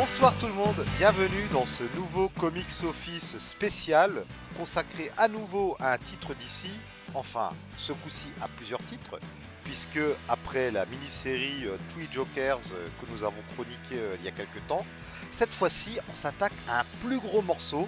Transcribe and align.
Bonsoir 0.00 0.34
tout 0.38 0.46
le 0.46 0.54
monde, 0.54 0.82
bienvenue 0.96 1.46
dans 1.52 1.66
ce 1.66 1.82
nouveau 1.94 2.30
Comics 2.30 2.84
Office 2.88 3.36
spécial 3.36 4.24
consacré 4.56 5.10
à 5.18 5.28
nouveau 5.28 5.76
à 5.78 5.92
un 5.92 5.98
titre 5.98 6.32
d'ici, 6.32 6.70
enfin 7.12 7.50
ce 7.76 7.92
coup-ci 7.92 8.28
à 8.40 8.48
plusieurs 8.48 8.82
titres, 8.86 9.20
puisque 9.62 10.00
après 10.26 10.70
la 10.70 10.86
mini-série 10.86 11.66
euh, 11.66 11.76
Three 11.90 12.08
Jokers 12.10 12.62
euh, 12.72 12.88
que 12.98 13.12
nous 13.12 13.24
avons 13.24 13.42
chroniqué 13.52 13.96
euh, 13.96 14.16
il 14.20 14.24
y 14.24 14.28
a 14.28 14.30
quelques 14.30 14.66
temps, 14.68 14.86
cette 15.30 15.52
fois-ci 15.52 15.98
on 16.10 16.14
s'attaque 16.14 16.54
à 16.66 16.80
un 16.80 16.84
plus 17.06 17.18
gros 17.18 17.42
morceau, 17.42 17.86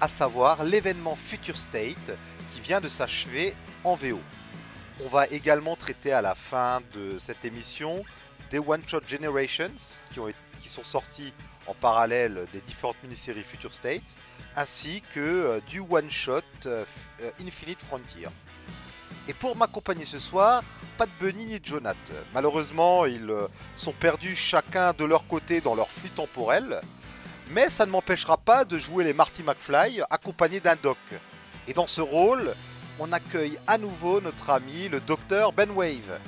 à 0.00 0.08
savoir 0.08 0.64
l'événement 0.64 1.14
Future 1.14 1.58
State 1.58 2.16
qui 2.54 2.60
vient 2.62 2.80
de 2.80 2.88
s'achever 2.88 3.54
en 3.84 3.96
VO. 3.96 4.18
On 5.04 5.08
va 5.08 5.26
également 5.26 5.76
traiter 5.76 6.12
à 6.14 6.22
la 6.22 6.34
fin 6.34 6.80
de 6.94 7.18
cette 7.18 7.44
émission 7.44 8.02
des 8.50 8.58
One 8.58 8.82
Shot 8.86 9.02
Generations 9.06 9.70
qui, 10.12 10.68
sont 10.68 10.84
sortis 10.84 11.32
en 11.66 11.74
parallèle 11.74 12.46
des 12.52 12.60
différentes 12.60 12.96
mini-séries 13.02 13.44
Future 13.44 13.72
State, 13.72 14.16
ainsi 14.56 15.02
que 15.14 15.20
euh, 15.20 15.60
du 15.68 15.80
One 15.80 16.10
Shot 16.10 16.40
euh, 16.66 16.84
euh, 17.22 17.30
Infinite 17.40 17.80
Frontier. 17.80 18.28
Et 19.28 19.32
pour 19.32 19.56
m'accompagner 19.56 20.04
ce 20.04 20.18
soir, 20.18 20.64
pas 20.98 21.06
de 21.06 21.12
Bunny 21.20 21.46
ni 21.46 21.60
de 21.60 21.64
Jonath. 21.64 21.96
Malheureusement, 22.34 23.06
ils 23.06 23.32
sont 23.76 23.92
perdus 23.92 24.34
chacun 24.34 24.92
de 24.92 25.04
leur 25.04 25.26
côté 25.26 25.60
dans 25.60 25.74
leur 25.74 25.88
flux 25.88 26.10
temporel, 26.10 26.80
mais 27.50 27.70
ça 27.70 27.86
ne 27.86 27.90
m'empêchera 27.90 28.36
pas 28.36 28.64
de 28.64 28.78
jouer 28.78 29.04
les 29.04 29.12
Marty 29.12 29.42
McFly 29.42 30.02
accompagnés 30.10 30.60
d'un 30.60 30.76
doc. 30.76 30.98
Et 31.68 31.72
dans 31.72 31.86
ce 31.86 32.00
rôle, 32.00 32.54
on 32.98 33.12
accueille 33.12 33.58
à 33.66 33.78
nouveau 33.78 34.20
notre 34.20 34.50
ami 34.50 34.88
le 34.88 35.00
docteur 35.00 35.52
Ben 35.52 35.70
Wave. 35.70 36.20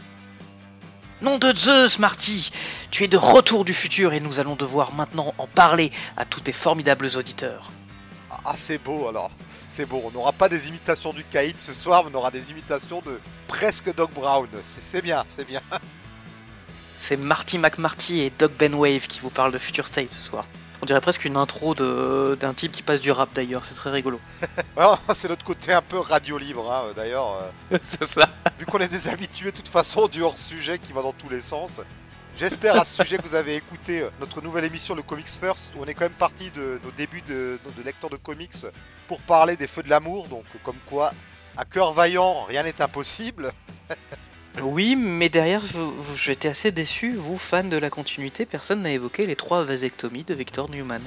Nom 1.23 1.39
de 1.39 1.55
Zeus, 1.55 2.01
Marty 2.01 2.51
Tu 2.91 3.05
es 3.05 3.09
de 3.09 3.17
retour 3.17 3.65
du 3.65 3.73
futur 3.73 4.13
et 4.13 4.19
nous 4.19 4.41
allons 4.41 4.57
devoir 4.57 4.93
maintenant 4.93 5.33
en 5.39 5.47
parler 5.47 5.93
à 6.17 6.25
tous 6.25 6.41
tes 6.41 6.51
formidables 6.53 7.09
auditeurs. 7.17 7.71
Ah, 8.45 8.55
c'est 8.57 8.79
beau 8.79 9.07
alors. 9.07 9.31
C'est 9.69 9.87
beau. 9.87 10.03
On 10.05 10.11
n'aura 10.11 10.33
pas 10.33 10.49
des 10.49 10.67
imitations 10.67 11.13
du 11.13 11.23
Caïd 11.23 11.61
ce 11.61 11.75
soir, 11.75 12.03
mais 12.03 12.11
on 12.13 12.19
aura 12.19 12.33
des 12.33 12.51
imitations 12.51 13.03
de 13.07 13.21
presque 13.47 13.95
Doc 13.95 14.11
Brown. 14.13 14.49
C'est 14.65 14.83
c'est 14.83 15.01
bien, 15.01 15.25
c'est 15.29 15.47
bien. 15.47 15.61
C'est 16.97 17.17
Marty 17.17 17.59
McMarty 17.59 18.23
et 18.23 18.31
Doc 18.37 18.53
Benwave 18.59 19.07
qui 19.07 19.21
vous 19.21 19.31
parlent 19.31 19.53
de 19.53 19.59
Future 19.59 19.87
State 19.87 20.11
ce 20.11 20.21
soir. 20.21 20.45
On 20.83 20.87
dirait 20.87 21.01
presque 21.01 21.25
une 21.25 21.37
intro 21.37 21.77
d'un 21.77 22.55
type 22.55 22.73
qui 22.73 22.83
passe 22.83 23.01
du 23.01 23.13
rap 23.13 23.29
d'ailleurs, 23.33 23.65
c'est 23.65 23.77
très 23.77 23.91
rigolo. 23.91 24.21
C'est 25.15 25.29
notre 25.29 25.45
côté 25.45 25.73
un 25.73 25.81
peu 25.81 25.99
radio 25.99 26.39
libre, 26.39 26.73
hein, 26.73 26.87
euh, 26.87 26.93
d'ailleurs. 26.93 27.39
euh, 27.73 27.79
c'est 27.85 28.05
ça. 28.05 28.29
vu 28.59 28.67
qu'on 28.67 28.79
est 28.79 28.89
des 28.89 29.07
habitués, 29.07 29.53
de 29.53 29.57
toute 29.57 29.69
façon, 29.69 30.09
du 30.09 30.23
hors-sujet 30.23 30.81
qui 30.81 30.93
va 30.93 31.03
dans 31.03 31.13
tous 31.13 31.29
les 31.29 31.41
sens. 31.41 31.71
J'espère 32.37 32.81
à 32.81 32.85
ce 32.85 33.05
sujet 33.05 33.19
que 33.19 33.23
vous 33.29 33.37
avez 33.37 33.55
écouté 33.55 34.01
euh, 34.01 34.11
notre 34.19 34.43
nouvelle 34.43 34.65
émission, 34.65 34.97
le 34.97 35.03
Comics 35.03 35.29
First, 35.29 35.71
où 35.77 35.83
on 35.83 35.87
est 35.87 35.95
quand 35.95 36.07
même 36.07 36.13
parti 36.13 36.51
de 36.51 36.81
nos 36.83 36.91
débuts 36.91 37.23
de, 37.29 37.61
de 37.77 37.83
lecteurs 37.85 38.11
de 38.11 38.17
comics 38.17 38.67
pour 39.07 39.21
parler 39.21 39.57
des 39.57 39.69
feux 39.69 39.85
de 39.85 39.91
l'amour. 39.91 40.27
Donc, 40.27 40.45
comme 40.65 40.79
quoi, 40.87 41.13
à 41.57 41.65
cœur 41.65 41.93
vaillant, 41.93 42.43
rien 42.43 42.65
n'est 42.65 42.83
impossible. 42.83 43.53
Oui, 44.63 44.97
mais 44.97 45.29
derrière, 45.29 45.61
vous- 45.61 45.93
vous- 45.93 46.17
j'étais 46.17 46.49
assez 46.49 46.73
déçu, 46.73 47.13
vous, 47.15 47.39
fans 47.39 47.65
de 47.65 47.77
la 47.77 47.91
continuité, 47.91 48.45
personne 48.45 48.83
n'a 48.83 48.91
évoqué 48.93 49.27
les 49.27 49.37
trois 49.37 49.65
vasectomies 49.65 50.25
de 50.25 50.35
Victor 50.35 50.71
Newman. 50.71 51.01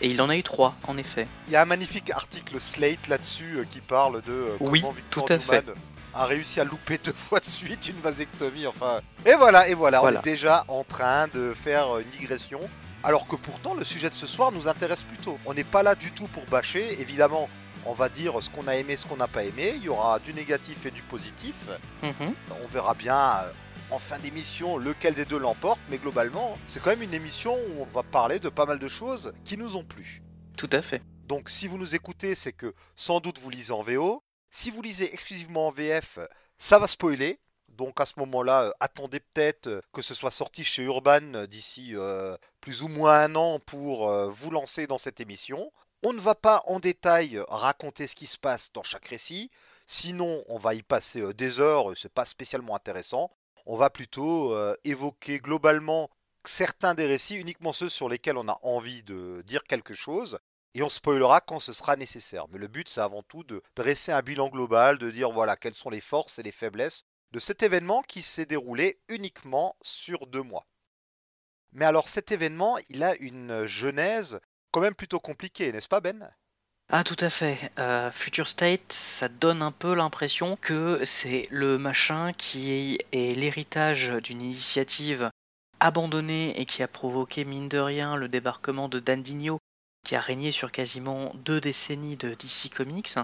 Et 0.00 0.08
il 0.08 0.22
en 0.22 0.28
a 0.30 0.36
eu 0.36 0.42
trois, 0.42 0.74
en 0.86 0.96
effet. 0.96 1.26
Il 1.48 1.52
y 1.52 1.56
a 1.56 1.62
un 1.62 1.66
magnifique 1.66 2.10
article 2.10 2.60
Slate 2.60 3.08
là-dessus 3.08 3.58
euh, 3.58 3.64
qui 3.68 3.80
parle 3.80 4.22
de 4.22 4.32
euh, 4.32 4.56
Oui, 4.60 4.80
comment 4.80 4.92
Victor 4.92 5.24
tout 5.26 5.32
à 5.32 5.36
Newman 5.36 5.74
a 6.14 6.24
réussi 6.24 6.60
à 6.60 6.64
louper 6.64 6.98
deux 7.02 7.12
fois 7.16 7.40
de 7.40 7.44
suite 7.46 7.88
une 7.88 8.00
vasectomie. 8.00 8.66
Enfin, 8.66 9.00
et 9.26 9.34
voilà, 9.34 9.68
et 9.68 9.74
voilà, 9.74 10.00
Voilà. 10.00 10.18
on 10.18 10.20
est 10.22 10.30
déjà 10.30 10.64
en 10.68 10.82
train 10.84 11.28
de 11.34 11.54
faire 11.62 11.96
euh, 11.96 12.00
une 12.00 12.18
digression. 12.18 12.60
Alors 13.04 13.26
que 13.28 13.36
pourtant, 13.36 13.74
le 13.74 13.84
sujet 13.84 14.08
de 14.10 14.14
ce 14.14 14.26
soir 14.26 14.50
nous 14.50 14.66
intéresse 14.66 15.02
plutôt. 15.04 15.38
On 15.46 15.54
n'est 15.54 15.62
pas 15.64 15.82
là 15.82 15.94
du 15.94 16.10
tout 16.10 16.26
pour 16.28 16.44
bâcher. 16.46 17.00
Évidemment, 17.00 17.48
on 17.86 17.92
va 17.92 18.08
dire 18.08 18.42
ce 18.42 18.50
qu'on 18.50 18.68
a 18.68 18.76
aimé, 18.76 18.96
ce 18.96 19.06
qu'on 19.06 19.16
n'a 19.16 19.28
pas 19.28 19.44
aimé. 19.44 19.74
Il 19.76 19.84
y 19.84 19.88
aura 19.88 20.18
du 20.18 20.34
négatif 20.34 20.86
et 20.86 20.90
du 20.90 21.02
positif. 21.02 21.68
Mhm. 22.02 22.34
On 22.62 22.66
verra 22.68 22.94
bien 22.94 23.16
euh, 23.16 23.52
en 23.90 23.98
fin 23.98 24.18
d'émission 24.18 24.76
lequel 24.76 25.14
des 25.14 25.24
deux 25.24 25.38
l'emporte. 25.38 25.80
Mais 25.90 25.98
globalement, 25.98 26.58
c'est 26.66 26.80
quand 26.82 26.90
même 26.90 27.02
une 27.02 27.14
émission 27.14 27.54
où 27.54 27.82
on 27.82 27.86
va 27.86 28.02
parler 28.02 28.38
de 28.38 28.48
pas 28.48 28.66
mal 28.66 28.78
de 28.78 28.88
choses 28.88 29.32
qui 29.44 29.56
nous 29.56 29.76
ont 29.76 29.84
plu. 29.84 30.22
Tout 30.56 30.70
à 30.72 30.82
fait. 30.82 31.02
Donc 31.26 31.50
si 31.50 31.68
vous 31.68 31.78
nous 31.78 31.94
écoutez, 31.94 32.34
c'est 32.34 32.52
que 32.52 32.74
sans 32.96 33.20
doute 33.20 33.38
vous 33.38 33.50
lisez 33.50 33.72
en 33.72 33.82
VO. 33.82 34.22
Si 34.50 34.70
vous 34.70 34.82
lisez 34.82 35.12
exclusivement 35.12 35.68
en 35.68 35.70
VF, 35.70 36.18
ça 36.58 36.78
va 36.78 36.88
spoiler. 36.88 37.38
Donc 37.68 38.00
à 38.00 38.06
ce 38.06 38.14
moment-là, 38.16 38.62
euh, 38.64 38.70
attendez 38.80 39.20
peut-être 39.20 39.68
euh, 39.68 39.80
que 39.92 40.02
ce 40.02 40.14
soit 40.14 40.32
sorti 40.32 40.64
chez 40.64 40.82
Urban 40.82 41.46
d'ici 41.48 41.94
euh, 41.94 42.36
plus 42.60 42.82
ou 42.82 42.88
moins 42.88 43.20
un 43.20 43.36
an 43.36 43.60
pour 43.60 44.10
euh, 44.10 44.28
vous 44.28 44.50
lancer 44.50 44.86
dans 44.88 44.98
cette 44.98 45.20
émission. 45.20 45.72
On 46.04 46.12
ne 46.12 46.20
va 46.20 46.36
pas 46.36 46.62
en 46.66 46.78
détail 46.78 47.42
raconter 47.48 48.06
ce 48.06 48.14
qui 48.14 48.28
se 48.28 48.38
passe 48.38 48.72
dans 48.72 48.84
chaque 48.84 49.06
récit, 49.06 49.50
sinon 49.86 50.44
on 50.46 50.56
va 50.56 50.74
y 50.74 50.82
passer 50.82 51.20
euh, 51.20 51.34
des 51.34 51.58
heures, 51.58 51.90
euh, 51.90 51.94
c'est 51.96 52.12
pas 52.12 52.24
spécialement 52.24 52.76
intéressant. 52.76 53.32
On 53.66 53.76
va 53.76 53.90
plutôt 53.90 54.52
euh, 54.52 54.76
évoquer 54.84 55.40
globalement 55.40 56.08
certains 56.44 56.94
des 56.94 57.06
récits, 57.06 57.34
uniquement 57.34 57.72
ceux 57.72 57.88
sur 57.88 58.08
lesquels 58.08 58.36
on 58.36 58.48
a 58.48 58.60
envie 58.62 59.02
de 59.02 59.42
dire 59.44 59.64
quelque 59.64 59.92
chose, 59.92 60.38
et 60.74 60.84
on 60.84 60.88
spoilera 60.88 61.40
quand 61.40 61.58
ce 61.58 61.72
sera 61.72 61.96
nécessaire. 61.96 62.46
Mais 62.48 62.58
le 62.58 62.68
but, 62.68 62.88
c'est 62.88 63.00
avant 63.00 63.24
tout 63.24 63.42
de 63.42 63.60
dresser 63.74 64.12
un 64.12 64.22
bilan 64.22 64.50
global, 64.50 64.98
de 64.98 65.10
dire 65.10 65.32
voilà 65.32 65.56
quelles 65.56 65.74
sont 65.74 65.90
les 65.90 66.00
forces 66.00 66.38
et 66.38 66.44
les 66.44 66.52
faiblesses 66.52 67.04
de 67.32 67.40
cet 67.40 67.64
événement 67.64 68.02
qui 68.02 68.22
s'est 68.22 68.46
déroulé 68.46 69.00
uniquement 69.08 69.76
sur 69.82 70.28
deux 70.28 70.44
mois. 70.44 70.68
Mais 71.72 71.84
alors 71.84 72.08
cet 72.08 72.30
événement, 72.30 72.78
il 72.88 73.02
a 73.02 73.16
une 73.16 73.66
genèse 73.66 74.38
quand 74.70 74.80
même 74.80 74.94
plutôt 74.94 75.20
compliquée, 75.20 75.72
n'est-ce 75.72 75.88
pas 75.88 76.00
Ben? 76.00 76.30
Ah 76.90 77.04
tout 77.04 77.16
à 77.20 77.28
fait. 77.28 77.70
Euh, 77.78 78.10
Future 78.10 78.48
State, 78.48 78.92
ça 78.92 79.28
donne 79.28 79.62
un 79.62 79.72
peu 79.72 79.94
l'impression 79.94 80.56
que 80.56 81.04
c'est 81.04 81.46
le 81.50 81.76
machin 81.76 82.32
qui 82.32 82.96
est 83.12 83.36
l'héritage 83.36 84.08
d'une 84.22 84.40
initiative 84.40 85.30
abandonnée 85.80 86.58
et 86.58 86.64
qui 86.64 86.82
a 86.82 86.88
provoqué 86.88 87.44
mine 87.44 87.68
de 87.68 87.78
rien 87.78 88.16
le 88.16 88.28
débarquement 88.28 88.88
de 88.88 89.00
Dan 89.00 89.22
Digno, 89.22 89.58
qui 90.04 90.16
a 90.16 90.20
régné 90.20 90.50
sur 90.50 90.72
quasiment 90.72 91.30
deux 91.34 91.60
décennies 91.60 92.16
de 92.16 92.30
DC 92.30 92.70
Comics. 92.74 93.14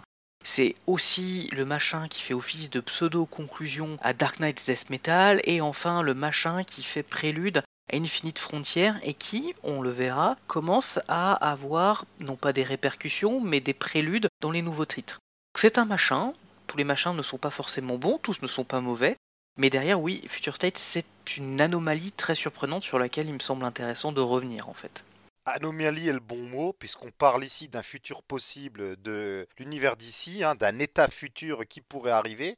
C'est 0.44 0.76
aussi 0.86 1.48
le 1.52 1.64
machin 1.64 2.06
qui 2.06 2.20
fait 2.20 2.34
office 2.34 2.68
de 2.68 2.80
pseudo-conclusion 2.80 3.96
à 4.02 4.12
Dark 4.12 4.40
Knight's 4.40 4.66
Death 4.66 4.90
Metal, 4.90 5.40
et 5.44 5.62
enfin 5.62 6.02
le 6.02 6.12
machin 6.12 6.64
qui 6.64 6.82
fait 6.82 7.02
prélude 7.02 7.62
à 7.92 7.96
Infinite 7.96 8.38
Frontier 8.38 8.92
et 9.02 9.14
qui, 9.14 9.54
on 9.62 9.82
le 9.82 9.90
verra, 9.90 10.36
commence 10.46 10.98
à 11.08 11.32
avoir 11.34 12.04
non 12.20 12.36
pas 12.36 12.52
des 12.52 12.64
répercussions, 12.64 13.40
mais 13.40 13.60
des 13.60 13.74
préludes 13.74 14.28
dans 14.40 14.50
les 14.50 14.62
nouveaux 14.62 14.86
titres. 14.86 15.20
C'est 15.56 15.78
un 15.78 15.84
machin, 15.84 16.32
tous 16.66 16.76
les 16.76 16.84
machins 16.84 17.14
ne 17.14 17.22
sont 17.22 17.38
pas 17.38 17.50
forcément 17.50 17.98
bons, 17.98 18.18
tous 18.18 18.42
ne 18.42 18.48
sont 18.48 18.64
pas 18.64 18.80
mauvais, 18.80 19.16
mais 19.56 19.70
derrière, 19.70 20.00
oui, 20.00 20.22
Future 20.26 20.56
State, 20.56 20.78
c'est 20.78 21.36
une 21.36 21.60
anomalie 21.60 22.12
très 22.12 22.34
surprenante 22.34 22.82
sur 22.82 22.98
laquelle 22.98 23.28
il 23.28 23.34
me 23.34 23.38
semble 23.38 23.64
intéressant 23.64 24.12
de 24.12 24.20
revenir 24.20 24.68
en 24.68 24.74
fait. 24.74 25.04
Anomalie 25.46 26.08
est 26.08 26.12
le 26.12 26.20
bon 26.20 26.42
mot, 26.48 26.72
puisqu'on 26.72 27.10
parle 27.10 27.44
ici 27.44 27.68
d'un 27.68 27.82
futur 27.82 28.22
possible 28.22 29.00
de 29.02 29.46
l'univers 29.58 29.96
d'ici, 29.96 30.42
hein, 30.42 30.54
d'un 30.54 30.78
état 30.78 31.08
futur 31.08 31.66
qui 31.68 31.82
pourrait 31.82 32.10
arriver. 32.10 32.56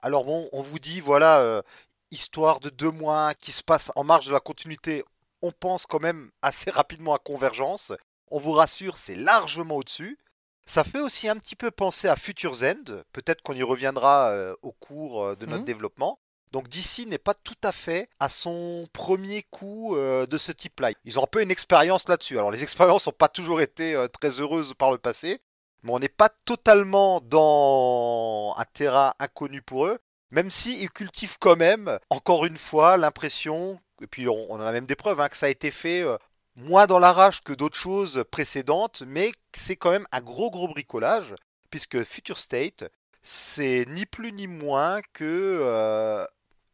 Alors 0.00 0.24
bon, 0.24 0.48
on 0.52 0.62
vous 0.62 0.78
dit, 0.78 1.00
voilà, 1.00 1.40
euh, 1.40 1.62
histoire 2.10 2.60
de 2.60 2.70
deux 2.70 2.90
mois 2.90 3.34
qui 3.34 3.52
se 3.52 3.62
passe 3.62 3.92
en 3.96 4.04
marge 4.04 4.26
de 4.26 4.32
la 4.32 4.40
continuité, 4.40 5.04
on 5.42 5.52
pense 5.52 5.86
quand 5.86 6.00
même 6.00 6.30
assez 6.42 6.70
rapidement 6.70 7.14
à 7.14 7.18
Convergence. 7.18 7.92
On 8.30 8.38
vous 8.40 8.52
rassure, 8.52 8.96
c'est 8.96 9.14
largement 9.16 9.76
au-dessus. 9.76 10.18
Ça 10.66 10.84
fait 10.84 11.00
aussi 11.00 11.28
un 11.28 11.36
petit 11.36 11.56
peu 11.56 11.70
penser 11.70 12.08
à 12.08 12.16
Future's 12.16 12.62
End, 12.62 13.02
peut-être 13.12 13.42
qu'on 13.42 13.54
y 13.54 13.62
reviendra 13.62 14.30
euh, 14.30 14.54
au 14.62 14.72
cours 14.72 15.24
euh, 15.24 15.36
de 15.36 15.46
notre 15.46 15.60
Mhm. 15.60 15.64
développement. 15.66 16.18
Donc 16.52 16.68
DC 16.68 17.06
n'est 17.06 17.18
pas 17.18 17.34
tout 17.34 17.56
à 17.62 17.72
fait 17.72 18.08
à 18.20 18.28
son 18.30 18.86
premier 18.92 19.42
coup 19.50 19.96
euh, 19.96 20.26
de 20.26 20.38
ce 20.38 20.50
type-là. 20.52 20.90
Ils 21.04 21.18
ont 21.18 21.24
un 21.24 21.26
peu 21.26 21.42
une 21.42 21.50
expérience 21.50 22.08
là-dessus. 22.08 22.38
Alors 22.38 22.50
les 22.50 22.62
expériences 22.62 23.06
n'ont 23.06 23.12
pas 23.12 23.28
toujours 23.28 23.60
été 23.60 23.94
euh, 23.94 24.08
très 24.08 24.30
heureuses 24.40 24.74
par 24.74 24.90
le 24.90 24.98
passé, 24.98 25.40
mais 25.82 25.92
on 25.92 25.98
n'est 25.98 26.08
pas 26.08 26.30
totalement 26.46 27.20
dans 27.22 28.54
un 28.56 28.64
terrain 28.64 29.14
inconnu 29.18 29.62
pour 29.62 29.86
eux, 29.86 29.98
même 30.30 30.50
s'ils 30.50 30.90
cultivent 30.90 31.38
quand 31.38 31.56
même, 31.56 31.98
encore 32.10 32.44
une 32.44 32.58
fois, 32.58 32.96
l'impression, 32.96 33.80
et 34.02 34.06
puis 34.06 34.28
on, 34.28 34.50
on 34.50 34.56
en 34.56 34.66
a 34.66 34.72
même 34.72 34.86
des 34.86 34.96
preuves, 34.96 35.20
hein, 35.20 35.28
que 35.28 35.36
ça 35.36 35.46
a 35.46 35.50
été 35.50 35.70
fait 35.70 36.02
euh, 36.02 36.16
moins 36.56 36.86
dans 36.86 36.98
l'arrache 36.98 37.42
que 37.42 37.52
d'autres 37.52 37.78
choses 37.78 38.24
précédentes, 38.30 39.02
mais 39.06 39.32
c'est 39.54 39.76
quand 39.76 39.90
même 39.90 40.06
un 40.12 40.20
gros 40.20 40.50
gros 40.50 40.68
bricolage, 40.68 41.34
puisque 41.70 42.02
Future 42.04 42.38
State, 42.38 42.84
c'est 43.22 43.84
ni 43.88 44.06
plus 44.06 44.32
ni 44.32 44.46
moins 44.46 45.00
que 45.12 45.24
euh, 45.60 46.24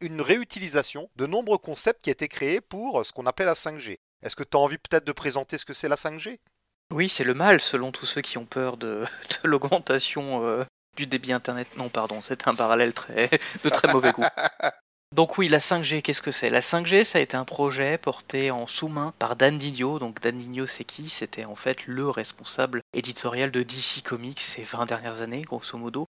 une 0.00 0.20
réutilisation 0.20 1.10
de 1.16 1.26
nombreux 1.26 1.58
concepts 1.58 2.02
qui 2.02 2.10
étaient 2.10 2.28
créés 2.28 2.60
pour 2.60 3.04
ce 3.04 3.12
qu'on 3.12 3.26
appelle 3.26 3.46
la 3.46 3.54
5G. 3.54 3.98
Est-ce 4.22 4.36
que 4.36 4.42
tu 4.42 4.56
as 4.56 4.60
envie 4.60 4.78
peut-être 4.78 5.06
de 5.06 5.12
présenter 5.12 5.58
ce 5.58 5.64
que 5.64 5.74
c'est 5.74 5.88
la 5.88 5.96
5G 5.96 6.38
Oui, 6.90 7.08
c'est 7.08 7.24
le 7.24 7.34
mal 7.34 7.60
selon 7.60 7.92
tous 7.92 8.06
ceux 8.06 8.22
qui 8.22 8.38
ont 8.38 8.46
peur 8.46 8.76
de, 8.76 9.04
de 9.42 9.48
l'augmentation 9.48 10.44
euh, 10.46 10.64
du 10.96 11.06
débit 11.06 11.32
internet. 11.32 11.68
Non, 11.76 11.88
pardon, 11.88 12.20
c'est 12.22 12.48
un 12.48 12.54
parallèle 12.54 12.92
très, 12.92 13.30
de 13.64 13.68
très 13.68 13.92
mauvais 13.92 14.12
goût. 14.12 14.24
Donc 15.14 15.38
oui, 15.38 15.48
la 15.48 15.58
5G, 15.58 16.02
qu'est-ce 16.02 16.22
que 16.22 16.32
c'est? 16.32 16.50
La 16.50 16.58
5G, 16.58 17.04
ça 17.04 17.18
a 17.18 17.20
été 17.20 17.36
un 17.36 17.44
projet 17.44 17.98
porté 17.98 18.50
en 18.50 18.66
sous-main 18.66 19.14
par 19.20 19.36
Dan 19.36 19.58
Didio. 19.58 20.00
Donc 20.00 20.20
Dan 20.20 20.36
Didio, 20.36 20.66
c'est 20.66 20.82
qui? 20.82 21.08
C'était 21.08 21.44
en 21.44 21.54
fait 21.54 21.86
le 21.86 22.10
responsable 22.10 22.80
éditorial 22.94 23.52
de 23.52 23.62
DC 23.62 24.02
Comics 24.04 24.40
ces 24.40 24.64
20 24.64 24.86
dernières 24.86 25.20
années, 25.20 25.42
grosso 25.42 25.78
modo. 25.78 26.06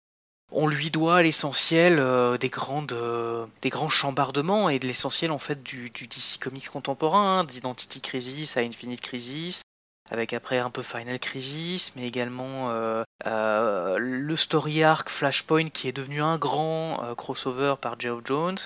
On 0.53 0.68
lui 0.68 0.89
doit 0.89 1.21
l'essentiel 1.21 2.00
euh, 2.00 2.38
des, 2.38 2.50
grandes, 2.50 2.94
euh, 2.94 3.45
des 3.62 3.69
grands 3.69 3.89
chambardements 3.89 4.69
et 4.69 4.79
de 4.79 4.88
l'essentiel 4.88 5.31
en 5.31 5.39
fait 5.39 5.62
du, 5.63 5.89
DC 5.89 6.39
Comics 6.39 6.69
contemporain, 6.69 7.39
hein, 7.39 7.44
d'Identity 7.44 8.00
Crisis 8.00 8.56
à 8.56 8.62
Infinite 8.62 9.01
Crisis, 9.01 9.63
avec 10.09 10.33
après 10.33 10.59
un 10.59 10.69
peu 10.69 10.81
Final 10.81 11.19
Crisis, 11.19 11.95
mais 11.95 12.05
également 12.05 12.69
euh, 12.71 13.03
le 13.97 14.35
story 14.35 14.83
arc 14.83 15.09
Flashpoint 15.09 15.69
qui 15.69 15.88
est 15.88 15.94
devenu 15.94 16.21
un 16.21 16.38
grand 16.38 17.15
crossover 17.15 17.75
par 17.79 18.00
Geoff 18.00 18.21
Jones, 18.25 18.57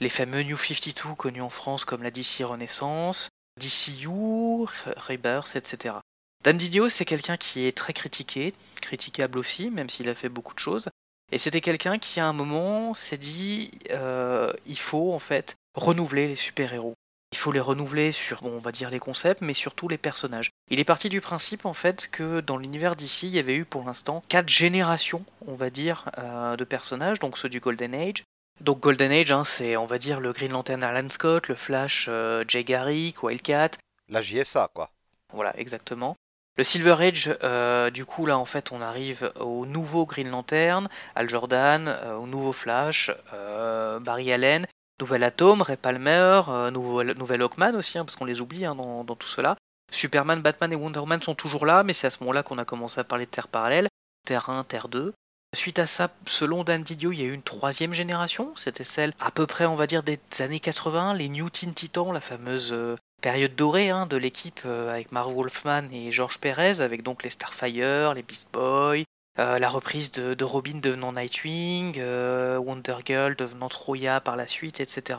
les 0.00 0.08
fameux 0.08 0.42
New 0.42 0.56
52 0.56 1.14
connus 1.14 1.42
en 1.42 1.50
France 1.50 1.84
comme 1.84 2.02
la 2.02 2.10
DC 2.10 2.42
Renaissance, 2.42 3.28
DCU, 3.58 4.66
Rebirth, 4.96 5.56
etc. 5.56 5.96
Dan 6.42 6.56
Didio, 6.56 6.88
c'est 6.88 7.04
quelqu'un 7.04 7.36
qui 7.36 7.66
est 7.66 7.76
très 7.76 7.92
critiqué, 7.92 8.54
critiquable 8.80 9.38
aussi, 9.38 9.70
même 9.70 9.90
s'il 9.90 10.08
a 10.08 10.14
fait 10.14 10.30
beaucoup 10.30 10.54
de 10.54 10.58
choses. 10.58 10.88
Et 11.32 11.38
c'était 11.38 11.60
quelqu'un 11.60 11.98
qui, 11.98 12.18
à 12.18 12.26
un 12.26 12.32
moment, 12.32 12.94
s'est 12.94 13.18
dit 13.18 13.70
euh, 13.90 14.52
il 14.66 14.78
faut 14.78 15.12
en 15.12 15.18
fait 15.18 15.56
renouveler 15.74 16.28
les 16.28 16.36
super-héros. 16.36 16.94
Il 17.32 17.38
faut 17.38 17.52
les 17.52 17.60
renouveler 17.60 18.10
sur, 18.10 18.42
bon, 18.42 18.50
on 18.56 18.58
va 18.58 18.72
dire 18.72 18.90
les 18.90 18.98
concepts, 18.98 19.40
mais 19.40 19.54
surtout 19.54 19.86
les 19.86 19.98
personnages. 19.98 20.50
Il 20.68 20.80
est 20.80 20.84
parti 20.84 21.08
du 21.08 21.20
principe 21.20 21.64
en 21.64 21.72
fait 21.72 22.08
que 22.10 22.40
dans 22.40 22.56
l'univers 22.56 22.96
d'ici, 22.96 23.28
il 23.28 23.34
y 23.34 23.38
avait 23.38 23.54
eu 23.54 23.64
pour 23.64 23.84
l'instant 23.84 24.24
quatre 24.28 24.48
générations, 24.48 25.24
on 25.46 25.54
va 25.54 25.70
dire, 25.70 26.10
euh, 26.18 26.56
de 26.56 26.64
personnages, 26.64 27.20
donc 27.20 27.38
ceux 27.38 27.48
du 27.48 27.60
Golden 27.60 27.94
Age, 27.94 28.24
donc 28.60 28.80
Golden 28.80 29.12
Age, 29.12 29.30
hein, 29.30 29.44
c'est 29.44 29.76
on 29.76 29.86
va 29.86 29.98
dire 29.98 30.18
le 30.18 30.32
Green 30.32 30.50
Lantern 30.50 30.82
Alan 30.82 31.08
Scott, 31.08 31.46
le 31.46 31.54
Flash 31.54 32.06
euh, 32.08 32.44
Jay 32.48 32.64
Garrick, 32.64 33.22
Wildcat. 33.22 33.70
La 34.08 34.22
JSA 34.22 34.68
quoi. 34.74 34.90
Voilà, 35.32 35.56
exactement. 35.56 36.16
Le 36.56 36.64
Silver 36.64 36.96
Age, 36.98 37.32
euh, 37.44 37.90
du 37.90 38.04
coup 38.04 38.26
là 38.26 38.38
en 38.38 38.44
fait 38.44 38.72
on 38.72 38.82
arrive 38.82 39.32
au 39.38 39.66
nouveau 39.66 40.04
Green 40.04 40.30
Lantern, 40.30 40.88
Al 41.14 41.28
Jordan, 41.28 41.96
au 42.18 42.26
nouveau 42.26 42.52
Flash, 42.52 43.12
Barry 44.00 44.32
Allen, 44.32 44.66
Nouvel 45.00 45.24
Atom, 45.24 45.62
Ray 45.62 45.76
Palmer, 45.76 46.42
nouveau, 46.72 47.02
Nouvel 47.02 47.42
Hawkman 47.42 47.74
aussi, 47.74 47.98
hein, 47.98 48.04
parce 48.04 48.16
qu'on 48.16 48.24
les 48.24 48.40
oublie 48.40 48.66
hein, 48.66 48.74
dans, 48.74 49.04
tout 49.16 49.28
cela. 49.28 49.56
Superman, 49.90 50.40
Batman 50.42 50.72
et 50.72 50.76
Wonder 50.76 51.02
Man 51.06 51.20
sont 51.22 51.34
toujours 51.34 51.66
là, 51.66 51.82
mais 51.82 51.92
c'est 51.92 52.06
à 52.06 52.10
ce 52.10 52.18
moment-là 52.20 52.42
qu'on 52.42 52.58
a 52.58 52.64
commencé 52.64 53.00
à 53.00 53.04
parler 53.04 53.26
de 53.26 53.30
Terre 53.30 53.48
parallèle, 53.48 53.88
Terre 54.26 54.50
1, 54.50 54.64
Terre 54.64 54.88
2. 54.88 55.12
Suite 55.52 55.80
à 55.80 55.86
ça, 55.88 56.10
selon 56.26 56.62
Dan 56.62 56.84
Didio, 56.84 57.10
il 57.10 57.20
y 57.20 57.22
a 57.22 57.26
eu 57.26 57.32
une 57.32 57.42
troisième 57.42 57.92
génération. 57.92 58.52
C'était 58.54 58.84
celle 58.84 59.12
à 59.18 59.32
peu 59.32 59.48
près, 59.48 59.66
on 59.66 59.74
va 59.74 59.88
dire, 59.88 60.04
des 60.04 60.20
années 60.38 60.60
80, 60.60 61.14
les 61.14 61.28
New 61.28 61.50
Teen 61.50 61.74
Titans, 61.74 62.12
la 62.12 62.20
fameuse 62.20 62.72
euh, 62.72 62.94
période 63.20 63.56
dorée 63.56 63.90
hein, 63.90 64.06
de 64.06 64.16
l'équipe 64.16 64.60
euh, 64.64 64.90
avec 64.90 65.10
Mark 65.10 65.28
Wolfman 65.28 65.88
et 65.90 66.12
George 66.12 66.38
Perez, 66.38 66.80
avec 66.80 67.02
donc 67.02 67.24
les 67.24 67.30
Starfire, 67.30 68.14
les 68.14 68.22
Beast 68.22 68.48
Boys, 68.52 68.98
euh, 68.98 69.04
la 69.36 69.68
reprise 69.68 70.12
de, 70.12 70.44
Robin 70.44 70.80
devenant 70.80 71.12
Nightwing, 71.12 72.00
Wonder 72.58 72.96
Girl 73.04 73.34
devenant 73.36 73.68
Troya 73.68 74.20
par 74.20 74.36
la 74.36 74.46
suite, 74.46 74.80
etc. 74.80 75.18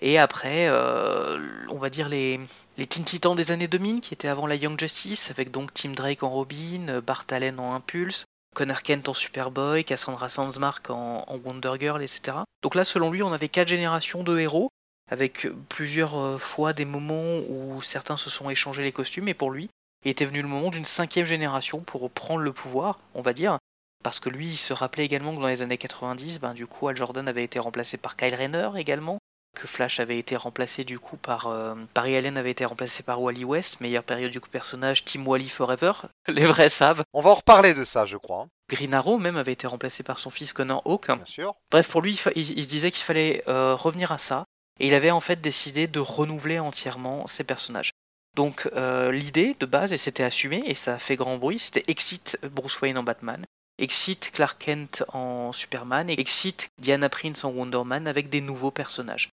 Et 0.00 0.18
après, 0.18 0.68
on 0.70 1.78
va 1.78 1.88
dire 1.88 2.08
les, 2.08 2.40
les 2.76 2.86
Teen 2.86 3.04
Titans 3.04 3.34
des 3.34 3.52
années 3.52 3.68
2000, 3.68 4.00
qui 4.00 4.12
étaient 4.12 4.28
avant 4.28 4.46
la 4.46 4.56
Young 4.56 4.78
Justice, 4.78 5.30
avec 5.30 5.50
donc 5.50 5.72
Tim 5.72 5.92
Drake 5.92 6.22
en 6.22 6.30
Robin, 6.30 7.00
Bart 7.00 7.24
Allen 7.30 7.58
en 7.58 7.74
Impulse, 7.74 8.26
Connor 8.54 8.82
Kent 8.82 9.08
en 9.08 9.14
Superboy, 9.14 9.84
Cassandra 9.84 10.30
Sandsmark 10.30 10.88
en, 10.88 11.26
Wonder 11.44 11.72
Girl, 11.78 12.02
etc. 12.02 12.38
Donc 12.62 12.74
là, 12.74 12.84
selon 12.84 13.10
lui, 13.10 13.22
on 13.22 13.32
avait 13.32 13.48
quatre 13.48 13.68
générations 13.68 14.22
de 14.22 14.38
héros, 14.38 14.70
avec 15.10 15.48
plusieurs 15.68 16.18
euh, 16.18 16.38
fois 16.38 16.72
des 16.72 16.86
moments 16.86 17.40
où 17.48 17.82
certains 17.82 18.16
se 18.16 18.30
sont 18.30 18.48
échangés 18.48 18.82
les 18.82 18.92
costumes, 18.92 19.28
et 19.28 19.34
pour 19.34 19.50
lui, 19.50 19.68
il 20.04 20.10
était 20.10 20.24
venu 20.24 20.42
le 20.42 20.48
moment 20.48 20.70
d'une 20.70 20.84
cinquième 20.84 21.26
génération 21.26 21.80
pour 21.80 22.10
prendre 22.10 22.40
le 22.40 22.52
pouvoir, 22.52 22.98
on 23.14 23.22
va 23.22 23.32
dire, 23.32 23.58
parce 24.02 24.20
que 24.20 24.28
lui, 24.28 24.48
il 24.48 24.56
se 24.56 24.72
rappelait 24.72 25.04
également 25.04 25.34
que 25.34 25.40
dans 25.40 25.48
les 25.48 25.62
années 25.62 25.78
90, 25.78 26.40
ben, 26.40 26.54
du 26.54 26.66
coup, 26.66 26.88
Al 26.88 26.96
Jordan 26.96 27.26
avait 27.26 27.44
été 27.44 27.58
remplacé 27.58 27.96
par 27.96 28.16
Kyle 28.16 28.34
Rayner 28.34 28.70
également, 28.76 29.18
que 29.54 29.66
Flash 29.66 30.00
avait 30.00 30.18
été 30.18 30.36
remplacé 30.36 30.84
du 30.84 30.98
coup 30.98 31.16
par 31.16 31.46
euh, 31.46 31.74
Barry 31.94 32.16
Allen 32.16 32.36
avait 32.36 32.50
été 32.50 32.64
remplacé 32.64 33.02
par 33.02 33.22
Wally 33.22 33.44
West, 33.44 33.80
meilleure 33.80 34.02
période 34.02 34.30
du 34.30 34.40
coup 34.40 34.50
personnage 34.50 35.04
Team 35.04 35.26
Wally 35.26 35.48
Forever, 35.48 35.92
les 36.28 36.44
vrais 36.44 36.68
savent. 36.68 37.04
On 37.12 37.22
va 37.22 37.30
en 37.30 37.36
reparler 37.36 37.72
de 37.72 37.84
ça, 37.84 38.04
je 38.04 38.16
crois. 38.16 38.46
Green 38.68 38.94
Arrow 38.94 39.18
même 39.18 39.36
avait 39.36 39.52
été 39.52 39.66
remplacé 39.66 40.02
par 40.02 40.18
son 40.18 40.30
fils 40.30 40.52
Connor 40.52 40.82
Hawke. 40.84 41.06
Bien 41.06 41.24
sûr. 41.24 41.54
Bref, 41.70 41.88
pour 41.88 42.02
lui, 42.02 42.20
il, 42.34 42.62
se 42.62 42.68
disait 42.68 42.90
qu'il 42.90 43.04
fallait 43.04 43.44
euh, 43.48 43.74
revenir 43.74 44.10
à 44.12 44.18
ça, 44.18 44.44
et 44.80 44.88
il 44.88 44.94
avait 44.94 45.10
en 45.10 45.20
fait 45.20 45.40
décidé 45.40 45.86
de 45.86 46.00
renouveler 46.00 46.58
entièrement 46.58 47.26
ses 47.26 47.44
personnages. 47.44 47.92
Donc 48.34 48.68
euh, 48.74 49.12
l'idée 49.12 49.54
de 49.60 49.66
base, 49.66 49.92
et 49.92 49.98
c'était 49.98 50.24
assumé, 50.24 50.62
et 50.66 50.74
ça 50.74 50.94
a 50.94 50.98
fait 50.98 51.16
grand 51.16 51.38
bruit, 51.38 51.58
c'était 51.58 51.84
Exit 51.88 52.38
Bruce 52.42 52.80
Wayne 52.80 52.98
en 52.98 53.02
Batman, 53.02 53.44
Exit 53.78 54.30
Clark 54.32 54.58
Kent 54.58 55.04
en 55.08 55.52
Superman, 55.52 56.10
et 56.10 56.18
Exit 56.18 56.68
Diana 56.78 57.08
Prince 57.08 57.44
en 57.44 57.50
Wonder 57.50 57.82
Man 57.84 58.08
avec 58.08 58.28
des 58.28 58.40
nouveaux 58.40 58.72
personnages. 58.72 59.30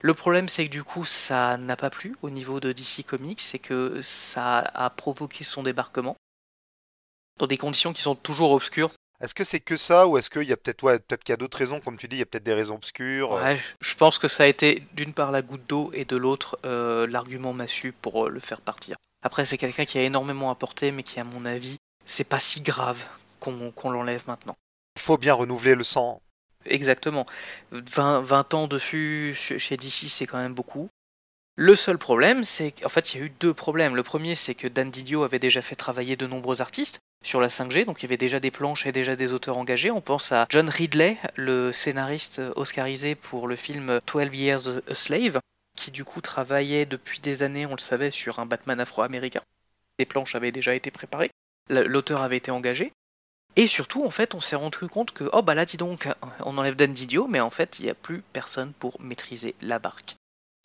Le 0.00 0.14
problème, 0.14 0.48
c'est 0.48 0.66
que 0.66 0.70
du 0.70 0.84
coup, 0.84 1.04
ça 1.04 1.56
n'a 1.56 1.76
pas 1.76 1.90
plu 1.90 2.14
au 2.22 2.30
niveau 2.30 2.60
de 2.60 2.72
DC 2.72 3.04
Comics, 3.06 3.40
c'est 3.40 3.58
que 3.58 4.00
ça 4.02 4.58
a 4.58 4.90
provoqué 4.90 5.44
son 5.44 5.62
débarquement 5.62 6.16
dans 7.38 7.46
des 7.46 7.56
conditions 7.56 7.92
qui 7.92 8.02
sont 8.02 8.14
toujours 8.14 8.52
obscures. 8.52 8.92
Est-ce 9.24 9.32
que 9.32 9.42
c'est 9.42 9.60
que 9.60 9.78
ça 9.78 10.06
ou 10.06 10.18
est-ce 10.18 10.28
qu'il 10.28 10.42
y 10.42 10.52
a 10.52 10.56
peut-être 10.58 10.82
ouais, 10.82 10.98
peut-être 10.98 11.24
qu'il 11.24 11.32
y 11.32 11.34
a 11.34 11.38
d'autres 11.38 11.56
raisons, 11.56 11.80
comme 11.80 11.96
tu 11.96 12.08
dis, 12.08 12.16
il 12.16 12.18
y 12.18 12.22
a 12.22 12.26
peut-être 12.26 12.44
des 12.44 12.52
raisons 12.52 12.74
obscures 12.74 13.32
euh 13.32 13.42
ouais, 13.42 13.58
Je 13.80 13.94
pense 13.94 14.18
que 14.18 14.28
ça 14.28 14.42
a 14.42 14.46
été 14.46 14.86
d'une 14.92 15.14
part 15.14 15.30
la 15.30 15.40
goutte 15.40 15.66
d'eau 15.66 15.90
et 15.94 16.04
de 16.04 16.14
l'autre 16.14 16.58
euh, 16.66 17.06
l'argument 17.06 17.54
massu 17.54 17.92
pour 17.92 18.26
euh, 18.26 18.28
le 18.28 18.38
faire 18.38 18.60
partir. 18.60 18.96
Après, 19.22 19.46
c'est 19.46 19.56
quelqu'un 19.56 19.86
qui 19.86 19.96
a 19.96 20.02
énormément 20.02 20.50
apporté, 20.50 20.92
mais 20.92 21.02
qui, 21.02 21.20
à 21.20 21.24
mon 21.24 21.46
avis, 21.46 21.78
c'est 22.04 22.28
pas 22.28 22.38
si 22.38 22.60
grave 22.60 23.02
qu'on 23.40 23.90
l'enlève 23.90 24.24
maintenant. 24.26 24.56
Il 24.96 25.00
faut 25.00 25.16
bien 25.16 25.32
renouveler 25.32 25.74
le 25.74 25.84
sang 25.84 26.20
Exactement. 26.66 27.24
20, 27.72 28.52
ans 28.52 28.68
dessus 28.68 29.34
chez 29.34 29.76
DC, 29.78 30.10
c'est 30.10 30.26
quand 30.26 30.38
même 30.38 30.54
beaucoup. 30.54 30.90
Le 31.56 31.76
seul 31.76 31.98
problème, 31.98 32.42
c'est 32.42 32.72
qu'en 32.72 32.88
fait, 32.88 33.14
il 33.14 33.20
y 33.20 33.22
a 33.22 33.26
eu 33.26 33.30
deux 33.30 33.54
problèmes. 33.54 33.94
Le 33.94 34.02
premier, 34.02 34.34
c'est 34.34 34.56
que 34.56 34.66
Dan 34.66 34.90
Didio 34.90 35.22
avait 35.22 35.38
déjà 35.38 35.62
fait 35.62 35.76
travailler 35.76 36.16
de 36.16 36.26
nombreux 36.26 36.60
artistes 36.60 36.98
sur 37.22 37.40
la 37.40 37.46
5G, 37.46 37.84
donc 37.84 38.02
il 38.02 38.06
y 38.06 38.08
avait 38.08 38.16
déjà 38.16 38.40
des 38.40 38.50
planches 38.50 38.86
et 38.86 38.92
déjà 38.92 39.14
des 39.14 39.32
auteurs 39.32 39.56
engagés. 39.56 39.92
On 39.92 40.00
pense 40.00 40.32
à 40.32 40.46
John 40.48 40.68
Ridley, 40.68 41.16
le 41.36 41.72
scénariste 41.72 42.42
oscarisé 42.56 43.14
pour 43.14 43.46
le 43.46 43.54
film 43.54 44.00
12 44.12 44.34
Years 44.34 44.68
a 44.90 44.94
Slave, 44.96 45.38
qui 45.76 45.92
du 45.92 46.04
coup 46.04 46.20
travaillait 46.20 46.86
depuis 46.86 47.20
des 47.20 47.44
années, 47.44 47.66
on 47.66 47.76
le 47.76 47.80
savait, 47.80 48.10
sur 48.10 48.40
un 48.40 48.46
Batman 48.46 48.80
afro-américain. 48.80 49.42
Des 50.00 50.06
planches 50.06 50.34
avaient 50.34 50.52
déjà 50.52 50.74
été 50.74 50.90
préparées, 50.90 51.30
l'auteur 51.68 52.22
avait 52.22 52.36
été 52.36 52.50
engagé. 52.50 52.92
Et 53.54 53.68
surtout, 53.68 54.04
en 54.04 54.10
fait, 54.10 54.34
on 54.34 54.40
s'est 54.40 54.56
rendu 54.56 54.88
compte 54.88 55.12
que, 55.12 55.30
oh 55.32 55.42
bah 55.42 55.54
là, 55.54 55.64
dis 55.64 55.76
donc, 55.76 56.08
on 56.40 56.58
enlève 56.58 56.74
Dan 56.74 56.92
Didio, 56.92 57.28
mais 57.28 57.38
en 57.38 57.50
fait, 57.50 57.78
il 57.78 57.84
n'y 57.84 57.90
a 57.90 57.94
plus 57.94 58.22
personne 58.32 58.72
pour 58.72 59.00
maîtriser 59.00 59.54
la 59.62 59.78
barque. 59.78 60.16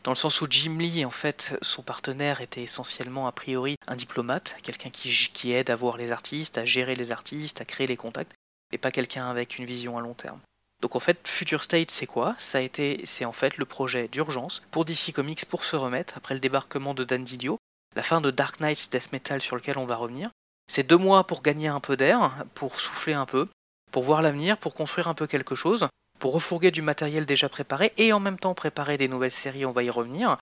Dans 0.04 0.12
le 0.12 0.16
sens 0.16 0.40
où 0.42 0.48
Jim 0.50 0.78
Lee, 0.80 1.04
en 1.04 1.12
fait, 1.12 1.58
son 1.62 1.82
partenaire 1.82 2.40
était 2.40 2.64
essentiellement, 2.64 3.28
a 3.28 3.34
priori, 3.34 3.76
un 3.88 3.98
diplomate, 3.98 4.56
quelqu'un 4.64 4.90
qui, 4.90 5.52
aide 5.52 5.70
à 5.70 5.76
voir 5.76 5.98
les 5.98 6.12
artistes, 6.12 6.58
à 6.58 6.64
gérer 6.64 6.96
les 6.96 7.12
artistes, 7.12 7.60
à 7.60 7.66
créer 7.66 7.86
les 7.86 7.98
contacts, 7.98 8.34
et 8.72 8.78
pas 8.78 8.92
quelqu'un 8.92 9.30
avec 9.30 9.58
une 9.58 9.66
vision 9.66 9.98
à 9.98 10.02
long 10.02 10.14
terme. 10.14 10.40
Donc 10.82 10.96
en 10.96 11.02
fait, 11.02 11.28
Future 11.28 11.64
State, 11.64 11.92
c'est 11.92 12.06
quoi? 12.06 12.36
Ça 12.40 12.60
a 12.60 12.62
été, 12.62 13.02
c'est 13.04 13.26
en 13.26 13.34
fait 13.34 13.58
le 13.58 13.66
projet 13.66 14.08
d'urgence 14.08 14.64
pour 14.72 14.86
DC 14.86 15.12
Comics 15.14 15.46
pour 15.46 15.66
se 15.66 15.76
remettre 15.76 16.16
après 16.16 16.34
le 16.34 16.40
débarquement 16.40 16.94
de 16.94 17.04
Dan 17.04 17.26
Didio, 17.26 17.58
la 17.98 18.04
fin 18.04 18.22
de 18.22 18.32
Dark 18.32 18.62
Knights 18.62 18.90
Death 18.92 19.12
Metal 19.12 19.42
sur 19.42 19.58
lequel 19.58 19.78
on 19.78 19.86
va 19.86 19.98
revenir, 19.98 20.30
c'est 20.68 20.88
deux 20.88 20.98
mois 20.98 21.26
pour 21.26 21.42
gagner 21.42 21.68
un 21.68 21.82
peu 21.82 21.98
d'air, 21.98 22.46
pour 22.54 22.80
souffler 22.80 23.14
un 23.14 23.26
peu, 23.26 23.50
pour 23.92 24.04
voir 24.04 24.22
l'avenir, 24.22 24.58
pour 24.58 24.74
construire 24.74 25.10
un 25.10 25.14
peu 25.14 25.28
quelque 25.28 25.56
chose, 25.56 25.88
pour 26.20 26.34
refourguer 26.34 26.72
du 26.72 26.82
matériel 26.82 27.26
déjà 27.26 27.50
préparé 27.50 27.94
et 27.98 28.14
en 28.14 28.20
même 28.20 28.38
temps 28.38 28.54
préparer 28.54 28.98
des 28.98 29.08
nouvelles 29.08 29.32
séries, 29.32 29.66
on 29.66 29.72
va 29.72 29.84
y 29.84 29.90
revenir. 29.90 30.38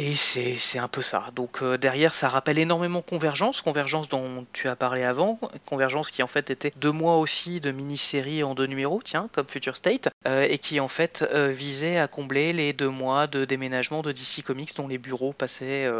Et 0.00 0.14
c'est 0.14 0.78
un 0.78 0.86
peu 0.86 1.02
ça. 1.02 1.26
Donc 1.34 1.60
euh, 1.60 1.76
derrière, 1.76 2.14
ça 2.14 2.28
rappelle 2.28 2.58
énormément 2.58 3.02
Convergence, 3.02 3.62
Convergence 3.62 4.08
dont 4.08 4.46
tu 4.52 4.68
as 4.68 4.76
parlé 4.76 5.02
avant, 5.02 5.40
Convergence 5.66 6.12
qui 6.12 6.22
en 6.22 6.28
fait 6.28 6.50
était 6.50 6.72
deux 6.76 6.92
mois 6.92 7.16
aussi 7.16 7.60
de 7.60 7.72
mini-série 7.72 8.44
en 8.44 8.54
deux 8.54 8.66
numéros, 8.66 9.02
tiens, 9.04 9.28
comme 9.32 9.48
Future 9.48 9.76
State, 9.76 10.08
euh, 10.28 10.46
et 10.48 10.58
qui 10.58 10.78
en 10.78 10.86
fait 10.86 11.24
euh, 11.32 11.48
visait 11.48 11.98
à 11.98 12.06
combler 12.06 12.52
les 12.52 12.72
deux 12.72 12.90
mois 12.90 13.26
de 13.26 13.44
déménagement 13.44 14.02
de 14.02 14.12
DC 14.12 14.44
Comics 14.44 14.76
dont 14.76 14.86
les 14.86 14.98
bureaux 14.98 15.32
passaient 15.32 15.90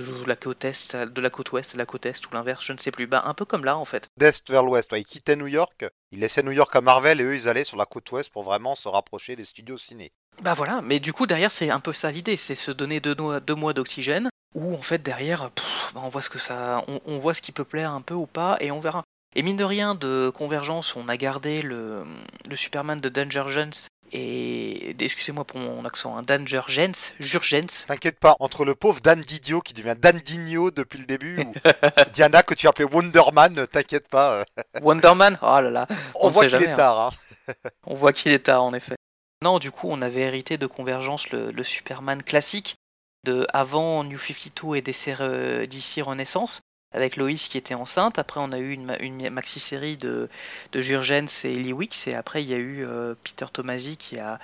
de 0.00 0.28
la 0.28 0.36
côte 0.36 0.64
est, 0.64 0.96
de 0.96 1.20
la 1.20 1.30
côte 1.30 1.52
ouest 1.52 1.74
à 1.74 1.78
la 1.78 1.86
côte 1.86 2.06
est 2.06 2.26
ou 2.26 2.30
l'inverse, 2.32 2.64
je 2.64 2.72
ne 2.72 2.78
sais 2.78 2.90
plus. 2.90 3.06
Bah, 3.06 3.22
un 3.26 3.34
peu 3.34 3.44
comme 3.44 3.64
là 3.64 3.76
en 3.76 3.84
fait. 3.84 4.08
D'est 4.16 4.50
vers 4.50 4.62
l'ouest, 4.62 4.92
ouais. 4.92 5.00
ils 5.00 5.04
quittaient 5.04 5.36
New 5.36 5.46
York, 5.46 5.86
ils 6.12 6.20
laissaient 6.20 6.42
New 6.42 6.52
York 6.52 6.74
à 6.74 6.80
Marvel 6.80 7.20
et 7.20 7.24
eux 7.24 7.34
ils 7.34 7.48
allaient 7.48 7.64
sur 7.64 7.76
la 7.76 7.86
côte 7.86 8.10
ouest 8.12 8.30
pour 8.30 8.42
vraiment 8.42 8.74
se 8.74 8.88
rapprocher 8.88 9.36
des 9.36 9.44
studios 9.44 9.78
ciné. 9.78 10.12
Bah 10.42 10.54
voilà, 10.54 10.82
mais 10.82 11.00
du 11.00 11.12
coup 11.12 11.26
derrière 11.26 11.52
c'est 11.52 11.70
un 11.70 11.80
peu 11.80 11.92
ça 11.92 12.10
l'idée, 12.10 12.36
c'est 12.36 12.54
se 12.54 12.70
donner 12.70 13.00
deux, 13.00 13.14
deux 13.14 13.54
mois 13.54 13.72
d'oxygène 13.72 14.28
où 14.54 14.74
en 14.74 14.82
fait 14.82 15.02
derrière 15.02 15.50
bah, 15.94 16.00
on 16.02 16.08
voit 16.08 16.22
ce 16.22 16.30
que 16.30 16.38
ça, 16.38 16.84
on, 16.88 17.18
voit 17.18 17.34
ce 17.34 17.42
qui 17.42 17.52
peut 17.52 17.64
plaire 17.64 17.92
un 17.92 18.00
peu 18.02 18.14
ou 18.14 18.26
pas 18.26 18.56
et 18.60 18.70
on 18.70 18.80
verra. 18.80 19.04
Et 19.34 19.42
mine 19.42 19.56
de 19.56 19.64
rien, 19.64 19.94
de 19.94 20.30
Convergence, 20.34 20.96
on 20.96 21.08
a 21.08 21.16
gardé 21.18 21.60
le, 21.60 22.04
le 22.48 22.56
Superman 22.56 23.00
de 23.00 23.08
Danger 23.10 23.44
Jones 23.48 23.72
et 24.12 24.96
excusez-moi 24.98 25.44
pour 25.44 25.58
mon 25.60 25.84
accent, 25.84 26.16
un 26.16 26.22
Dan 26.22 26.46
Jurgens, 26.46 27.12
Jurgens. 27.20 27.86
T'inquiète 27.86 28.18
pas, 28.18 28.36
entre 28.40 28.64
le 28.64 28.74
pauvre 28.74 29.00
Dan 29.00 29.20
Didio 29.20 29.60
qui 29.60 29.74
devient 29.74 29.94
Dan 29.98 30.18
Digno 30.18 30.70
depuis 30.70 30.98
le 30.98 31.06
début, 31.06 31.40
ou 31.40 31.54
Diana 32.14 32.42
que 32.42 32.54
tu 32.54 32.68
appelais 32.68 32.84
Wonderman, 32.84 33.66
t'inquiète 33.66 34.08
pas. 34.08 34.44
Wonderman? 34.82 35.38
Oh 35.42 35.60
là 35.60 35.70
là 35.70 35.86
On, 36.14 36.30
voit 36.30 36.46
qu'il 36.46 36.62
est 36.62 36.68
hein. 36.68 36.76
tard. 36.76 37.12
Hein. 37.48 37.52
on 37.84 37.94
voit 37.94 38.12
qu'il 38.12 38.32
est 38.32 38.40
tard 38.40 38.62
en 38.62 38.74
effet. 38.74 38.96
Non, 39.42 39.58
du 39.58 39.70
coup, 39.70 39.88
on 39.90 40.00
avait 40.02 40.22
hérité 40.22 40.58
de 40.58 40.66
Convergence 40.66 41.30
le, 41.30 41.62
Superman 41.62 42.22
classique 42.22 42.76
de 43.24 43.46
avant 43.52 44.04
New 44.04 44.18
52 44.18 44.76
et 44.76 44.82
des 44.82 45.66
d'ici 45.66 46.00
Renaissance 46.00 46.62
avec 46.96 47.16
Loïs 47.16 47.48
qui 47.48 47.58
était 47.58 47.74
enceinte. 47.74 48.18
Après, 48.18 48.40
on 48.40 48.50
a 48.52 48.58
eu 48.58 48.72
une, 48.72 49.30
maxi-série 49.30 49.96
de, 49.96 50.28
de 50.72 50.80
Jurgens 50.80 51.44
et 51.44 51.54
Lee 51.54 51.72
Wicks. 51.72 52.08
Et 52.08 52.14
après, 52.14 52.42
il 52.42 52.48
y 52.48 52.54
a 52.54 52.56
eu 52.56 52.84
euh, 52.84 53.14
Peter 53.22 53.46
Tomasi 53.52 53.96
qui 53.96 54.18
a, 54.18 54.40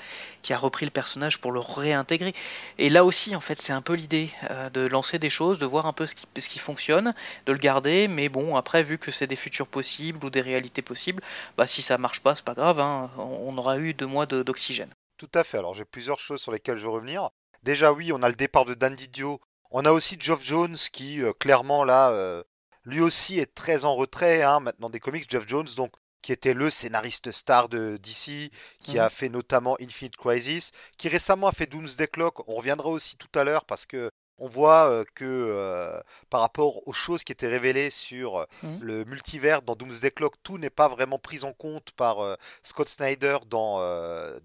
repris 0.57 0.85
le 0.85 0.91
personnage 0.91 1.39
pour 1.39 1.51
le 1.51 1.61
réintégrer. 1.61 2.35
Et 2.79 2.91
là 2.91 3.05
aussi, 3.05 3.35
en 3.35 3.41
fait, 3.41 3.59
c'est 3.59 3.73
un 3.73 3.81
peu 3.81 3.95
l'idée 3.95 4.31
euh, 4.51 4.69
de 4.71 4.83
lancer 4.83 5.19
des 5.19 5.31
choses, 5.31 5.59
de 5.59 5.67
voir 5.67 5.87
un 5.87 5.95
peu 5.95 6.07
ce 6.07 6.15
qui, 6.15 6.27
ce 6.39 6.49
qui 6.49 6.59
fonctionne, 6.59 7.15
de 7.47 7.53
le 7.53 7.59
garder. 7.59 8.07
Mais 8.07 8.29
bon, 8.29 8.55
après, 8.57 8.83
vu 8.83 8.99
que 8.99 9.11
c'est 9.11 9.27
des 9.27 9.37
futurs 9.37 9.67
possibles 9.67 10.25
ou 10.25 10.31
des 10.31 10.43
réalités 10.43 10.83
possibles, 10.83 11.23
bah, 11.57 11.67
si 11.67 11.81
ça 11.81 11.97
marche 11.97 12.21
pas, 12.21 12.37
c'est 12.37 12.45
pas 12.45 12.55
grave. 12.55 12.81
Hein. 12.81 13.11
on 13.17 13.57
aura 13.57 13.79
eu 13.79 13.95
deux 13.95 14.07
mois 14.07 14.27
d'oxygène. 14.27 14.91
Tout 15.17 15.31
à 15.35 15.45
fait. 15.45 15.59
Alors, 15.59 15.73
j'ai 15.73 15.85
plusieurs 15.85 16.19
choses 16.19 16.43
sur 16.43 16.53
lesquelles 16.53 16.77
je 16.77 16.85
veux 16.85 16.91
revenir. 16.91 17.31
Déjà, 17.63 17.93
oui, 17.93 18.13
on 18.13 18.23
a 18.23 18.29
le 18.29 18.35
départ 18.35 18.65
de 18.65 18.75
Dan 18.75 18.97
Didio 18.97 19.41
on 19.73 19.85
a 19.85 19.93
aussi 19.93 20.17
Geoff 20.21 20.45
Jones 20.45 20.76
qui, 20.93 21.23
euh, 21.23 21.33
clairement, 21.33 21.83
là, 21.85 22.11
euh, 22.11 22.43
lui 22.85 23.00
aussi 23.00 23.38
est 23.38 23.55
très 23.55 23.85
en 23.85 23.95
retrait 23.95 24.43
hein, 24.43 24.61
maintenant 24.61 24.91
des 24.91 25.00
comics. 25.00 25.29
Geoff 25.31 25.49
Jones, 25.49 25.69
donc, 25.76 25.93
qui 26.21 26.31
était 26.33 26.55
le 26.55 26.71
scénariste 26.71 27.33
star 27.33 27.69
de 27.69 27.97
DC, 27.97 28.52
qui 28.81 28.99
a 28.99 29.05
mhm. 29.05 29.11
fait 29.11 29.29
notamment 29.29 29.76
Infinite 29.81 30.17
Crisis, 30.17 30.73
qui 30.99 31.09
récemment 31.09 31.49
a 31.49 31.52
fait 31.52 31.67
Doomsday 31.67 32.07
Clock. 32.07 32.47
On 32.49 32.55
reviendra 32.55 32.91
aussi 32.91 33.17
tout 33.17 33.38
à 33.38 33.45
l'heure 33.45 33.64
parce 33.64 33.87
que 33.87 34.11
on 34.38 34.49
voit 34.49 34.91
euh, 34.91 35.05
que 35.14 36.02
par 36.29 36.41
rapport 36.41 36.87
aux 36.88 36.93
choses 36.93 37.23
qui 37.23 37.33
étaient 37.33 37.49
révélées 37.49 37.91
sur 37.91 38.47
mhm. 38.62 38.79
le 38.83 39.05
multivers 39.05 39.62
dans 39.62 39.75
Doomsday 39.75 40.11
Clock, 40.11 40.35
tout 40.43 40.59
n'est 40.59 40.71
pas 40.71 40.88
vraiment 40.88 41.19
pris 41.19 41.45
en 41.45 41.52
compte 41.52 41.93
par 41.93 42.37
Scott 42.62 42.88
Snyder 42.88 43.38
dans 43.49 43.81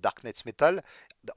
Dark 0.01 0.23
Knights 0.23 0.45
Metal 0.45 0.83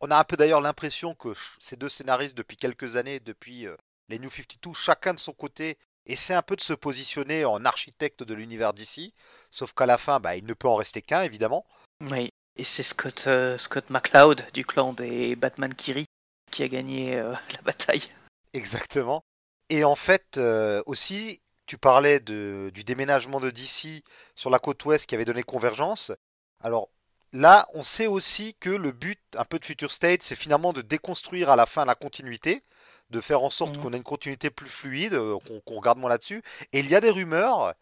on 0.01 0.11
a 0.11 0.19
un 0.19 0.25
peu 0.25 0.37
d'ailleurs 0.37 0.61
l'impression 0.61 1.15
que 1.15 1.35
ces 1.59 1.77
deux 1.77 1.89
scénaristes, 1.89 2.37
depuis 2.37 2.57
quelques 2.57 2.97
années, 2.97 3.21
depuis 3.21 3.67
euh, 3.67 3.77
les 4.09 4.19
New 4.19 4.31
52, 4.31 4.75
chacun 4.75 5.15
de 5.15 5.19
son 5.19 5.33
côté, 5.33 5.79
essaie 6.07 6.35
un 6.35 6.43
peu 6.43 6.57
de 6.57 6.61
se 6.61 6.73
positionner 6.73 7.45
en 7.45 7.65
architecte 7.65 8.23
de 8.23 8.35
l'univers 8.35 8.73
d'ici. 8.73 9.15
Sauf 9.51 9.73
qu'à 9.73 9.87
la 9.87 9.99
fin, 9.99 10.21
bah, 10.21 10.37
il 10.37 10.45
ne 10.45 10.55
peut 10.55 10.69
en 10.69 10.77
rester 10.77 11.03
qu'un, 11.03 11.23
évidemment. 11.23 11.67
Oui, 12.01 12.31
et 12.57 12.65
c'est 12.65 12.83
Scott, 12.83 13.25
euh, 13.27 13.59
Scott 13.59 13.91
McCloud 13.91 14.45
du 14.53 14.65
clan 14.65 14.93
des 14.93 15.37
Batman 15.37 15.75
Kiri 15.75 16.07
qui 16.51 16.63
a 16.63 16.69
gagné 16.69 17.17
euh, 17.17 17.35
la 17.55 17.63
bataille. 17.63 18.05
Exactement. 18.53 19.23
Et 19.69 19.85
en 19.85 19.95
fait, 19.95 20.41
aussi, 20.87 21.41
tu 21.67 21.79
parlais 21.79 22.19
du 22.19 22.83
déménagement 22.85 23.39
de 23.39 23.51
DC 23.51 24.03
sur 24.35 24.51
la 24.51 24.59
côte 24.59 24.85
ouest 24.85 25.07
qui 25.07 25.15
avait 25.15 25.25
donné 25.25 25.45
Convergence. 25.45 26.11
Alors, 26.59 26.91
Là, 27.33 27.69
on 27.75 27.83
sait 27.83 28.09
aussi 28.09 28.55
que 28.59 28.71
le 28.71 28.91
but 28.91 29.21
un 29.37 29.45
peu 29.45 29.59
de 29.59 29.65
Future 29.65 29.93
State, 29.93 30.23
c'est 30.23 30.35
finalement 30.35 30.73
de 30.73 30.83
déconstruire 30.83 31.49
à 31.51 31.57
la 31.57 31.67
fin 31.67 31.85
la 31.85 31.95
continuité, 31.95 32.65
de 33.11 33.21
faire 33.21 33.43
en 33.43 33.51
sorte 33.51 33.77
mmh. 33.77 33.83
qu'on 33.83 33.93
ait 33.93 33.99
une 33.99 34.03
continuité 34.03 34.51
plus 34.51 34.69
fluide, 34.69 35.15
euh, 35.15 35.39
qu'on 35.65 35.77
regarde 35.77 35.99
moins 35.99 36.11
là-dessus. 36.11 36.43
Et 36.73 36.81
il 36.81 36.89
y 36.89 36.97
a 36.97 37.01
des 37.01 37.11
rumeurs 37.11 37.75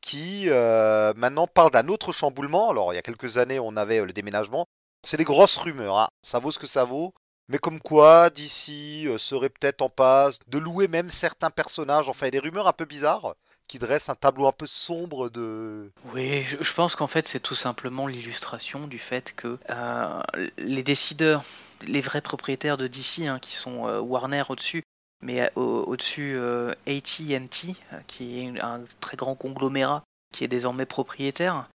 qui 0.00 0.44
euh, 0.48 1.12
maintenant 1.16 1.46
parlent 1.46 1.70
d'un 1.70 1.88
autre 1.88 2.12
chamboulement. 2.12 2.70
Alors, 2.70 2.92
il 2.92 2.96
y 2.96 2.98
a 2.98 3.02
quelques 3.02 3.38
années, 3.38 3.60
on 3.60 3.76
avait 3.76 4.00
euh, 4.00 4.06
le 4.06 4.12
déménagement. 4.12 4.66
C'est 5.04 5.16
des 5.16 5.24
grosses 5.24 5.56
rumeurs, 5.56 5.98
hein. 5.98 6.08
ça 6.22 6.40
vaut 6.40 6.50
ce 6.50 6.58
que 6.58 6.66
ça 6.66 6.84
vaut. 6.84 7.14
Mais 7.48 7.58
comme 7.58 7.78
quoi, 7.80 8.28
DC 8.30 9.06
serait 9.18 9.50
peut-être 9.50 9.82
en 9.82 9.88
passe 9.88 10.40
de 10.48 10.58
louer 10.58 10.88
même 10.88 11.10
certains 11.10 11.50
personnages. 11.50 12.08
Enfin, 12.08 12.26
il 12.26 12.34
y 12.34 12.38
a 12.38 12.40
des 12.40 12.48
rumeurs 12.48 12.66
un 12.66 12.72
peu 12.72 12.86
bizarres 12.86 13.36
qui 13.68 13.78
dresse 13.78 14.08
un 14.08 14.14
tableau 14.14 14.46
un 14.46 14.52
peu 14.52 14.66
sombre 14.66 15.28
de... 15.28 15.90
Oui, 16.14 16.44
je 16.60 16.72
pense 16.72 16.94
qu'en 16.96 17.06
fait 17.06 17.26
c'est 17.26 17.40
tout 17.40 17.54
simplement 17.54 18.06
l'illustration 18.06 18.86
du 18.86 18.98
fait 18.98 19.34
que 19.34 19.58
euh, 19.70 20.22
les 20.58 20.82
décideurs, 20.82 21.44
les 21.86 22.00
vrais 22.00 22.20
propriétaires 22.20 22.76
de 22.76 22.86
DC, 22.86 23.22
hein, 23.26 23.38
qui 23.40 23.54
sont 23.56 23.86
euh, 23.88 24.00
Warner 24.00 24.44
au-dessus, 24.48 24.82
mais 25.22 25.42
euh, 25.42 25.50
au-dessus 25.60 26.38
AT&T, 26.86 27.74
qui 28.06 28.40
est 28.40 28.60
un 28.62 28.82
très 29.00 29.16
grand 29.16 29.34
conglomérat, 29.34 30.04
qui 30.32 30.44
est 30.44 30.48
désormais 30.48 30.86
propriétaire, 30.86 31.68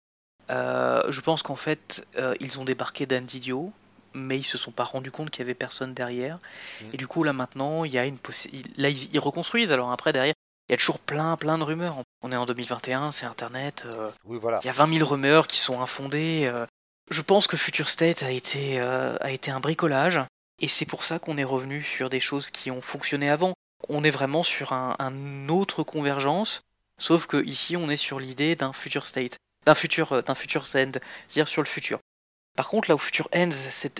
je 0.50 1.21
pense 1.21 1.42
qu'en 1.42 1.57
fait 1.57 2.07
ils 2.40 2.59
ont 2.59 2.64
débarqué 2.64 3.07
d'Andidio, 3.07 3.73
mais 4.14 4.38
ils 4.38 4.45
se 4.45 4.59
sont 4.59 4.73
pas 4.73 4.85
rendus 4.85 5.11
compte 5.11 5.30
qu'il 5.30 5.40
y 5.40 5.42
avait 5.42 5.54
personne 5.54 5.95
derrière. 5.95 6.38
Mmh. 6.80 6.85
Et 6.92 6.97
du 6.97 7.07
coup, 7.07 7.25
là 7.25 7.33
maintenant, 7.33 7.85
il 7.85 7.92
y 7.92 7.99
a 7.99 8.07
une 8.07 8.18
là 8.76 8.88
ils, 8.88 9.18
reconstruisent. 9.18 9.73
Alors 9.73 9.92
après, 9.92 10.12
derrière, 10.12 10.35
il 10.69 10.73
y 10.73 10.75
a 10.75 10.77
toujours 10.77 10.99
plein, 10.99 11.37
plein 11.37 11.57
de 11.57 11.63
rumeurs. 11.63 11.97
On 12.23 12.31
est 12.31 12.37
en 12.37 12.45
2021, 12.45 13.11
c'est 13.11 13.25
Internet. 13.25 13.85
Euh, 13.87 14.11
oui, 14.25 14.39
voilà. 14.41 14.61
Il 14.63 14.67
y 14.67 14.71
a 14.71 14.73
20 14.73 14.99
000 14.99 15.09
rumeurs 15.09 15.49
qui 15.49 15.59
sont 15.59 15.81
infondées. 15.81 16.43
Euh. 16.45 16.67
Je 17.11 17.23
pense 17.23 17.47
que 17.47 17.57
Future 17.57 17.89
State 17.89 18.23
a 18.23 18.31
été, 18.31 18.79
euh, 18.79 19.17
a 19.21 19.31
été 19.31 19.51
un 19.51 19.61
bricolage. 19.61 20.21
Et 20.61 20.69
c'est 20.69 20.85
pour 20.85 21.05
ça 21.05 21.19
qu'on 21.19 21.39
est 21.39 21.45
revenu 21.45 21.83
sur 21.83 22.11
des 22.11 22.21
choses 22.21 22.51
qui 22.51 22.71
ont 22.71 22.83
fonctionné 22.83 23.31
avant. 23.31 23.55
On 23.89 24.05
est 24.05 24.11
vraiment 24.11 24.43
sur 24.43 24.73
un, 24.73 25.49
autre 25.49 25.85
convergence. 25.85 26.63
Sauf 27.01 27.27
que 27.27 27.43
ici, 27.45 27.77
on 27.77 27.89
est 27.89 27.97
sur 27.97 28.21
l'idée 28.21 28.57
d'un 28.57 28.73
Future 28.73 29.07
State. 29.07 29.39
D'un 29.65 29.75
futur, 29.75 30.23
d'un 30.23 30.35
Future 30.35 30.65
End. 30.75 30.93
C'est-à-dire 31.29 31.49
sur 31.49 31.63
le 31.63 31.69
futur. 31.69 31.99
Par 32.57 32.69
contre, 32.69 32.91
là 32.91 32.97
où 32.97 32.99
Future 32.99 33.29
Ends, 33.33 33.51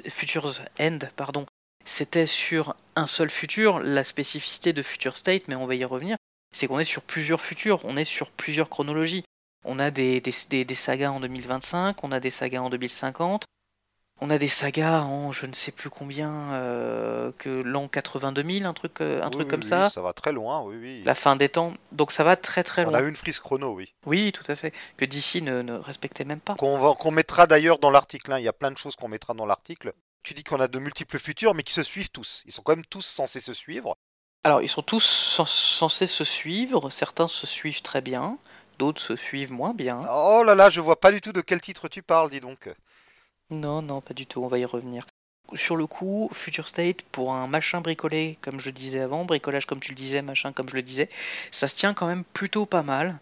Futures 0.09 0.63
End, 0.81 0.99
pardon, 1.15 1.47
c'était 1.85 2.27
sur 2.27 2.75
un 2.97 3.07
seul 3.07 3.31
futur, 3.31 3.79
la 3.79 4.03
spécificité 4.03 4.73
de 4.73 4.83
Future 4.83 5.17
State, 5.17 5.45
mais 5.47 5.55
on 5.55 5.67
va 5.67 5.77
y 5.77 5.85
revenir, 5.85 6.17
c'est 6.59 6.67
qu'on 6.67 6.81
est 6.81 6.85
sur 6.85 7.03
plusieurs 7.03 7.41
futurs, 7.41 7.85
on 7.85 7.97
est 7.97 8.05
sur 8.05 8.31
plusieurs 8.31 8.69
chronologies. 8.69 9.23
On 9.65 9.79
a 9.79 9.91
des, 9.91 10.21
des, 10.21 10.75
sagas 10.75 11.11
en 11.11 11.21
2025, 11.21 12.03
on 12.03 12.11
a 12.11 12.21
des 12.21 12.31
sagas 12.31 12.61
en 12.61 12.71
2050, 12.71 13.45
on 14.21 14.31
a 14.31 14.38
des 14.38 14.49
sagas 14.49 15.03
en 15.03 15.31
je 15.31 15.47
ne 15.47 15.53
sais 15.53 15.71
plus 15.71 15.88
combien 15.91 16.53
euh, 16.55 17.31
que 17.38 17.49
l'an 17.49 17.87
82 17.87 18.43
000, 18.43 18.67
un 18.69 18.73
truc, 18.73 19.00
euh, 19.00 19.23
un 19.23 19.31
truc 19.31 19.47
comme 19.47 19.62
ça. 19.62 19.88
Ça 19.91 20.03
va 20.03 20.12
très 20.12 20.33
loin, 20.33 20.62
oui, 20.62 20.77
oui. 20.81 21.03
La 21.05 21.15
fin 21.15 21.37
des 21.37 21.49
temps, 21.49 21.75
donc 21.93 22.11
ça 22.11 22.25
va 22.25 22.35
très 22.35 22.65
très 22.65 22.85
loin. 22.85 22.93
On 22.93 22.97
a 22.97 23.03
une 23.03 23.17
frise 23.17 23.38
chrono, 23.38 23.75
oui. 23.75 23.95
Oui, 24.05 24.33
tout 24.33 24.50
à 24.50 24.57
fait. 24.57 24.73
Que 24.97 25.05
d'ici 25.05 25.43
ne, 25.43 25.62
ne, 25.62 25.75
respectait 25.75 26.25
même 26.25 26.41
pas. 26.41 26.57
Qu'on 26.57 27.11
mettra 27.12 27.47
d'ailleurs 27.47 27.79
dans 27.79 27.91
l'article. 27.91 28.33
Hein. 28.33 28.38
Il 28.38 28.45
y 28.45 28.49
a 28.49 28.53
plein 28.53 28.73
de 28.73 28.79
choses 28.79 28.97
qu'on 28.97 29.09
mettra 29.09 29.35
dans 29.35 29.47
l'article. 29.47 29.93
Tu 30.25 30.35
dis 30.35 30.43
qu'on 30.43 30.61
a 30.61 30.67
de 30.67 30.79
multiples 30.81 31.21
futurs, 31.21 31.55
mais 31.55 31.62
qui 31.62 31.73
se 31.73 31.85
suivent 31.85 32.11
tous. 32.11 32.43
Ils 32.47 32.53
sont 32.53 32.62
quand 32.62 32.75
même 32.75 32.87
tous 32.87 33.03
censés 33.03 33.41
se 33.41 33.55
suivre. 33.55 33.97
Alors, 34.45 34.62
ils 34.62 34.68
sont 34.68 34.83
tous 34.83 35.04
censés 35.47 36.07
se 36.07 36.25
suivre. 36.25 36.90
Certains 36.90 37.28
se 37.28 37.47
suivent 37.47 37.83
très 37.83 38.00
bien, 38.00 38.38
d'autres 38.78 39.00
se 39.00 39.16
suivent 39.16 39.52
moins 39.52 39.75
bien. 39.75 40.02
Oh 40.11 40.42
là 40.45 40.54
là, 40.54 40.71
je 40.71 40.80
vois 40.80 41.00
pas 41.00 41.12
du 41.12 41.21
tout 41.21 41.33
de 41.33 41.40
quel 41.40 41.61
titre 41.61 41.88
tu 41.88 42.02
parles, 42.02 42.30
dis 42.30 42.40
donc. 42.40 42.71
Non, 43.50 43.83
non, 43.83 44.00
pas 44.00 44.14
du 44.14 44.26
tout, 44.26 44.42
on 44.42 44.49
va 44.49 44.59
y 44.59 44.64
revenir. 44.64 45.07
Sur 45.54 45.76
le 45.76 45.87
coup, 45.87 46.28
Future 46.33 46.68
State, 46.68 47.02
pour 47.02 47.33
un 47.33 47.47
machin 47.47 47.80
bricolé, 47.80 48.38
comme 48.42 48.61
je 48.61 48.71
disais 48.71 49.00
avant, 49.00 49.25
bricolage 49.25 49.64
comme 49.64 49.80
tu 49.80 49.92
le 49.92 49.97
disais, 49.97 50.21
machin 50.21 50.52
comme 50.52 50.68
je 50.68 50.76
le 50.76 50.83
disais, 50.83 51.09
ça 51.50 51.66
se 51.66 51.75
tient 51.75 51.95
quand 51.95 52.07
même 52.07 52.25
plutôt 52.25 52.66
pas 52.66 52.83
mal. 52.83 53.18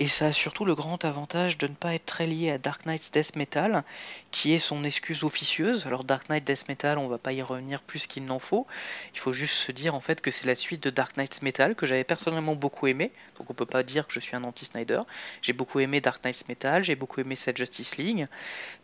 Et 0.00 0.06
ça 0.06 0.26
a 0.26 0.32
surtout 0.32 0.64
le 0.64 0.76
grand 0.76 1.04
avantage 1.04 1.58
de 1.58 1.66
ne 1.66 1.74
pas 1.74 1.92
être 1.92 2.04
très 2.04 2.28
lié 2.28 2.52
à 2.52 2.58
Dark 2.58 2.86
Knight's 2.86 3.10
Death 3.10 3.34
Metal, 3.34 3.82
qui 4.30 4.52
est 4.52 4.60
son 4.60 4.84
excuse 4.84 5.24
officieuse. 5.24 5.86
Alors 5.88 6.04
Dark 6.04 6.28
Knight 6.28 6.44
Death 6.44 6.68
Metal, 6.68 6.98
on 6.98 7.08
va 7.08 7.18
pas 7.18 7.32
y 7.32 7.42
revenir 7.42 7.82
plus 7.82 8.06
qu'il 8.06 8.24
n'en 8.24 8.38
faut. 8.38 8.68
Il 9.14 9.18
faut 9.18 9.32
juste 9.32 9.54
se 9.54 9.72
dire 9.72 9.96
en 9.96 10.00
fait 10.00 10.20
que 10.20 10.30
c'est 10.30 10.46
la 10.46 10.54
suite 10.54 10.84
de 10.84 10.90
Dark 10.90 11.16
Knight's 11.16 11.42
Metal 11.42 11.74
que 11.74 11.84
j'avais 11.84 12.04
personnellement 12.04 12.54
beaucoup 12.54 12.86
aimé. 12.86 13.10
Donc 13.38 13.50
on 13.50 13.54
peut 13.54 13.66
pas 13.66 13.82
dire 13.82 14.06
que 14.06 14.12
je 14.12 14.20
suis 14.20 14.36
un 14.36 14.44
anti-Snyder. 14.44 15.00
J'ai 15.42 15.52
beaucoup 15.52 15.80
aimé 15.80 16.00
Dark 16.00 16.22
Knight's 16.22 16.46
Metal, 16.46 16.84
j'ai 16.84 16.94
beaucoup 16.94 17.20
aimé 17.20 17.34
cette 17.34 17.56
Justice 17.56 17.96
League. 17.96 18.28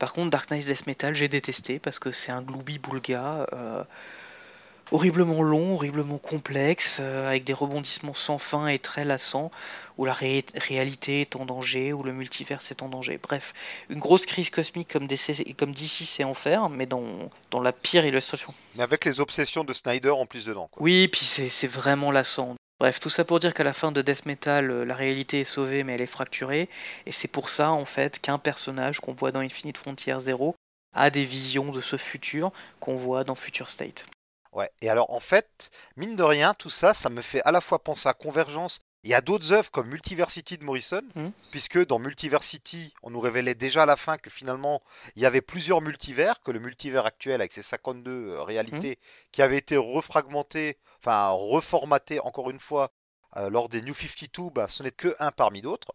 Par 0.00 0.14
contre 0.14 0.30
Dark 0.30 0.50
Knight's 0.50 0.66
Death 0.66 0.88
Metal, 0.88 1.14
j'ai 1.14 1.28
détesté 1.28 1.78
parce 1.78 2.00
que 2.00 2.11
c'est 2.11 2.33
un 2.33 2.42
gloubi 2.42 2.80
boulga. 2.80 3.47
Euh, 3.52 3.85
horriblement 4.93 5.43
long, 5.43 5.75
horriblement 5.75 6.19
complexe, 6.19 6.99
euh, 7.00 7.29
avec 7.29 7.45
des 7.45 7.53
rebondissements 7.53 8.14
sans 8.14 8.38
fin 8.38 8.67
et 8.67 8.79
très 8.79 9.05
lassants, 9.05 9.50
où 9.97 10.05
la 10.05 10.12
réalité 10.12 11.21
est 11.21 11.37
en 11.37 11.47
danger, 11.47 11.93
où 11.93 12.03
le 12.03 12.12
multivers 12.12 12.61
est 12.71 12.83
en 12.83 12.88
danger. 12.88 13.19
Bref, 13.23 13.53
une 13.91 14.00
grosse 14.00 14.26
crise 14.26 14.50
cosmique 14.50 14.93
comme 14.93 15.07
DC, 15.07 15.55
comme 15.57 15.75
sait 15.76 16.25
en 16.25 16.35
faire, 16.35 16.69
mais 16.69 16.87
dans, 16.87 17.05
dans 17.50 17.61
la 17.61 17.73
pire 17.73 18.05
illustration. 18.05 18.53
Mais 18.76 18.83
avec 18.83 19.05
les 19.05 19.21
obsessions 19.21 19.64
de 19.64 19.73
Snyder 19.73 20.11
en 20.11 20.26
plus 20.26 20.45
dedans. 20.45 20.69
Oui, 20.79 21.09
puis 21.09 21.25
c'est 21.25 21.67
vraiment 21.67 22.11
lassant. 22.11 22.57
Bref, 22.81 22.99
tout 22.99 23.09
ça 23.09 23.25
pour 23.25 23.38
dire 23.38 23.55
qu'à 23.55 23.62
la 23.62 23.73
fin 23.73 23.93
de 23.93 24.03
Death 24.03 24.26
Metal, 24.26 24.71
euh, 24.71 24.85
la 24.85 24.97
réalité 24.97 25.41
est 25.41 25.45
sauvée 25.45 25.85
mais 25.85 25.95
elle 25.95 26.03
est 26.03 26.07
fracturée, 26.07 26.69
et 27.07 27.12
c'est 27.12 27.29
pour 27.29 27.49
ça 27.49 27.71
en 27.71 27.85
fait 27.85 28.19
qu'un 28.19 28.38
personnage 28.38 28.99
qu'on 28.99 29.14
voit 29.14 29.31
dans 29.31 29.41
Infinite 29.41 29.79
Frontier 29.79 30.19
Zero 30.19 30.57
a 30.93 31.11
des 31.11 31.25
visions 31.25 31.71
de 31.71 31.81
ce 31.81 31.97
futur 31.97 32.53
qu'on 32.81 32.97
voit 32.97 33.25
dans 33.25 33.35
Future 33.35 33.71
State. 33.71 34.07
Ouais, 34.54 34.70
et 34.80 34.88
alors 34.88 35.11
en 35.12 35.20
fait, 35.20 35.70
mine 35.96 36.16
de 36.16 36.23
rien, 36.23 36.54
tout 36.54 36.70
ça, 36.70 36.94
ça 36.94 37.11
me 37.11 37.20
fait 37.23 37.42
à 37.44 37.50
la 37.52 37.61
fois 37.61 37.82
penser 37.82 38.08
à 38.08 38.14
Convergence 38.14 38.80
Il 39.06 39.11
y 39.11 39.14
a 39.14 39.20
d'autres 39.20 39.52
œuvres 39.52 39.70
comme 39.70 39.88
Multiversity 39.88 40.56
de 40.56 40.64
Morrison, 40.64 41.02
Mhm. 41.14 41.30
puisque 41.50 41.87
dans 41.87 41.99
Multiversity, 41.99 42.94
on 43.02 43.11
nous 43.11 43.20
révélait 43.20 43.54
déjà 43.54 43.82
à 43.82 43.87
la 43.87 43.96
fin 43.96 44.16
que 44.16 44.30
finalement, 44.30 44.80
il 45.14 45.20
y 45.23 45.26
avait 45.26 45.42
plusieurs 45.42 45.82
multivers, 45.82 46.40
que 46.40 46.50
le 46.50 46.58
multivers 46.58 47.04
actuel 47.04 47.42
avec 47.42 47.52
ses 47.52 47.62
52 47.62 48.28
euh, 48.30 48.42
réalités 48.42 48.99
qui 49.30 49.42
avaient 49.42 49.58
été 49.58 49.76
refragmentés, 49.76 50.78
enfin 51.00 51.28
reformatés 51.28 52.18
encore 52.20 52.49
une 52.50 52.61
fois 52.61 52.92
euh, 53.37 53.50
lors 53.50 53.68
des 53.68 53.82
New 53.82 53.94
52, 53.94 54.49
bah, 54.50 54.68
ce 54.68 54.82
n'est 54.82 54.90
que 54.90 55.14
un 55.18 55.32
parmi 55.32 55.61
d'autres. 55.61 55.92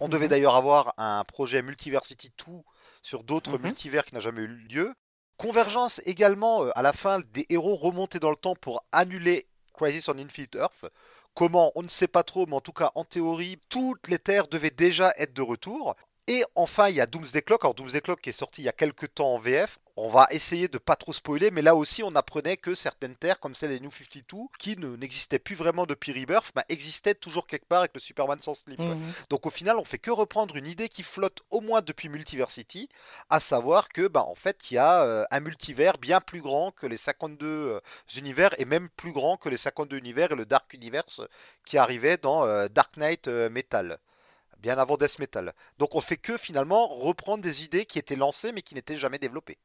On 0.00 0.08
devait 0.08 0.24
Mhm. 0.24 0.30
d'ailleurs 0.30 0.54
avoir 0.56 0.94
un 0.96 1.24
projet 1.24 1.60
Multiversity 1.60 2.30
2 2.38 2.62
sur 3.02 3.22
d'autres 3.22 3.58
multivers 3.58 4.06
qui 4.06 4.14
n'a 4.14 4.20
jamais 4.20 4.40
eu 4.42 4.46
lieu. 4.46 4.94
Convergence 5.38 6.00
également 6.06 6.64
euh, 6.64 6.70
à 6.74 6.82
la 6.82 6.94
fin 6.94 7.20
des 7.32 7.44
héros 7.50 7.76
remontés 7.76 8.18
dans 8.18 8.30
le 8.30 8.36
temps 8.36 8.54
pour 8.54 8.82
annuler 8.92 9.46
Crisis 9.74 10.08
on 10.08 10.16
Infinite 10.18 10.54
Earth. 10.54 10.86
Comment 11.34 11.72
On 11.74 11.82
ne 11.82 11.88
sait 11.88 12.08
pas 12.08 12.22
trop, 12.22 12.46
mais 12.46 12.56
en 12.56 12.62
tout 12.62 12.72
cas 12.72 12.90
en 12.94 13.04
théorie, 13.04 13.58
toutes 13.68 14.08
les 14.08 14.18
terres 14.18 14.48
devaient 14.48 14.70
déjà 14.70 15.12
être 15.18 15.34
de 15.34 15.42
retour. 15.42 15.94
Et 16.28 16.42
enfin, 16.56 16.88
il 16.88 16.96
y 16.96 17.00
a 17.00 17.06
Doomsday 17.06 17.42
Clock. 17.42 17.64
Alors 17.64 17.74
Doomsday 17.74 18.00
Clock 18.00 18.20
qui 18.20 18.30
est 18.30 18.32
sorti 18.32 18.62
il 18.62 18.64
y 18.64 18.68
a 18.68 18.72
quelques 18.72 19.14
temps 19.14 19.34
en 19.34 19.38
VF. 19.38 19.78
On 19.98 20.10
va 20.10 20.26
essayer 20.30 20.68
de 20.68 20.76
pas 20.76 20.96
trop 20.96 21.12
spoiler, 21.14 21.50
mais 21.50 21.62
là 21.62 21.74
aussi 21.74 22.02
on 22.02 22.14
apprenait 22.16 22.56
que 22.58 22.74
certaines 22.74 23.14
terres, 23.14 23.40
comme 23.40 23.54
celle 23.54 23.70
des 23.70 23.80
New 23.80 23.90
52, 23.90 24.48
qui 24.58 24.76
ne- 24.76 24.94
n'existaient 24.96 25.38
plus 25.38 25.54
vraiment 25.54 25.86
depuis 25.86 26.12
Rebirth, 26.12 26.52
bah, 26.54 26.64
existaient 26.68 27.14
toujours 27.14 27.46
quelque 27.46 27.64
part 27.64 27.78
avec 27.78 27.92
le 27.94 28.00
Superman 28.00 28.38
sans 28.42 28.52
slip. 28.54 28.78
Mhm. 28.78 29.00
Donc 29.30 29.46
au 29.46 29.50
final, 29.50 29.78
on 29.78 29.84
fait 29.84 29.98
que 29.98 30.10
reprendre 30.10 30.56
une 30.56 30.66
idée 30.66 30.90
qui 30.90 31.02
flotte 31.02 31.38
au 31.50 31.62
moins 31.62 31.80
depuis 31.80 32.08
Multiversity, 32.10 32.90
à 33.30 33.40
savoir 33.40 33.88
que 33.88 34.06
bah 34.06 34.24
en 34.24 34.34
fait, 34.34 34.70
il 34.70 34.74
y 34.74 34.78
a 34.78 35.02
euh, 35.02 35.24
un 35.30 35.40
multivers 35.40 35.96
bien 35.96 36.20
plus 36.20 36.42
grand 36.42 36.72
que 36.72 36.86
les 36.86 36.98
52 36.98 37.46
euh, 37.46 37.80
univers 38.18 38.50
et 38.60 38.66
même 38.66 38.88
plus 38.96 39.12
grand 39.12 39.38
que 39.38 39.48
les 39.48 39.56
52 39.56 39.96
univers 39.96 40.32
et 40.32 40.36
le 40.36 40.44
Dark 40.44 40.74
Universe 40.74 41.22
qui 41.64 41.78
arrivait 41.78 42.18
dans 42.18 42.44
euh, 42.44 42.68
Dark 42.68 42.96
Knight 42.98 43.28
Metal. 43.28 43.98
Bien 44.66 44.78
avant 44.78 44.96
Death 44.96 45.20
Metal. 45.20 45.54
Donc 45.78 45.94
on 45.94 46.00
fait 46.00 46.16
que 46.16 46.36
finalement 46.36 46.88
reprendre 46.88 47.40
des 47.40 47.62
idées 47.62 47.86
qui 47.86 48.00
étaient 48.00 48.16
lancées 48.16 48.50
mais 48.50 48.62
qui 48.62 48.74
n'étaient 48.74 48.96
jamais 48.96 49.20
développées. 49.20 49.58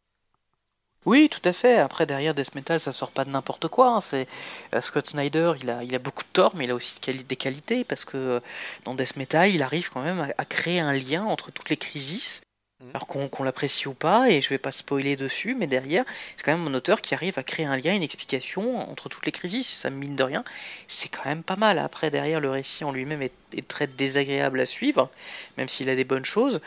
Oui, 1.08 1.28
tout 1.28 1.42
à 1.44 1.54
fait. 1.54 1.78
Après, 1.78 2.06
derrière 2.06 2.36
Death 2.36 2.54
Metal, 2.54 2.80
ça 2.80 2.92
sort 2.92 3.10
pas 3.10 3.26
de 3.26 3.32
n'importe 3.32 3.68
quoi. 3.68 3.96
hein. 3.96 4.00
C'est 4.00 4.28
euh, 4.76 4.82
Scott 4.82 5.08
Snyder, 5.08 5.54
il 5.60 5.72
a, 5.72 5.98
beaucoup 5.98 6.22
de 6.22 6.30
torts, 6.32 6.56
mais 6.56 6.66
il 6.66 6.70
a 6.70 6.76
aussi 6.76 7.00
des 7.00 7.36
qualités 7.36 7.84
parce 7.84 8.06
que 8.06 8.16
euh, 8.16 8.40
dans 8.84 8.94
Death 8.94 9.16
Metal, 9.16 9.50
il 9.50 9.64
arrive 9.64 9.90
quand 9.90 10.04
même 10.04 10.32
à 10.38 10.46
créer 10.46 10.80
un 10.80 10.94
lien 10.94 11.26
entre 11.26 11.50
toutes 11.50 11.72
les 11.72 11.78
crises. 11.78 12.42
Mhm. 12.82 12.90
Alors 12.94 13.08
qu'on 13.08 13.44
l'apprécie 13.44 13.88
ou 13.88 13.94
pas, 13.94 14.30
et 14.30 14.42
je 14.42 14.50
vais 14.50 14.58
pas 14.58 14.72
spoiler 14.72 15.16
dessus, 15.16 15.56
mais 15.56 15.68
derrière, 15.68 16.04
c'est 16.36 16.44
quand 16.44 16.58
même 16.58 16.68
un 16.68 16.74
auteur 16.74 17.02
qui 17.02 17.14
arrive 17.14 17.38
à 17.40 17.44
créer 17.44 17.66
un 17.66 17.78
lien, 17.78 17.94
une 17.96 18.04
explication 18.04 18.90
entre 18.92 19.08
toutes 19.10 19.26
les 19.26 19.32
crises, 19.32 19.56
et 19.72 19.76
ça, 19.76 19.90
mine 19.90 20.16
de 20.16 20.24
rien, 20.24 20.44
c'est 20.88 21.10
quand 21.10 21.26
même 21.26 21.44
pas 21.44 21.56
mal. 21.56 21.80
Après, 21.80 22.10
derrière, 22.12 22.40
le 22.40 22.50
récit 22.50 22.84
en 22.84 22.92
lui-même 22.92 23.22
est 23.22 23.68
très 23.68 23.88
désagréable 23.88 24.60
à 24.60 24.66
suivre, 24.66 25.10
même 25.58 25.70
s'il 25.70 25.90
a 25.90 25.96
des 25.96 26.04
bonnes 26.04 26.26
choses. 26.26 26.62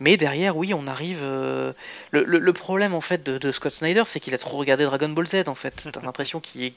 Mais 0.00 0.16
derrière, 0.16 0.56
oui, 0.56 0.74
on 0.74 0.86
arrive. 0.86 1.20
euh, 1.22 1.72
Le, 2.10 2.52
problème 2.52 2.94
en 2.94 3.00
fait 3.00 3.22
de, 3.22 3.52
Scott 3.52 3.72
Snyder, 3.72 4.02
c'est 4.06 4.20
qu'il 4.20 4.34
a 4.34 4.38
trop 4.38 4.56
regardé 4.58 4.84
Dragon 4.84 5.08
Ball 5.08 5.26
Z 5.26 5.44
en 5.48 5.54
fait. 5.54 5.88
T'as 5.92 6.00
l'impression 6.02 6.40
qu'il, 6.40 6.72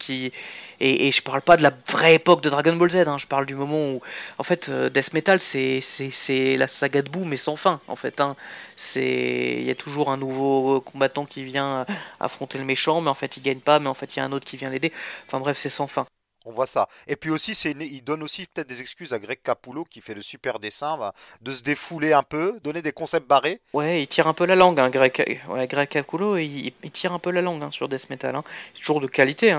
et, 0.79 1.07
et 1.07 1.11
je 1.11 1.21
parle 1.21 1.41
pas 1.41 1.57
de 1.57 1.63
la 1.63 1.71
vraie 1.89 2.15
époque 2.15 2.41
de 2.41 2.49
Dragon 2.49 2.75
Ball 2.75 2.89
Z. 2.91 2.95
hein, 3.07 3.17
Je 3.17 3.27
parle 3.27 3.45
du 3.45 3.55
moment 3.55 3.91
où, 3.91 4.01
en 4.37 4.43
fait, 4.43 4.69
euh, 4.69 4.89
Death 4.89 5.13
Metal, 5.13 5.39
c'est 5.39 5.81
c'est 5.81 6.57
la 6.57 6.67
saga 6.67 7.01
de 7.01 7.09
boue 7.09 7.25
mais 7.25 7.37
sans 7.37 7.55
fin 7.55 7.79
en 7.87 7.95
fait. 7.95 8.21
hein. 8.21 8.35
C'est 8.75 9.55
il 9.59 9.63
y 9.65 9.71
a 9.71 9.75
toujours 9.75 10.11
un 10.11 10.17
nouveau 10.17 10.81
combattant 10.81 11.25
qui 11.25 11.43
vient 11.43 11.85
affronter 12.19 12.57
le 12.57 12.65
méchant, 12.65 13.01
mais 13.01 13.09
en 13.09 13.13
fait 13.13 13.37
il 13.37 13.41
gagne 13.43 13.59
pas, 13.59 13.79
mais 13.79 13.87
en 13.87 13.93
fait 13.93 14.15
il 14.15 14.19
y 14.19 14.21
a 14.21 14.25
un 14.25 14.31
autre 14.31 14.45
qui 14.45 14.57
vient 14.57 14.69
l'aider. 14.69 14.91
Enfin 15.27 15.39
bref, 15.39 15.57
c'est 15.57 15.69
sans 15.69 15.87
fin. 15.87 16.05
On 16.45 16.51
voit 16.51 16.67
ça. 16.67 16.87
Et 17.07 17.15
puis 17.15 17.31
aussi, 17.31 17.51
il 17.53 18.03
donne 18.03 18.23
aussi 18.23 18.45
peut-être 18.45 18.67
des 18.67 18.81
excuses 18.81 19.13
à 19.13 19.19
Greg 19.19 19.39
Capullo 19.41 19.83
qui 19.83 20.01
fait 20.01 20.13
de 20.13 20.21
super 20.21 20.59
dessins, 20.59 20.97
bah, 20.97 21.13
de 21.41 21.51
se 21.51 21.63
défouler 21.63 22.13
un 22.13 22.23
peu, 22.23 22.59
donner 22.63 22.81
des 22.81 22.91
concepts 22.91 23.27
barrés. 23.27 23.61
Ouais, 23.73 24.03
il 24.03 24.07
tire 24.07 24.27
un 24.27 24.33
peu 24.33 24.45
la 24.45 24.55
langue, 24.55 24.79
hein, 24.79 24.89
Greg, 24.89 25.43
ouais, 25.49 26.45
il, 26.45 26.91
tire 26.91 27.13
un 27.13 27.19
peu 27.19 27.31
la 27.31 27.41
langue 27.41 27.63
hein, 27.63 27.71
sur 27.71 27.89
Death 27.89 28.09
Metal. 28.09 28.35
Hein. 28.35 28.43
C'est 28.73 28.81
toujours 28.81 29.01
de 29.01 29.07
qualité. 29.07 29.55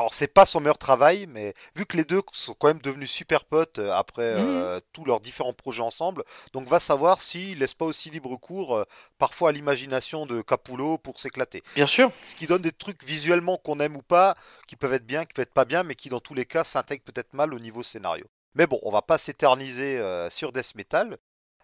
Alors 0.00 0.14
c'est 0.14 0.28
pas 0.28 0.46
son 0.46 0.60
meilleur 0.60 0.78
travail, 0.78 1.26
mais 1.28 1.52
vu 1.76 1.84
que 1.84 1.94
les 1.98 2.06
deux 2.06 2.22
sont 2.32 2.54
quand 2.54 2.68
même 2.68 2.80
devenus 2.80 3.10
super 3.10 3.44
potes 3.44 3.78
euh, 3.78 3.92
après 3.92 4.22
Mhm. 4.32 4.38
euh, 4.38 4.80
tous 4.94 5.04
leurs 5.04 5.20
différents 5.20 5.52
projets 5.52 5.82
ensemble, 5.82 6.24
donc 6.54 6.66
va 6.66 6.80
savoir 6.80 7.20
s'il 7.20 7.58
laisse 7.58 7.74
pas 7.74 7.84
aussi 7.84 8.08
libre 8.08 8.34
cours 8.38 8.76
euh, 8.76 8.84
parfois 9.18 9.50
à 9.50 9.52
l'imagination 9.52 10.24
de 10.24 10.40
Capullo 10.40 10.96
pour 10.96 11.20
s'éclater. 11.20 11.62
Bien 11.74 11.86
sûr. 11.86 12.10
Ce 12.30 12.34
qui 12.34 12.46
donne 12.46 12.62
des 12.62 12.72
trucs 12.72 13.04
visuellement 13.04 13.58
qu'on 13.58 13.78
aime 13.78 13.94
ou 13.94 14.00
pas, 14.02 14.36
qui 14.66 14.74
peuvent 14.74 14.94
être 14.94 15.06
bien, 15.06 15.26
qui 15.26 15.34
peuvent 15.34 15.42
être 15.42 15.52
pas 15.52 15.66
bien, 15.66 15.82
mais 15.82 15.94
qui 15.94 16.08
dans 16.08 16.20
tous 16.20 16.32
les 16.32 16.46
cas 16.46 16.64
s'intègrent 16.64 17.04
peut-être 17.04 17.34
mal 17.34 17.52
au 17.52 17.58
niveau 17.58 17.82
scénario. 17.82 18.24
Mais 18.54 18.66
bon, 18.66 18.80
on 18.82 18.90
va 18.90 19.02
pas 19.02 19.18
s'éterniser 19.18 19.98
euh, 19.98 20.30
sur 20.30 20.50
Death 20.52 20.76
Metal. 20.76 21.18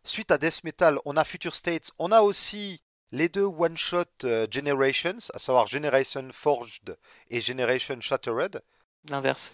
Suite 0.04 0.30
à 0.30 0.36
Death 0.36 0.62
Metal, 0.62 0.98
on 1.06 1.16
a 1.16 1.24
Future 1.24 1.54
States, 1.54 1.90
on 1.98 2.12
a 2.12 2.20
aussi 2.20 2.82
les 3.12 3.28
deux 3.28 3.44
one-shot 3.44 4.04
euh, 4.24 4.46
Generations, 4.50 5.16
à 5.34 5.38
savoir 5.38 5.66
Generation 5.66 6.28
Forged 6.32 6.96
et 7.30 7.40
Generation 7.40 8.00
Shattered. 8.00 8.62
L'inverse. 9.08 9.52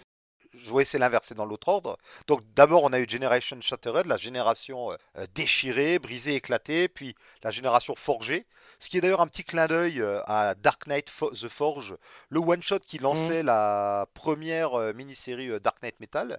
Oui, 0.71 0.85
c'est 0.85 0.99
l'inverse, 0.99 1.25
c'est 1.29 1.35
dans 1.35 1.47
l'autre 1.47 1.69
ordre. 1.69 1.97
Donc 2.27 2.43
d'abord, 2.55 2.83
on 2.85 2.93
a 2.93 3.01
eu 3.01 3.09
Generation 3.09 3.59
Shattered, 3.63 4.05
la 4.07 4.19
génération 4.19 4.93
euh, 4.93 5.27
déchirée, 5.35 5.99
brisée, 5.99 6.35
éclatée, 6.35 6.89
puis 6.89 7.15
la 7.43 7.51
génération 7.51 7.95
forgée. 7.95 8.47
Ce 8.79 8.91
qui 8.91 8.99
est 8.99 9.01
d'ailleurs 9.01 9.23
un 9.23 9.27
petit 9.29 9.45
clin 9.45 9.67
d'œil 9.67 10.03
euh, 10.03 10.21
à 10.27 10.55
Dark 10.55 10.87
Knight 10.87 11.11
Fo- 11.11 11.33
The 11.33 11.49
Forge, 11.49 11.97
le 12.29 12.39
one-shot 12.41 12.81
qui 12.81 12.99
lançait 12.99 13.43
la 13.43 14.07
première 14.13 14.75
euh, 14.79 14.93
mini-série 14.93 15.49
euh, 15.49 15.59
Dark 15.59 15.83
Knight 15.83 15.99
Metal. 16.01 16.39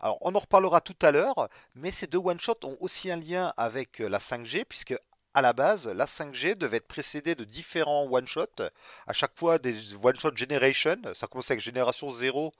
Alors, 0.00 0.18
on 0.20 0.34
en 0.34 0.38
reparlera 0.40 0.82
tout 0.82 0.96
à 1.00 1.10
l'heure, 1.10 1.48
mais 1.74 1.90
ces 1.90 2.06
deux 2.06 2.18
one-shots 2.18 2.62
ont 2.64 2.76
aussi 2.80 3.10
un 3.10 3.16
lien 3.16 3.54
avec 3.56 4.02
euh, 4.02 4.08
la 4.08 4.18
5G, 4.18 4.66
puisque 4.66 4.94
à 5.36 5.42
la 5.42 5.52
base, 5.52 5.86
la 5.88 6.06
5G 6.06 6.56
devait 6.56 6.78
être 6.78 6.88
précédée 6.88 7.34
de 7.36 7.44
différents 7.44 8.08
one-shots, 8.10 8.62
à 9.06 9.12
chaque 9.12 9.36
fois 9.38 9.58
des 9.58 9.94
one-shot 10.02 10.36
Generation. 10.36 10.96
Ça 11.14 11.26
commençait 11.28 11.52
avec 11.52 11.62
Génération 11.62 12.10
0, 12.10 12.52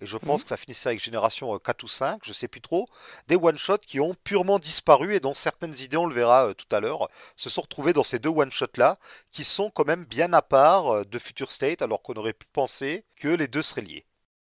et 0.00 0.06
je 0.06 0.18
pense 0.18 0.42
Mhm. 0.42 0.44
que 0.44 0.50
ça 0.50 0.56
finissait 0.58 0.88
avec 0.90 1.00
Génération 1.02 1.54
euh, 1.54 1.58
4 1.58 1.84
ou 1.84 1.88
5, 1.88 2.20
je 2.24 2.32
sais 2.32 2.48
plus 2.48 2.60
trop. 2.60 2.86
Des 3.28 3.36
one-shots 3.36 3.78
qui 3.86 4.00
ont 4.00 4.14
purement 4.24 4.58
disparu 4.58 5.14
et 5.14 5.20
dont 5.20 5.34
certaines 5.34 5.74
idées, 5.78 5.96
on 5.96 6.06
le 6.06 6.14
verra 6.14 6.48
euh, 6.48 6.54
tout 6.54 6.66
à 6.74 6.80
l'heure, 6.80 7.08
se 7.36 7.48
sont 7.50 7.62
retrouvées 7.62 7.92
dans 7.92 8.04
ces 8.04 8.18
deux 8.18 8.30
one-shots-là, 8.30 8.98
qui 9.30 9.44
sont 9.44 9.70
quand 9.70 9.86
même 9.86 10.04
bien 10.04 10.32
à 10.32 10.42
part 10.42 10.88
euh, 10.92 11.04
de 11.04 11.18
Future 11.18 11.52
State, 11.52 11.82
alors 11.82 12.02
qu'on 12.02 12.14
aurait 12.14 12.32
pu 12.34 12.46
penser 12.52 13.04
que 13.16 13.28
les 13.28 13.48
deux 13.48 13.62
seraient 13.62 13.82
liés. 13.82 14.06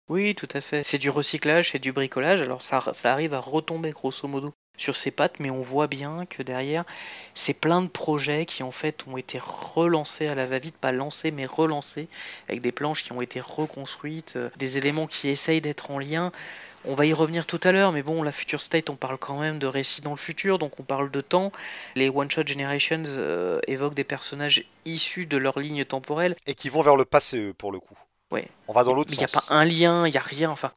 Oui, 0.09 0.35
tout 0.35 0.49
à 0.53 0.61
fait. 0.61 0.85
C'est 0.85 0.99
du 0.99 1.09
recyclage, 1.09 1.71
c'est 1.71 1.79
du 1.79 1.93
bricolage. 1.93 2.43
Alors 2.43 2.63
ça, 2.63 2.83
ça 2.93 3.13
arrive 3.13 3.33
à 3.33 3.41
retomber 3.41 3.93
grosso 3.93 4.27
modo 4.27 4.53
sur 4.79 4.97
ses 4.97 5.11
pattes, 5.11 5.41
mais 5.41 5.51
on 5.51 5.61
voit 5.61 5.87
bien 5.87 6.27
que 6.27 6.43
derrière, 6.43 6.85
c'est 7.35 7.55
plein 7.55 7.83
de 7.83 7.89
projets 7.89 8.47
qui 8.47 8.63
en 8.63 8.71
fait 8.71 9.07
ont 9.07 9.17
été 9.17 9.39
relancés 9.41 10.29
à 10.29 10.35
la 10.35 10.47
va-vite, 10.47 10.77
pas 10.77 10.93
lancés 10.93 11.31
mais 11.31 11.47
relancés, 11.47 12.09
avec 12.49 12.61
des 12.61 12.73
planches 12.73 13.03
qui 13.03 13.13
ont 13.13 13.21
été 13.21 13.41
reconstruites, 13.41 14.35
euh, 14.37 14.51
des 14.57 14.79
éléments 14.79 15.07
qui 15.07 15.29
essayent 15.29 15.61
d'être 15.61 15.91
en 15.91 15.99
lien. 15.99 16.33
On 16.85 16.95
va 16.95 17.07
y 17.07 17.13
revenir 17.13 17.45
tout 17.45 17.61
à 17.65 17.73
l'heure, 17.73 17.93
mais 17.93 18.03
bon, 18.03 18.23
la 18.23 18.33
Future 18.33 18.61
State, 18.63 18.89
on 18.89 18.97
parle 18.97 19.19
quand 19.19 19.39
même 19.39 19.59
de 19.59 19.67
récits 19.67 20.01
dans 20.01 20.13
le 20.13 20.17
futur, 20.17 20.59
donc 20.59 20.79
on 20.79 20.85
parle 20.85 21.11
de 21.11 21.21
temps. 21.21 21.51
Les 21.97 22.09
One 22.09 22.31
Shot 22.31 22.47
Generations 22.47 23.03
euh, 23.09 23.61
évoquent 23.67 23.95
des 23.95 24.05
personnages 24.05 24.65
issus 24.85 25.27
de 25.27 25.37
leur 25.37 25.59
ligne 25.59 25.85
temporelle. 25.85 26.37
Et 26.47 26.55
qui 26.55 26.69
vont 26.69 26.83
vers 26.83 26.97
le 26.97 27.05
passé, 27.05 27.39
eux, 27.39 27.53
pour 27.55 27.73
le 27.73 27.81
coup. 27.81 27.99
Ouais. 28.31 28.49
On 28.69 28.73
va 28.73 28.85
dans 28.85 28.95
l'autre 28.95 29.11
Mais 29.11 29.17
il 29.17 29.19
n'y 29.19 29.25
a 29.25 29.29
sens. 29.29 29.47
pas 29.47 29.55
un 29.55 29.65
lien, 29.65 30.07
il 30.07 30.13
n'y 30.13 30.17
a 30.17 30.23
rien, 30.23 30.51
enfin. 30.51 30.73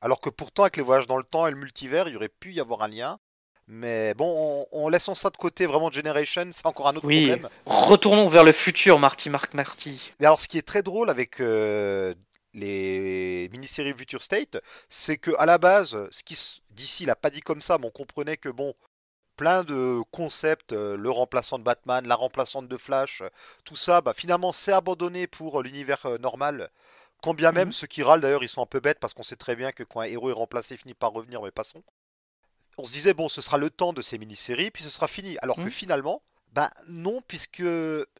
Alors 0.00 0.20
que 0.20 0.28
pourtant, 0.28 0.64
avec 0.64 0.76
les 0.76 0.82
voyages 0.82 1.06
dans 1.06 1.16
le 1.16 1.24
temps 1.24 1.46
et 1.46 1.50
le 1.50 1.56
multivers, 1.56 2.08
il 2.08 2.12
y 2.12 2.16
aurait 2.16 2.28
pu 2.28 2.52
y 2.52 2.60
avoir 2.60 2.82
un 2.82 2.88
lien. 2.88 3.18
Mais 3.66 4.12
bon, 4.14 4.66
on, 4.72 4.84
on 4.84 4.88
laissons 4.88 5.14
ça 5.14 5.30
de 5.30 5.36
côté, 5.36 5.66
vraiment 5.66 5.90
Generation, 5.90 6.50
c'est 6.52 6.66
encore 6.66 6.88
un 6.88 6.96
autre 6.96 7.06
Oui. 7.06 7.26
problème. 7.26 7.48
Retournons 7.66 8.28
vers 8.28 8.44
le 8.44 8.52
futur, 8.52 8.98
Marty 8.98 9.30
Mark 9.30 9.54
Marty. 9.54 10.12
Mais 10.20 10.26
alors, 10.26 10.40
ce 10.40 10.48
qui 10.48 10.58
est 10.58 10.62
très 10.66 10.82
drôle 10.82 11.08
avec 11.08 11.40
euh, 11.40 12.14
les 12.52 13.48
mini-séries 13.52 13.94
Future 13.96 14.22
State, 14.22 14.58
c'est 14.90 15.16
que 15.16 15.30
à 15.38 15.46
la 15.46 15.58
base, 15.58 15.96
ce 16.10 16.22
qui 16.22 16.36
d'ici 16.70 17.06
l'a 17.06 17.16
pas 17.16 17.30
dit 17.30 17.40
comme 17.40 17.62
ça, 17.62 17.78
mais 17.78 17.86
on 17.86 17.90
comprenait 17.90 18.36
que 18.36 18.50
bon, 18.50 18.74
plein 19.36 19.64
de 19.64 20.00
concepts, 20.12 20.72
euh, 20.72 20.96
le 20.96 21.10
remplaçant 21.10 21.58
de 21.58 21.64
Batman, 21.64 22.06
la 22.06 22.16
remplaçante 22.16 22.68
de 22.68 22.76
Flash, 22.76 23.22
tout 23.64 23.76
ça, 23.76 24.00
bah, 24.02 24.12
finalement, 24.14 24.52
c'est 24.52 24.72
abandonné 24.72 25.26
pour 25.26 25.60
euh, 25.60 25.62
l'univers 25.62 26.06
normal. 26.20 26.70
Quand 27.22 27.34
bien 27.34 27.52
même 27.52 27.68
Mhm. 27.68 27.72
ceux 27.72 27.86
qui 27.86 28.02
râlent 28.02 28.20
d'ailleurs, 28.20 28.44
ils 28.44 28.48
sont 28.50 28.62
un 28.62 28.66
peu 28.66 28.80
bêtes 28.80 29.00
parce 29.00 29.14
qu'on 29.14 29.22
sait 29.22 29.36
très 29.36 29.56
bien 29.56 29.72
que 29.72 29.82
quand 29.82 30.00
un 30.00 30.04
héros 30.04 30.28
est 30.30 30.34
remplacé, 30.34 30.74
il 30.74 30.78
finit 30.78 30.94
par 30.94 31.12
revenir, 31.12 31.40
mais 31.42 31.50
passons. 31.50 31.82
On 32.78 32.84
se 32.84 32.92
disait 32.92 33.14
bon, 33.14 33.28
ce 33.28 33.40
sera 33.42 33.58
le 33.58 33.70
temps 33.70 33.92
de 33.92 34.02
ces 34.02 34.18
mini-séries, 34.18 34.70
puis 34.70 34.82
ce 34.82 34.90
sera 34.90 35.08
fini. 35.08 35.36
Alors 35.42 35.56
que 35.56 35.62
Mhm. 35.62 35.70
finalement, 35.70 36.22
bah 36.52 36.70
non, 36.88 37.20
puisque 37.26 37.62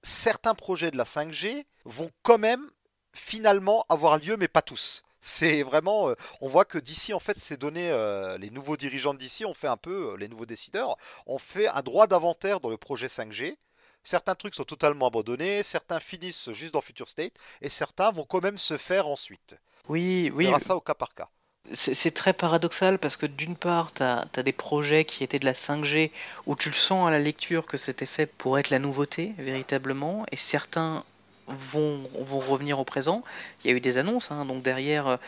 certains 0.02 0.54
projets 0.54 0.90
de 0.90 0.96
la 0.96 1.04
5G 1.04 1.66
vont 1.84 2.10
quand 2.22 2.38
même 2.38 2.70
finalement 3.12 3.84
avoir 3.88 4.18
lieu, 4.18 4.36
mais 4.36 4.48
pas 4.48 4.62
tous. 4.62 5.02
C'est 5.20 5.62
vraiment, 5.62 6.10
euh, 6.10 6.14
on 6.42 6.48
voit 6.48 6.64
que 6.66 6.76
d'ici 6.78 7.14
en 7.14 7.20
fait, 7.20 7.38
c'est 7.38 7.56
donné, 7.56 7.90
euh, 7.90 8.36
les 8.38 8.50
nouveaux 8.50 8.76
dirigeants 8.76 9.14
d'ici 9.14 9.44
ont 9.46 9.54
fait 9.54 9.68
un 9.68 9.76
peu, 9.78 10.12
euh, 10.12 10.16
les 10.18 10.28
nouveaux 10.28 10.44
décideurs, 10.46 10.96
ont 11.26 11.38
fait 11.38 11.66
un 11.68 11.80
droit 11.82 12.06
d'inventaire 12.06 12.60
dans 12.60 12.68
le 12.68 12.76
projet 12.76 13.08
5G. 13.08 13.56
Certains 14.02 14.34
trucs 14.34 14.54
sont 14.54 14.64
totalement 14.64 15.06
abandonnés, 15.06 15.62
certains 15.62 15.98
finissent 15.98 16.50
juste 16.52 16.74
dans 16.74 16.82
Future 16.82 17.08
State, 17.08 17.32
et 17.62 17.70
certains 17.70 18.10
vont 18.12 18.24
quand 18.24 18.42
même 18.42 18.58
se 18.58 18.76
faire 18.76 19.06
ensuite. 19.06 19.56
Oui, 19.88 20.28
On 20.30 20.36
oui, 20.36 20.44
verra 20.46 20.60
ça 20.60 20.76
au 20.76 20.80
cas 20.82 20.92
par 20.94 21.14
cas. 21.14 21.30
C'est 21.72 22.12
très 22.12 22.32
paradoxal 22.32 22.98
parce 22.98 23.16
que 23.16 23.26
d'une 23.26 23.56
part, 23.56 23.92
tu 23.92 24.02
as, 24.02 24.42
des 24.42 24.52
projets 24.52 25.04
qui 25.04 25.24
étaient 25.24 25.38
de 25.38 25.44
la 25.44 25.54
5G 25.54 26.10
où 26.46 26.56
tu 26.56 26.68
le 26.68 26.74
sens 26.74 27.08
à 27.08 27.10
la 27.10 27.18
lecture 27.18 27.66
que 27.66 27.76
c'était 27.76 28.06
fait 28.06 28.26
pour 28.26 28.58
être 28.58 28.70
la 28.70 28.78
nouveauté 28.78 29.34
véritablement, 29.38 30.26
et 30.30 30.36
certains 30.36 31.04
vont, 31.46 32.08
revenir 32.14 32.78
au 32.78 32.84
présent. 32.84 33.22
Il 33.62 33.70
y 33.70 33.74
a 33.74 33.76
eu 33.76 33.80
des 33.80 33.98
annonces, 33.98 34.30
hein, 34.30 34.44
donc 34.44 34.62
derrière, 34.62 35.18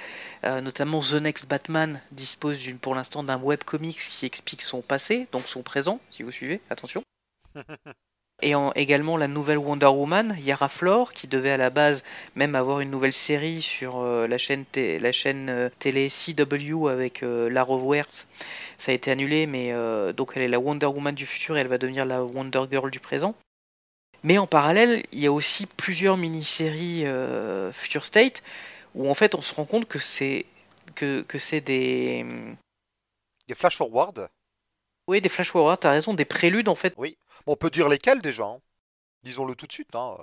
euh, 0.44 0.60
notamment 0.60 1.00
The 1.00 1.14
Next 1.14 1.48
Batman 1.48 2.00
dispose 2.12 2.60
pour 2.80 2.94
l'instant 2.94 3.22
d'un 3.22 3.38
webcomics 3.38 3.98
qui 3.98 4.26
explique 4.26 4.62
son 4.62 4.82
passé, 4.82 5.26
donc 5.32 5.46
son 5.46 5.62
présent, 5.62 6.00
si 6.10 6.22
vous 6.22 6.32
suivez, 6.32 6.60
attention. 6.70 7.02
Et 8.42 8.52
également 8.74 9.16
la 9.16 9.28
nouvelle 9.28 9.56
Wonder 9.56 9.86
Woman, 9.86 10.36
Yara 10.38 10.68
Flor, 10.68 11.12
qui 11.12 11.26
devait 11.26 11.52
à 11.52 11.56
la 11.56 11.70
base 11.70 12.02
même 12.34 12.54
avoir 12.54 12.80
une 12.80 12.90
nouvelle 12.90 13.14
série 13.14 13.62
sur 13.62 14.00
euh, 14.00 14.26
la 14.26 14.36
chaîne, 14.36 14.66
la 14.74 15.10
chaîne 15.10 15.48
euh, 15.48 15.70
télé 15.78 16.10
CW 16.10 16.88
avec 16.88 17.22
euh, 17.22 17.48
Lara 17.48 17.76
Wertz. 17.76 18.28
Ça 18.76 18.92
a 18.92 18.94
été 18.94 19.10
annulé, 19.10 19.46
mais 19.46 19.72
donc 20.12 20.32
elle 20.34 20.42
est 20.42 20.48
la 20.48 20.60
Wonder 20.60 20.84
Woman 20.84 21.14
du 21.14 21.24
futur 21.24 21.56
et 21.56 21.60
elle 21.60 21.66
va 21.66 21.78
devenir 21.78 22.04
la 22.04 22.22
Wonder 22.22 22.64
Girl 22.70 22.90
du 22.90 23.00
présent. 23.00 23.34
Mais 24.22 24.36
en 24.36 24.46
parallèle, 24.46 25.02
il 25.12 25.20
y 25.20 25.26
a 25.26 25.32
aussi 25.32 25.64
plusieurs 25.64 26.18
mini-séries 26.18 27.06
Future 27.72 28.04
State 28.04 28.42
où 28.94 29.08
en 29.08 29.14
fait 29.14 29.34
on 29.34 29.40
se 29.40 29.54
rend 29.54 29.64
compte 29.64 29.88
que 29.88 29.98
c'est 29.98 30.44
que, 30.94 31.22
que 31.22 31.38
c'est 31.38 31.62
des 31.62 32.26
des 33.48 33.54
flash 33.54 33.78
forward. 33.78 34.28
Oui, 35.08 35.22
des 35.22 35.30
flash 35.30 35.48
forward. 35.48 35.80
T'as 35.80 35.92
raison, 35.92 36.12
des 36.12 36.26
préludes 36.26 36.68
en 36.68 36.74
fait. 36.74 36.92
Oui 36.98 37.16
on 37.46 37.56
peut 37.56 37.70
dire 37.70 37.88
lesquels 37.88 38.20
déjà. 38.20 38.44
Hein? 38.44 38.58
Disons-le 39.22 39.54
tout 39.54 39.66
de 39.66 39.72
suite. 39.72 39.94
Hein. 39.94 40.16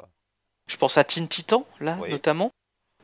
Je 0.67 0.77
pense 0.77 0.97
à 0.97 1.03
Teen 1.03 1.27
Titan, 1.27 1.65
là, 1.79 1.97
notamment. 2.09 2.51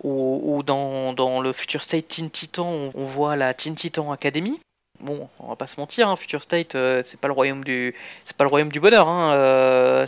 Ou, 0.04 0.64
dans, 0.64 1.42
le 1.42 1.52
Future 1.52 1.84
State 1.84 2.08
Teen 2.08 2.30
Titan, 2.30 2.92
on, 2.94 3.06
voit 3.06 3.36
la 3.36 3.54
Teen 3.54 3.76
Titan 3.76 4.12
Academy. 4.12 4.60
Bon, 5.02 5.30
on 5.40 5.48
va 5.48 5.56
pas 5.56 5.68
se 5.68 5.80
mentir, 5.80 6.10
hein, 6.10 6.16
Future 6.16 6.44
State, 6.44 6.76
euh, 6.76 7.04
c'est 7.06 7.20
pas 7.20 7.30
le 7.30 7.34
royaume 7.34 7.64
du, 7.64 7.96
c'est 8.26 8.36
pas 8.36 8.44
le 8.44 8.50
royaume 8.50 8.72
du 8.72 8.82
bonheur. 8.82 9.08
Euh, 9.08 10.06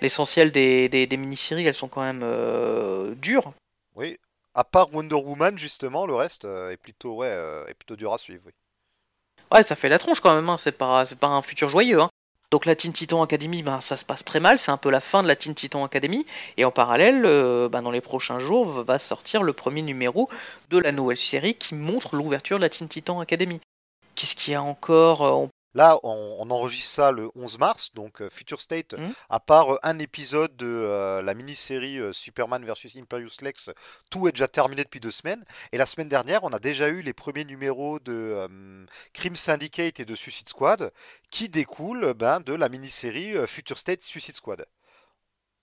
l'essentiel 0.00 0.50
des, 0.50 1.08
mini-séries, 1.12 1.66
elles 1.66 1.74
sont 1.74 1.88
quand 1.88 2.00
même 2.00 2.22
euh, 2.22 3.14
dures. 3.16 3.52
Oui, 3.96 4.18
à 4.54 4.64
part 4.64 4.94
Wonder 4.94 5.16
Woman 5.16 5.58
justement, 5.58 6.06
le 6.06 6.14
reste 6.14 6.46
est 6.46 6.78
plutôt 6.78 7.16
ouais, 7.16 7.30
est 7.68 7.74
plutôt 7.74 7.96
dur 7.96 8.14
à 8.14 8.18
suivre. 8.18 8.42
Oui. 8.46 8.52
Ouais, 9.52 9.62
ça 9.62 9.76
fait 9.76 9.90
la 9.90 9.98
tronche 9.98 10.20
quand 10.20 10.34
même. 10.34 10.56
C'est 10.56 10.72
pas, 10.72 11.04
c'est 11.04 11.18
pas 11.18 11.28
un 11.28 11.42
futur 11.42 11.68
joyeux. 11.68 12.00
Donc 12.50 12.66
la 12.66 12.74
Teen 12.74 12.92
Titan 12.92 13.22
Academy, 13.22 13.62
ben, 13.62 13.80
ça 13.80 13.96
se 13.96 14.04
passe 14.04 14.24
très 14.24 14.40
mal, 14.40 14.58
c'est 14.58 14.72
un 14.72 14.76
peu 14.76 14.90
la 14.90 14.98
fin 14.98 15.22
de 15.22 15.28
la 15.28 15.36
Teen 15.36 15.54
Titan 15.54 15.84
Academy. 15.84 16.26
Et 16.56 16.64
en 16.64 16.72
parallèle, 16.72 17.24
euh, 17.24 17.68
ben, 17.68 17.82
dans 17.82 17.92
les 17.92 18.00
prochains 18.00 18.40
jours, 18.40 18.82
va 18.82 18.98
sortir 18.98 19.44
le 19.44 19.52
premier 19.52 19.82
numéro 19.82 20.28
de 20.70 20.78
la 20.78 20.90
nouvelle 20.90 21.16
série 21.16 21.54
qui 21.54 21.76
montre 21.76 22.16
l'ouverture 22.16 22.56
de 22.56 22.62
la 22.62 22.68
Teen 22.68 22.88
Titan 22.88 23.20
Academy. 23.20 23.60
Qu'est-ce 24.16 24.34
qu'il 24.34 24.52
y 24.52 24.56
a 24.56 24.62
encore? 24.62 25.22
Euh, 25.22 25.46
Là, 25.74 25.98
on, 26.02 26.50
enregistre 26.50 26.90
ça 26.90 27.12
le 27.12 27.30
11 27.36 27.58
mars, 27.58 27.94
donc 27.94 28.22
euh, 28.22 28.28
Future 28.28 28.60
State, 28.60 28.94
mmh. 28.94 29.12
à 29.28 29.38
part 29.38 29.74
euh, 29.74 29.78
un 29.84 30.00
épisode 30.00 30.56
de 30.56 30.66
euh, 30.66 31.22
la 31.22 31.34
mini-série 31.34 32.00
Superman 32.12 32.64
vs 32.64 32.96
Imperius 32.96 33.40
Lex, 33.40 33.70
tout 34.10 34.26
est 34.26 34.32
déjà 34.32 34.48
terminé 34.48 34.82
depuis 34.82 34.98
deux 34.98 35.12
semaines. 35.12 35.44
Et 35.70 35.78
la 35.78 35.86
semaine 35.86 36.08
dernière, 36.08 36.42
on 36.42 36.52
a 36.52 36.58
déjà 36.58 36.88
eu 36.88 37.02
les 37.02 37.12
premiers 37.12 37.44
numéros 37.44 38.00
de 38.00 38.48
Crime 39.12 39.36
Syndicate 39.36 40.00
et 40.00 40.04
de 40.04 40.14
Suicide 40.14 40.48
Squad, 40.48 40.92
qui 41.30 41.48
découlent 41.48 42.14
ben, 42.14 42.40
de 42.40 42.52
la 42.52 42.68
mini-série 42.68 43.34
Future 43.46 43.78
State 43.78 44.02
Suicide 44.02 44.34
Squad. 44.34 44.66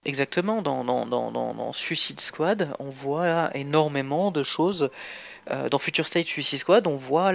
Exactement, 0.06 0.62
dans, 0.62 0.84
dans, 0.84 1.06
dans, 1.06 1.32
dans, 1.32 1.74
Suicide 1.74 2.20
Squad, 2.22 2.74
on 2.80 2.90
voit 2.90 3.56
énormément 3.56 4.32
de 4.32 4.44
choses. 4.44 4.90
dans 5.70 5.80
Future 5.80 6.08
State 6.08 6.28
Suicide 6.28 6.60
Squad, 6.60 6.88
on 6.88 6.96
voit 6.96 7.34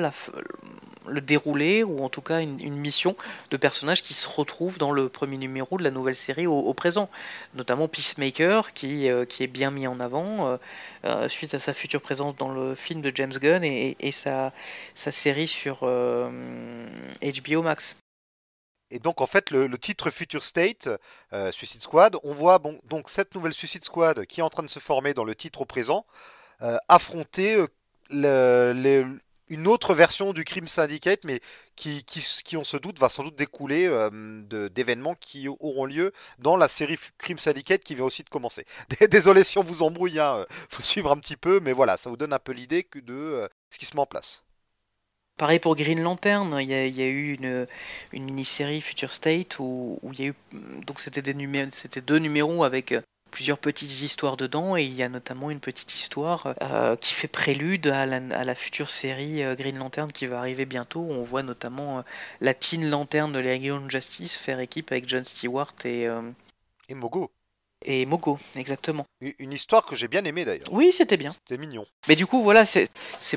le 1.06 1.20
déroulé, 1.20 1.82
ou 1.82 2.02
en 2.02 2.08
tout 2.08 2.22
cas 2.22 2.40
une, 2.40 2.76
mission 2.76 3.16
de 3.50 3.56
personnages 3.56 4.02
qui 4.02 4.14
se 4.14 4.28
retrouvent 4.28 4.78
dans 4.78 4.92
le 4.92 5.08
premier 5.08 5.38
numéro 5.38 5.78
de 5.78 5.84
la 5.84 5.90
nouvelle 5.90 6.16
série 6.16 6.46
au, 6.46 6.74
présent, 6.74 7.08
notamment 7.54 7.88
Peacemaker, 7.88 8.72
qui, 8.72 9.08
euh, 9.08 9.24
qui 9.24 9.42
est 9.42 9.48
bien 9.48 9.70
mis 9.70 9.86
en 9.86 10.00
avant 10.00 10.48
euh, 10.48 10.56
euh, 11.04 11.28
suite 11.28 11.54
à 11.54 11.58
sa 11.58 11.74
future 11.74 12.00
présence 12.00 12.36
dans 12.36 12.52
le 12.52 12.74
film 12.74 13.02
de 13.02 13.12
James 13.14 13.32
Gunn 13.32 13.64
et, 13.64 14.12
sa, 14.12 14.52
sa, 14.94 15.12
série 15.12 15.48
sur 15.48 15.80
HBO 15.80 17.62
Max. 17.62 17.96
Et 18.92 18.98
donc 18.98 19.20
en 19.20 19.26
fait 19.26 19.50
le, 19.50 19.68
titre 19.78 20.10
Future 20.10 20.44
State, 20.44 20.88
Suicide 21.50 21.82
Squad, 21.82 22.16
on 22.22 22.32
voit 22.32 22.58
bon, 22.58 22.78
donc 22.84 23.08
cette 23.08 23.34
nouvelle 23.34 23.54
Suicide 23.54 23.84
Squad 23.84 24.26
qui 24.26 24.40
est 24.40 24.42
en 24.42 24.50
train 24.50 24.62
de 24.62 24.68
se 24.68 24.78
former 24.78 25.14
dans 25.14 25.24
le 25.24 25.34
titre 25.34 25.62
au 25.62 25.64
présent, 25.64 26.06
affronter 26.88 27.64
le, 28.10 29.18
une 29.52 29.68
autre 29.68 29.94
version 29.94 30.32
du 30.32 30.44
Crime 30.44 30.66
Syndicate, 30.66 31.24
mais 31.24 31.40
qui, 31.76 32.04
qui, 32.04 32.56
on 32.56 32.64
se 32.64 32.76
doute, 32.78 32.98
va 32.98 33.10
sans 33.10 33.22
doute 33.22 33.36
découler 33.36 33.86
euh, 33.86 34.68
d'événements 34.68 35.14
qui 35.14 35.46
auront 35.48 35.84
lieu 35.84 36.12
dans 36.38 36.56
la 36.56 36.68
série 36.68 36.98
Crime 37.18 37.38
Syndicate 37.38 37.84
qui 37.84 37.94
vient 37.94 38.04
aussi 38.04 38.22
de 38.22 38.30
commencer. 38.30 38.64
Désolé 39.10 39.44
si 39.44 39.58
on 39.58 39.64
vous 39.64 39.82
embrouille, 39.82 40.14
il 40.14 40.20
hein, 40.20 40.46
faut 40.70 40.82
suivre 40.82 41.12
un 41.12 41.18
petit 41.18 41.36
peu, 41.36 41.60
mais 41.60 41.72
voilà, 41.72 41.98
ça 41.98 42.08
vous 42.08 42.16
donne 42.16 42.32
un 42.32 42.38
peu 42.38 42.52
l'idée 42.52 42.88
de 42.94 43.12
euh, 43.12 43.48
ce 43.70 43.78
qui 43.78 43.84
se 43.84 43.94
met 43.94 44.00
en 44.00 44.06
place. 44.06 44.42
Pareil 45.36 45.58
pour 45.58 45.74
Green 45.74 46.00
Lantern, 46.00 46.56
il 46.60 46.68
y 46.68 47.02
a, 47.02 47.06
eu 47.06 47.34
une, 47.34 47.66
mini-série 48.12 48.80
Future 48.80 49.12
State 49.12 49.58
où, 49.58 49.98
où, 50.02 50.12
il 50.12 50.20
y 50.20 50.24
a 50.24 50.28
eu 50.28 50.34
donc 50.86 51.00
c'était 51.00 51.22
deux 52.00 52.18
numéros 52.18 52.64
avec 52.64 52.94
plusieurs 53.32 53.58
petites 53.58 54.02
histoires 54.02 54.36
dedans 54.36 54.76
et 54.76 54.84
il 54.84 54.92
y 54.92 55.02
a 55.02 55.08
notamment 55.08 55.50
une 55.50 55.58
petite 55.58 55.94
histoire 55.94 56.54
euh, 56.62 56.94
qui 56.94 57.14
fait 57.14 57.28
prélude 57.28 57.88
à 57.88 58.06
la, 58.06 58.54
future 58.54 58.90
série 58.90 59.42
euh, 59.42 59.56
Green 59.56 59.78
Lantern 59.78 60.12
qui 60.12 60.26
va 60.26 60.38
arriver 60.38 60.66
bientôt. 60.66 61.04
on 61.10 61.24
voit 61.24 61.42
notamment 61.42 61.98
euh, 61.98 62.02
la 62.40 62.54
Teen 62.54 62.88
Lantern 62.88 63.32
de 63.32 63.40
Legion 63.40 63.88
Justice 63.88 64.36
faire 64.36 64.60
équipe 64.60 64.92
avec 64.92 65.08
John 65.08 65.24
Stewart 65.24 65.74
et, 65.84 66.06
et 66.88 66.94
Mogo 66.94 67.32
et 67.84 68.06
Mogo, 68.06 68.38
exactement. 68.56 69.06
Une 69.20 69.52
histoire 69.52 69.84
que 69.84 69.96
j'ai 69.96 70.08
bien 70.08 70.24
aimée 70.24 70.44
d'ailleurs. 70.44 70.68
Oui, 70.72 70.92
c'était 70.92 71.16
bien. 71.16 71.32
C'était 71.32 71.58
mignon. 71.58 71.86
Mais 72.08 72.16
du 72.16 72.26
coup, 72.26 72.42
voilà, 72.42 72.64
c'est 72.64 72.88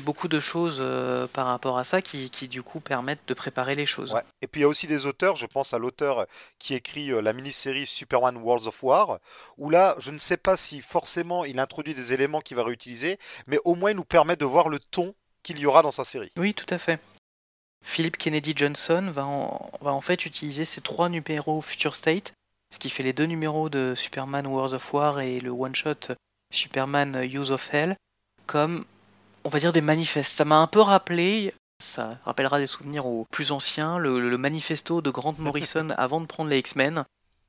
beaucoup 0.02 0.28
de 0.28 0.40
choses 0.40 0.78
euh, 0.80 1.26
par 1.26 1.46
rapport 1.46 1.78
à 1.78 1.84
ça 1.84 2.02
qui, 2.02 2.28
du 2.48 2.62
coup 2.62 2.80
permettent 2.80 3.26
de 3.26 3.34
préparer 3.34 3.74
les 3.74 3.86
choses. 3.86 4.12
Ouais. 4.12 4.22
Et 4.42 4.46
puis 4.46 4.60
il 4.60 4.62
y 4.62 4.64
a 4.64 4.68
aussi 4.68 4.86
des 4.86 5.06
auteurs, 5.06 5.36
je 5.36 5.46
pense 5.46 5.74
à 5.74 5.78
l'auteur 5.78 6.26
qui 6.58 6.74
écrit 6.74 7.10
euh, 7.10 7.20
la 7.20 7.32
mini-série 7.32 7.86
Superman 7.86 8.36
Worlds 8.36 8.66
of 8.66 8.82
War, 8.82 9.18
où 9.56 9.70
là, 9.70 9.96
je 9.98 10.10
ne 10.10 10.18
sais 10.18 10.36
pas 10.36 10.56
si 10.56 10.80
forcément 10.80 11.44
il 11.44 11.58
introduit 11.58 11.94
des 11.94 12.12
éléments 12.12 12.40
qu'il 12.40 12.56
va 12.56 12.64
réutiliser, 12.64 13.18
mais 13.46 13.58
au 13.64 13.74
moins 13.74 13.90
il 13.90 13.96
nous 13.96 14.04
permet 14.04 14.36
de 14.36 14.44
voir 14.44 14.68
le 14.68 14.78
ton 14.78 15.14
qu'il 15.42 15.58
y 15.58 15.66
aura 15.66 15.82
dans 15.82 15.90
sa 15.90 16.04
série. 16.04 16.32
Oui, 16.36 16.54
tout 16.54 16.66
à 16.70 16.78
fait. 16.78 17.00
Philip 17.84 18.16
Kennedy 18.16 18.52
Johnson 18.56 19.10
va 19.12 19.24
en, 19.24 19.70
va 19.80 19.92
en 19.92 20.00
fait 20.00 20.26
utiliser 20.26 20.64
ces 20.64 20.80
trois 20.80 21.08
numéros 21.08 21.60
Future 21.60 21.94
State 21.94 22.32
ce 22.70 22.78
qui 22.78 22.90
fait 22.90 23.02
les 23.02 23.12
deux 23.12 23.26
numéros 23.26 23.68
de 23.68 23.94
Superman 23.96 24.46
Wars 24.46 24.74
of 24.74 24.92
War 24.92 25.20
et 25.20 25.40
le 25.40 25.50
one-shot 25.50 26.14
Superman 26.52 27.16
Use 27.22 27.50
of 27.50 27.72
Hell 27.72 27.96
comme, 28.46 28.84
on 29.44 29.48
va 29.48 29.58
dire, 29.58 29.72
des 29.72 29.80
manifestes. 29.80 30.36
Ça 30.36 30.44
m'a 30.44 30.56
un 30.56 30.66
peu 30.66 30.80
rappelé, 30.80 31.52
ça 31.82 32.18
rappellera 32.24 32.58
des 32.58 32.66
souvenirs 32.66 33.06
aux 33.06 33.26
plus 33.30 33.52
anciens, 33.52 33.98
le, 33.98 34.38
manifesto 34.38 35.00
de 35.00 35.10
Grant 35.10 35.34
Morrison 35.38 35.90
avant 35.96 36.20
de 36.20 36.26
prendre 36.26 36.50
les 36.50 36.58
X-Men, 36.58 37.04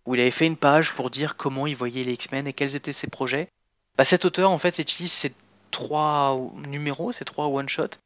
où 0.05 0.15
il 0.15 0.21
avait 0.21 0.31
fait 0.31 0.47
une 0.47 0.57
page 0.57 0.93
pour 0.93 1.09
dire 1.09 1.37
comment 1.37 1.67
il 1.67 1.75
voyait 1.75 2.03
les 2.03 2.13
X-Men 2.13 2.47
et 2.47 2.53
quels 2.53 2.75
étaient 2.75 2.93
ses 2.93 3.07
projets. 3.07 3.49
Bah, 3.97 4.05
cet 4.05 4.25
auteur, 4.25 4.51
en 4.51 4.57
fait, 4.57 4.79
utilise 4.79 5.11
ces 5.11 5.33
trois 5.71 6.39
numéros, 6.67 7.11
ces 7.11 7.25
trois 7.25 7.47
one-shots, 7.47 7.97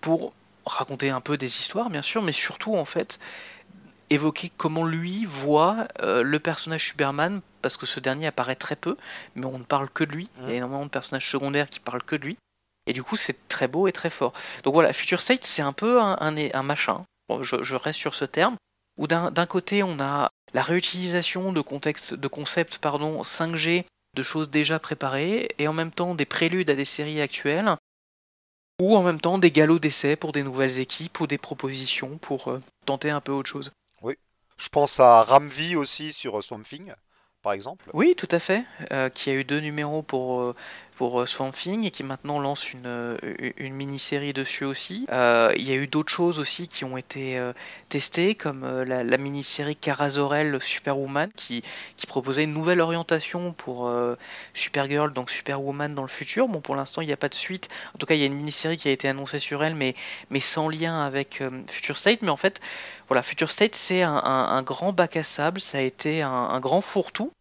pour 0.00 0.32
raconter 0.64 1.10
un 1.10 1.20
peu 1.20 1.36
des 1.36 1.60
histoires, 1.60 1.90
bien 1.90 2.02
sûr, 2.02 2.22
mais 2.22 2.32
surtout, 2.32 2.76
en 2.76 2.84
fait, 2.84 3.18
évoquer 4.10 4.50
comment 4.56 4.84
lui 4.84 5.24
voit 5.24 5.88
euh, 6.00 6.22
le 6.22 6.38
personnage 6.38 6.86
Superman, 6.88 7.40
parce 7.62 7.76
que 7.76 7.86
ce 7.86 8.00
dernier 8.00 8.28
apparaît 8.28 8.56
très 8.56 8.76
peu, 8.76 8.96
mais 9.34 9.46
on 9.46 9.58
ne 9.58 9.64
parle 9.64 9.88
que 9.90 10.04
de 10.04 10.12
lui. 10.12 10.28
Il 10.40 10.48
y 10.48 10.52
a 10.52 10.54
énormément 10.56 10.84
de 10.84 10.90
personnages 10.90 11.28
secondaires 11.28 11.68
qui 11.68 11.80
parlent 11.80 12.02
que 12.02 12.16
de 12.16 12.24
lui. 12.24 12.38
Et 12.86 12.92
du 12.92 13.02
coup, 13.02 13.16
c'est 13.16 13.48
très 13.48 13.68
beau 13.68 13.88
et 13.88 13.92
très 13.92 14.10
fort. 14.10 14.32
Donc 14.62 14.74
voilà, 14.74 14.92
Future 14.92 15.20
State, 15.20 15.44
c'est 15.44 15.62
un 15.62 15.72
peu 15.72 16.00
un, 16.00 16.16
un, 16.20 16.62
machin. 16.62 17.04
je, 17.40 17.74
reste 17.74 17.98
sur 17.98 18.14
ce 18.14 18.24
terme. 18.24 18.56
Où 18.96 19.06
d'un 19.06 19.46
côté, 19.46 19.82
on 19.82 20.00
a 20.00 20.30
la 20.54 20.62
réutilisation 20.62 21.52
de, 21.52 21.60
contexte, 21.60 22.14
de 22.14 22.28
concepts 22.28 22.78
pardon, 22.78 23.22
5G, 23.22 23.84
de 24.14 24.22
choses 24.22 24.48
déjà 24.48 24.78
préparées, 24.78 25.48
et 25.58 25.68
en 25.68 25.74
même 25.74 25.90
temps 25.90 26.14
des 26.14 26.24
préludes 26.24 26.70
à 26.70 26.74
des 26.74 26.86
séries 26.86 27.20
actuelles, 27.20 27.76
ou 28.80 28.96
en 28.96 29.02
même 29.02 29.20
temps 29.20 29.38
des 29.38 29.50
galops 29.50 29.80
d'essai 29.80 30.16
pour 30.16 30.32
des 30.32 30.42
nouvelles 30.42 30.78
équipes 30.78 31.20
ou 31.20 31.26
des 31.26 31.38
propositions 31.38 32.18
pour 32.18 32.48
euh, 32.48 32.60
tenter 32.84 33.10
un 33.10 33.20
peu 33.20 33.32
autre 33.32 33.50
chose. 33.50 33.72
Je 34.56 34.68
pense 34.68 35.00
à 35.00 35.22
Ramvi 35.22 35.76
aussi 35.76 36.12
sur 36.12 36.42
Something, 36.42 36.92
par 37.42 37.52
exemple. 37.52 37.90
Oui, 37.92 38.14
tout 38.16 38.28
à 38.30 38.38
fait. 38.38 38.64
Euh, 38.92 39.08
qui 39.08 39.30
a 39.30 39.34
eu 39.34 39.44
deux 39.44 39.60
numéros 39.60 40.02
pour 40.02 40.40
euh, 40.40 40.54
pour 40.96 41.20
euh, 41.20 41.26
Swamp 41.26 41.52
Thing 41.52 41.84
et 41.84 41.90
qui 41.90 42.02
maintenant 42.02 42.40
lance 42.40 42.72
une, 42.72 42.86
euh, 42.86 43.16
une 43.58 43.74
mini-série 43.74 44.32
dessus 44.32 44.64
aussi. 44.64 45.06
Euh, 45.12 45.52
il 45.56 45.64
y 45.64 45.70
a 45.70 45.74
eu 45.74 45.86
d'autres 45.86 46.12
choses 46.12 46.38
aussi 46.38 46.66
qui 46.66 46.84
ont 46.84 46.96
été 46.96 47.40
testées, 47.88 48.34
comme 48.34 48.66
la, 48.66 49.18
mini-série 49.18 49.76
Carazorel 49.76 50.60
Superwoman, 50.60 51.30
qui, 51.36 51.62
qui 51.96 52.06
proposait 52.06 52.44
une 52.44 52.52
nouvelle 52.52 52.80
orientation 52.80 53.52
pour 53.52 53.90
Supergirl, 54.54 55.12
donc 55.12 55.30
Superwoman 55.30 55.94
dans 55.94 56.02
le 56.02 56.08
futur. 56.08 56.48
Bon, 56.48 56.60
pour 56.60 56.74
l'instant, 56.76 57.02
il 57.02 57.06
n'y 57.06 57.12
a 57.12 57.16
pas 57.16 57.28
de 57.28 57.34
suite. 57.34 57.68
En 57.94 57.98
tout 57.98 58.06
cas, 58.06 58.14
il 58.14 58.20
y 58.20 58.22
a 58.22 58.26
une 58.26 58.34
mini-série 58.34 58.76
qui 58.76 58.88
a 58.88 58.92
été 58.92 59.08
annoncée 59.08 59.38
sur 59.38 59.62
elle, 59.62 59.74
mais, 59.74 59.94
mais 60.30 60.40
sans 60.40 60.68
lien 60.68 61.04
avec 61.04 61.42
Future 61.68 61.98
State. 61.98 62.22
Mais 62.22 62.30
en 62.30 62.36
fait, 62.36 62.60
voilà, 63.08 63.22
Future 63.22 63.50
State, 63.50 63.74
c'est 63.74 64.02
un, 64.02 64.62
grand 64.62 64.92
bac 64.92 65.16
à 65.16 65.22
sable, 65.22 65.60
ça 65.60 65.78
a 65.78 65.82
été 65.82 66.22
un, 66.22 66.30
un 66.30 66.60
grand 66.60 66.80
fourre-tout. 66.80 67.32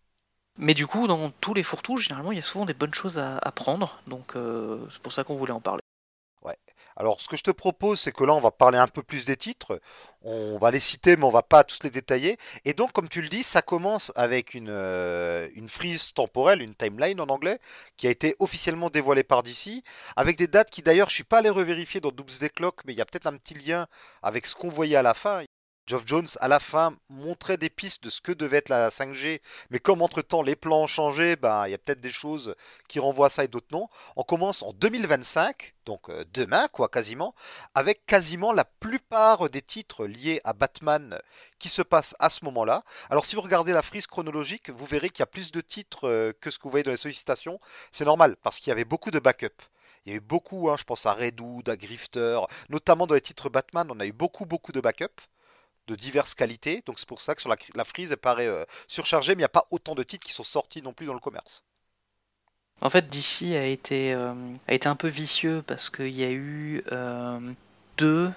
Mais 0.58 0.74
du 0.74 0.88
coup, 0.88 1.08
dans 1.08 1.32
tous 1.32 1.54
les 1.54 1.63
fourre-tout, 1.63 1.98
généralement, 1.98 2.32
il 2.32 2.36
y 2.36 2.39
a 2.39 2.44
souvent 2.44 2.65
des 2.65 2.74
bonnes 2.74 2.94
choses 2.94 3.18
à, 3.18 3.39
prendre. 3.52 4.00
Donc, 4.08 4.36
euh, 4.36 4.80
c'est 4.89 5.02
pour 5.02 5.12
ça 5.12 5.24
qu'on 5.24 5.36
voulait 5.36 5.52
en 5.52 5.60
parler. 5.60 5.82
Ouais. 6.44 6.56
Alors, 6.96 7.20
ce 7.20 7.28
que 7.28 7.36
je 7.36 7.44
te 7.44 7.52
propose, 7.52 8.00
c'est 8.00 8.13
que 8.13 8.24
là, 8.24 8.34
on 8.34 8.39
va 8.39 8.52
parler 8.52 8.78
un 8.78 8.88
peu 8.88 9.04
plus 9.04 9.26
des 9.26 9.36
titres. 9.36 9.82
On 10.22 10.58
va 10.58 10.72
les 10.72 10.80
citer, 10.80 11.18
mais 11.18 11.26
on 11.26 11.32
va 11.32 11.41
pas 11.44 11.63
tous 11.63 11.80
les 11.84 11.89
détailler. 11.89 12.38
Et 12.63 12.74
donc, 12.74 12.94
comme 12.94 13.10
tu 13.10 13.22
le 13.22 13.28
dis, 13.28 13.44
ça 13.44 13.62
commence 13.62 14.13
avec 14.15 14.54
une, 14.54 14.70
euh, 14.70 15.50
frise 15.68 16.13
temporelle, 16.13 16.62
une 16.62 16.76
timeline 16.76 17.20
en 17.20 17.28
anglais, 17.28 17.60
qui 17.98 18.08
a 18.08 18.12
été 18.12 18.36
officiellement 18.39 18.89
dévoilée 18.89 19.24
par 19.24 19.44
DC, 19.44 19.84
avec 20.15 20.38
des 20.38 20.48
dates 20.48 20.70
qui, 20.70 20.84
d'ailleurs, 20.84 21.10
je 21.10 21.15
suis 21.15 21.24
pas 21.24 21.39
allé 21.39 21.50
revérifier 21.50 22.00
dans 22.00 22.12
Doomsday 22.12 22.50
Clock, 22.50 22.82
mais 22.86 22.94
il 22.94 22.98
y 22.98 23.02
a 23.02 23.06
peut-être 23.06 23.28
un 23.28 23.38
petit 23.38 23.56
lien 23.56 23.88
avec 24.22 24.46
ce 24.46 24.56
qu'on 24.56 24.70
voyait 24.70 24.96
à 24.96 25.02
la 25.02 25.15
fin. 25.15 25.44
Geoff 25.88 26.08
Jones, 26.08 26.28
à 26.39 26.48
la 26.48 26.60
fin, 26.60 26.98
montrait 27.10 27.58
des 27.58 27.69
pistes 27.69 28.04
de 28.04 28.10
ce 28.10 28.19
que 28.19 28.32
devait 28.32 28.58
être 28.58 28.69
la 28.69 28.89
5G, 28.89 29.39
mais 29.69 29.78
comme 29.78 30.02
entre-temps 30.02 30.41
les 30.41 30.56
plans 30.56 30.82
ont 30.82 30.88
changé, 30.88 31.36
ben, 31.36 31.67
il 31.67 31.71
y 31.71 31.74
a 31.76 31.78
peut-être 31.78 32.02
des 32.02 32.12
choses 32.12 32.56
qui 32.88 33.00
renvoient 33.00 33.28
à 33.28 33.30
ça 33.30 33.43
et 33.43 33.48
d'autres 33.48 33.67
non. 33.71 33.88
On 34.15 34.24
commence 34.24 34.63
en 34.63 34.74
2025, 34.74 35.76
donc 35.86 36.10
euh, 36.10 36.26
demain, 36.34 36.67
quoi, 36.69 36.89
quasiment, 36.89 37.36
avec 37.76 38.04
quasiment 38.08 38.52
la 38.52 38.65
plupart 38.65 39.48
des 39.52 39.62
titres 39.62 40.08
liés 40.08 40.41
à 40.43 40.54
Batman 40.54 41.19
qui 41.60 41.69
se 41.69 41.84
passent 41.84 42.15
à 42.17 42.32
ce 42.32 42.43
moment-là. 42.45 42.84
Alors, 43.12 43.26
si 43.26 43.36
vous 43.36 43.43
regardez 43.43 43.71
la 43.71 43.84
frise 43.84 44.08
chronologique, 44.08 44.71
vous 44.71 44.86
verrez 44.88 45.12
qu'il 45.12 45.19
y 45.19 45.24
a 45.24 45.28
plus 45.28 45.52
de 45.52 45.62
titres 45.62 46.08
euh, 46.08 46.34
que 46.41 46.50
ce 46.50 46.58
que 46.58 46.63
vous 46.63 46.71
voyez 46.71 46.84
dans 46.84 46.89
les 46.89 46.98
sollicitations. 46.98 47.60
C'est 47.91 48.06
normal, 48.06 48.38
parce 48.41 48.58
qu'il 48.58 48.69
y 48.69 48.71
avait 48.71 48.86
beaucoup 48.86 49.12
de 49.12 49.19
backup. 49.19 49.62
Il 50.08 50.12
y 50.12 50.13
a 50.13 50.17
eu 50.17 50.21
beaucoup, 50.21 50.71
hein, 50.71 50.78
je 50.80 50.84
pense 50.84 51.06
à 51.06 51.13
Redwood, 51.13 51.69
à 51.69 51.78
Grifter, 51.78 52.39
notamment 52.69 53.06
dans 53.06 53.13
les 53.13 53.21
titres 53.21 53.50
Batman, 53.50 53.88
on 53.91 54.00
a 54.00 54.08
eu 54.08 54.12
beaucoup, 54.12 54.45
beaucoup 54.48 54.71
de 54.71 54.82
backup 54.82 55.21
de 55.88 55.95
diverses 55.95 56.34
qualités. 56.34 56.84
Donc 56.86 57.00
c'est 57.00 57.08
pour 57.08 57.21
ça 57.21 57.36
que 57.36 57.41
sur 57.41 57.50
la, 57.50 57.86
frise, 57.86 58.12
elle 58.12 58.17
paraît 58.17 58.48
euh, 58.48 58.65
surchargée, 58.88 59.34
mais 59.36 59.39
il 59.39 59.43
n'y 59.43 59.45
a 59.45 59.50
pas 59.50 59.67
autant 59.71 59.95
de 59.95 60.04
titres 60.04 60.26
qui 60.26 60.34
sont 60.34 60.43
sortis 60.43 60.82
non 60.82 60.93
plus 60.93 61.06
dans 61.06 61.13
le 61.13 61.19
commerce. 61.19 61.63
En 62.82 62.89
fait, 62.89 63.08
DC 63.08 63.56
a 63.56 63.65
été, 63.65 64.13
euh, 64.13 64.34
a 64.67 64.74
été 64.74 64.88
un 64.88 64.95
peu 64.95 65.08
vicieux 65.08 65.63
parce 65.65 65.89
qu'il 65.89 66.15
y 66.15 66.24
a 66.24 66.32
eu 66.32 66.84
euh, 66.91 67.39
deux, 67.98 68.32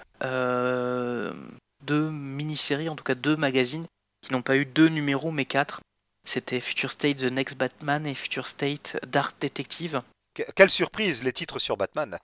deux 1.81 2.09
mini-séries, 2.09 2.89
en 2.89 2.95
tout 2.95 3.03
cas 3.03 3.15
deux 3.15 3.35
magazines, 3.35 3.85
qui 4.21 4.31
n'ont 4.31 4.41
pas 4.41 4.55
eu 4.55 4.65
deux 4.65 4.87
numéros 4.87 5.31
mais 5.31 5.45
quatre. 5.45 5.81
C'était 6.25 6.61
Future 6.61 6.91
State 6.91 7.17
The 7.17 7.31
Next 7.31 7.57
Batman 7.57 8.05
et 8.05 8.15
Future 8.15 8.47
State 8.47 8.97
Dark 9.05 9.39
Detective. 9.41 10.01
quelle 10.55 10.69
surprise, 10.69 11.23
les 11.23 11.33
titres 11.33 11.59
sur 11.59 11.75
Batman 11.75 12.17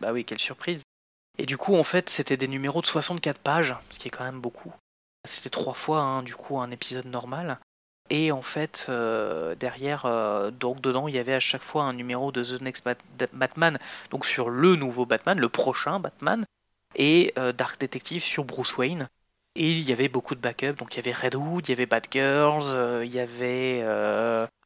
Bah 0.00 0.12
oui, 0.12 0.24
quelle 0.24 0.38
surprise. 0.38 0.82
Et 1.40 1.46
du 1.46 1.56
coup, 1.56 1.74
en 1.74 1.84
fait, 1.84 2.10
c'était 2.10 2.36
des 2.36 2.48
numéros 2.48 2.82
de 2.82 2.86
64 2.86 3.38
pages, 3.38 3.74
ce 3.88 3.98
qui 3.98 4.08
est 4.08 4.10
quand 4.10 4.24
même 4.24 4.42
beaucoup. 4.42 4.74
C'était 5.24 5.48
trois 5.48 5.72
fois, 5.72 6.02
hein, 6.02 6.22
du 6.22 6.34
coup, 6.34 6.60
un 6.60 6.70
épisode 6.70 7.06
normal. 7.06 7.58
Et 8.10 8.30
en 8.30 8.42
fait, 8.42 8.84
euh, 8.90 9.54
derrière, 9.54 10.04
euh, 10.04 10.50
donc 10.50 10.82
dedans, 10.82 11.08
il 11.08 11.14
y 11.14 11.18
avait 11.18 11.32
à 11.32 11.40
chaque 11.40 11.62
fois 11.62 11.84
un 11.84 11.94
numéro 11.94 12.30
de 12.30 12.44
The 12.44 12.60
Next 12.60 12.86
Batman, 13.32 13.78
donc 14.10 14.26
sur 14.26 14.50
le 14.50 14.76
nouveau 14.76 15.06
Batman, 15.06 15.38
le 15.38 15.48
prochain 15.48 15.98
Batman, 15.98 16.44
et 16.94 17.32
euh, 17.38 17.52
Dark 17.52 17.80
Detective 17.80 18.22
sur 18.22 18.44
Bruce 18.44 18.76
Wayne. 18.76 19.08
Et 19.54 19.70
il 19.70 19.88
y 19.88 19.94
avait 19.94 20.08
beaucoup 20.08 20.34
de 20.34 20.40
backups, 20.40 20.76
donc 20.76 20.94
il 20.94 20.96
y 20.98 21.00
avait 21.08 21.18
Redwood, 21.18 21.66
il 21.66 21.70
y 21.70 21.72
avait 21.72 21.86
Batgirls, 21.86 23.02
il 23.02 23.14
y 23.14 23.18
avait... 23.18 23.82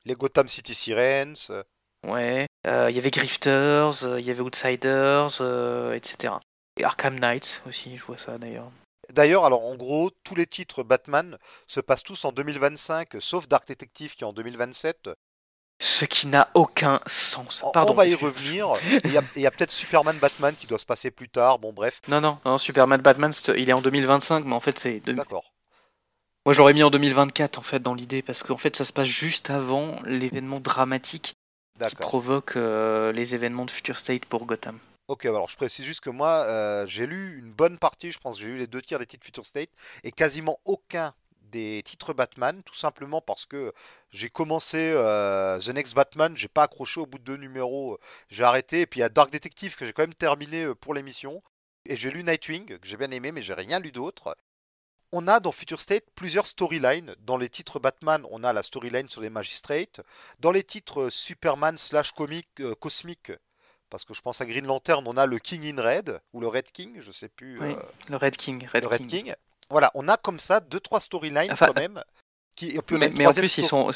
Les 0.07 0.15
Gotham 0.15 0.49
City 0.49 0.75
Sirens. 0.75 1.53
Ouais, 2.05 2.49
il 2.65 2.91
y 2.91 2.99
avait 2.99 3.13
Grifters, 3.13 4.19
il 4.19 4.27
y 4.27 4.31
avait 4.31 4.41
Outsiders, 4.41 5.41
etc. 5.95 6.35
Et 6.77 6.85
Arkham 6.85 7.19
Knight 7.19 7.63
aussi, 7.67 7.97
je 7.97 8.05
vois 8.05 8.19
ça 8.19 8.39
d'ailleurs. 8.39 8.71
D'ailleurs, 9.13 9.45
alors 9.45 9.65
en 9.65 9.77
gros, 9.77 10.11
tous 10.25 10.35
les 10.35 10.47
titres 10.47 10.83
Batman 10.83 11.39
se 11.67 11.81
passent 11.81 12.03
tous 12.03 12.25
en 12.25 12.33
2025, 12.33 13.17
sauf 13.21 13.49
Dark 13.49 13.69
Detective 13.69 14.15
qui 14.15 14.25
est 14.25 14.27
en 14.27 14.33
2027. 14.33 15.11
Ce 15.81 16.05
qui 16.05 16.29
n'a 16.29 16.49
aucun 16.55 17.01
sens. 17.07 17.65
Pardon, 17.73 17.93
on 17.93 17.97
va 17.97 18.07
y 18.07 18.15
revenir. 18.15 18.73
Il 19.05 19.13
y 19.13 19.47
a, 19.47 19.51
peut-être 19.51 19.73
Superman 19.73 20.17
Batman 20.19 20.55
qui 20.55 20.67
doit 20.67 20.79
se 20.79 20.87
passer 20.87 21.11
plus 21.11 21.29
tard. 21.29 21.59
Bon, 21.59 21.73
bref. 21.73 22.01
Non, 22.09 22.21
non, 22.21 22.39
non 22.45 22.59
Superman 22.59 23.01
Batman, 23.01 23.33
il 23.57 23.69
est 23.69 23.73
en 23.73 23.83
2025, 23.83 24.45
mais 24.45 24.55
en 24.55 24.61
fait, 24.61 24.79
c'est. 24.79 25.01
D'accord. 25.01 25.53
Moi, 26.47 26.53
j'aurais 26.53 26.75
mis 26.75 26.83
en 26.83 26.91
2024, 26.91 27.59
en 27.59 27.63
fait, 27.63 27.81
dans 27.81 27.95
l'idée, 27.95 28.23
parce 28.23 28.43
qu'en 28.43 28.57
fait, 28.57 28.77
ça 28.77 28.85
se 28.85 28.93
passe 28.93 29.09
juste 29.09 29.51
avant 29.51 30.01
l'événement 30.05 30.61
dramatique 30.61 31.35
qui 31.83 31.97
provoque 31.97 32.57
euh, 32.57 33.13
les 33.13 33.35
événements 33.35 33.65
de 33.65 33.71
Future 33.71 33.97
State 33.97 34.27
pour 34.27 34.47
Gotham. 34.47 34.79
Ok, 35.07 35.27
alors 35.27 35.49
je 35.49 35.57
précise 35.57 35.85
juste 35.85 36.01
que 36.01 36.09
moi, 36.09 36.47
euh, 36.49 36.87
j'ai 36.87 37.07
lu 37.07 37.39
une 37.39 37.53
bonne 37.53 37.77
partie, 37.79 38.11
je 38.11 38.19
pense 38.19 38.37
que 38.37 38.43
j'ai 38.43 38.49
lu 38.49 38.57
les 38.57 38.67
deux 38.67 38.81
tiers 38.81 38.99
des 38.99 39.05
titres 39.05 39.27
Future 39.27 39.45
State, 39.45 39.69
et 40.03 40.13
quasiment 40.13 40.59
aucun 40.65 41.15
des 41.43 41.83
titres 41.85 42.15
Batman, 42.15 42.63
tout 42.63 42.75
simplement 42.75 43.21
parce 43.21 43.45
que 43.45 43.75
j'ai 44.13 44.31
commencé 44.31 44.79
euh, 44.95 45.59
The 45.61 45.69
Next 45.69 45.95
Batman, 45.95 46.35
j'ai 46.37 46.49
pas 46.49 46.63
accroché 46.63 47.01
au 47.01 47.07
bout 47.07 47.19
de 47.19 47.25
deux 47.25 47.37
numéros, 47.37 47.99
j'ai 48.31 48.45
arrêté, 48.45 48.81
et 48.81 48.87
puis 48.87 49.01
il 49.01 49.03
y 49.03 49.05
a 49.05 49.11
Dark 49.11 49.31
Detective 49.31 49.77
que 49.77 49.85
j'ai 49.85 49.93
quand 49.93 50.05
même 50.05 50.15
terminé 50.15 50.65
euh, 50.65 50.75
pour 50.75 50.95
l'émission, 50.95 51.43
et 51.85 51.97
j'ai 51.97 52.11
lu 52.11 52.25
Nightwing, 52.25 52.79
que 52.79 52.89
j'ai 52.89 52.97
bien 52.97 53.11
aimé, 53.11 53.31
mais 53.31 53.43
j'ai 53.43 53.55
rien 53.55 53.81
lu 53.81 53.93
d'autre. 53.93 54.35
On 55.13 55.29
a 55.29 55.39
dans 55.39 55.53
Future 55.53 55.83
State 55.83 56.07
plusieurs 56.15 56.47
storylines. 56.47 57.15
Dans 57.21 57.37
les 57.37 57.51
titres 57.51 57.79
Batman, 57.79 58.27
on 58.31 58.43
a 58.43 58.55
la 58.55 58.63
storyline 58.63 59.09
sur 59.09 59.21
les 59.21 59.31
Magistrates. 59.31 60.01
Dans 60.41 60.51
les 60.51 60.65
titres 60.65 61.11
Superman 61.11 61.77
slash 61.77 62.13
comic 62.13 62.49
cosmique, 62.81 63.31
parce 63.95 64.05
que 64.05 64.13
je 64.13 64.23
pense 64.23 64.41
à 64.41 64.47
Green 64.47 64.67
Lantern, 64.67 65.05
on 65.07 65.17
a 65.17 65.25
le 65.25 65.39
King 65.39 65.73
in 65.73 65.81
Red, 65.81 66.21
ou 66.33 66.41
le 66.41 66.49
Red 66.49 66.73
King, 66.73 66.97
je 66.99 67.13
sais 67.13 67.29
plus. 67.29 67.61
Oui, 67.61 67.75
euh, 67.75 67.83
le 68.09 68.17
Red 68.17 68.37
King. 68.37 68.67
Red, 68.67 68.87
Red 68.87 69.07
King. 69.07 69.33
Voilà, 69.71 69.93
on 69.95 70.09
a 70.09 70.17
comme 70.17 70.41
ça 70.41 70.59
deux, 70.59 70.81
trois 70.81 70.99
storylines 70.99 71.55
quand 71.57 71.77
même. 71.77 72.03
Qui, 72.57 72.77
mais, 72.91 73.25
en 73.25 73.33
plus, 73.33 73.59
ils 73.59 73.65
sont. 73.65 73.89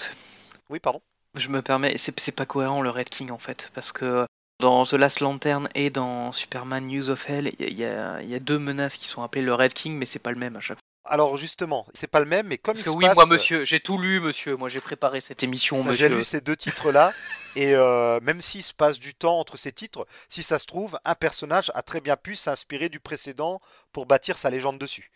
Oui, 0.70 0.78
pardon. 0.78 1.02
Je 1.34 1.48
me 1.48 1.62
permets, 1.62 1.96
c'est 1.96 2.30
pas 2.30 2.46
cohérent 2.46 2.80
le 2.80 2.90
Red 2.90 3.08
King 3.08 3.32
en 3.32 3.38
fait, 3.38 3.72
parce 3.74 3.90
que 3.90 4.24
dans 4.60 4.84
The 4.84 4.92
Last 4.92 5.18
Lantern 5.18 5.68
et 5.74 5.90
dans 5.90 6.30
Superman 6.30 6.86
News 6.86 7.10
of 7.10 7.28
Hell, 7.28 7.52
il 7.58 7.68
y, 7.68 7.82
y, 7.82 7.84
a 7.84 8.38
deux 8.38 8.60
menaces 8.60 8.96
qui 8.96 9.08
sont 9.08 9.24
appelées 9.24 9.42
le 9.42 9.54
Red 9.54 9.72
King, 9.72 9.96
mais 9.96 10.06
c'est 10.06 10.20
pas 10.20 10.30
le 10.30 10.38
même 10.38 10.54
à 10.54 10.60
chaque 10.60 10.78
fois. 10.78 10.87
Alors 11.04 11.36
justement, 11.36 11.86
c'est 11.94 12.06
pas 12.06 12.20
le 12.20 12.26
même, 12.26 12.48
mais 12.48 12.58
comme 12.58 12.74
Parce 12.74 12.84
que 12.84 12.90
oui, 12.90 13.06
moi, 13.14 13.26
monsieur, 13.26 13.64
j'ai 13.64 13.80
tout 13.80 13.98
lu, 13.98 14.20
monsieur. 14.20 14.56
Moi, 14.56 14.68
j'ai 14.68 14.80
préparé 14.80 15.20
cette 15.20 15.42
émission, 15.42 15.82
monsieur. 15.82 16.08
J'ai 16.08 16.14
lu 16.14 16.22
ces 16.22 16.40
deux 16.40 16.56
titres-là, 16.56 17.12
et 17.56 17.74
euh, 17.74 18.20
même 18.20 18.42
s'il 18.42 18.62
se 18.62 18.74
passe 18.74 18.98
du 18.98 19.14
temps 19.14 19.38
entre 19.38 19.56
ces 19.56 19.72
titres, 19.72 20.06
si 20.28 20.42
ça 20.42 20.58
se 20.58 20.66
trouve, 20.66 20.98
un 21.04 21.14
personnage 21.14 21.72
a 21.74 21.82
très 21.82 22.00
bien 22.00 22.16
pu 22.16 22.36
s'inspirer 22.36 22.88
du 22.90 23.00
précédent 23.00 23.60
pour 23.92 24.04
bâtir 24.04 24.36
sa 24.36 24.50
légende 24.50 24.78
dessus. 24.78 25.10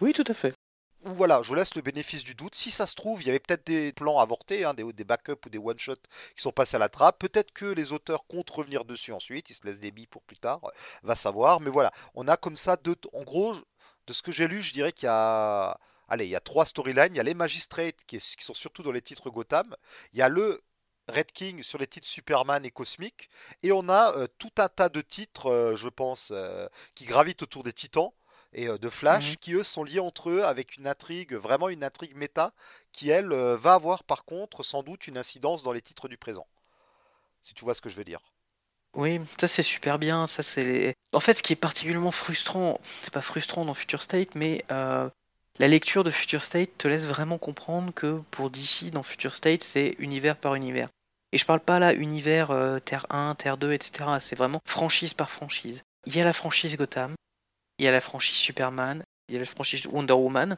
Oui, 0.00 0.12
tout 0.12 0.24
à 0.28 0.34
fait. 0.34 0.54
Voilà, 1.06 1.42
je 1.42 1.48
vous 1.48 1.54
laisse 1.54 1.74
le 1.74 1.82
bénéfice 1.82 2.24
du 2.24 2.34
doute. 2.34 2.54
Si 2.54 2.70
ça 2.70 2.86
se 2.86 2.94
trouve, 2.94 3.20
il 3.20 3.26
y 3.26 3.28
avait 3.28 3.38
peut-être 3.38 3.66
des 3.66 3.92
plans 3.92 4.18
avortés, 4.20 4.64
hein, 4.64 4.72
des, 4.72 4.90
des, 4.90 5.04
backups 5.04 5.44
ou 5.44 5.50
des 5.50 5.58
one-shots 5.58 5.96
qui 6.34 6.42
sont 6.42 6.50
passés 6.50 6.76
à 6.76 6.78
la 6.78 6.88
trappe. 6.88 7.18
Peut-être 7.18 7.52
que 7.52 7.66
les 7.66 7.92
auteurs 7.92 8.26
comptent 8.26 8.48
revenir 8.48 8.86
dessus 8.86 9.12
ensuite. 9.12 9.50
Ils 9.50 9.54
se 9.54 9.66
laissent 9.66 9.80
des 9.80 9.90
billes 9.90 10.06
pour 10.06 10.22
plus 10.22 10.38
tard. 10.38 10.60
Va 11.02 11.14
savoir. 11.14 11.60
Mais 11.60 11.68
voilà, 11.68 11.92
on 12.14 12.26
a 12.26 12.38
comme 12.38 12.56
ça 12.56 12.76
deux. 12.76 12.96
En 13.12 13.22
gros, 13.22 13.54
de 14.06 14.12
ce 14.12 14.22
que 14.22 14.32
j'ai 14.32 14.48
lu, 14.48 14.62
je 14.62 14.72
dirais 14.72 14.92
qu'il 14.92 15.06
y 15.06 15.10
a. 15.10 15.78
Allez, 16.08 16.26
il 16.26 16.30
y 16.30 16.36
a 16.36 16.40
trois 16.40 16.66
storylines. 16.66 17.14
Il 17.14 17.16
y 17.16 17.20
a 17.20 17.24
les 17.24 17.34
Magistrates 17.34 18.04
qui, 18.06 18.20
sont 18.20 18.54
surtout 18.54 18.82
dans 18.82 18.92
les 18.92 19.02
titres 19.02 19.30
Gotham. 19.30 19.74
Il 20.12 20.18
y 20.18 20.22
a 20.22 20.28
le 20.28 20.60
Red 21.08 21.32
King 21.32 21.62
sur 21.62 21.78
les 21.78 21.86
titres 21.86 22.06
Superman 22.06 22.64
et 22.64 22.70
Cosmic. 22.70 23.30
Et 23.62 23.72
on 23.72 23.88
a 23.88 24.16
euh, 24.16 24.26
tout 24.38 24.52
un 24.58 24.68
tas 24.68 24.88
de 24.88 25.00
titres, 25.00 25.50
euh, 25.50 25.76
je 25.76 25.88
pense, 25.88 26.28
euh, 26.30 26.68
qui 26.94 27.06
gravitent 27.06 27.42
autour 27.42 27.62
des 27.62 27.72
titans 27.72 28.10
et 28.52 28.68
de 28.68 28.88
Flash, 28.88 29.30
mhm. 29.30 29.36
qui 29.38 29.54
eux 29.54 29.64
sont 29.64 29.82
liés 29.82 29.98
entre 29.98 30.30
eux 30.30 30.44
avec 30.44 30.76
une 30.76 30.86
intrigue, 30.86 31.34
vraiment 31.34 31.68
une 31.68 31.82
intrigue 31.82 32.14
méta, 32.14 32.52
qui 32.92 33.10
elle 33.10 33.34
va 33.34 33.74
avoir 33.74 34.04
par 34.04 34.24
contre 34.24 34.62
sans 34.62 34.84
doute 34.84 35.08
une 35.08 35.18
incidence 35.18 35.64
dans 35.64 35.72
les 35.72 35.82
titres 35.82 36.06
du 36.06 36.16
présent. 36.16 36.46
Si 37.42 37.52
tu 37.54 37.64
vois 37.64 37.74
ce 37.74 37.80
que 37.80 37.90
je 37.90 37.96
veux 37.96 38.04
dire. 38.04 38.20
Oui, 38.94 39.20
ça 39.40 39.48
c'est 39.48 39.62
super 39.62 39.98
bien. 39.98 40.26
Ça 40.26 40.42
c'est 40.42 40.94
En 41.12 41.20
fait, 41.20 41.34
ce 41.34 41.42
qui 41.42 41.52
est 41.52 41.56
particulièrement 41.56 42.10
frustrant, 42.10 42.80
c'est 43.02 43.12
pas 43.12 43.20
frustrant 43.20 43.64
dans 43.64 43.74
Future 43.74 44.02
State, 44.02 44.34
mais 44.34 44.64
euh, 44.70 45.08
la 45.58 45.68
lecture 45.68 46.04
de 46.04 46.10
Future 46.10 46.44
State 46.44 46.78
te 46.78 46.88
laisse 46.88 47.06
vraiment 47.06 47.38
comprendre 47.38 47.92
que 47.92 48.20
pour 48.30 48.50
DC, 48.50 48.90
dans 48.90 49.02
Future 49.02 49.34
State, 49.34 49.62
c'est 49.62 49.96
univers 49.98 50.36
par 50.36 50.54
univers. 50.54 50.88
Et 51.32 51.38
je 51.38 51.44
parle 51.44 51.60
pas 51.60 51.80
là 51.80 51.94
univers 51.94 52.52
euh, 52.52 52.78
Terre 52.78 53.06
1, 53.10 53.34
Terre 53.34 53.56
2, 53.56 53.72
etc. 53.72 54.04
C'est 54.20 54.36
vraiment 54.36 54.60
franchise 54.64 55.14
par 55.14 55.30
franchise. 55.30 55.82
Il 56.06 56.14
y 56.14 56.20
a 56.20 56.24
la 56.24 56.32
franchise 56.32 56.76
Gotham, 56.76 57.14
il 57.78 57.84
y 57.84 57.88
a 57.88 57.92
la 57.92 58.00
franchise 58.00 58.36
Superman, 58.36 59.02
il 59.28 59.34
y 59.34 59.36
a 59.36 59.40
la 59.40 59.46
franchise 59.46 59.86
Wonder 59.86 60.14
Woman. 60.14 60.56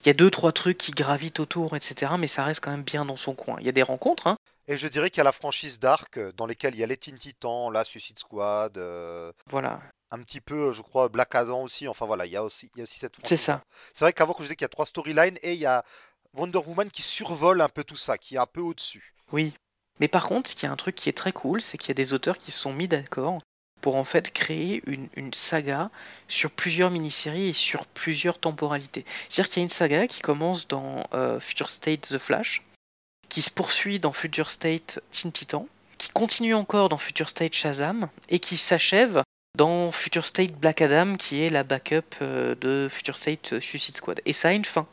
Il 0.00 0.08
y 0.08 0.10
a 0.10 0.14
deux 0.14 0.30
trois 0.30 0.52
trucs 0.52 0.78
qui 0.78 0.92
gravitent 0.92 1.40
autour, 1.40 1.76
etc. 1.76 2.12
Mais 2.18 2.26
ça 2.26 2.44
reste 2.44 2.62
quand 2.62 2.72
même 2.72 2.82
bien 2.82 3.04
dans 3.04 3.16
son 3.16 3.34
coin. 3.34 3.56
Il 3.60 3.66
y 3.66 3.68
a 3.68 3.72
des 3.72 3.84
rencontres, 3.84 4.26
hein. 4.26 4.36
Et 4.68 4.78
je 4.78 4.86
dirais 4.86 5.10
qu'il 5.10 5.18
y 5.18 5.20
a 5.22 5.24
la 5.24 5.32
franchise 5.32 5.80
Dark, 5.80 6.16
euh, 6.18 6.32
dans 6.32 6.46
lesquelles 6.46 6.74
il 6.74 6.80
y 6.80 6.84
a 6.84 6.86
les 6.86 6.96
Teen 6.96 7.18
Titans, 7.18 7.72
la 7.72 7.84
Suicide 7.84 8.18
Squad, 8.18 8.78
euh, 8.78 9.32
Voilà, 9.48 9.80
un 10.12 10.18
petit 10.22 10.40
peu, 10.40 10.72
je 10.72 10.82
crois, 10.82 11.08
Black 11.08 11.34
Adam 11.34 11.62
aussi. 11.62 11.88
Enfin 11.88 12.06
voilà, 12.06 12.26
il 12.26 12.32
y 12.32 12.36
a 12.36 12.44
aussi, 12.44 12.70
il 12.74 12.78
y 12.78 12.80
a 12.80 12.84
aussi 12.84 12.98
cette 12.98 13.14
c'est 13.24 13.36
ça. 13.36 13.62
C'est 13.94 14.04
vrai 14.04 14.12
qu'avant, 14.12 14.34
je 14.38 14.42
disais 14.42 14.56
qu'il 14.56 14.64
y 14.64 14.66
a 14.66 14.68
trois 14.68 14.86
storylines 14.86 15.38
et 15.42 15.54
il 15.54 15.58
y 15.58 15.66
a 15.66 15.84
Wonder 16.34 16.58
Woman 16.58 16.90
qui 16.90 17.02
survole 17.02 17.60
un 17.60 17.68
peu 17.68 17.82
tout 17.82 17.96
ça, 17.96 18.18
qui 18.18 18.36
est 18.36 18.38
un 18.38 18.46
peu 18.46 18.60
au-dessus. 18.60 19.14
Oui. 19.32 19.52
Mais 20.00 20.08
par 20.08 20.26
contre, 20.26 20.50
il 20.54 20.62
y 20.62 20.66
a 20.66 20.72
un 20.72 20.76
truc 20.76 20.94
qui 20.94 21.08
est 21.08 21.16
très 21.16 21.32
cool, 21.32 21.60
c'est 21.60 21.78
qu'il 21.78 21.88
y 21.88 21.92
a 21.92 21.94
des 21.94 22.12
auteurs 22.12 22.38
qui 22.38 22.52
se 22.52 22.60
sont 22.60 22.72
mis 22.72 22.88
d'accord 22.88 23.40
pour 23.80 23.96
en 23.96 24.04
fait 24.04 24.32
créer 24.32 24.80
une, 24.86 25.08
une 25.16 25.32
saga 25.34 25.90
sur 26.28 26.50
plusieurs 26.52 26.90
mini-séries 26.90 27.48
et 27.48 27.52
sur 27.52 27.84
plusieurs 27.86 28.38
temporalités. 28.38 29.04
C'est-à-dire 29.28 29.52
qu'il 29.52 29.60
y 29.60 29.62
a 29.62 29.64
une 29.64 29.70
saga 29.70 30.06
qui 30.06 30.20
commence 30.20 30.68
dans 30.68 31.04
euh, 31.14 31.40
Future 31.40 31.68
State 31.68 32.02
The 32.02 32.18
Flash, 32.18 32.62
qui 33.32 33.40
se 33.40 33.50
poursuit 33.50 33.98
dans 33.98 34.12
Future 34.12 34.50
State 34.50 35.00
Teen 35.10 35.32
Titan, 35.32 35.66
qui 35.96 36.10
continue 36.10 36.54
encore 36.54 36.90
dans 36.90 36.98
Future 36.98 37.30
State 37.30 37.54
Shazam 37.54 38.10
et 38.28 38.38
qui 38.38 38.58
s'achève 38.58 39.22
dans 39.56 39.90
Future 39.90 40.26
State 40.26 40.52
Black 40.52 40.82
Adam, 40.82 41.16
qui 41.16 41.40
est 41.40 41.48
la 41.48 41.64
backup 41.64 42.02
euh, 42.20 42.54
de 42.56 42.88
Future 42.90 43.16
State 43.16 43.54
euh, 43.54 43.60
Suicide 43.60 43.96
Squad. 43.96 44.20
Et 44.26 44.34
ça 44.34 44.48
a 44.48 44.52
une 44.52 44.66
fin. 44.66 44.86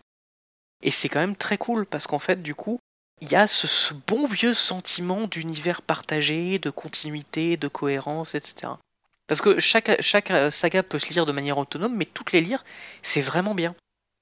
Et 0.81 0.89
c'est 0.89 1.09
quand 1.09 1.19
même 1.19 1.35
très 1.35 1.57
cool 1.57 1.85
parce 1.85 2.07
qu'en 2.07 2.17
fait, 2.17 2.41
du 2.41 2.55
coup, 2.55 2.79
il 3.19 3.29
y 3.29 3.35
a 3.35 3.45
ce, 3.45 3.67
ce 3.67 3.93
bon 3.93 4.25
vieux 4.25 4.53
sentiment 4.53 5.27
d'univers 5.27 5.81
partagé, 5.81 6.59
de 6.59 6.69
continuité, 6.69 7.57
de 7.57 7.67
cohérence, 7.67 8.35
etc. 8.35 8.71
Parce 9.27 9.41
que 9.41 9.59
chaque, 9.59 10.01
chaque 10.01 10.31
euh, 10.31 10.49
saga 10.49 10.81
peut 10.81 10.99
se 10.99 11.09
lire 11.09 11.25
de 11.25 11.33
manière 11.33 11.57
autonome, 11.57 11.93
mais 11.93 12.05
toutes 12.05 12.31
les 12.31 12.39
lire, 12.39 12.63
c'est 13.01 13.19
vraiment 13.19 13.53
bien. 13.53 13.75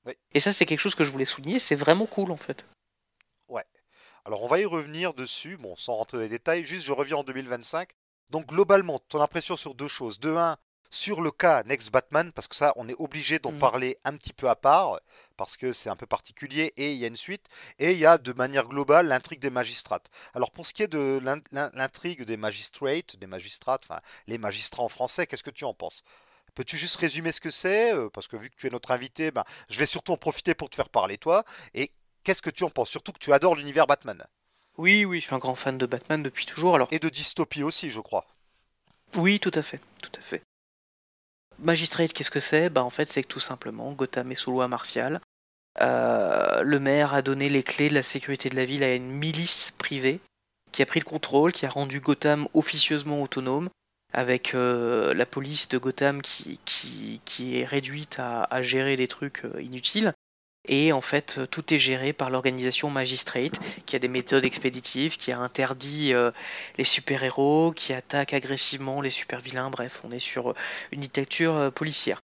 Oui. 0.08 0.14
Et 0.34 0.40
ça, 0.40 0.54
c'est 0.54 0.66
quelque 0.66 0.80
chose 0.80 0.96
que 0.96 1.04
je 1.04 1.12
voulais 1.12 1.26
souligner, 1.26 1.60
c'est 1.60 1.76
vraiment 1.76 2.08
cool 2.08 2.32
en 2.32 2.38
fait. 2.38 2.66
Alors 4.28 4.44
on 4.44 4.48
va 4.48 4.60
y 4.60 4.66
revenir 4.66 5.14
dessus, 5.16 5.58
bon, 5.58 5.76
sans 5.76 5.96
rentrer 5.96 6.18
dans 6.18 6.24
les 6.24 6.30
détails, 6.30 6.66
juste 6.66 6.84
je 6.86 6.92
reviens 6.92 7.18
en 7.18 7.24
2025. 7.24 7.90
Donc 8.30 8.46
globalement, 8.48 9.00
ton 9.00 9.22
impression 9.22 9.56
sur 9.56 9.74
deux 9.74 9.88
choses. 9.88 10.20
De 10.20 10.36
un, 10.36 10.58
sur 10.92 11.22
le 11.22 11.32
cas 11.32 11.64
Next 11.64 11.92
Batman, 11.92 12.32
parce 12.34 12.48
que 12.50 12.56
ça, 12.56 12.74
on 12.76 12.90
est 12.90 12.96
obligé 13.00 13.40
d'en 13.40 13.54
Mhm. 13.54 13.60
parler 13.60 13.98
un 14.04 14.16
petit 14.18 14.34
peu 14.34 14.50
à 14.50 14.56
part, 14.56 15.00
parce 15.38 15.56
que 15.56 15.72
c'est 15.72 15.90
un 15.90 15.96
peu 15.96 16.06
particulier 16.06 16.74
et 16.78 16.92
il 16.92 16.98
y 16.98 17.06
a 17.06 17.08
une 17.08 17.16
suite. 17.16 17.48
Et 17.80 17.94
il 17.94 17.98
y 18.00 18.06
a 18.06 18.18
de 18.18 18.34
manière 18.34 18.68
globale 18.68 19.08
l'intrigue 19.08 19.40
des 19.40 19.50
magistrates. 19.50 20.10
Alors 20.34 20.52
pour 20.52 20.66
ce 20.68 20.74
qui 20.74 20.84
est 20.84 20.88
de 20.90 21.20
l'in- 21.24 21.42
l'in- 21.52 21.72
l'intrigue 21.74 22.24
des 22.24 22.38
magistrates, 22.38 23.16
des 23.16 23.28
magistrates, 23.28 23.84
enfin 23.90 24.02
les 24.28 24.38
magistrats 24.38 24.84
en 24.84 24.90
français, 24.90 25.26
qu'est-ce 25.26 25.44
que 25.44 25.50
tu 25.52 25.64
en 25.66 25.74
penses? 25.74 26.04
Peux-tu 26.56 26.78
juste 26.78 26.96
résumer 26.98 27.32
ce 27.32 27.40
que 27.42 27.52
c'est? 27.52 27.94
Euh, 27.94 28.10
Parce 28.10 28.28
que 28.28 28.36
vu 28.36 28.50
que 28.50 28.56
tu 28.58 28.68
es 28.68 28.70
notre 28.72 28.92
invité, 28.92 29.32
ben, 29.32 29.44
je 29.70 29.80
vais 29.80 29.86
surtout 29.86 30.12
en 30.14 30.18
profiter 30.18 30.56
pour 30.56 30.70
te 30.70 30.76
faire 30.76 30.90
parler 30.90 31.18
toi. 31.18 31.46
Et 31.76 31.92
qu'est-ce 32.28 32.42
que 32.42 32.50
tu 32.50 32.66
en 32.66 32.70
penses? 32.70 32.90
Surtout 32.90 33.14
que 33.14 33.20
tu 33.20 33.32
adores 33.32 33.56
l'univers 33.56 33.88
Batman. 33.88 34.22
Oui, 34.78 35.06
oui, 35.06 35.22
je 35.22 35.28
suis 35.28 35.34
un 35.34 35.38
grand 35.40 35.56
fan 35.56 35.78
de 35.78 35.86
Batman 35.86 36.22
depuis 36.22 36.46
toujours. 36.46 36.76
Alors, 36.76 36.90
Et 36.92 37.00
de 37.00 37.08
dystopie 37.08 37.64
aussi, 37.64 37.90
je 37.90 38.02
crois. 38.02 38.28
oui, 39.16 39.40
tout 39.40 39.52
à 39.54 39.62
fait, 39.62 39.80
tout 40.02 40.12
à 40.18 40.22
fait. 40.22 40.42
Magistrate, 41.60 42.12
qu'est-ce 42.12 42.30
que 42.30 42.42
c'est? 42.42 42.70
Bah 42.70 42.84
en 42.84 42.90
fait, 42.90 43.10
c'est 43.10 43.24
que 43.24 43.30
tout 43.30 43.40
simplement, 43.40 43.94
Gotham 43.94 44.30
est 44.32 44.36
sous 44.36 44.52
loi 44.52 44.68
martiale. 44.68 45.22
Euh, 45.80 46.64
le 46.64 46.80
maire 46.80 47.14
a 47.14 47.22
donné 47.22 47.48
les 47.48 47.64
clés 47.64 47.88
de 47.88 47.94
la 47.94 48.04
sécurité 48.04 48.50
de 48.50 48.58
la 48.58 48.66
ville 48.66 48.84
à 48.84 48.94
une 48.94 49.10
milice 49.10 49.72
privée 49.78 50.20
qui 50.74 50.82
a 50.82 50.86
pris 50.86 51.00
le 51.00 51.06
contrôle, 51.06 51.54
qui 51.54 51.66
a 51.66 51.70
rendu 51.70 52.02
Gotham 52.02 52.50
officieusement 52.54 53.22
autonome, 53.22 53.70
avec 54.14 54.54
euh, 54.54 55.14
la 55.14 55.26
police 55.26 55.70
de 55.70 55.78
Gotham 55.78 56.22
qui, 56.22 56.60
qui, 56.66 57.22
qui 57.24 57.58
est 57.58 57.66
réduite 57.66 58.20
à, 58.20 58.44
à 58.44 58.62
gérer 58.62 58.98
des 58.98 59.08
trucs 59.08 59.46
euh, 59.46 59.62
inutiles. 59.62 60.14
Et 60.68 60.92
en 60.92 61.02
fait, 61.02 61.38
euh, 61.38 61.46
tout 61.46 61.74
est 61.74 61.78
géré 61.78 62.14
par 62.14 62.30
l'organisation 62.30 62.90
Magistrate, 62.90 63.60
qui 63.86 63.96
a 63.96 64.00
des 64.00 64.08
méthodes 64.08 64.46
expéditives, 64.46 65.18
qui 65.18 65.32
a 65.32 65.40
interdit 65.40 66.14
euh, 66.14 66.32
les 66.78 66.84
super-héros, 66.84 67.72
qui 67.72 67.94
attaque 67.94 68.34
agressivement 68.34 69.02
les 69.02 69.12
super-vilains. 69.12 69.70
Bref, 69.70 70.02
on 70.04 70.12
est 70.12 70.20
sur 70.20 70.52
euh, 70.52 70.56
une 70.92 71.02
dictature 71.02 71.72
policière. 71.74 72.20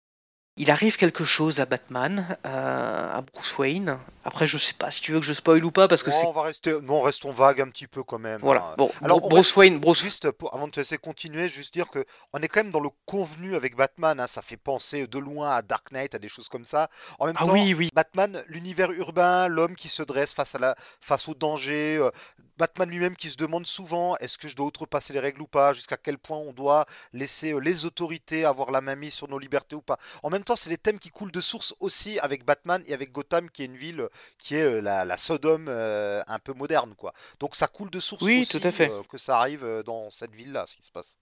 Il 0.57 0.69
arrive 0.69 0.97
quelque 0.97 1.23
chose 1.23 1.61
à 1.61 1.65
Batman, 1.65 2.27
euh, 2.45 3.17
à 3.17 3.21
Bruce 3.21 3.57
Wayne. 3.57 3.97
Après, 4.25 4.47
je 4.47 4.57
sais 4.57 4.73
pas 4.73 4.91
si 4.91 4.99
tu 5.01 5.13
veux 5.13 5.19
que 5.21 5.25
je 5.25 5.31
spoil 5.33 5.63
ou 5.63 5.71
pas, 5.71 5.87
parce 5.87 6.03
que 6.03 6.09
Non, 6.09 6.15
c'est. 6.17 6.25
on 6.27 6.33
va 6.33 6.41
rester, 6.43 6.81
non, 6.81 7.01
restons 7.01 7.31
vagues 7.31 7.61
un 7.61 7.69
petit 7.69 7.87
peu 7.87 8.03
quand 8.03 8.19
même. 8.19 8.41
Voilà. 8.41 8.71
hein. 8.71 8.75
Bon, 8.77 8.91
Alors, 9.01 9.21
Bruce 9.21 9.55
Wayne, 9.55 9.79
Bruce. 9.79 10.01
Juste 10.01 10.29
pour- 10.31 10.53
avant 10.53 10.67
de 10.67 10.73
te 10.73 10.79
laisser 10.81 10.97
continuer, 10.97 11.47
juste 11.47 11.73
dire 11.73 11.87
que 11.89 12.05
on 12.33 12.39
est 12.41 12.49
quand 12.49 12.59
même 12.63 12.71
dans 12.71 12.81
le 12.81 12.89
convenu 13.05 13.55
avec 13.55 13.77
Batman. 13.77 14.19
hein, 14.19 14.27
ça 14.27 14.41
fait 14.41 14.57
penser 14.57 15.07
de 15.07 15.19
loin 15.19 15.51
à 15.55 15.61
Dark 15.61 15.89
Knight, 15.93 16.15
à 16.15 16.19
des 16.19 16.27
choses 16.29 16.49
comme 16.49 16.65
ça. 16.65 16.89
En 17.17 17.27
même 17.27 17.35
Ah 17.39 17.45
temps, 17.45 17.53
oui, 17.53 17.73
oui. 17.73 17.89
Batman, 17.93 18.43
l'univers 18.47 18.91
urbain, 18.91 19.47
l'homme 19.47 19.75
qui 19.75 19.87
se 19.89 20.03
dresse 20.03 20.33
face 20.33 20.53
à 20.53 20.59
la, 20.59 20.75
face 20.99 21.29
au 21.29 21.33
danger. 21.33 21.97
euh, 21.97 22.11
Batman 22.57 22.87
lui-même 22.89 23.15
qui 23.15 23.31
se 23.31 23.37
demande 23.37 23.65
souvent 23.65 24.15
est-ce 24.17 24.37
que 24.37 24.47
je 24.47 24.55
dois 24.55 24.67
outrepasser 24.67 25.13
les 25.13 25.19
règles 25.19 25.41
ou 25.41 25.47
pas, 25.47 25.73
jusqu'à 25.73 25.97
quel 25.97 26.19
point 26.19 26.37
on 26.37 26.53
doit 26.53 26.85
laisser 27.11 27.53
euh, 27.53 27.57
les 27.59 27.85
autorités 27.85 28.45
avoir 28.45 28.69
la 28.69 28.81
main 28.81 28.95
mise 28.95 29.13
sur 29.15 29.27
nos 29.27 29.39
libertés 29.39 29.75
ou 29.75 29.81
pas? 29.81 29.97
En 30.21 30.29
même 30.29 30.40
temps, 30.43 30.55
c'est 30.55 30.69
des 30.69 30.77
thèmes 30.77 30.99
qui 30.99 31.09
coulent 31.09 31.31
de 31.31 31.41
source 31.41 31.73
aussi 31.79 32.19
avec 32.19 32.45
Batman 32.45 32.83
et 32.85 32.93
avec 32.93 33.11
Gotham, 33.11 33.49
qui 33.49 33.61
est 33.63 33.65
une 33.65 33.77
ville 33.77 34.07
qui 34.37 34.55
est 34.55 34.63
euh, 34.63 34.81
la, 34.81 35.05
la 35.05 35.17
Sodome 35.17 35.67
euh, 35.69 36.21
un 36.27 36.39
peu 36.39 36.53
moderne, 36.53 36.93
quoi. 36.95 37.13
Donc 37.39 37.55
ça 37.55 37.67
coule 37.67 37.89
de 37.89 37.99
source 37.99 38.23
Oui, 38.23 38.41
aussi 38.41 38.59
tout 38.59 38.67
à 38.67 38.71
fait. 38.71 38.89
euh, 38.89 39.03
que 39.09 39.17
ça 39.17 39.37
arrive 39.39 39.65
dans 39.85 40.09
cette 40.11 40.33
ville-là, 40.35 40.65
ce 40.67 40.75
qui 40.75 40.83
se 40.83 40.91
passe. 40.91 41.17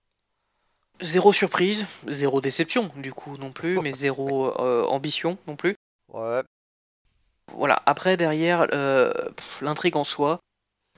Zéro 1.02 1.32
surprise, 1.32 1.86
zéro 2.08 2.42
déception, 2.42 2.92
du 2.98 3.14
coup, 3.14 3.38
non 3.38 3.52
plus, 3.54 3.80
mais 3.80 3.94
zéro 3.94 4.48
euh, 4.62 4.84
ambition 4.88 5.38
non 5.48 5.56
plus. 5.56 5.76
Ouais, 6.10 6.44
Voilà, 7.54 7.82
après, 7.86 8.18
derrière, 8.18 8.68
l'intrigue 9.62 9.96
en 9.96 10.04
soi, 10.04 10.40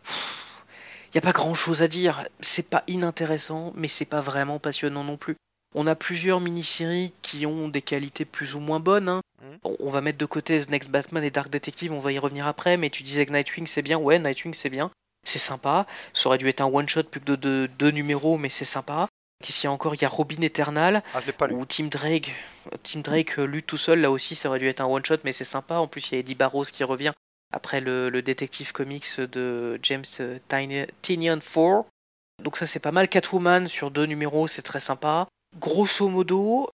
il 0.06 1.12
n'y 1.16 1.20
a 1.20 1.22
pas 1.22 1.34
grand 1.34 1.54
chose 1.54 1.82
à 1.84 1.88
dire. 1.88 2.26
C'est 2.40 2.68
pas 2.70 2.84
inintéressant, 2.88 3.74
mais 3.76 3.88
c'est 3.88 4.06
pas 4.06 4.22
vraiment 4.22 4.60
passionnant 4.60 5.04
non 5.04 5.18
plus. 5.18 5.36
On 5.74 5.88
a 5.88 5.96
plusieurs 5.96 6.42
mini-séries 6.42 7.14
qui 7.22 7.46
ont 7.46 7.68
des 7.70 7.82
qualités 7.82 8.26
plus 8.26 8.56
ou 8.56 8.60
moins 8.60 8.80
bonnes. 8.80 9.10
hein. 9.10 9.22
Mhm. 9.42 9.58
On 9.80 9.90
va 9.90 10.02
mettre 10.02 10.18
de 10.18 10.26
côté 10.26 10.60
The 10.64 10.70
Next 10.70 10.90
Batman 10.90 11.24
et 11.24 11.32
Dark 11.32 11.50
Detective, 11.50 11.92
on 11.94 12.00
va 12.00 12.12
y 12.12 12.20
revenir 12.20 12.46
après, 12.48 12.78
mais 12.78 12.90
tu 12.90 13.04
disais 13.04 13.26
que 13.26 13.32
Nightwing 13.32 13.68
c'est 13.68 13.82
bien. 13.82 13.98
Ouais, 13.98 14.20
Nightwing 14.20 14.54
c'est 14.54 14.70
bien. 14.70 14.92
C'est 15.26 15.40
sympa. 15.40 15.86
Ça 16.14 16.28
aurait 16.30 16.38
dû 16.40 16.48
être 16.50 16.62
un 16.62 16.66
one-shot 16.66 17.04
plus 17.04 17.20
que 17.22 17.26
de 17.26 17.36
deux, 17.36 17.68
deux 17.68 17.92
numéros, 17.92 18.38
mais 18.38 18.50
c'est 18.50 18.66
sympa. 18.66 19.08
Qu'est-ce 19.44 19.62
qu'il 19.62 19.68
y 19.68 19.70
a 19.70 19.72
encore? 19.72 19.96
Il 19.96 20.02
y 20.02 20.06
a 20.06 20.10
Robin 20.10 20.42
Eternal. 20.42 21.02
ah. 21.14 21.22
Ou 21.56 21.66
Tim 21.66 21.86
Drake, 21.86 22.34
Tim 22.84 23.00
Drake 23.00 23.40
euh, 23.40 23.46
lutte 23.46 23.66
tout 23.68 23.78
seul, 23.78 24.02
là 24.02 24.12
aussi 24.12 24.36
ça 24.36 24.50
aurait 24.50 24.60
dû 24.60 24.68
être 24.68 24.82
un 24.82 24.86
one 24.86 25.06
shot, 25.06 25.18
mais 25.24 25.32
c'est 25.34 25.44
sympa. 25.46 25.76
En 25.76 25.88
plus, 25.88 26.10
il 26.12 26.16
y 26.16 26.18
a 26.18 26.20
Eddie 26.20 26.36
Barrows 26.36 26.66
qui 26.66 26.84
revient 26.84 27.12
après 27.54 27.82
le, 27.82 28.10
le 28.10 28.22
détective 28.22 28.72
comics 28.72 29.20
de 29.20 29.80
James 29.84 30.04
euh, 30.20 30.38
Tyni- 30.50 30.88
Tynion 31.02 31.40
4. 31.40 31.86
Donc, 32.44 32.58
ça 32.58 32.66
c'est 32.68 32.80
pas 32.80 32.92
mal. 32.92 33.08
Catwoman 33.08 33.68
sur 33.68 33.90
deux 33.92 34.06
numéros, 34.06 34.48
c'est 34.48 34.62
très 34.64 34.80
sympa. 34.80 35.28
Grosso 35.60 36.08
modo, 36.08 36.70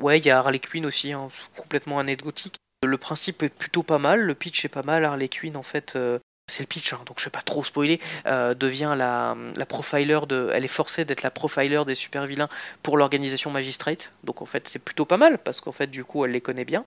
ouais, 0.00 0.18
il 0.18 0.26
y 0.26 0.30
a 0.30 0.38
Harley 0.38 0.58
Quinn 0.58 0.86
aussi, 0.86 1.12
hein, 1.12 1.28
complètement 1.56 1.98
anecdotique. 1.98 2.56
Le 2.84 2.98
principe 2.98 3.42
est 3.42 3.48
plutôt 3.48 3.82
pas 3.82 3.98
mal, 3.98 4.20
le 4.20 4.34
pitch 4.34 4.64
est 4.64 4.68
pas 4.68 4.82
mal. 4.82 5.04
Harley 5.04 5.28
Quinn, 5.28 5.56
en 5.56 5.62
fait, 5.62 5.96
euh, 5.96 6.18
c'est 6.50 6.62
le 6.62 6.66
pitch, 6.66 6.92
hein, 6.92 7.00
donc 7.06 7.20
je 7.20 7.24
vais 7.26 7.30
pas 7.30 7.40
trop 7.42 7.62
spoiler, 7.62 8.00
euh, 8.26 8.54
devient 8.54 8.94
la, 8.96 9.36
la 9.56 9.66
profiler 9.66 10.20
de. 10.28 10.50
Elle 10.52 10.64
est 10.64 10.68
forcée 10.68 11.04
d'être 11.04 11.22
la 11.22 11.30
profiler 11.30 11.82
des 11.86 11.94
super 11.94 12.26
vilains 12.26 12.48
pour 12.82 12.96
l'organisation 12.96 13.50
Magistrate. 13.50 14.12
Donc 14.24 14.42
en 14.42 14.46
fait, 14.46 14.68
c'est 14.68 14.80
plutôt 14.80 15.06
pas 15.06 15.16
mal 15.16 15.38
parce 15.38 15.60
qu'en 15.60 15.72
fait, 15.72 15.86
du 15.86 16.04
coup, 16.04 16.24
elle 16.24 16.32
les 16.32 16.40
connaît 16.40 16.64
bien. 16.64 16.84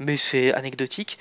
Mais 0.00 0.16
c'est 0.16 0.54
anecdotique. 0.54 1.18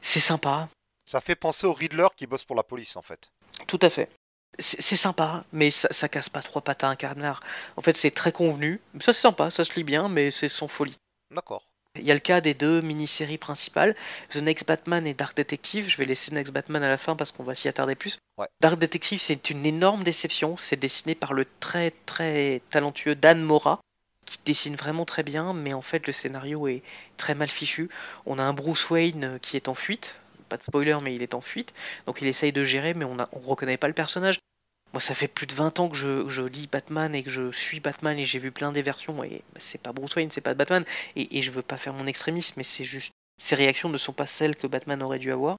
C'est 0.00 0.20
sympa, 0.20 0.68
Ça 1.10 1.20
fait 1.20 1.36
penser 1.36 1.66
au 1.66 1.72
Riddler 1.72 2.08
qui 2.16 2.26
bosse 2.26 2.44
pour 2.44 2.56
la 2.56 2.62
police, 2.62 2.96
en 2.96 3.02
fait. 3.02 3.30
tout 3.66 3.78
à 3.82 3.90
fait. 3.90 4.08
C'est 4.58 4.96
sympa, 4.96 5.44
mais 5.52 5.70
ça, 5.70 5.88
ça 5.90 6.08
casse 6.08 6.28
pas 6.28 6.42
trois 6.42 6.62
pattes 6.62 6.84
à 6.84 6.88
un 6.88 6.96
canard. 6.96 7.40
En 7.76 7.82
fait, 7.82 7.96
c'est 7.96 8.12
très 8.12 8.32
convenu. 8.32 8.80
Ça, 9.00 9.12
c'est 9.12 9.20
sympa, 9.20 9.50
ça 9.50 9.64
se 9.64 9.74
lit 9.74 9.84
bien, 9.84 10.08
mais 10.08 10.30
c'est 10.30 10.48
sans 10.48 10.68
folie. 10.68 10.96
D'accord. 11.30 11.64
Il 11.96 12.04
y 12.04 12.10
a 12.10 12.14
le 12.14 12.20
cas 12.20 12.40
des 12.40 12.54
deux 12.54 12.80
mini-séries 12.80 13.38
principales, 13.38 13.94
The 14.30 14.36
Next 14.36 14.66
Batman 14.66 15.06
et 15.06 15.14
Dark 15.14 15.36
Detective. 15.36 15.88
Je 15.88 15.96
vais 15.96 16.04
laisser 16.04 16.34
Next 16.34 16.52
Batman 16.52 16.82
à 16.82 16.88
la 16.88 16.96
fin 16.96 17.14
parce 17.14 17.30
qu'on 17.30 17.44
va 17.44 17.54
s'y 17.54 17.68
attarder 17.68 17.94
plus. 17.94 18.18
Ouais. 18.36 18.48
Dark 18.60 18.78
Detective, 18.78 19.20
c'est 19.20 19.50
une 19.50 19.64
énorme 19.64 20.02
déception. 20.02 20.56
C'est 20.56 20.76
dessiné 20.76 21.14
par 21.14 21.34
le 21.34 21.46
très 21.60 21.92
très 22.04 22.62
talentueux 22.70 23.14
Dan 23.14 23.40
Mora, 23.42 23.80
qui 24.26 24.38
dessine 24.44 24.74
vraiment 24.74 25.04
très 25.04 25.22
bien, 25.22 25.52
mais 25.52 25.72
en 25.72 25.82
fait 25.82 26.06
le 26.08 26.12
scénario 26.12 26.66
est 26.66 26.82
très 27.16 27.34
mal 27.34 27.48
fichu. 27.48 27.88
On 28.26 28.40
a 28.40 28.42
un 28.42 28.54
Bruce 28.54 28.90
Wayne 28.90 29.24
euh, 29.24 29.38
qui 29.38 29.56
est 29.56 29.68
en 29.68 29.74
fuite. 29.74 30.16
Pas 30.54 30.58
de 30.58 30.62
spoiler, 30.62 30.96
mais 31.02 31.12
il 31.12 31.20
est 31.24 31.34
en 31.34 31.40
fuite. 31.40 31.74
Donc 32.06 32.20
il 32.20 32.28
essaye 32.28 32.52
de 32.52 32.62
gérer, 32.62 32.94
mais 32.94 33.04
on 33.04 33.16
ne 33.16 33.24
reconnaît 33.32 33.76
pas 33.76 33.88
le 33.88 33.92
personnage. 33.92 34.38
Moi, 34.92 35.00
ça 35.00 35.12
fait 35.12 35.26
plus 35.26 35.48
de 35.48 35.52
20 35.52 35.80
ans 35.80 35.88
que 35.88 35.96
je, 35.96 36.42
lis 36.42 36.68
Batman 36.68 37.12
et 37.12 37.24
que 37.24 37.30
je 37.30 37.50
suis 37.50 37.80
Batman 37.80 38.16
et 38.16 38.24
j'ai 38.24 38.38
vu 38.38 38.52
plein 38.52 38.70
des 38.70 38.82
versions. 38.82 39.24
Et 39.24 39.42
bah, 39.52 39.58
c'est 39.58 39.82
pas 39.82 39.92
Bruce 39.92 40.14
Wayne, 40.14 40.30
c'est 40.30 40.40
pas 40.40 40.54
Batman. 40.54 40.84
Et, 41.16 41.42
je 41.42 41.50
veux 41.50 41.62
pas 41.62 41.76
faire 41.76 41.92
mon 41.92 42.06
extrémisme, 42.06 42.54
mais 42.56 42.62
c'est 42.62 42.84
juste. 42.84 43.10
Ces 43.36 43.56
réactions 43.56 43.88
ne 43.88 43.98
sont 43.98 44.12
pas 44.12 44.28
celles 44.28 44.54
que 44.54 44.68
Batman 44.68 45.02
aurait 45.02 45.18
dû 45.18 45.32
avoir. 45.32 45.56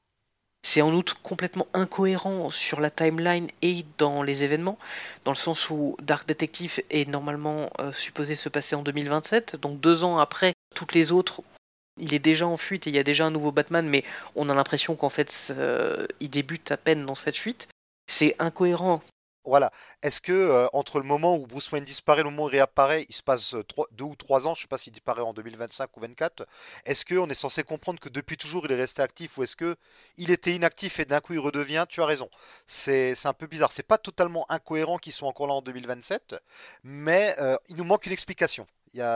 C'est 0.63 0.81
en 0.81 0.93
outre 0.93 1.21
complètement 1.21 1.67
incohérent 1.73 2.49
sur 2.51 2.79
la 2.79 2.89
timeline 2.89 3.49
et 3.61 3.83
dans 3.97 4.23
les 4.23 4.43
événements, 4.43 4.79
dans 5.25 5.31
le 5.31 5.35
sens 5.35 5.69
où 5.69 5.97
Dark 6.01 6.25
Detective 6.25 6.81
est 6.89 7.09
normalement 7.09 7.69
euh, 7.79 7.91
supposé 7.91 8.35
se 8.35 8.47
passer 8.47 8.77
en 8.77 8.83
2027, 8.83 9.57
donc 9.57 9.81
deux 9.81 10.05
ans 10.05 10.19
après 10.19 10.53
toutes 10.73 10.93
les 10.93 11.11
autres. 11.11 11.43
Il 11.97 12.13
est 12.13 12.19
déjà 12.19 12.47
en 12.47 12.57
fuite 12.57 12.87
et 12.87 12.89
il 12.89 12.95
y 12.95 12.99
a 12.99 13.03
déjà 13.03 13.25
un 13.25 13.31
nouveau 13.31 13.51
Batman, 13.51 13.87
mais 13.87 14.03
on 14.35 14.49
a 14.49 14.53
l'impression 14.53 14.95
qu'en 14.95 15.09
fait 15.09 15.53
il 16.19 16.29
débute 16.29 16.71
à 16.71 16.77
peine 16.77 17.05
dans 17.05 17.15
cette 17.15 17.37
fuite. 17.37 17.67
c'est 18.07 18.35
incohérent. 18.39 19.01
Voilà. 19.45 19.71
Est-ce 20.01 20.21
que 20.21 20.31
euh, 20.31 20.67
entre 20.73 20.97
le 20.99 21.05
moment 21.05 21.35
où 21.35 21.45
Bruce 21.45 21.71
Wayne 21.71 21.83
disparaît 21.83 22.21
et 22.21 22.23
le 22.23 22.31
moment 22.31 22.45
où 22.45 22.49
il 22.49 22.53
réapparaît, 22.53 23.05
il 23.09 23.15
se 23.15 23.21
passe 23.21 23.53
euh, 23.53 23.63
deux 23.91 24.03
ou 24.03 24.15
trois 24.15 24.47
ans, 24.47 24.55
je 24.55 24.61
sais 24.61 24.67
pas 24.67 24.79
s'il 24.79 24.91
disparaît 24.91 25.21
en 25.21 25.33
2025 25.33 25.95
ou 25.95 25.99
24, 25.99 26.47
est-ce 26.85 27.05
qu'on 27.05 27.29
est 27.29 27.35
censé 27.35 27.63
comprendre 27.63 27.99
que 27.99 28.09
depuis 28.09 28.37
toujours 28.37 28.65
il 28.65 28.71
est 28.71 28.75
resté 28.75 29.03
actif 29.03 29.37
ou 29.37 29.43
est-ce 29.43 29.55
que 29.55 29.75
il 30.17 30.31
était 30.31 30.55
inactif 30.55 30.99
et 30.99 31.05
d'un 31.05 31.19
coup 31.21 31.33
il 31.33 31.39
redevient 31.39 31.85
Tu 31.87 32.01
as 32.01 32.05
raison. 32.07 32.29
C'est 32.65 33.13
un 33.25 33.33
peu 33.33 33.45
bizarre. 33.45 33.71
C'est 33.71 33.83
pas 33.83 33.99
totalement 33.99 34.45
incohérent 34.49 34.97
qu'ils 34.97 35.13
soient 35.13 35.29
encore 35.29 35.47
là 35.47 35.53
en 35.53 35.61
2027, 35.61 36.35
mais 36.83 37.35
euh, 37.39 37.57
il 37.67 37.77
nous 37.77 37.83
manque 37.83 38.05
une 38.07 38.13
explication. 38.13 38.65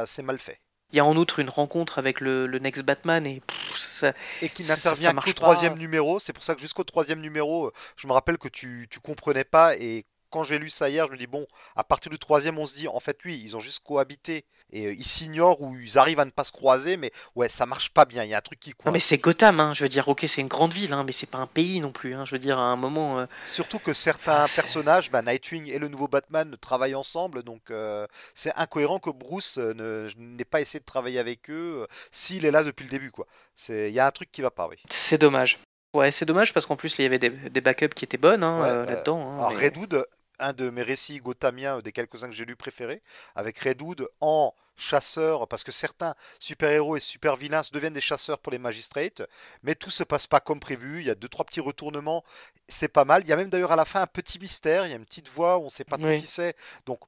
C'est 0.06 0.24
mal 0.24 0.38
fait. 0.40 0.60
Il 0.92 0.98
y 0.98 1.00
a 1.00 1.06
en 1.06 1.16
outre 1.16 1.40
une 1.40 1.50
rencontre 1.50 2.00
avec 2.00 2.20
le, 2.20 2.48
le 2.48 2.60
Next 2.60 2.84
Batman 2.84 3.26
et 3.28 3.42
pff, 3.42 3.76
ça- 3.78 4.14
Et 4.42 4.50
qui 4.50 4.64
n'intervient 4.64 5.14
qu'au 5.14 5.34
troisième 5.34 5.78
numéro. 5.78 6.20
C'est 6.20 6.34
pour 6.34 6.44
ça 6.44 6.56
que 6.56 6.62
jusqu'au 6.62 6.84
troisième 6.84 7.22
numéro, 7.22 7.68
euh, 7.68 7.74
je 7.96 8.08
me 8.08 8.14
rappelle 8.14 8.38
que 8.38 8.48
tu, 8.48 8.88
tu 8.90 9.00
comprenais 9.00 9.44
pas. 9.44 9.76
Et 9.78 10.06
quand 10.30 10.44
j'ai 10.44 10.58
lu 10.60 10.70
ça 10.70 10.90
hier, 10.90 11.08
je 11.08 11.12
me 11.12 11.18
dis, 11.18 11.28
bon, 11.28 11.46
à 11.76 11.84
partir 11.84 12.12
du 12.12 12.20
troisième, 12.20 12.58
on 12.60 12.66
se 12.66 12.74
dit, 12.76 12.88
en 12.88 13.00
fait, 13.00 13.18
oui, 13.26 13.42
ils 13.44 13.56
ont 13.56 13.60
juste 13.60 13.82
cohabité. 13.84 14.46
Et 14.72 14.86
euh, 14.86 14.94
ils 14.94 15.04
s'ignorent 15.06 15.62
ou 15.62 15.76
ils 15.78 15.98
arrivent 15.98 16.20
à 16.20 16.26
ne 16.26 16.30
pas 16.32 16.44
se 16.44 16.52
croiser. 16.52 16.98
Mais 16.98 17.12
ouais, 17.36 17.50
ça 17.50 17.66
marche 17.66 17.90
pas 17.90 18.06
bien. 18.06 18.24
Il 18.24 18.30
y 18.30 18.34
a 18.34 18.38
un 18.38 18.42
truc 18.42 18.60
qui 18.60 18.70
Non 18.70 18.92
mais 18.92 18.92
coince. 19.00 19.04
c'est 19.04 19.18
Gotham, 19.18 19.60
hein. 19.60 19.74
je 19.74 19.84
veux 19.84 19.90
dire, 19.90 20.08
ok 20.08 20.24
c'est 20.28 20.42
une 20.42 20.48
grande 20.48 20.72
ville, 20.74 20.94
hein, 20.94 21.04
mais 21.04 21.12
c'est 21.12 21.30
pas 21.30 21.40
un 21.40 21.48
pays 21.48 21.80
non 21.80 21.92
plus, 21.92 22.14
hein. 22.14 22.24
je 22.26 22.32
veux 22.36 22.40
dire, 22.40 22.60
à 22.60 22.64
un 22.64 22.76
moment... 22.76 23.20
euh, 23.20 23.26
Surtout 23.48 23.80
que 23.80 23.94
certains 23.94 24.46
personnages, 24.56 25.10
bah, 25.10 25.22
Nightwing 25.24 25.68
et 25.72 25.80
le 25.80 25.88
nouveau 25.88 26.08
Batman, 26.08 26.56
travaillent 26.62 26.96
ensemble. 26.96 27.42
Donc 27.44 27.72
euh, 27.72 28.06
c'est 28.36 28.54
incohérent 28.56 29.00
que 29.00 29.10
Bruce 29.10 29.58
n'ait 29.58 30.46
pas 30.46 30.62
essayé 30.62 30.80
de 30.80 30.86
travailler 30.86 31.20
avec 31.20 31.50
eux 31.50 31.88
s'il 32.12 32.46
est 32.46 32.52
là 32.52 32.64
depuis 32.64 32.84
le 32.84 32.90
début. 32.92 33.10
quoi. 33.12 33.26
C'est- 33.56 33.90
Il 33.90 33.94
y 33.96 34.00
a 34.00 34.06
un 34.06 34.12
truc 34.12 34.32
qui 34.32 34.42
va 34.42 34.52
pas, 34.52 34.68
oui. 34.68 34.78
C'est 34.90 35.18
dommage. 35.18 35.58
Ouais, 35.96 36.12
c'est 36.12 36.26
dommage 36.26 36.54
parce 36.54 36.68
qu'en 36.68 36.76
plus 36.76 37.00
il 37.00 37.02
y 37.02 37.06
avait 37.06 37.18
des, 37.18 37.30
des 37.32 37.62
backups 37.62 37.96
qui 37.96 38.06
étaient 38.06 38.18
bonnes 38.18 38.44
hein, 38.44 38.62
Ouais, 38.62 38.68
euh, 38.70 38.86
là-dedans. 38.86 39.32
hein, 39.32 39.38
Alors 39.40 39.52
mais- 39.54 39.66
Redwood, 39.66 40.06
un 40.40 40.54
de 40.54 40.70
mes 40.70 40.84
récits 40.84 41.20
gothamiens, 41.20 41.78
euh, 41.78 41.82
des 41.82 41.92
quelques-uns 41.92 42.30
que 42.30 42.36
j'ai 42.36 42.46
lus 42.46 42.56
préférés, 42.56 43.02
avec 43.36 43.60
Redwood 43.60 44.08
en 44.22 44.54
chasseur, 44.80 45.48
parce 45.48 45.64
que 45.64 45.72
certains 45.72 46.16
super-héros 46.40 46.98
et 46.98 47.00
super-vilains 47.00 47.62
deviennent 47.72 47.94
des 47.94 48.02
chasseurs 48.02 48.40
pour 48.40 48.52
les 48.52 48.58
magistrates, 48.58 49.22
mais 49.62 49.76
tout 49.76 49.90
se 49.90 50.04
passe 50.04 50.26
pas 50.26 50.40
comme 50.40 50.60
prévu, 50.60 51.02
il 51.02 51.08
y 51.08 51.10
a 51.10 51.16
deux, 51.16 51.28
trois 51.28 51.46
petits 51.46 51.60
retournements, 51.60 52.24
c'est 52.68 52.88
pas 52.88 53.06
mal. 53.06 53.24
Il 53.24 53.30
y 53.30 53.34
a 53.34 53.36
même 53.36 53.50
d'ailleurs 53.50 53.74
à 53.74 53.76
la 53.76 53.86
fin 53.86 54.02
un 54.02 54.08
petit 54.08 54.40
mystère, 54.40 54.86
il 54.86 54.90
y 54.90 54.94
a 54.94 54.96
une 54.96 55.06
petite 55.06 55.30
voix, 55.30 55.60
on 55.60 55.70
sait 55.70 55.84
pas 55.84 55.98
trop 55.98 56.18
qui 56.18 56.28
c'est. 56.28 56.56
Donc 56.86 57.02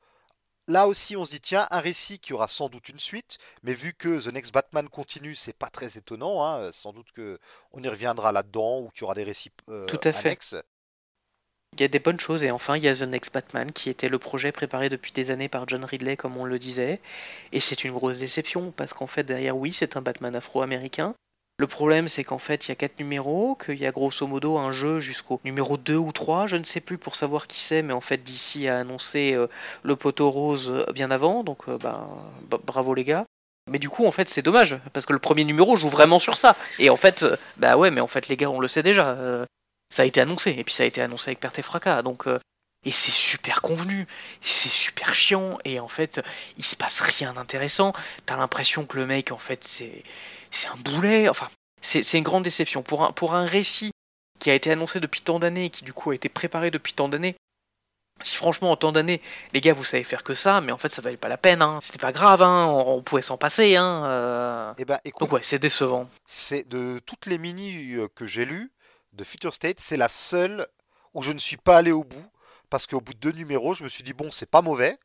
là 0.67 0.88
aussi 0.88 1.15
on 1.15 1.25
se 1.25 1.32
dit, 1.32 1.41
tiens, 1.41 1.67
un 1.71 1.79
récit 1.79 2.19
qui 2.19 2.34
aura 2.34 2.47
sans 2.47 2.69
doute 2.69 2.89
une 2.89 2.99
suite, 2.99 3.38
mais 3.63 3.73
vu 3.73 3.93
que 3.93 4.21
The 4.21 4.34
Next 4.34 4.53
Batman 4.53 4.89
continue, 4.89 5.36
c'est 5.36 5.57
pas 5.57 5.69
très 5.69 5.97
étonnant, 5.97 6.43
hein, 6.43 6.71
sans 6.71 6.91
doute 6.91 7.11
que 7.13 7.39
on 7.71 7.82
y 7.82 7.88
reviendra 7.88 8.32
là-dedans, 8.32 8.79
ou 8.79 8.89
qu'il 8.89 9.01
y 9.01 9.03
aura 9.05 9.15
des 9.15 9.23
récits 9.23 9.51
euh, 9.69 9.86
Tout 9.86 9.99
à 10.03 10.11
fait. 10.11 10.38
Il 11.78 11.80
y 11.80 11.86
a 11.86 11.88
des 11.88 11.99
bonnes 11.99 12.19
choses 12.19 12.43
et 12.43 12.51
enfin 12.51 12.76
il 12.76 12.84
y 12.84 12.89
a 12.89 12.95
The 12.95 13.03
Next 13.03 13.34
Batman 13.34 13.72
qui 13.72 13.89
était 13.89 14.09
le 14.09 14.19
projet 14.19 14.51
préparé 14.51 14.89
depuis 14.89 15.13
des 15.13 15.32
années 15.32 15.47
par 15.47 15.69
John 15.69 15.86
Ridley 15.86 16.17
comme 16.17 16.36
on 16.36 16.43
le 16.43 16.59
disait 16.59 16.99
et 17.53 17.61
c'est 17.61 17.86
une 17.86 17.93
grosse 17.93 18.17
déception 18.17 18.72
parce 18.76 18.91
qu'en 18.91 19.07
fait 19.07 19.24
derrière 19.24 19.55
oui 19.55 19.72
c'est 19.72 19.95
un 19.95 20.01
Batman 20.01 20.36
afro-américain. 20.36 21.15
Le 21.57 21.67
problème 21.67 22.09
c'est 22.09 22.26
qu'en 22.26 22.39
fait 22.39 22.67
il 22.67 22.69
y 22.69 22.72
a 22.74 22.76
quatre 22.76 22.99
numéros, 22.99 23.55
qu'il 23.55 23.80
y 23.80 23.86
a 23.86 23.91
grosso 23.91 24.28
modo 24.28 24.57
un 24.57 24.72
jeu 24.72 24.99
jusqu'au 24.99 25.39
numéro 25.45 25.78
2 25.78 25.95
ou 25.95 26.11
3, 26.11 26.45
je 26.45 26.57
ne 26.57 26.65
sais 26.65 26.82
plus 26.82 26.97
pour 26.97 27.15
savoir 27.15 27.47
qui 27.47 27.61
c'est 27.61 27.84
mais 27.84 27.93
en 27.93 28.01
fait 28.01 28.17
DC 28.17 28.67
a 28.67 28.80
annoncé 28.80 29.34
euh, 29.34 29.47
le 29.84 29.95
poteau 29.95 30.30
rose 30.30 30.69
euh, 30.69 30.91
bien 30.91 31.09
avant 31.09 31.45
donc 31.45 31.69
euh, 31.69 31.78
bah, 31.78 32.05
bravo 32.65 32.93
les 32.93 33.05
gars. 33.05 33.26
Mais 33.69 33.80
du 33.80 33.88
coup 33.88 34.05
en 34.05 34.11
fait 34.11 34.28
c'est 34.28 34.41
dommage 34.41 34.78
parce 34.91 35.05
que 35.05 35.13
le 35.13 35.19
premier 35.19 35.45
numéro 35.45 35.78
joue 35.78 35.89
vraiment 35.89 36.19
sur 36.19 36.36
ça 36.36 36.57
et 36.80 36.89
en 36.89 36.97
fait 36.97 37.26
bah 37.55 37.78
ouais 37.78 37.91
mais 37.91 38.01
en 38.01 38.07
fait 38.07 38.28
les 38.28 38.36
gars 38.36 38.49
on 38.49 38.59
le 38.59 38.67
sait 38.67 38.84
déjà. 38.84 39.45
Ça 39.91 40.01
a 40.01 40.05
été 40.05 40.19
annoncé 40.19 40.55
et 40.57 40.63
puis 40.63 40.73
ça 40.73 40.83
a 40.83 40.87
été 40.87 41.01
annoncé 41.01 41.29
avec 41.29 41.39
perte 41.39 41.59
et 41.59 41.61
fracas 41.61 42.01
donc 42.01 42.27
euh, 42.27 42.39
et 42.83 42.91
c'est 42.91 43.11
super 43.11 43.61
convenu 43.61 44.01
et 44.01 44.05
c'est 44.41 44.69
super 44.69 45.13
chiant 45.13 45.59
et 45.65 45.79
en 45.79 45.87
fait 45.87 46.21
il 46.57 46.65
se 46.65 46.75
passe 46.75 46.99
rien 46.99 47.33
d'intéressant 47.33 47.93
t'as 48.25 48.37
l'impression 48.37 48.85
que 48.85 48.97
le 48.97 49.05
mec 49.05 49.31
en 49.31 49.37
fait 49.37 49.63
c'est 49.63 50.03
c'est 50.49 50.67
un 50.67 50.77
boulet 50.77 51.29
enfin 51.29 51.47
c'est 51.81 52.01
c'est 52.01 52.17
une 52.17 52.23
grande 52.23 52.43
déception 52.43 52.81
pour 52.81 53.03
un 53.03 53.11
pour 53.11 53.35
un 53.35 53.45
récit 53.45 53.91
qui 54.39 54.49
a 54.49 54.55
été 54.55 54.71
annoncé 54.71 54.99
depuis 54.99 55.21
tant 55.21 55.39
d'années 55.39 55.65
et 55.65 55.69
qui 55.69 55.83
du 55.83 55.93
coup 55.93 56.09
a 56.09 56.15
été 56.15 56.29
préparé 56.29 56.71
depuis 56.71 56.93
tant 56.93 57.09
d'années 57.09 57.35
si 58.21 58.35
franchement 58.35 58.71
en 58.71 58.75
tant 58.75 58.91
d'années 58.91 59.21
les 59.53 59.61
gars 59.61 59.73
vous 59.73 59.83
savez 59.83 60.03
faire 60.03 60.23
que 60.23 60.33
ça 60.33 60.61
mais 60.61 60.71
en 60.71 60.77
fait 60.77 60.91
ça 60.91 61.01
valait 61.01 61.17
pas 61.17 61.29
la 61.29 61.37
peine 61.37 61.61
hein. 61.61 61.79
c'était 61.81 61.99
pas 61.99 62.11
grave 62.11 62.41
hein. 62.41 62.65
on, 62.65 62.97
on 62.97 63.01
pouvait 63.03 63.21
s'en 63.21 63.37
passer 63.37 63.75
hein. 63.75 64.05
euh. 64.05 64.73
Eh 64.77 64.85
ben, 64.85 64.99
écoute, 65.05 65.21
donc 65.21 65.33
ouais 65.33 65.43
c'est 65.43 65.59
décevant 65.59 66.09
c'est 66.27 66.67
de 66.67 66.99
toutes 67.05 67.25
les 67.27 67.37
mini 67.37 67.93
euh, 67.93 68.07
que 68.15 68.25
j'ai 68.25 68.45
lues 68.45 68.71
de 69.14 69.24
Future 69.24 69.53
State, 69.53 69.80
c'est 69.80 69.97
la 69.97 70.09
seule 70.09 70.68
où 71.14 71.22
je 71.22 71.32
ne 71.32 71.39
suis 71.39 71.57
pas 71.57 71.78
allé 71.78 71.91
au 71.91 72.03
bout 72.03 72.26
parce 72.70 72.88
qu'au 72.88 73.01
bout 73.01 73.14
de 73.14 73.20
deux 73.20 73.32
numéros, 73.32 73.74
je 73.74 73.84
me 73.84 73.89
suis 73.89 74.03
dit 74.03 74.14
bon, 74.14 74.32
c'est 74.32 74.49
pas 74.49 74.62
mauvais. 74.62 74.97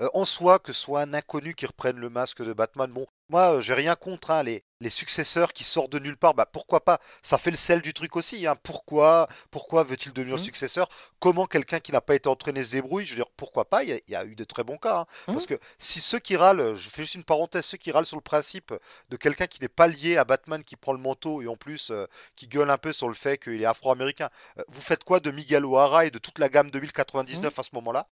Euh, 0.00 0.08
en 0.12 0.24
soi, 0.26 0.58
que 0.58 0.72
ce 0.74 0.80
soit 0.82 1.00
un 1.02 1.14
inconnu 1.14 1.54
qui 1.54 1.64
reprenne 1.66 1.96
le 1.96 2.10
masque 2.10 2.42
de 2.44 2.52
Batman, 2.52 2.90
bon, 2.92 3.06
moi, 3.30 3.54
euh, 3.56 3.60
j'ai 3.62 3.72
rien 3.74 3.96
contre 3.96 4.30
hein, 4.30 4.42
les, 4.42 4.62
les 4.80 4.90
successeurs 4.90 5.52
qui 5.54 5.64
sortent 5.64 5.90
de 5.90 5.98
nulle 5.98 6.18
part, 6.18 6.34
bah 6.34 6.44
pourquoi 6.46 6.84
pas? 6.84 7.00
Ça 7.22 7.38
fait 7.38 7.50
le 7.50 7.56
sel 7.56 7.80
du 7.80 7.94
truc 7.94 8.14
aussi. 8.14 8.46
Hein. 8.46 8.56
Pourquoi, 8.62 9.26
pourquoi 9.50 9.84
veut-il 9.84 10.12
devenir 10.12 10.36
le 10.36 10.40
Mhm. 10.40 10.44
successeur? 10.44 10.88
Comment 11.18 11.46
quelqu'un 11.46 11.80
qui 11.80 11.92
n'a 11.92 12.02
pas 12.02 12.14
été 12.14 12.28
entraîné 12.28 12.62
se 12.62 12.72
débrouille? 12.72 13.06
Je 13.06 13.10
veux 13.12 13.16
dire, 13.16 13.30
pourquoi 13.38 13.64
pas? 13.64 13.84
Il 13.84 13.88
y, 13.88 13.92
a- 13.94 14.00
il 14.06 14.10
y 14.12 14.14
a 14.14 14.24
eu 14.26 14.36
de 14.36 14.44
très 14.44 14.62
bons 14.64 14.76
cas. 14.76 14.98
hein. 15.00 15.06
Mhm. 15.28 15.34
Parce 15.34 15.46
que 15.46 15.58
si 15.78 16.00
ceux 16.02 16.18
qui 16.18 16.36
râlent, 16.36 16.74
je 16.74 16.90
fais 16.90 17.02
juste 17.02 17.14
une 17.14 17.24
parenthèse, 17.24 17.64
ceux 17.64 17.78
qui 17.78 17.90
râlent 17.90 18.04
sur 18.06 18.18
le 18.18 18.22
principe 18.22 18.74
de 19.08 19.16
quelqu'un 19.16 19.46
qui 19.46 19.60
n'est 19.62 19.68
pas 19.68 19.86
lié 19.88 20.18
à 20.18 20.24
Batman, 20.24 20.62
qui 20.62 20.76
prend 20.76 20.92
le 20.92 20.98
manteau 21.00 21.40
et 21.40 21.48
en 21.48 21.56
plus 21.56 21.90
euh, 21.90 22.06
qui 22.36 22.46
gueule 22.48 22.70
un 22.70 22.78
peu 22.78 22.92
sur 22.92 23.08
le 23.08 23.14
fait 23.14 23.38
qu'il 23.38 23.60
est 23.62 23.64
afro-américain, 23.64 24.28
euh, 24.58 24.62
vous 24.68 24.82
faites 24.82 25.04
quoi 25.04 25.20
de 25.20 25.30
Miguel 25.30 25.64
O'Hara 25.64 26.04
et 26.04 26.10
de 26.10 26.18
toute 26.18 26.38
la 26.38 26.50
gamme 26.50 26.70
2099 26.70 27.58
à 27.58 27.62
ce 27.62 27.70
moment-là? 27.72 28.06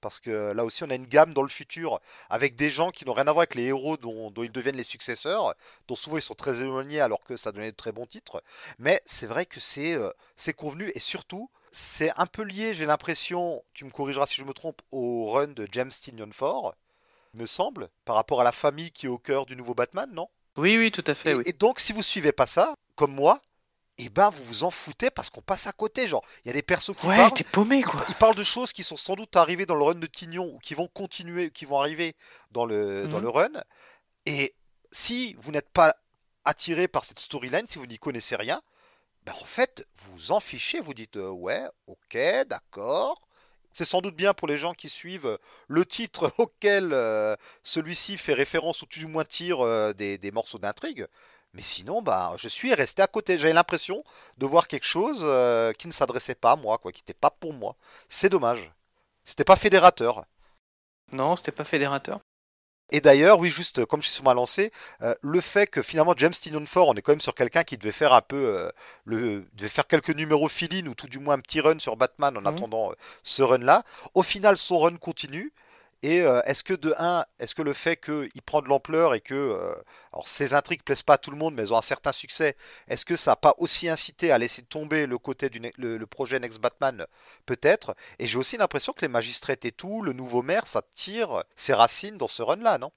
Parce 0.00 0.20
que 0.20 0.52
là 0.52 0.64
aussi, 0.64 0.84
on 0.84 0.90
a 0.90 0.94
une 0.94 1.06
gamme 1.06 1.34
dans 1.34 1.42
le 1.42 1.48
futur 1.48 2.00
avec 2.30 2.56
des 2.56 2.70
gens 2.70 2.90
qui 2.90 3.04
n'ont 3.04 3.12
rien 3.12 3.26
à 3.26 3.32
voir 3.32 3.42
avec 3.42 3.54
les 3.54 3.64
héros 3.64 3.96
dont, 3.96 4.30
dont 4.30 4.42
ils 4.42 4.52
deviennent 4.52 4.76
les 4.76 4.82
successeurs, 4.82 5.54
dont 5.86 5.94
souvent 5.94 6.16
ils 6.16 6.22
sont 6.22 6.34
très 6.34 6.60
éloignés 6.60 7.00
alors 7.00 7.22
que 7.24 7.36
ça 7.36 7.52
donnait 7.52 7.70
de 7.70 7.76
très 7.76 7.92
bons 7.92 8.06
titres. 8.06 8.42
Mais 8.78 9.00
c'est 9.06 9.26
vrai 9.26 9.46
que 9.46 9.60
c'est 9.60 9.94
euh, 9.94 10.10
convenu 10.56 10.90
et 10.94 11.00
surtout, 11.00 11.50
c'est 11.70 12.12
un 12.16 12.26
peu 12.26 12.42
lié, 12.42 12.74
j'ai 12.74 12.86
l'impression, 12.86 13.62
tu 13.74 13.84
me 13.84 13.90
corrigeras 13.90 14.26
si 14.26 14.36
je 14.36 14.44
me 14.44 14.52
trompe, 14.52 14.80
au 14.90 15.30
run 15.30 15.48
de 15.48 15.68
James 15.72 15.90
Tynion 15.90 16.30
Ford, 16.32 16.74
me 17.34 17.46
semble, 17.46 17.90
par 18.04 18.16
rapport 18.16 18.40
à 18.40 18.44
la 18.44 18.52
famille 18.52 18.90
qui 18.90 19.06
est 19.06 19.10
au 19.10 19.18
cœur 19.18 19.46
du 19.46 19.56
nouveau 19.56 19.74
Batman, 19.74 20.10
non? 20.12 20.28
Oui 20.56 20.76
oui 20.76 20.90
tout 20.90 21.04
à 21.06 21.14
fait 21.14 21.32
et, 21.32 21.34
oui 21.34 21.42
et 21.46 21.52
donc, 21.52 21.78
si 21.78 21.92
vous 21.92 22.02
suivez 22.02 22.32
pas 22.32 22.46
ça, 22.46 22.74
comme 22.96 23.14
moi, 23.14 23.40
et 23.98 24.08
ben 24.08 24.30
vous 24.30 24.44
vous 24.44 24.64
en 24.64 24.70
foutez 24.70 25.10
parce 25.10 25.28
qu'on 25.30 25.42
passe 25.42 25.66
à 25.66 25.72
côté. 25.72 26.06
Genre, 26.08 26.24
il 26.44 26.48
y 26.48 26.50
a 26.50 26.54
des 26.54 26.62
persos 26.62 26.94
qui 26.96 27.06
ouais 27.06 27.16
parlent. 27.16 27.32
t'es 27.32 27.44
paumé 27.44 27.78
Ils, 27.78 27.84
quoi 27.84 28.04
ils 28.08 28.14
parlent 28.14 28.36
de 28.36 28.44
choses 28.44 28.72
qui 28.72 28.84
sont 28.84 28.96
sans 28.96 29.14
doute 29.16 29.34
arrivées 29.36 29.66
dans 29.66 29.74
le 29.74 29.82
run 29.84 29.94
de 29.96 30.06
Tignon 30.06 30.52
ou 30.54 30.58
qui 30.58 30.74
vont 30.74 30.88
continuer, 30.88 31.50
qui 31.50 31.64
vont 31.64 31.80
arriver 31.80 32.14
dans 32.52 32.64
le, 32.64 33.08
dans 33.08 33.18
Mhm. 33.18 33.22
le 33.24 33.28
run. 33.28 33.62
Et 34.26 34.54
si 34.92 35.34
vous 35.40 35.50
n'êtes 35.52 35.70
pas 35.70 35.96
attiré 36.44 36.88
par 36.88 37.04
cette 37.04 37.18
storyline, 37.18 37.66
si 37.68 37.78
vous 37.78 37.86
n'y 37.86 37.98
connaissez 37.98 38.36
rien, 38.36 38.62
ben 39.24 39.34
en 39.40 39.44
fait, 39.44 39.86
vous 39.96 40.12
vous 40.12 40.32
en 40.32 40.40
fichez. 40.40 40.80
Vous 40.80 40.94
dites 40.94 41.16
euh, 41.16 41.28
ouais, 41.28 41.66
ok, 41.86 42.18
d'accord. 42.46 43.20
C'est 43.72 43.84
sans 43.84 44.00
doute 44.00 44.16
bien 44.16 44.32
pour 44.34 44.48
les 44.48 44.58
gens 44.58 44.74
qui 44.74 44.88
suivent 44.88 45.38
le 45.68 45.84
titre 45.84 46.32
auquel 46.38 46.92
euh, 46.92 47.36
celui-ci 47.62 48.16
fait 48.16 48.32
référence 48.32 48.82
ou 48.82 48.86
tout 48.86 48.98
du 48.98 49.06
moins 49.06 49.24
tire 49.24 49.60
euh, 49.60 49.92
des, 49.92 50.18
des 50.18 50.30
morceaux 50.30 50.58
d'intrigue. 50.58 51.06
Mais 51.54 51.62
sinon, 51.62 52.02
bah, 52.02 52.34
je 52.38 52.48
suis 52.48 52.74
resté 52.74 53.02
à 53.02 53.06
côté. 53.06 53.38
J'avais 53.38 53.52
l'impression 53.52 54.04
de 54.38 54.46
voir 54.46 54.68
quelque 54.68 54.86
chose 54.86 55.20
euh, 55.22 55.72
qui 55.72 55.86
ne 55.88 55.92
s'adressait 55.92 56.34
pas 56.34 56.52
à 56.52 56.56
moi, 56.56 56.78
quoi, 56.78 56.92
qui 56.92 57.02
n'était 57.02 57.14
pas 57.14 57.30
pour 57.30 57.52
moi. 57.52 57.76
C'est 58.08 58.28
dommage. 58.28 58.72
C'était 59.24 59.44
pas 59.44 59.56
fédérateur. 59.56 60.24
non 61.12 61.36
c'était 61.36 61.52
pas 61.52 61.64
fédérateur 61.64 62.20
Et 62.90 63.02
d'ailleurs, 63.02 63.38
oui, 63.38 63.50
juste 63.50 63.84
comme 63.84 64.00
je 64.00 64.06
suis 64.06 64.14
sur 64.14 64.24
ma 64.24 64.32
lancée, 64.32 64.72
euh, 65.02 65.14
le 65.20 65.42
fait 65.42 65.66
que 65.66 65.82
finalement 65.82 66.14
James 66.16 66.32
Tynion 66.32 66.64
Ford, 66.64 66.88
on 66.88 66.94
est 66.94 67.02
quand 67.02 67.12
même 67.12 67.20
sur 67.20 67.34
quelqu'un 67.34 67.62
qui 67.62 67.76
devait 67.76 67.92
faire 67.92 68.14
un 68.14 68.22
peu 68.22 68.36
euh, 68.36 68.70
le, 69.04 69.46
devait 69.54 69.68
faire 69.68 69.86
quelques 69.86 70.08
numéros 70.10 70.48
fill-in 70.48 70.86
ou 70.86 70.94
tout 70.94 71.06
du 71.08 71.18
moins 71.18 71.34
un 71.34 71.40
petit 71.40 71.60
run 71.60 71.78
sur 71.78 71.96
Batman 71.96 72.34
en 72.38 72.46
Mhm. 72.46 72.46
attendant 72.46 72.90
euh, 72.90 72.94
ce 73.24 73.42
run-là. 73.42 73.84
Au 74.14 74.22
final, 74.22 74.56
son 74.56 74.78
run 74.78 74.96
continue. 74.96 75.52
Et 76.02 76.20
euh, 76.22 76.40
est-ce 76.44 76.62
que 76.62 76.74
de 76.74 76.94
un, 76.98 77.24
est-ce 77.40 77.54
que 77.54 77.62
le 77.62 77.72
fait 77.72 77.96
qu'il 77.96 78.42
prend 78.46 78.62
de 78.62 78.68
l'ampleur 78.68 79.14
et 79.14 79.20
que 79.20 79.34
euh, 79.34 79.74
alors 80.12 80.28
ces 80.28 80.54
intrigues 80.54 80.82
plaisent 80.84 81.02
pas 81.02 81.14
à 81.14 81.18
tout 81.18 81.30
le 81.32 81.36
monde, 81.36 81.54
mais 81.54 81.62
elles 81.62 81.72
ont 81.72 81.78
un 81.78 81.82
certain 81.82 82.12
succès, 82.12 82.56
est-ce 82.88 83.04
que 83.04 83.16
ça 83.16 83.32
n'a 83.32 83.36
pas 83.36 83.54
aussi 83.58 83.88
incité 83.88 84.30
à 84.30 84.38
laisser 84.38 84.62
tomber 84.62 85.06
le 85.06 85.18
côté 85.18 85.50
du 85.50 85.60
le, 85.76 85.96
le 85.98 86.06
projet 86.06 86.38
Next 86.38 86.60
Batman 86.60 87.06
Peut-être? 87.46 87.96
Et 88.20 88.26
j'ai 88.28 88.38
aussi 88.38 88.56
l'impression 88.56 88.92
que 88.92 89.02
les 89.02 89.08
magistrates 89.08 89.64
et 89.64 89.72
tout, 89.72 90.02
le 90.02 90.12
nouveau 90.12 90.42
maire, 90.42 90.66
ça 90.68 90.82
tire 90.94 91.42
ses 91.56 91.74
racines 91.74 92.16
dans 92.18 92.28
ce 92.28 92.42
run-là, 92.42 92.78
non? 92.78 92.92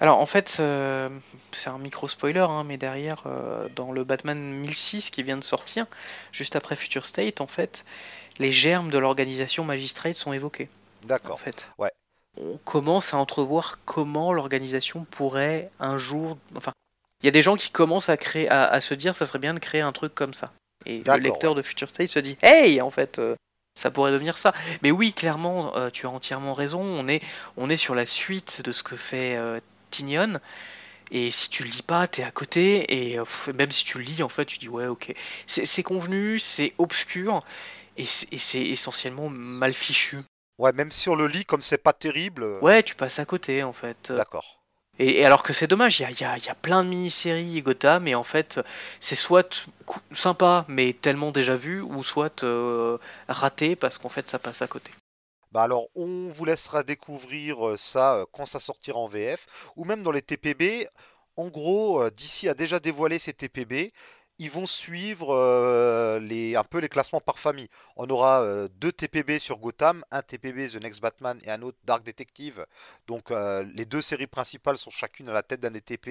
Alors 0.00 0.18
en 0.18 0.26
fait, 0.26 0.56
euh, 0.60 1.08
c'est 1.52 1.70
un 1.70 1.78
micro 1.78 2.06
spoiler, 2.08 2.40
hein, 2.40 2.62
mais 2.64 2.76
derrière, 2.76 3.22
euh, 3.26 3.68
dans 3.76 3.90
le 3.92 4.04
Batman 4.04 4.38
1006 4.38 5.08
qui 5.10 5.22
vient 5.22 5.36
de 5.38 5.44
sortir, 5.44 5.86
juste 6.32 6.56
après 6.56 6.76
Future 6.76 7.06
State, 7.06 7.40
en 7.40 7.46
fait, 7.46 7.84
les 8.38 8.52
germes 8.52 8.90
de 8.90 8.98
l'organisation 8.98 9.64
magistrate 9.64 10.16
sont 10.16 10.32
évoqués. 10.34 10.70
En 11.24 11.32
D'accord. 11.32 11.32
fait, 11.32 11.68
Ouais. 11.78 11.92
On 12.38 12.56
commence 12.58 13.14
à 13.14 13.18
entrevoir 13.18 13.78
comment 13.84 14.32
l'organisation 14.32 15.04
pourrait 15.04 15.70
un 15.80 15.96
jour, 15.98 16.38
enfin, 16.56 16.72
il 17.22 17.26
y 17.26 17.28
a 17.28 17.32
des 17.32 17.42
gens 17.42 17.56
qui 17.56 17.70
commencent 17.70 18.08
à 18.08 18.16
créer, 18.16 18.48
à, 18.50 18.64
à 18.66 18.80
se 18.80 18.94
dire, 18.94 19.14
ça 19.16 19.26
serait 19.26 19.38
bien 19.38 19.54
de 19.54 19.60
créer 19.60 19.80
un 19.80 19.92
truc 19.92 20.14
comme 20.14 20.34
ça. 20.34 20.52
Et 20.86 21.02
le 21.04 21.16
lecteur 21.18 21.54
de 21.54 21.62
Future 21.62 21.88
State 21.88 22.08
se 22.08 22.18
dit, 22.18 22.36
hey, 22.42 22.80
en 22.80 22.90
fait, 22.90 23.18
euh, 23.18 23.36
Ça 23.74 23.90
pourrait 23.90 24.12
devenir 24.12 24.36
ça. 24.36 24.52
Mais 24.82 24.90
oui, 24.90 25.14
clairement, 25.14 25.76
euh, 25.76 25.90
tu 25.90 26.06
as 26.06 26.10
entièrement 26.10 26.52
raison. 26.52 26.80
On 26.82 27.08
est, 27.08 27.22
on 27.56 27.70
est 27.70 27.76
sur 27.78 27.94
la 27.94 28.04
suite 28.04 28.62
de 28.62 28.72
ce 28.72 28.82
que 28.82 28.96
fait 28.96 29.36
euh, 29.36 29.60
Tignon. 29.90 30.40
Et 31.10 31.30
si 31.30 31.48
tu 31.50 31.62
le 31.64 31.70
lis 31.70 31.82
pas, 31.82 32.06
t'es 32.06 32.22
à 32.22 32.30
côté. 32.30 33.12
Et 33.12 33.18
même 33.54 33.70
si 33.70 33.84
tu 33.84 33.98
le 33.98 34.04
lis, 34.04 34.22
en 34.22 34.28
fait, 34.28 34.44
tu 34.46 34.58
dis 34.58 34.68
ouais, 34.68 34.86
ok. 34.86 35.14
C'est 35.46 35.82
convenu, 35.82 36.38
c'est 36.38 36.74
obscur. 36.78 37.40
Et 37.96 38.06
c'est 38.06 38.62
essentiellement 38.62 39.28
mal 39.28 39.72
fichu. 39.74 40.18
Ouais, 40.62 40.70
même 40.72 40.90
on 41.08 41.16
le 41.16 41.26
lit 41.26 41.44
comme 41.44 41.60
c'est 41.60 41.76
pas 41.76 41.92
terrible. 41.92 42.44
Ouais, 42.62 42.84
tu 42.84 42.94
passes 42.94 43.18
à 43.18 43.24
côté, 43.24 43.64
en 43.64 43.72
fait. 43.72 44.12
D'accord. 44.12 44.60
Et, 45.00 45.26
alors 45.26 45.42
que 45.42 45.52
c'est 45.52 45.66
dommage, 45.66 45.98
il 45.98 46.20
y 46.20 46.24
a, 46.24 46.54
plein 46.54 46.84
de 46.84 46.88
mini-séries 46.88 47.60
Gotham, 47.62 48.06
et 48.06 48.14
en 48.14 48.22
fait, 48.22 48.60
c'est 49.00 49.16
soit 49.16 49.68
sympa, 50.12 50.64
mais 50.68 50.92
tellement 50.92 51.32
déjà 51.32 51.56
vu, 51.56 51.80
ou 51.80 52.04
soit 52.04 52.44
euh, 52.44 52.96
raté, 53.26 53.74
parce 53.74 53.98
qu'en 53.98 54.08
fait, 54.08 54.28
ça 54.28 54.38
passe 54.38 54.62
à 54.62 54.68
côté. 54.68 54.92
Bah 55.50 55.64
alors, 55.64 55.88
on 55.96 56.28
vous 56.28 56.44
laissera 56.44 56.84
découvrir 56.84 57.70
euh, 57.70 57.76
ça 57.76 58.14
euh, 58.14 58.24
quand 58.32 58.46
ça 58.46 58.60
sortira 58.60 59.00
en 59.00 59.08
VF, 59.08 59.46
ou 59.74 59.84
même 59.84 60.04
dans 60.04 60.12
les 60.12 60.22
TPB. 60.22 60.86
En 61.34 61.48
gros, 61.48 62.08
DC 62.10 62.46
a 62.48 62.54
déjà 62.54 62.78
dévoilé 62.78 63.18
ses 63.18 63.32
TPB, 63.32 63.90
ils 64.42 64.50
vont 64.50 64.66
suivre 64.66 65.32
euh, 65.32 66.18
les, 66.18 66.56
un 66.56 66.64
peu 66.64 66.78
les 66.78 66.88
classements 66.88 67.20
par 67.20 67.38
famille. 67.38 67.68
On 67.94 68.10
aura 68.10 68.42
euh, 68.42 68.68
deux 68.80 68.90
TPB 68.90 69.38
sur 69.38 69.58
Gotham, 69.58 70.04
un 70.10 70.20
TPB 70.20 70.66
The 70.68 70.82
Next 70.82 71.00
Batman 71.00 71.38
et 71.44 71.50
un 71.52 71.62
autre 71.62 71.78
Dark 71.84 72.02
Detective. 72.02 72.66
Donc 73.06 73.30
euh, 73.30 73.62
les 73.76 73.84
deux 73.84 74.02
séries 74.02 74.26
principales 74.26 74.78
sont 74.78 74.90
chacune 74.90 75.28
à 75.28 75.32
la 75.32 75.44
tête 75.44 75.60
d'un 75.60 75.70
TP 75.70 76.08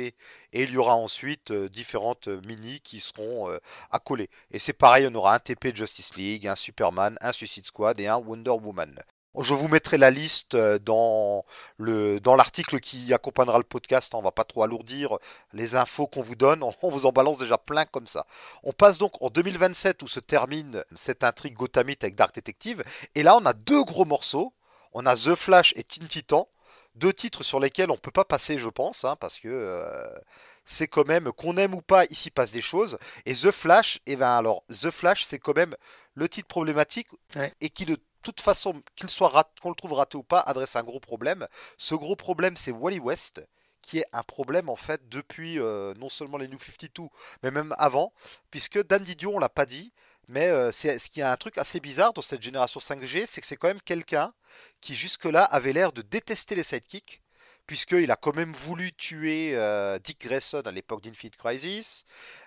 et 0.54 0.64
il 0.64 0.72
y 0.72 0.78
aura 0.78 0.96
ensuite 0.96 1.52
différentes 1.52 2.30
mini 2.30 2.80
qui 2.80 3.02
seront 3.02 3.50
accolées. 3.90 4.30
Et 4.50 4.60
c'est 4.60 4.72
pareil, 4.72 5.06
on 5.12 5.16
aura 5.16 5.36
un 5.36 5.40
TP 5.40 5.76
Justice 5.76 6.16
League, 6.16 6.48
un 6.48 6.56
Superman, 6.56 7.18
un 7.20 7.34
Suicide 7.34 7.66
Squad 7.66 8.00
et 8.00 8.08
un 8.08 8.18
Wonder 8.18 8.52
Woman. 8.52 8.96
Je 9.40 9.54
vous 9.54 9.70
mettrai 9.70 9.98
la 9.98 10.12
liste 10.12 10.56
euh, 10.56 10.78
dans 10.78 11.46
le 11.78 12.20
dans 12.20 12.36
l'article 12.36 12.82
qui 12.82 13.14
accompagnera 13.14 13.58
le 13.60 13.64
podcast. 13.64 14.14
On 14.14 14.22
va 14.22 14.32
pas 14.32 14.44
trop 14.44 14.64
alourdir 14.64 15.18
les 15.54 15.78
infos 15.78 16.06
qu'on 16.06 16.22
vous 16.22 16.36
donne. 16.36 16.64
On 16.82 16.90
vous 16.90 17.06
en 17.06 17.14
balance 17.14 17.38
déjà 17.38 17.58
plein 17.58 17.86
comme 17.86 18.08
ça. 18.08 18.26
On 18.64 18.74
passe 18.74 18.98
donc 18.98 19.22
en 19.22 19.30
2027 19.30 20.04
où 20.04 20.08
se 20.08 20.20
termine 20.20 20.84
cette 20.94 21.24
intrigue 21.24 21.54
Gothamite 21.54 22.04
avec 22.04 22.16
Dark 22.16 22.36
Detective. 22.36 22.84
Et 23.16 23.24
là, 23.24 23.38
on 23.38 23.46
a 23.46 23.54
deux 23.54 23.84
gros 23.86 24.06
morceaux. 24.06 24.54
On 24.94 25.06
a 25.06 25.16
The 25.16 25.36
Flash 25.36 25.74
et 25.78 25.86
Teen 25.86 26.08
Titan. 26.10 26.50
Deux 26.96 27.14
titres 27.14 27.44
sur 27.44 27.62
lesquels 27.62 27.90
on 27.90 27.98
peut 27.98 28.12
pas 28.12 28.26
passer, 28.26 28.60
je 28.60 28.68
pense, 28.68 29.06
hein, 29.06 29.16
parce 29.16 29.40
que 29.40 29.48
euh, 29.48 30.10
c'est 30.66 30.90
quand 30.90 31.08
même 31.08 31.32
qu'on 31.32 31.56
aime 31.56 31.74
ou 31.74 31.82
pas, 31.82 32.04
ici 32.10 32.32
passe 32.32 32.52
des 32.52 32.62
choses. 32.62 32.98
Et 33.26 33.34
The 33.34 33.52
Flash, 33.52 33.98
et 34.06 34.14
eh 34.14 34.16
ben 34.18 34.36
alors 34.36 34.64
The 34.68 34.92
Flash, 34.92 35.24
c'est 35.24 35.40
quand 35.40 35.56
même 35.56 35.74
le 36.16 36.28
titre 36.28 36.50
problématique 36.50 37.08
et 37.62 37.70
qui 37.70 37.86
de 37.86 37.98
toute 38.22 38.42
façon, 38.42 38.82
qu'on 39.62 39.70
le 39.70 39.76
trouve 39.76 39.94
raté 39.94 40.18
ou 40.18 40.24
pas, 40.24 40.40
adresse 40.40 40.76
un 40.76 40.84
gros 40.84 41.00
problème. 41.00 41.48
Ce 41.78 41.96
gros 41.96 42.16
problème, 42.16 42.58
c'est 42.58 42.72
Wally 42.72 43.00
West, 43.00 43.42
qui 43.82 44.00
est 44.00 44.06
un 44.14 44.24
problème 44.24 44.70
en 44.70 44.76
fait 44.76 45.10
depuis 45.10 45.60
euh, 45.60 45.94
non 45.96 46.10
seulement 46.10 46.38
les 46.38 46.48
New 46.48 46.60
52, 46.60 47.10
mais 47.44 47.52
même 47.52 47.74
avant, 47.78 48.14
puisque 48.50 48.86
Dan 48.86 49.04
Didio, 49.04 49.34
on 49.36 49.40
l'a 49.40 49.50
pas 49.50 49.66
dit, 49.66 49.92
mais 50.28 50.48
euh, 50.48 50.72
ce 50.72 51.10
qui 51.10 51.22
a 51.22 51.32
un 51.32 51.38
truc 51.38 51.58
assez 51.58 51.80
bizarre 51.80 52.14
dans 52.14 52.22
cette 52.22 52.42
génération 52.42 52.80
5G, 52.80 53.26
c'est 53.28 53.42
que 53.42 53.48
c'est 53.48 53.58
quand 53.58 53.68
même 53.68 53.82
quelqu'un 53.82 54.34
qui 54.80 54.96
jusque-là 54.96 55.44
avait 55.44 55.74
l'air 55.74 55.92
de 55.92 56.02
détester 56.02 56.56
les 56.56 56.64
sidekicks, 56.64 57.21
puisqu'il 57.72 58.12
a 58.12 58.18
quand 58.18 58.36
même 58.36 58.52
voulu 58.52 58.92
tuer 58.92 59.52
euh, 59.54 59.98
Dick 59.98 60.20
Grayson 60.20 60.62
à 60.66 60.72
l'époque 60.72 61.02
d'Infinite 61.02 61.38
Crisis. 61.38 62.04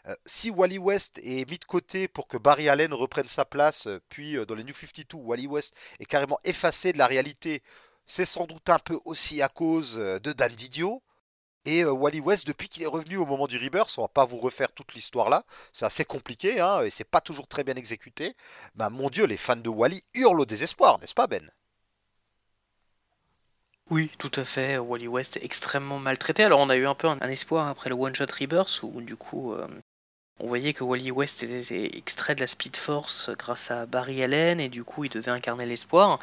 Euh, 0.06 0.14
si 0.26 0.50
Wally 0.50 0.76
West 0.76 1.18
est 1.24 1.48
mis 1.48 1.56
de 1.56 1.64
côté 1.64 2.08
pour 2.08 2.28
que 2.28 2.36
Barry 2.36 2.68
Allen 2.68 2.92
reprenne 2.92 3.26
sa 3.26 3.46
place, 3.46 3.86
euh, 3.86 4.02
puis 4.10 4.36
dans 4.46 4.54
les 4.54 4.64
New 4.64 4.74
52, 4.74 5.16
Wally 5.16 5.46
West 5.46 5.72
est 5.98 6.04
carrément 6.04 6.38
effacé 6.44 6.92
de 6.92 6.98
la 6.98 7.06
réalité, 7.06 7.62
c'est 8.04 8.26
sans 8.26 8.44
doute 8.46 8.68
un 8.68 8.78
peu 8.78 9.00
aussi 9.06 9.40
à 9.40 9.48
cause 9.48 9.94
de 9.96 10.32
Dan 10.34 10.52
Didio. 10.52 11.02
Et 11.64 11.86
Wally 11.86 12.20
West, 12.20 12.46
depuis 12.46 12.68
qu'il 12.68 12.82
est 12.82 12.86
revenu 12.86 13.16
au 13.16 13.24
moment 13.24 13.46
du 13.46 13.56
Rebirth, 13.56 13.94
on 13.96 14.02
va 14.02 14.08
pas 14.08 14.26
vous 14.26 14.40
refaire 14.40 14.72
toute 14.72 14.92
l'histoire 14.92 15.30
là, 15.30 15.46
c'est 15.72 15.86
assez 15.86 16.04
compliqué, 16.04 16.60
hein, 16.60 16.82
et 16.82 16.90
c'est 16.90 17.02
pas 17.02 17.22
toujours 17.22 17.48
très 17.48 17.64
bien 17.64 17.76
exécuté. 17.76 18.36
Bah 18.74 18.90
mon 18.90 19.08
dieu, 19.08 19.24
les 19.24 19.38
fans 19.38 19.56
de 19.56 19.70
Wally 19.70 20.02
hurlent 20.12 20.42
au 20.42 20.44
désespoir, 20.44 21.00
n'est-ce 21.00 21.14
pas 21.14 21.28
Ben? 21.28 21.50
Oui, 23.90 24.10
tout 24.18 24.32
à 24.36 24.44
fait. 24.44 24.78
Wally 24.78 25.08
West 25.08 25.36
est 25.36 25.44
extrêmement 25.44 25.98
maltraité. 25.98 26.42
Alors 26.44 26.60
on 26.60 26.70
a 26.70 26.76
eu 26.76 26.86
un 26.86 26.94
peu 26.94 27.06
un, 27.06 27.18
espoir 27.20 27.68
après 27.68 27.90
le 27.90 27.94
One 27.94 28.14
Shot 28.14 28.26
Rebirth 28.40 28.80
où 28.82 29.00
du 29.02 29.14
coup 29.14 29.52
euh, 29.52 29.68
on 30.40 30.46
voyait 30.48 30.72
que 30.72 30.82
Wally 30.82 31.10
West 31.10 31.42
était 31.42 31.96
extrait 31.96 32.34
de 32.34 32.40
la 32.40 32.46
Speed 32.46 32.76
Force 32.76 33.30
grâce 33.38 33.70
à 33.70 33.84
Barry 33.84 34.22
Allen 34.22 34.58
et 34.58 34.70
du 34.70 34.84
coup 34.84 35.04
il 35.04 35.10
devait 35.10 35.30
incarner 35.30 35.66
l'espoir. 35.66 36.18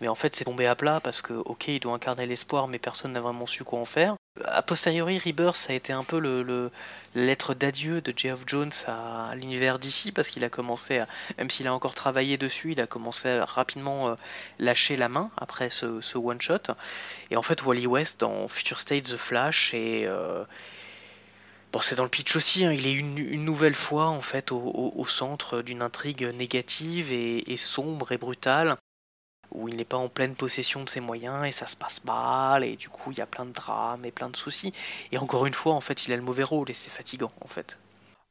Mais 0.00 0.06
en 0.08 0.14
fait 0.14 0.34
c'est 0.36 0.44
tombé 0.44 0.66
à 0.66 0.76
plat 0.76 1.00
parce 1.00 1.20
que 1.20 1.32
ok 1.32 1.68
il 1.68 1.80
doit 1.80 1.94
incarner 1.94 2.26
l'espoir 2.26 2.68
mais 2.68 2.78
personne 2.78 3.12
n'a 3.12 3.20
vraiment 3.20 3.46
su 3.46 3.64
quoi 3.64 3.80
en 3.80 3.84
faire. 3.84 4.14
A 4.44 4.62
posteriori 4.62 5.18
Rebirth 5.18 5.66
a 5.68 5.72
été 5.72 5.92
un 5.92 6.04
peu 6.04 6.18
le, 6.18 6.70
lettre 7.14 7.54
d'adieu 7.54 8.00
de 8.00 8.12
Geoff 8.16 8.44
Jones 8.46 8.72
à 8.86 9.32
l'univers 9.34 9.78
d'ici 9.78 10.12
parce 10.12 10.28
qu'il 10.28 10.44
a 10.44 10.48
commencé 10.48 11.00
même 11.38 11.50
s'il 11.50 11.66
a 11.66 11.74
encore 11.74 11.94
travaillé 11.94 12.36
dessus, 12.36 12.72
il 12.72 12.80
a 12.80 12.86
commencé 12.86 13.28
à 13.28 13.44
rapidement 13.44 14.10
euh, 14.10 14.14
lâcher 14.58 14.96
la 14.96 15.08
main 15.08 15.30
après 15.36 15.70
ce, 15.70 16.16
one 16.16 16.40
shot. 16.40 16.72
Et 17.30 17.36
en 17.36 17.42
fait 17.42 17.64
Wally 17.64 17.86
West 17.86 18.20
dans 18.20 18.46
Future 18.48 18.80
State 18.80 19.04
The 19.04 19.16
Flash 19.16 19.74
et 19.74 20.06
euh, 20.06 20.44
Bon, 21.72 21.80
c'est 21.80 21.94
dans 21.94 22.02
le 22.02 22.10
pitch 22.10 22.34
aussi, 22.34 22.64
hein, 22.64 22.72
il 22.72 22.86
est 22.86 22.92
une, 22.92 23.44
nouvelle 23.44 23.76
fois 23.76 24.06
en 24.06 24.20
fait 24.20 24.50
au, 24.50 25.04
centre 25.06 25.62
d'une 25.62 25.82
intrigue 25.82 26.24
négative 26.34 27.12
et, 27.12 27.56
sombre 27.56 28.10
et 28.10 28.18
brutale, 28.18 28.76
où 29.52 29.68
il 29.68 29.76
n'est 29.76 29.84
pas 29.84 29.96
en 29.96 30.08
pleine 30.08 30.34
possession 30.34 30.84
de 30.84 30.88
ses 30.88 31.00
moyens 31.00 31.46
et 31.46 31.52
ça 31.52 31.66
se 31.66 31.76
passe 31.76 32.04
mal 32.04 32.64
et 32.64 32.76
du 32.76 32.88
coup 32.88 33.12
il 33.12 33.18
y 33.18 33.20
a 33.20 33.26
plein 33.26 33.44
de 33.44 33.52
drames 33.52 34.04
et 34.04 34.12
plein 34.12 34.30
de 34.30 34.36
soucis. 34.36 34.72
Et 35.12 35.18
encore 35.18 35.46
une 35.46 35.54
fois, 35.54 35.74
en 35.74 35.80
fait, 35.80 36.06
il 36.06 36.12
a 36.12 36.16
le 36.16 36.22
mauvais 36.22 36.44
rôle 36.44 36.70
et 36.70 36.74
c'est 36.74 36.90
fatigant 36.90 37.32
en 37.40 37.48
fait. 37.48 37.78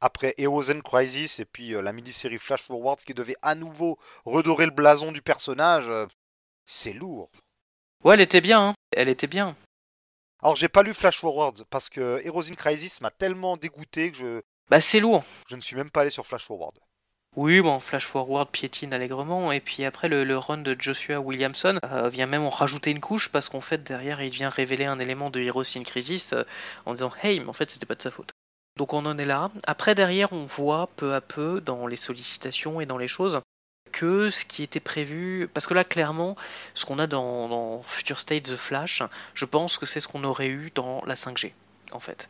Après 0.00 0.34
Heroes 0.38 0.80
Crisis 0.82 1.40
et 1.40 1.44
puis 1.44 1.74
euh, 1.74 1.82
la 1.82 1.92
mini-série 1.92 2.38
Flash 2.38 2.62
Forward 2.62 3.00
qui 3.00 3.12
devait 3.12 3.36
à 3.42 3.54
nouveau 3.54 3.98
redorer 4.24 4.64
le 4.64 4.72
blason 4.72 5.12
du 5.12 5.20
personnage, 5.20 5.88
euh, 5.88 6.06
c'est 6.64 6.94
lourd. 6.94 7.30
Ouais, 8.02 8.14
elle 8.14 8.22
était 8.22 8.40
bien, 8.40 8.68
hein. 8.68 8.74
elle 8.96 9.10
était 9.10 9.26
bien. 9.26 9.54
Alors 10.42 10.56
j'ai 10.56 10.70
pas 10.70 10.82
lu 10.82 10.94
Flash 10.94 11.18
Forward 11.18 11.64
parce 11.68 11.90
que 11.90 12.22
Heroes 12.24 12.54
Crisis 12.56 13.02
m'a 13.02 13.10
tellement 13.10 13.58
dégoûté 13.58 14.10
que 14.10 14.16
je. 14.16 14.42
Bah 14.70 14.80
c'est 14.80 15.00
lourd. 15.00 15.22
Je 15.48 15.56
ne 15.56 15.60
suis 15.60 15.76
même 15.76 15.90
pas 15.90 16.00
allé 16.00 16.10
sur 16.10 16.26
Flash 16.26 16.46
Forward. 16.46 16.78
Oui, 17.36 17.60
bon, 17.60 17.78
Flash 17.78 18.06
Forward 18.06 18.50
piétine 18.50 18.92
allègrement, 18.92 19.52
et 19.52 19.60
puis 19.60 19.84
après 19.84 20.08
le, 20.08 20.36
run 20.36 20.58
de 20.58 20.74
Joshua 20.76 21.20
Williamson 21.20 21.78
euh, 21.84 22.08
vient 22.08 22.26
même 22.26 22.42
en 22.42 22.50
rajouter 22.50 22.90
une 22.90 23.00
couche 23.00 23.28
parce 23.28 23.48
qu'en 23.48 23.60
fait 23.60 23.84
derrière 23.84 24.20
il 24.20 24.30
vient 24.30 24.48
révéler 24.48 24.84
un 24.84 24.98
élément 24.98 25.30
de 25.30 25.38
Heroes 25.38 25.76
in 25.76 25.84
Crisis 25.84 26.32
euh, 26.32 26.42
en 26.86 26.94
disant 26.94 27.12
hey, 27.22 27.38
mais 27.38 27.48
en 27.48 27.52
fait 27.52 27.70
c'était 27.70 27.86
pas 27.86 27.94
de 27.94 28.02
sa 28.02 28.10
faute. 28.10 28.32
Donc 28.76 28.94
on 28.94 29.06
en 29.06 29.16
est 29.16 29.24
là. 29.24 29.48
Après 29.64 29.94
derrière 29.94 30.32
on 30.32 30.44
voit 30.44 30.88
peu 30.96 31.14
à 31.14 31.20
peu 31.20 31.60
dans 31.60 31.86
les 31.86 31.96
sollicitations 31.96 32.80
et 32.80 32.86
dans 32.86 32.98
les 32.98 33.08
choses 33.08 33.40
que 33.92 34.30
ce 34.30 34.44
qui 34.44 34.64
était 34.64 34.80
prévu, 34.80 35.48
parce 35.54 35.68
que 35.68 35.74
là 35.74 35.84
clairement, 35.84 36.36
ce 36.74 36.84
qu'on 36.84 36.98
a 36.98 37.06
dans, 37.06 37.82
Future 37.82 38.18
State 38.18 38.44
The 38.44 38.56
Flash, 38.56 39.02
je 39.34 39.44
pense 39.44 39.78
que 39.78 39.86
c'est 39.86 40.00
ce 40.00 40.08
qu'on 40.08 40.24
aurait 40.24 40.48
eu 40.48 40.72
dans 40.74 41.02
la 41.06 41.14
5G, 41.14 41.52
en 41.92 42.00
fait. 42.00 42.28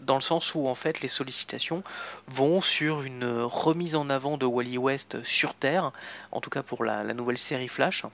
Dans 0.00 0.16
le 0.16 0.20
sens 0.20 0.54
où 0.54 0.66
en 0.66 0.74
fait 0.74 1.00
les 1.00 1.08
sollicitations 1.08 1.84
vont 2.26 2.60
sur 2.60 3.02
une 3.02 3.24
remise 3.42 3.94
en 3.94 4.10
avant 4.10 4.36
de 4.36 4.46
Wally 4.46 4.78
West 4.78 5.22
sur 5.22 5.54
Terre, 5.54 5.92
en 6.32 6.40
tout 6.40 6.50
cas 6.50 6.62
pour 6.62 6.84
la, 6.84 7.04
nouvelle 7.14 7.38
série 7.38 7.68
Flash, 7.68 8.04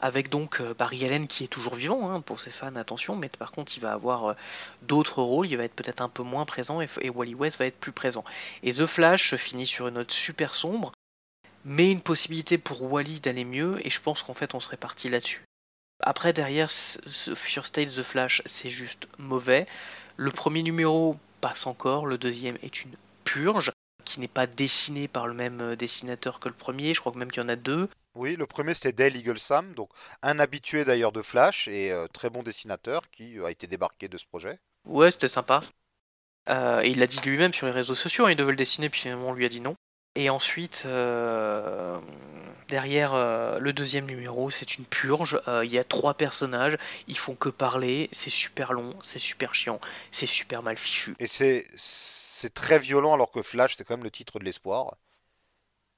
avec 0.00 0.28
donc 0.28 0.60
euh, 0.60 0.74
Barry 0.74 1.04
Allen 1.04 1.26
qui 1.26 1.44
est 1.44 1.48
toujours 1.48 1.74
vivant 1.74 2.10
hein, 2.10 2.20
pour 2.20 2.40
ses 2.40 2.50
fans, 2.50 2.76
attention, 2.76 3.16
mais 3.16 3.28
par 3.28 3.52
contre 3.52 3.76
il 3.76 3.80
va 3.80 3.92
avoir 3.92 4.26
euh, 4.26 4.34
d'autres 4.82 5.22
rôles, 5.22 5.48
il 5.48 5.56
va 5.56 5.64
être 5.64 5.74
peut-être 5.74 6.02
un 6.02 6.08
peu 6.08 6.22
moins 6.22 6.44
présent 6.44 6.80
et, 6.80 7.10
Wally 7.10 7.34
West 7.34 7.58
va 7.58 7.66
être 7.66 7.78
plus 7.78 7.92
présent. 7.92 8.24
Et 8.62 8.72
The 8.72 8.86
Flash 8.86 9.34
finit 9.36 9.66
sur 9.66 9.88
une 9.88 9.94
note 9.94 10.10
super 10.10 10.54
sombre, 10.54 10.92
mais 11.64 11.90
une 11.90 12.00
possibilité 12.00 12.58
pour 12.58 12.82
Wally 12.82 13.20
d'aller 13.20 13.44
mieux, 13.44 13.84
et 13.86 13.90
je 13.90 14.00
pense 14.00 14.22
qu'en 14.22 14.34
fait 14.34 14.54
on 14.54 14.60
serait 14.60 14.76
parti 14.76 15.08
là-dessus. 15.08 15.42
Après, 16.00 16.32
derrière, 16.32 16.70
Future 16.70 17.66
State 17.66 17.88
The 17.88 18.02
Flash, 18.02 18.42
c'est 18.46 18.70
juste 18.70 19.06
mauvais. 19.18 19.66
Le 20.16 20.30
premier 20.30 20.62
numéro 20.62 21.16
passe 21.40 21.66
encore, 21.66 22.06
le 22.06 22.18
deuxième 22.18 22.58
est 22.62 22.82
une 22.82 22.94
purge, 23.24 23.72
qui 24.04 24.20
n'est 24.20 24.28
pas 24.28 24.46
dessiné 24.46 25.08
par 25.08 25.26
le 25.26 25.34
même 25.34 25.60
euh, 25.60 25.76
dessinateur 25.76 26.40
que 26.40 26.48
le 26.48 26.54
premier, 26.54 26.94
je 26.94 27.00
crois 27.00 27.12
que 27.12 27.18
même 27.18 27.30
qu'il 27.30 27.42
y 27.42 27.44
en 27.44 27.48
a 27.48 27.56
deux. 27.56 27.88
Oui, 28.14 28.36
le 28.36 28.46
premier 28.46 28.74
c'était 28.74 28.92
Dale 28.92 29.16
Eagle 29.16 29.38
Sam, 29.38 29.74
donc 29.74 29.90
un 30.22 30.38
habitué 30.38 30.84
d'ailleurs 30.84 31.10
de 31.10 31.22
Flash 31.22 31.66
et 31.68 31.90
euh, 31.90 32.06
très 32.06 32.30
bon 32.30 32.42
dessinateur 32.42 33.10
qui 33.10 33.38
a 33.44 33.50
été 33.50 33.66
débarqué 33.66 34.08
de 34.08 34.16
ce 34.16 34.26
projet. 34.26 34.58
Ouais, 34.84 35.10
c'était 35.10 35.28
sympa. 35.28 35.62
Euh, 36.48 36.82
il 36.84 36.98
l'a 36.98 37.06
dit 37.06 37.20
lui-même 37.24 37.54
sur 37.54 37.66
les 37.66 37.72
réseaux 37.72 37.94
sociaux, 37.94 38.26
hein, 38.26 38.30
il 38.30 38.36
devait 38.36 38.52
le 38.52 38.56
dessiner, 38.56 38.88
puis 38.88 39.00
finalement 39.00 39.28
on 39.28 39.32
lui 39.32 39.46
a 39.46 39.48
dit 39.48 39.60
non. 39.60 39.74
Et 40.14 40.30
ensuite, 40.30 40.84
euh, 40.86 41.98
derrière 42.68 43.14
euh, 43.14 43.58
le 43.58 43.72
deuxième 43.72 44.06
numéro, 44.06 44.50
c'est 44.50 44.76
une 44.78 44.84
purge. 44.84 45.40
Euh, 45.48 45.64
il 45.64 45.72
y 45.72 45.78
a 45.78 45.84
trois 45.84 46.14
personnages, 46.14 46.76
ils 47.08 47.18
font 47.18 47.34
que 47.34 47.48
parler, 47.48 48.08
c'est 48.12 48.30
super 48.30 48.72
long, 48.72 48.94
c'est 49.02 49.18
super 49.18 49.54
chiant, 49.54 49.80
c'est 50.10 50.26
super 50.26 50.62
mal 50.62 50.76
fichu. 50.76 51.14
Et 51.18 51.26
c'est, 51.26 51.66
c'est 51.76 52.52
très 52.54 52.78
violent 52.78 53.14
alors 53.14 53.30
que 53.30 53.42
Flash, 53.42 53.76
c'est 53.76 53.84
quand 53.84 53.96
même 53.96 54.04
le 54.04 54.10
titre 54.10 54.38
de 54.38 54.44
l'espoir. 54.44 54.96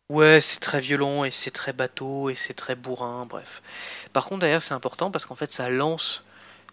Ouais, 0.08 0.40
c'est 0.40 0.60
très 0.60 0.78
violent 0.80 1.24
et 1.24 1.30
c'est 1.32 1.50
très 1.50 1.72
bateau 1.72 2.30
et 2.30 2.36
c'est 2.36 2.54
très 2.54 2.76
bourrin, 2.76 3.26
bref. 3.26 3.60
Par 4.12 4.24
contre, 4.26 4.40
d'ailleurs, 4.42 4.62
c'est 4.62 4.74
important 4.74 5.10
parce 5.10 5.26
qu'en 5.26 5.34
fait, 5.34 5.50
ça 5.50 5.68
lance 5.68 6.24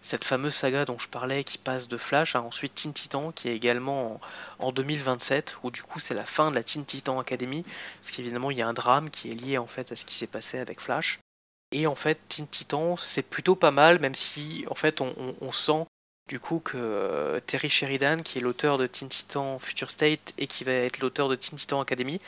cette 0.04 0.24
fameuse 0.24 0.54
saga 0.54 0.84
dont 0.84 0.98
je 0.98 1.08
parlais 1.08 1.44
qui 1.44 1.56
passe 1.56 1.88
de 1.88 1.96
Flash 1.96 2.36
à 2.36 2.42
ensuite 2.42 2.74
Teen 2.74 2.92
qui 3.32 3.48
est 3.48 3.56
également 3.56 4.20
en, 4.58 4.70
2027 4.70 5.56
où 5.62 5.70
du 5.70 5.82
coup 5.82 5.98
c'est 5.98 6.12
la 6.12 6.26
fin 6.26 6.50
de 6.50 6.56
la 6.56 6.62
Teen 6.62 6.84
Academy 7.18 7.64
parce 8.02 8.12
qu'évidemment 8.12 8.50
il 8.50 8.58
y 8.58 8.62
a 8.62 8.68
un 8.68 8.74
drame 8.74 9.08
qui 9.08 9.30
est 9.30 9.34
lié 9.34 9.56
en 9.56 9.66
fait 9.66 9.92
à 9.92 9.96
ce 9.96 10.04
qui 10.04 10.14
s'est 10.14 10.26
passé 10.26 10.58
avec 10.58 10.78
Flash 10.78 11.20
et 11.72 11.86
en 11.86 11.94
fait 11.94 12.18
Teen 12.28 12.46
c'est 12.98 13.22
plutôt 13.22 13.56
pas 13.56 13.70
mal 13.70 13.98
même 13.98 14.14
si 14.14 14.66
en 14.68 14.74
fait 14.74 15.00
on 15.00 15.52
sent 15.52 15.86
du 16.28 16.38
coup 16.38 16.58
que 16.58 16.76
euh, 16.76 17.40
Terry 17.40 17.70
Sheridan, 17.70 18.18
qui 18.22 18.38
est 18.38 18.40
l'auteur 18.42 18.76
de 18.76 18.86
Teen 18.86 19.08
Future 19.58 19.90
State 19.90 20.34
et 20.38 20.46
qui 20.46 20.64
va 20.64 20.72
être 20.72 21.00
l'auteur 21.00 21.28
de 21.30 21.34
Teen 21.34 21.58
Academy, 21.80 22.18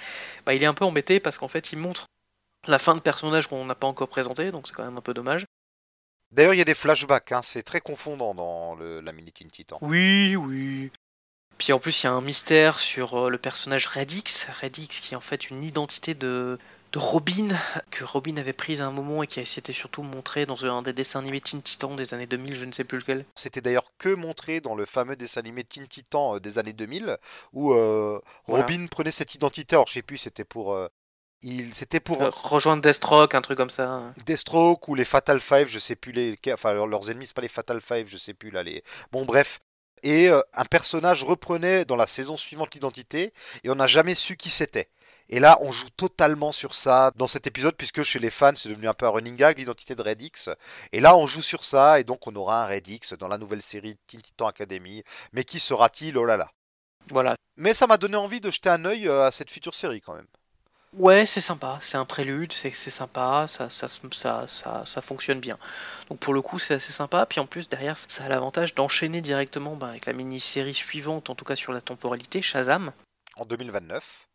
bah, 0.44 0.54
il 0.54 0.62
est 0.62 0.66
un 0.66 0.74
peu 0.74 0.84
embêté 0.84 1.20
parce 1.20 1.38
qu'en 1.38 1.48
fait 1.48 1.72
il 1.72 1.78
montre 1.78 2.06
la 2.66 2.78
fin 2.78 2.94
de 2.94 3.00
personnage 3.00 3.46
qu'on 3.46 3.64
n'a 3.64 3.74
pas 3.74 3.86
encore 3.86 4.08
présenté, 4.08 4.50
donc 4.50 4.66
c'est 4.66 4.74
quand 4.74 4.84
même 4.84 4.96
un 4.96 5.02
peu 5.02 5.14
dommage. 5.14 5.44
D'ailleurs, 6.32 6.54
il 6.54 6.58
y 6.58 6.62
a 6.62 6.64
des 6.64 6.74
flashbacks, 6.74 7.32
hein, 7.32 7.40
c'est 7.42 7.62
très 7.62 7.80
confondant 7.80 8.34
dans 8.34 8.76
la 8.76 9.12
mini 9.12 9.32
Teen 9.32 9.50
Titan. 9.50 9.78
Oui, 9.80 10.36
oui. 10.36 10.90
Puis 11.58 11.72
en 11.72 11.78
plus, 11.78 12.02
il 12.02 12.06
y 12.06 12.08
a 12.08 12.12
un 12.12 12.20
mystère 12.20 12.78
sur 12.78 13.14
euh, 13.14 13.30
le 13.30 13.38
personnage 13.38 13.86
Redix, 13.86 14.46
Redix 14.60 15.00
qui 15.00 15.14
est 15.14 15.16
en 15.16 15.20
fait 15.20 15.48
une 15.48 15.64
identité 15.64 16.12
de, 16.12 16.58
de 16.92 16.98
Robin, 16.98 17.48
que 17.90 18.04
Robin 18.04 18.36
avait 18.36 18.52
prise 18.52 18.80
à 18.80 18.86
un 18.86 18.90
moment 18.90 19.22
et 19.22 19.26
qui 19.26 19.44
s'était 19.44 19.72
surtout 19.72 20.02
montré 20.02 20.46
dans 20.46 20.64
un 20.64 20.82
des 20.82 20.92
dessins 20.92 21.20
animés 21.20 21.40
Teen 21.40 21.62
Titan 21.62 21.94
des 21.94 22.14
années 22.14 22.26
2000, 22.26 22.54
je 22.54 22.64
ne 22.64 22.72
sais 22.72 22.84
plus 22.84 22.98
lequel. 22.98 23.24
C'était 23.34 23.60
d'ailleurs 23.60 23.90
que 23.98 24.14
montré 24.14 24.60
dans 24.60 24.74
le 24.74 24.84
fameux 24.84 25.16
dessin 25.16 25.40
animé 25.40 25.64
Teen 25.64 25.86
Titan 25.88 26.36
euh, 26.36 26.40
des 26.40 26.58
années 26.58 26.72
2000, 26.72 27.18
où 27.52 27.72
euh, 27.72 28.20
Robin 28.46 28.86
prenait 28.86 29.10
cette 29.10 29.34
identité, 29.34 29.76
alors 29.76 29.86
je 29.88 29.94
sais 29.94 30.02
plus, 30.02 30.18
c'était 30.18 30.44
pour... 30.44 30.74
Euh, 30.74 30.88
il, 31.42 31.74
c'était 31.74 32.00
pour 32.00 32.18
rejoindre 32.18 32.82
Deathstroke, 32.82 33.34
un 33.34 33.42
truc 33.42 33.58
comme 33.58 33.70
ça. 33.70 34.02
Deathstroke 34.24 34.88
ou 34.88 34.94
les 34.94 35.04
Fatal 35.04 35.40
Five, 35.40 35.68
je 35.68 35.78
sais 35.78 35.96
plus 35.96 36.12
les, 36.12 36.38
enfin 36.52 36.72
leurs 36.72 37.10
ennemis, 37.10 37.26
c'est 37.26 37.36
pas 37.36 37.42
les 37.42 37.48
Fatal 37.48 37.80
Five, 37.80 38.06
je 38.08 38.16
sais 38.16 38.34
plus 38.34 38.50
là 38.50 38.62
les. 38.62 38.82
Bon 39.12 39.24
bref, 39.24 39.60
et 40.02 40.28
un 40.28 40.64
personnage 40.64 41.24
reprenait 41.24 41.84
dans 41.84 41.96
la 41.96 42.06
saison 42.06 42.36
suivante 42.36 42.74
l'identité 42.74 43.32
et 43.64 43.70
on 43.70 43.74
n'a 43.74 43.86
jamais 43.86 44.14
su 44.14 44.36
qui 44.36 44.50
c'était. 44.50 44.88
Et 45.28 45.40
là, 45.40 45.58
on 45.60 45.72
joue 45.72 45.90
totalement 45.90 46.52
sur 46.52 46.74
ça 46.74 47.10
dans 47.16 47.26
cet 47.26 47.48
épisode, 47.48 47.74
puisque 47.76 48.04
chez 48.04 48.20
les 48.20 48.30
fans, 48.30 48.54
c'est 48.54 48.68
devenu 48.68 48.88
un 48.88 48.94
peu 48.94 49.06
un 49.06 49.10
running 49.10 49.34
gag, 49.34 49.58
l'identité 49.58 49.96
de 49.96 50.02
Redix. 50.02 50.48
Et 50.92 51.00
là, 51.00 51.16
on 51.16 51.26
joue 51.26 51.42
sur 51.42 51.64
ça, 51.64 51.98
et 51.98 52.04
donc 52.04 52.26
on 52.28 52.36
aura 52.36 52.64
un 52.64 52.68
Redix 52.68 53.12
dans 53.18 53.26
la 53.26 53.38
nouvelle 53.38 53.62
série 53.62 53.96
Teen 54.06 54.22
Titan 54.22 54.46
Academy. 54.46 55.02
Mais 55.32 55.42
qui 55.42 55.58
sera-t-il? 55.58 56.16
Oh 56.16 56.24
là 56.24 56.36
là. 56.36 56.50
Voilà. 57.08 57.34
Mais 57.56 57.74
ça 57.74 57.88
m'a 57.88 57.96
donné 57.96 58.16
envie 58.16 58.40
de 58.40 58.50
jeter 58.50 58.68
un 58.68 58.84
œil 58.84 59.08
euh, 59.08 59.26
à 59.26 59.32
cette 59.32 59.50
future 59.50 59.74
série 59.74 60.00
quand 60.00 60.14
même. 60.14 60.28
Ouais, 60.98 61.26
c'est 61.26 61.42
sympa, 61.42 61.78
c'est 61.82 61.98
un 61.98 62.06
prélude, 62.06 62.52
c'est 62.52 62.72
sympa, 62.72 63.44
ça 63.48 63.68
ça, 63.68 63.86
ça, 63.86 64.46
ça, 64.86 65.00
fonctionne 65.02 65.40
bien. 65.40 65.58
Donc 66.08 66.20
pour 66.20 66.32
le 66.32 66.40
coup, 66.40 66.58
c'est 66.58 66.72
assez 66.74 66.90
sympa. 66.90 67.26
Puis 67.26 67.38
en 67.38 67.46
plus, 67.46 67.68
derrière, 67.68 67.98
ça 67.98 68.24
a 68.24 68.28
l'avantage 68.28 68.74
d'enchaîner 68.74 69.20
directement 69.20 69.76
bah, 69.76 69.88
avec 69.88 70.06
la 70.06 70.14
mini-série 70.14 70.72
suivante, 70.72 71.28
en 71.28 71.34
tout 71.34 71.44
cas 71.44 71.54
sur 71.54 71.74
la 71.74 71.82
temporalité, 71.82 72.40
Shazam. 72.40 72.92
En 73.36 73.44
2029 73.44 74.25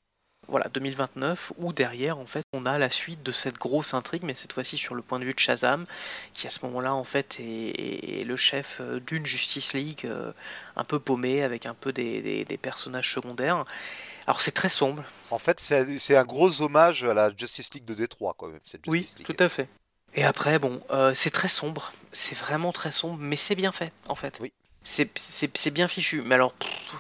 voilà, 0.52 0.68
2029, 0.70 1.54
où 1.58 1.74
derrière, 1.74 2.20
en 2.20 2.26
fait, 2.26 2.44
on 2.54 2.66
a 2.66 2.78
la 2.78 2.90
suite 2.90 3.24
de 3.24 3.32
cette 3.32 3.58
grosse 3.58 3.94
intrigue, 3.94 4.24
mais 4.24 4.36
cette 4.36 4.54
fois-ci 4.54 4.78
sur 4.78 4.94
le 4.94 5.02
point 5.02 5.18
de 5.18 5.24
vue 5.24 5.34
de 5.34 5.40
Shazam, 5.40 5.86
qui 6.34 6.46
à 6.46 6.50
ce 6.50 6.64
moment-là, 6.66 6.94
en 6.94 7.06
fait, 7.06 7.38
est, 7.40 8.24
le 8.26 8.36
chef 8.36 8.78
euh, 8.82 9.00
d'une 9.00 9.26
Justice 9.26 9.74
League 9.74 10.02
euh, 10.06 10.34
un 10.76 10.84
peu 10.84 11.00
paumée, 11.00 11.42
avec 11.42 11.66
un 11.66 11.74
peu 11.74 11.94
des, 11.94 12.46
personnages 12.62 13.12
secondaires. 13.12 13.66
Alors 14.28 14.42
c'est 14.42 14.52
très 14.52 14.70
sombre. 14.70 15.04
En 15.32 15.40
fait, 15.40 15.60
c'est 15.60 16.16
un 16.16 16.26
gros 16.26 16.62
hommage 16.62 17.06
à 17.06 17.14
la 17.14 17.32
Justice 17.36 17.74
League 17.74 17.86
de 17.86 17.96
Détroit, 17.96 18.36
quand 18.38 18.48
même. 18.48 18.60
oui, 18.88 19.10
tout 19.24 19.36
à 19.40 19.50
fait. 19.50 19.68
Et 20.14 20.24
après, 20.24 20.60
bon, 20.60 20.82
euh, 20.92 21.14
c'est 21.14 21.30
très 21.32 21.48
sombre, 21.48 21.94
c'est 22.12 22.38
vraiment 22.38 22.74
très 22.74 22.92
sombre, 22.92 23.18
mais 23.20 23.38
c'est 23.38 23.56
bien 23.56 23.72
fait, 23.72 23.94
en 24.10 24.16
fait. 24.16 24.40
Oui. 24.42 24.52
C'est 24.84 25.74
bien 25.74 25.88
fichu, 25.88 26.22
mais 26.24 26.36
alors, 26.36 26.56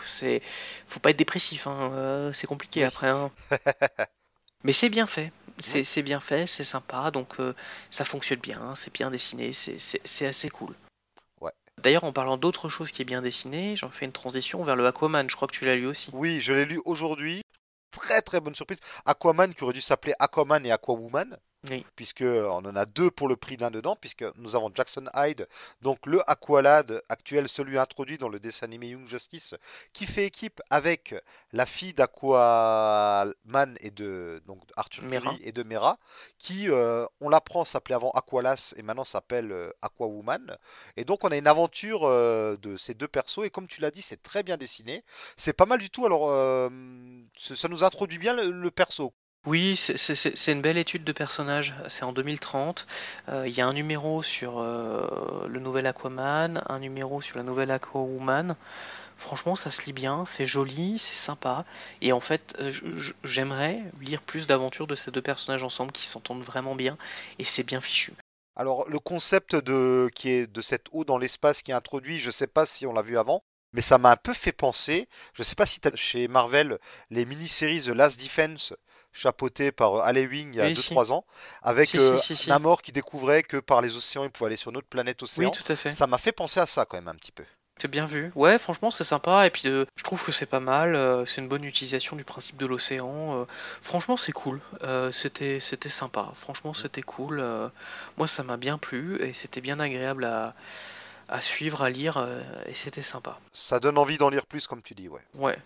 c'est 0.05 0.41
faut 0.87 0.99
pas 0.99 1.09
être 1.09 1.17
dépressif, 1.17 1.67
hein, 1.67 1.91
euh, 1.93 2.33
c'est 2.33 2.47
compliqué 2.47 2.83
après. 2.83 3.07
Hein. 3.07 3.31
mais 4.63 4.73
c'est 4.73 4.89
bien 4.89 5.07
fait, 5.07 5.31
c'est 5.59 6.03
bien 6.03 6.19
fait, 6.19 6.45
c'est 6.47 6.63
sympa, 6.63 7.09
donc 7.11 7.39
euh, 7.39 7.55
ça 7.89 8.05
fonctionne 8.05 8.39
bien, 8.39 8.75
c'est 8.75 8.93
bien 8.93 9.09
dessiné, 9.09 9.51
c'est 9.53 10.25
assez 10.25 10.49
cool. 10.49 10.75
Ouais. 11.39 11.51
D'ailleurs, 11.81 12.03
en 12.03 12.13
parlant 12.13 12.37
d'autre 12.37 12.69
chose 12.69 12.91
qui 12.91 13.01
est 13.01 13.05
bien 13.05 13.23
dessiné, 13.23 13.75
j'en 13.75 13.89
fais 13.89 14.05
une 14.05 14.11
transition 14.11 14.63
vers 14.63 14.75
le 14.75 14.85
Aquaman, 14.85 15.29
je 15.29 15.35
crois 15.35 15.47
que 15.47 15.55
tu 15.55 15.65
l'as 15.65 15.75
lu 15.75 15.87
aussi. 15.87 16.11
Oui, 16.13 16.39
je 16.41 16.53
l'ai 16.53 16.65
lu 16.65 16.79
aujourd'hui, 16.85 17.41
très 17.91 18.21
très 18.21 18.39
bonne 18.39 18.55
surprise. 18.55 18.79
Aquaman 19.05 19.53
qui 19.53 19.63
aurait 19.63 19.73
dû 19.73 19.81
s'appeler 19.81 20.13
Aquaman 20.19 20.63
et 20.65 20.71
Aquawoman. 20.71 21.37
Puisque 21.95 22.23
on 22.23 22.65
en 22.65 22.75
a 22.75 22.85
deux 22.85 23.11
pour 23.11 23.27
le 23.27 23.35
prix 23.35 23.55
d'un 23.55 23.69
dedans, 23.69 23.95
puisque 23.95 24.25
nous 24.37 24.55
avons 24.55 24.71
Jackson 24.73 25.05
Hyde, 25.13 25.47
donc 25.81 26.07
le 26.07 26.27
Aqualad 26.29 27.03
actuel, 27.07 27.47
celui 27.47 27.77
introduit 27.77 28.17
dans 28.17 28.29
le 28.29 28.39
dessin 28.39 28.65
animé 28.65 28.87
Young 28.87 29.07
Justice, 29.07 29.53
qui 29.93 30.07
fait 30.07 30.25
équipe 30.25 30.59
avec 30.71 31.13
la 31.53 31.67
fille 31.67 31.93
d'Aquaman 31.93 33.75
et 33.81 33.91
de 33.91 34.41
donc 34.47 34.59
Arthur 34.75 35.07
Curry 35.07 35.39
et 35.43 35.51
de 35.51 35.61
Mera, 35.61 35.99
qui 36.39 36.69
euh, 36.69 37.05
on 37.19 37.29
l'apprend 37.29 37.63
s'appelait 37.63 37.95
avant 37.95 38.09
Aqualas 38.11 38.73
et 38.77 38.81
maintenant 38.81 39.03
s'appelle 39.03 39.51
euh, 39.51 39.71
Aquawoman. 39.83 40.57
Et 40.97 41.05
donc 41.05 41.23
on 41.23 41.29
a 41.29 41.37
une 41.37 41.47
aventure 41.47 42.05
euh, 42.05 42.57
de 42.57 42.75
ces 42.75 42.95
deux 42.95 43.07
persos 43.07 43.45
et 43.45 43.51
comme 43.51 43.67
tu 43.67 43.81
l'as 43.81 43.91
dit, 43.91 44.01
c'est 44.01 44.23
très 44.23 44.41
bien 44.41 44.57
dessiné. 44.57 45.03
C'est 45.37 45.53
pas 45.53 45.67
mal 45.67 45.77
du 45.77 45.91
tout. 45.91 46.07
Alors 46.07 46.31
ça 47.37 47.67
nous 47.67 47.83
introduit 47.83 48.17
bien 48.17 48.33
le 48.33 48.71
perso. 48.71 49.13
Oui, 49.47 49.75
c'est 49.75 50.51
une 50.51 50.61
belle 50.61 50.77
étude 50.77 51.03
de 51.03 51.11
personnage. 51.11 51.73
C'est 51.87 52.03
en 52.03 52.13
2030. 52.13 52.85
Euh, 53.29 53.47
il 53.47 53.53
y 53.57 53.61
a 53.61 53.65
un 53.65 53.73
numéro 53.73 54.21
sur 54.21 54.59
euh, 54.59 55.47
le 55.47 55.59
nouvel 55.59 55.87
Aquaman, 55.87 56.61
un 56.69 56.77
numéro 56.77 57.21
sur 57.21 57.37
la 57.37 57.43
nouvelle 57.43 57.71
Aquawoman. 57.71 58.55
Franchement, 59.17 59.55
ça 59.55 59.71
se 59.71 59.83
lit 59.85 59.93
bien, 59.93 60.25
c'est 60.27 60.45
joli, 60.45 60.99
c'est 60.99 61.15
sympa. 61.15 61.65
Et 62.01 62.11
en 62.13 62.19
fait, 62.19 62.55
euh, 62.59 62.71
j'aimerais 63.23 63.81
lire 63.99 64.21
plus 64.21 64.45
d'aventures 64.45 64.85
de 64.85 64.93
ces 64.93 65.09
deux 65.09 65.23
personnages 65.23 65.63
ensemble 65.63 65.91
qui 65.91 66.05
s'entendent 66.05 66.43
vraiment 66.43 66.75
bien. 66.75 66.95
Et 67.39 67.43
c'est 67.43 67.63
bien 67.63 67.81
fichu. 67.81 68.13
Alors, 68.55 68.87
le 68.89 68.99
concept 68.99 69.55
de, 69.55 70.07
qui 70.13 70.29
est 70.29 70.45
de 70.45 70.61
cette 70.61 70.85
eau 70.91 71.03
dans 71.03 71.17
l'espace 71.17 71.63
qui 71.63 71.71
est 71.71 71.75
introduit, 71.75 72.19
je 72.19 72.27
ne 72.27 72.31
sais 72.31 72.47
pas 72.47 72.67
si 72.67 72.85
on 72.85 72.93
l'a 72.93 73.01
vu 73.01 73.17
avant, 73.17 73.43
mais 73.73 73.81
ça 73.81 73.97
m'a 73.97 74.11
un 74.11 74.17
peu 74.17 74.35
fait 74.35 74.51
penser. 74.51 75.07
Je 75.33 75.41
ne 75.41 75.45
sais 75.45 75.55
pas 75.55 75.65
si 75.65 75.79
as, 75.83 75.95
chez 75.95 76.27
Marvel, 76.27 76.77
les 77.09 77.25
mini-séries 77.25 77.81
The 77.81 77.87
Last 77.87 78.21
Defense 78.21 78.73
chapeauté 79.13 79.71
par 79.71 79.95
euh, 79.95 80.01
Alewing 80.01 80.53
il 80.53 80.57
y 80.57 80.61
a 80.61 80.71
2-3 80.71 81.11
ans, 81.11 81.25
avec 81.61 81.95
euh, 81.95 82.19
Namor 82.47 82.81
qui 82.81 82.91
découvrait 82.91 83.43
que 83.43 83.57
par 83.57 83.81
les 83.81 83.95
océans, 83.95 84.23
il 84.23 84.29
pouvait 84.29 84.47
aller 84.47 84.55
sur 84.55 84.71
notre 84.71 84.87
planète 84.87 85.21
océan. 85.23 85.49
Oui, 85.49 85.55
tout 85.55 85.69
à 85.71 85.75
fait. 85.75 85.91
Ça 85.91 86.07
m'a 86.07 86.17
fait 86.17 86.31
penser 86.31 86.59
à 86.59 86.65
ça 86.65 86.85
quand 86.85 86.97
même 86.97 87.07
un 87.07 87.15
petit 87.15 87.31
peu. 87.31 87.43
C'est 87.77 87.89
bien 87.89 88.05
vu. 88.05 88.31
Ouais, 88.35 88.59
franchement, 88.59 88.91
c'est 88.91 89.03
sympa. 89.03 89.47
Et 89.47 89.49
puis, 89.49 89.63
euh, 89.65 89.85
je 89.95 90.03
trouve 90.03 90.23
que 90.23 90.31
c'est 90.31 90.45
pas 90.45 90.59
mal. 90.59 90.95
c'est 91.25 91.41
une 91.41 91.47
bonne 91.47 91.63
utilisation 91.63 92.15
du 92.15 92.23
principe 92.23 92.57
de 92.57 92.67
l'océan. 92.67 93.47
franchement, 93.81 94.17
c'est 94.17 94.31
cool. 94.31 94.61
c'était, 95.11 95.59
c'était 95.59 95.89
sympa. 95.89 96.29
Franchement, 96.35 96.73
c'était 96.73 97.01
cool. 97.01 97.43
moi, 98.17 98.27
ça 98.27 98.43
m'a 98.43 98.57
bien 98.57 98.77
plu 98.77 99.19
et 99.21 99.33
c'était 99.33 99.61
bien 99.61 99.79
agréable 99.79 100.25
à, 100.25 100.53
à 101.27 101.41
suivre, 101.41 101.81
à 101.81 101.89
lire. 101.89 102.23
et 102.67 102.75
c'était 102.75 103.01
sympa. 103.01 103.39
Ça 103.51 103.79
donne 103.79 103.97
envie 103.97 104.19
d'en 104.19 104.29
lire 104.29 104.45
plus, 104.45 104.67
comme 104.67 104.83
tu 104.83 104.93
dis, 104.93 105.09
ouais. 105.09 105.21
Ouais. 105.33 105.57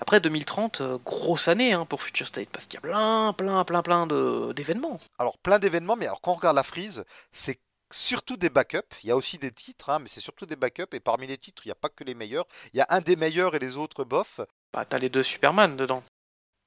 Après 0.00 0.20
2030, 0.20 0.80
euh, 0.80 0.98
grosse 1.04 1.48
année 1.48 1.72
hein, 1.72 1.86
pour 1.86 2.02
Future 2.02 2.26
State, 2.26 2.50
parce 2.50 2.66
qu'il 2.66 2.74
y 2.74 2.78
a 2.78 2.80
plein, 2.82 3.32
plein, 3.32 3.64
plein, 3.64 3.82
plein 3.82 4.06
d'événements. 4.52 5.00
Alors 5.18 5.38
plein 5.38 5.58
d'événements, 5.58 5.96
mais 5.96 6.06
alors 6.06 6.20
quand 6.20 6.32
on 6.32 6.36
regarde 6.36 6.56
la 6.56 6.62
frise, 6.62 7.04
c'est 7.32 7.60
surtout 7.90 8.36
des 8.36 8.50
backups. 8.50 8.96
Il 9.02 9.08
y 9.08 9.12
a 9.12 9.16
aussi 9.16 9.38
des 9.38 9.52
titres, 9.52 9.90
hein, 9.90 9.98
mais 9.98 10.08
c'est 10.08 10.20
surtout 10.20 10.46
des 10.46 10.56
backups. 10.56 10.94
Et 10.94 11.00
parmi 11.00 11.26
les 11.26 11.38
titres, 11.38 11.62
il 11.64 11.68
n'y 11.68 11.72
a 11.72 11.76
pas 11.76 11.88
que 11.88 12.04
les 12.04 12.14
meilleurs. 12.14 12.46
Il 12.72 12.78
y 12.78 12.80
a 12.80 12.86
un 12.90 13.00
des 13.00 13.16
meilleurs 13.16 13.54
et 13.54 13.58
les 13.58 13.76
autres 13.76 14.04
bof. 14.04 14.40
Bah 14.72 14.84
t'as 14.84 14.98
les 14.98 15.08
deux 15.08 15.22
Superman 15.22 15.76
dedans. 15.76 16.02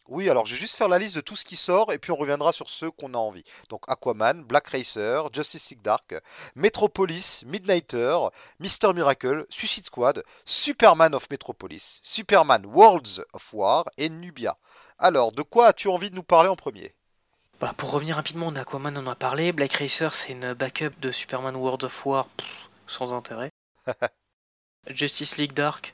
Oui, 0.09 0.27
alors 0.27 0.47
je 0.47 0.55
vais 0.55 0.59
juste 0.59 0.75
faire 0.75 0.87
la 0.87 0.97
liste 0.97 1.15
de 1.15 1.21
tout 1.21 1.35
ce 1.35 1.45
qui 1.45 1.55
sort 1.55 1.93
et 1.93 1.99
puis 1.99 2.11
on 2.11 2.15
reviendra 2.15 2.51
sur 2.51 2.67
ceux 2.67 2.89
qu'on 2.89 3.13
a 3.13 3.17
envie. 3.17 3.43
Donc 3.69 3.83
Aquaman, 3.87 4.43
Black 4.43 4.69
Racer, 4.69 5.31
Justice 5.31 5.69
League 5.69 5.83
Dark, 5.83 6.15
Metropolis, 6.55 7.43
Midnighter, 7.45 8.17
Mister 8.59 8.91
Miracle, 8.91 9.45
Suicide 9.49 9.85
Squad, 9.85 10.23
Superman 10.45 11.13
of 11.13 11.29
Metropolis, 11.29 11.99
Superman 12.01 12.65
Worlds 12.65 13.23
of 13.33 13.53
War 13.53 13.85
et 13.97 14.09
Nubia. 14.09 14.57
Alors, 14.97 15.31
de 15.31 15.43
quoi 15.43 15.67
as-tu 15.67 15.89
envie 15.89 16.09
de 16.09 16.15
nous 16.15 16.23
parler 16.23 16.49
en 16.49 16.55
premier? 16.55 16.95
Bah, 17.59 17.75
Pour 17.77 17.91
revenir 17.91 18.15
rapidement, 18.15 18.47
on 18.47 18.55
Aquaman 18.55 18.97
on 18.97 19.05
en 19.05 19.11
a 19.11 19.15
parlé. 19.15 19.51
Black 19.51 19.73
Racer, 19.73 20.15
c'est 20.15 20.31
une 20.31 20.53
backup 20.53 20.99
de 21.01 21.11
Superman 21.11 21.55
Worlds 21.55 21.85
of 21.85 22.05
War, 22.07 22.27
sans 22.87 23.13
intérêt. 23.13 23.51
Justice 24.87 25.37
League 25.37 25.53
Dark, 25.53 25.93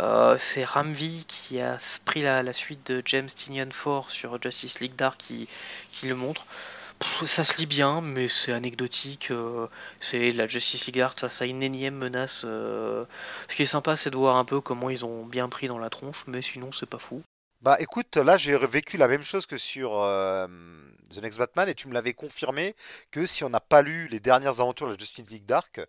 euh, 0.00 0.38
c'est 0.38 0.64
Ramvi 0.64 1.24
qui 1.26 1.60
a 1.60 1.78
pris 2.04 2.22
la, 2.22 2.52
suite 2.52 2.86
de 2.90 3.02
James 3.04 3.26
Tynion 3.26 3.68
4 3.68 4.10
sur 4.10 4.40
Justice 4.40 4.80
League 4.80 4.94
Dark 4.96 5.18
qui, 5.20 5.48
le 6.04 6.14
montre. 6.14 6.46
ça 7.24 7.44
se 7.44 7.56
lit 7.58 7.66
bien, 7.66 8.00
mais 8.00 8.28
c'est 8.28 8.52
anecdotique. 8.52 9.30
Euh, 9.30 9.66
c'est 10.00 10.32
la 10.32 10.46
Justice 10.46 10.86
League 10.86 10.98
Dark 10.98 11.18
face 11.18 11.42
à 11.42 11.46
une 11.46 11.62
énième 11.62 11.96
menace. 11.96 12.42
Euh. 12.44 13.04
Ce 13.48 13.56
qui 13.56 13.62
est 13.62 13.66
sympa, 13.66 13.96
c'est 13.96 14.10
de 14.10 14.16
voir 14.16 14.36
un 14.36 14.44
peu 14.44 14.60
comment 14.60 14.90
ils 14.90 15.04
ont 15.04 15.24
bien 15.24 15.48
pris 15.48 15.66
dans 15.66 15.78
la 15.78 15.90
tronche, 15.90 16.24
mais 16.26 16.42
sinon, 16.42 16.70
c'est 16.70 16.88
pas 16.88 16.98
fou. 16.98 17.22
Bah 17.60 17.76
écoute, 17.80 18.16
là 18.16 18.36
j'ai 18.36 18.56
vécu 18.56 18.98
la 18.98 19.08
même 19.08 19.24
chose 19.24 19.44
que 19.44 19.58
sur 19.58 19.90
The 21.10 21.20
Next 21.20 21.40
Batman 21.40 21.68
et 21.68 21.74
tu 21.74 21.88
me 21.88 21.92
l'avais 21.92 22.14
confirmé 22.14 22.76
que 23.10 23.26
si 23.26 23.42
on 23.42 23.50
n'a 23.50 23.58
pas 23.58 23.82
lu 23.82 24.06
les 24.06 24.20
dernières 24.20 24.60
aventures 24.60 24.88
de 24.88 24.96
Justice 24.96 25.28
League 25.28 25.44
Dark, 25.44 25.80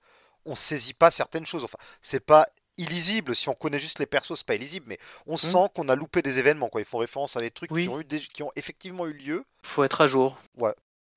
on 0.46 0.56
saisit 0.56 0.96
pas 0.96 1.12
certaines 1.12 1.46
choses. 1.46 1.64
Enfin, 1.64 1.78
c'est 2.02 2.26
pas 2.26 2.48
illisible 2.80 3.36
si 3.36 3.50
on 3.50 3.54
connaît 3.54 3.80
juste 3.80 4.00
les 4.00 4.06
persos, 4.06 4.36
c'est 4.38 4.46
pas 4.46 4.56
illisible, 4.56 4.86
mais 4.90 4.98
on 5.28 5.36
Hmm. 5.36 5.38
sent 5.38 5.68
qu'on 5.76 5.90
a 5.90 5.96
loupé 5.96 6.22
des 6.22 6.38
événements. 6.40 6.70
Quoi. 6.70 6.82
Ils 6.82 6.86
font 6.86 6.98
référence 7.00 7.36
à 7.36 7.42
des 7.42 7.52
trucs 7.52 7.72
Oui. 7.72 7.84
qui, 7.84 7.90
ont 7.90 8.00
eu 8.00 8.04
des- 8.04 8.20
qui 8.20 8.44
ont 8.44 8.52
effectivement 8.56 9.06
eu 9.08 9.14
lieu. 9.14 9.46
Faut 9.64 9.84
être 9.84 10.02
à 10.02 10.08
jour. 10.08 10.38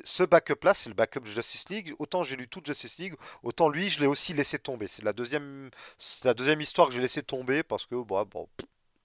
Ce 0.04 0.22
backup-là, 0.24 0.74
c'est 0.74 0.88
le 0.88 0.94
backup 0.96 1.20
de 1.20 1.26
Justice 1.30 1.68
League. 1.68 1.94
Autant 1.98 2.24
j'ai 2.24 2.34
lu 2.34 2.48
toute 2.48 2.66
Justice 2.66 2.98
League, 2.98 3.14
autant 3.44 3.68
lui, 3.68 3.88
je 3.90 4.00
l'ai 4.00 4.06
aussi 4.06 4.32
laissé 4.34 4.58
tomber. 4.58 4.88
C'est 4.88 5.04
la 5.04 5.12
deuxième, 5.12 5.70
c'est 5.96 6.24
la 6.24 6.34
deuxième 6.34 6.60
histoire 6.60 6.88
que 6.88 6.94
j'ai 6.94 7.00
laissé 7.00 7.22
tomber 7.22 7.62
parce 7.62 7.86
que 7.86 7.94
bah, 8.02 8.24
bon, 8.28 8.48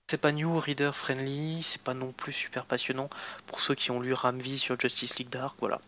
C'est 0.09 0.19
pas 0.21 0.31
new 0.31 0.57
reader 0.59 0.91
friendly, 0.95 1.61
c'est 1.63 1.81
pas 1.81 1.93
non 1.93 2.13
plus 2.13 2.31
super 2.31 2.65
passionnant 2.65 3.09
pour 3.45 3.59
ceux 3.59 3.75
qui 3.75 3.91
ont 3.91 3.99
lu 3.99 4.13
Ramvi 4.13 4.57
sur 4.57 4.79
Justice 4.79 5.17
League 5.17 5.29
Dark, 5.29 5.57
voilà. 5.59 5.81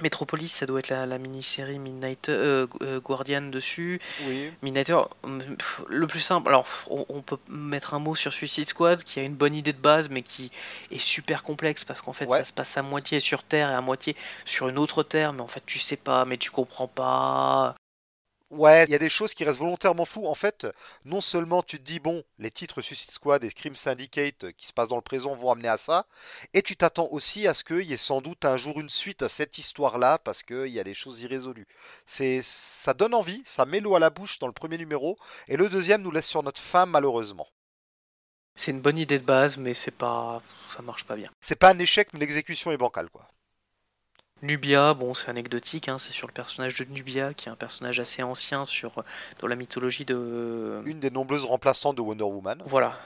Metropolis, 0.00 0.48
ça 0.52 0.66
doit 0.66 0.78
être 0.80 0.88
la, 0.88 1.04
la 1.06 1.18
mini-série 1.18 1.78
Midnight 1.78 2.28
euh, 2.30 2.66
euh, 2.80 2.98
Guardian 3.00 3.42
dessus. 3.42 4.00
oui. 4.26 4.50
Midnighter, 4.62 4.96
hum, 5.22 5.40
le 5.88 6.06
plus 6.06 6.20
simple, 6.20 6.48
alors 6.48 6.66
on, 6.88 7.04
on 7.08 7.20
peut 7.22 7.36
mettre 7.48 7.94
un 7.94 7.98
mot 7.98 8.14
sur 8.14 8.32
Suicide 8.32 8.68
Squad 8.68 9.02
qui 9.04 9.20
a 9.20 9.22
une 9.22 9.34
bonne 9.34 9.54
idée 9.54 9.72
de 9.72 9.78
base 9.78 10.08
mais 10.08 10.22
qui 10.22 10.50
est 10.90 10.98
super 10.98 11.42
complexe 11.42 11.84
parce 11.84 12.00
qu'en 12.00 12.12
fait 12.12 12.26
Ouais. 12.26 12.38
ça 12.38 12.44
se 12.44 12.52
passe 12.52 12.76
à 12.78 12.82
moitié 12.82 13.20
sur 13.20 13.42
Terre 13.44 13.70
et 13.70 13.74
à 13.74 13.80
moitié 13.80 14.16
sur 14.44 14.68
une 14.68 14.78
autre 14.78 15.02
Terre, 15.02 15.32
mais 15.34 15.42
en 15.42 15.48
fait 15.48 15.62
tu 15.66 15.78
sais 15.78 15.96
pas, 15.98 16.24
mais 16.24 16.38
tu 16.38 16.50
comprends 16.50 16.88
pas. 16.88 17.74
Ouais, 18.52 18.84
il 18.84 18.90
y 18.90 18.94
a 18.94 18.98
des 18.98 19.08
choses 19.08 19.32
qui 19.32 19.44
restent 19.44 19.60
volontairement 19.60 20.04
floues. 20.04 20.26
En 20.26 20.34
fait, 20.34 20.66
non 21.06 21.22
seulement 21.22 21.62
tu 21.62 21.78
te 21.78 21.84
dis, 21.84 22.00
bon, 22.00 22.22
les 22.38 22.50
titres 22.50 22.82
Suicide 22.82 23.10
Squad 23.10 23.42
et 23.44 23.48
Scream 23.48 23.74
Syndicate 23.74 24.44
euh, 24.44 24.52
qui 24.52 24.66
se 24.66 24.74
passent 24.74 24.90
dans 24.90 24.96
le 24.96 25.00
présent 25.00 25.34
vont 25.34 25.50
amener 25.50 25.68
à 25.68 25.78
ça, 25.78 26.04
et 26.52 26.60
tu 26.60 26.76
t'attends 26.76 27.08
aussi 27.12 27.46
à 27.46 27.54
ce 27.54 27.64
qu'il 27.64 27.88
y 27.88 27.94
ait 27.94 27.96
sans 27.96 28.20
doute 28.20 28.44
un 28.44 28.58
jour 28.58 28.78
une 28.78 28.90
suite 28.90 29.22
à 29.22 29.30
cette 29.30 29.56
histoire-là, 29.56 30.18
parce 30.18 30.42
qu'il 30.42 30.66
y 30.66 30.78
a 30.78 30.84
des 30.84 30.92
choses 30.92 31.22
irrésolues. 31.22 31.66
C'est, 32.04 32.42
ça 32.42 32.92
donne 32.92 33.14
envie, 33.14 33.40
ça 33.46 33.64
met 33.64 33.80
l'eau 33.80 33.96
à 33.96 34.00
la 34.00 34.10
bouche 34.10 34.38
dans 34.38 34.48
le 34.48 34.52
premier 34.52 34.76
numéro, 34.76 35.16
et 35.48 35.56
le 35.56 35.70
deuxième 35.70 36.02
nous 36.02 36.10
laisse 36.10 36.28
sur 36.28 36.42
notre 36.42 36.60
faim, 36.60 36.84
malheureusement. 36.84 37.48
C'est 38.54 38.72
une 38.72 38.82
bonne 38.82 38.98
idée 38.98 39.18
de 39.18 39.24
base, 39.24 39.56
mais 39.56 39.72
c'est 39.72 39.96
pas, 39.96 40.42
ça 40.68 40.82
marche 40.82 41.04
pas 41.04 41.16
bien. 41.16 41.30
C'est 41.40 41.56
pas 41.56 41.70
un 41.70 41.78
échec, 41.78 42.12
mais 42.12 42.20
l'exécution 42.20 42.70
est 42.70 42.76
bancale, 42.76 43.08
quoi. 43.08 43.26
Nubia, 44.42 44.92
bon, 44.94 45.14
c'est 45.14 45.28
anecdotique, 45.28 45.88
hein, 45.88 45.98
c'est 45.98 46.12
sur 46.12 46.26
le 46.26 46.32
personnage 46.32 46.76
de 46.76 46.84
Nubia, 46.84 47.32
qui 47.32 47.48
est 47.48 47.52
un 47.52 47.56
personnage 47.56 48.00
assez 48.00 48.22
ancien 48.22 48.64
sur, 48.64 49.04
dans 49.38 49.46
la 49.46 49.54
mythologie 49.54 50.04
de. 50.04 50.82
Une 50.84 50.98
des 50.98 51.10
nombreuses 51.10 51.44
remplaçantes 51.44 51.96
de 51.96 52.00
Wonder 52.00 52.24
Woman. 52.24 52.60
Voilà. 52.66 52.98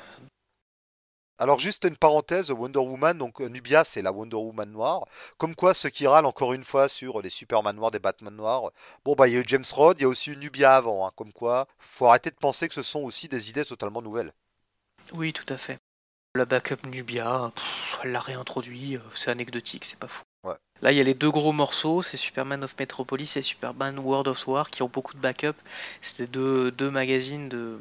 Alors 1.39 1.59
juste 1.59 1.85
une 1.85 1.99
parenthèse, 1.99 2.51
Wonder 2.51 2.79
Woman, 2.79 3.19
donc 3.19 3.43
euh, 3.43 3.49
Nubia 3.49 3.85
c'est 3.85 4.01
la 4.01 4.11
Wonder 4.11 4.37
Woman 4.37 4.71
noire. 4.71 5.05
Comme 5.37 5.55
quoi 5.55 5.75
ceux 5.75 5.91
qui 5.91 6.07
râlent 6.07 6.25
encore 6.25 6.55
une 6.55 6.65
fois 6.65 6.89
sur 6.89 7.21
les 7.21 7.29
Superman 7.29 7.77
noirs, 7.77 7.91
des 7.91 7.99
Batman 7.99 8.35
noirs, 8.35 8.71
bon 9.05 9.15
bah 9.15 9.29
il 9.29 9.35
y 9.35 9.37
a 9.37 9.41
eu 9.41 9.45
James 9.47 9.65
Rod, 9.71 9.99
il 9.99 10.03
y 10.03 10.05
a 10.07 10.09
aussi 10.09 10.31
eu 10.31 10.37
Nubia 10.39 10.75
avant, 10.75 11.07
hein, 11.07 11.11
comme 11.15 11.35
quoi 11.35 11.69
faut 11.79 12.07
arrêter 12.07 12.31
de 12.31 12.37
penser 12.37 12.69
que 12.69 12.75
ce 12.75 12.83
sont 12.83 13.01
aussi 13.01 13.29
des 13.29 13.51
idées 13.51 13.67
totalement 13.67 14.01
nouvelles. 14.01 14.33
Oui, 15.13 15.35
tout 15.35 15.45
à 15.53 15.59
fait. 15.59 15.79
La 16.35 16.47
backup 16.47 16.87
Nubia, 16.87 17.53
pff, 17.55 18.01
elle 18.03 18.13
l'a 18.13 18.21
réintroduit, 18.21 18.97
euh, 18.97 19.01
c'est 19.13 19.31
anecdotique, 19.31 19.85
c'est 19.85 19.99
pas 19.99 20.09
fou. 20.09 20.23
Ouais. 20.47 20.55
Là, 20.81 20.93
il 20.93 20.99
y 20.99 21.01
a 21.01 21.05
les 21.05 21.15
deux 21.15 21.31
gros 21.31 21.53
morceaux, 21.53 22.03
c'est 22.03 22.17
Superman 22.17 22.63
of 22.63 22.77
Metropolis 22.79 23.37
et 23.37 23.43
Superman 23.43 23.99
World 23.99 24.29
of 24.29 24.47
War, 24.47 24.69
qui 24.69 24.83
ont 24.83 24.89
beaucoup 24.89 25.15
de 25.15 25.19
backup. 25.19 25.55
C'était 26.01 26.31
deux, 26.31 26.71
deux 26.71 26.91
magazines 26.91 27.49
de 27.49 27.81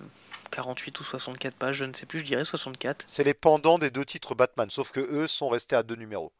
48 0.51 0.99
ou 0.99 1.03
64 1.03 1.53
pages, 1.53 1.75
je 1.75 1.85
ne 1.85 1.93
sais 1.93 2.05
plus, 2.05 2.19
je 2.19 2.25
dirais 2.25 2.43
64. 2.43 3.05
C'est 3.07 3.23
les 3.23 3.33
pendants 3.33 3.77
des 3.77 3.91
deux 3.91 4.05
titres 4.05 4.33
Batman, 4.33 4.69
sauf 4.69 4.91
que 4.91 4.99
eux 4.99 5.27
sont 5.27 5.49
restés 5.49 5.75
à 5.75 5.83
deux 5.83 5.95
numéros. 5.95 6.31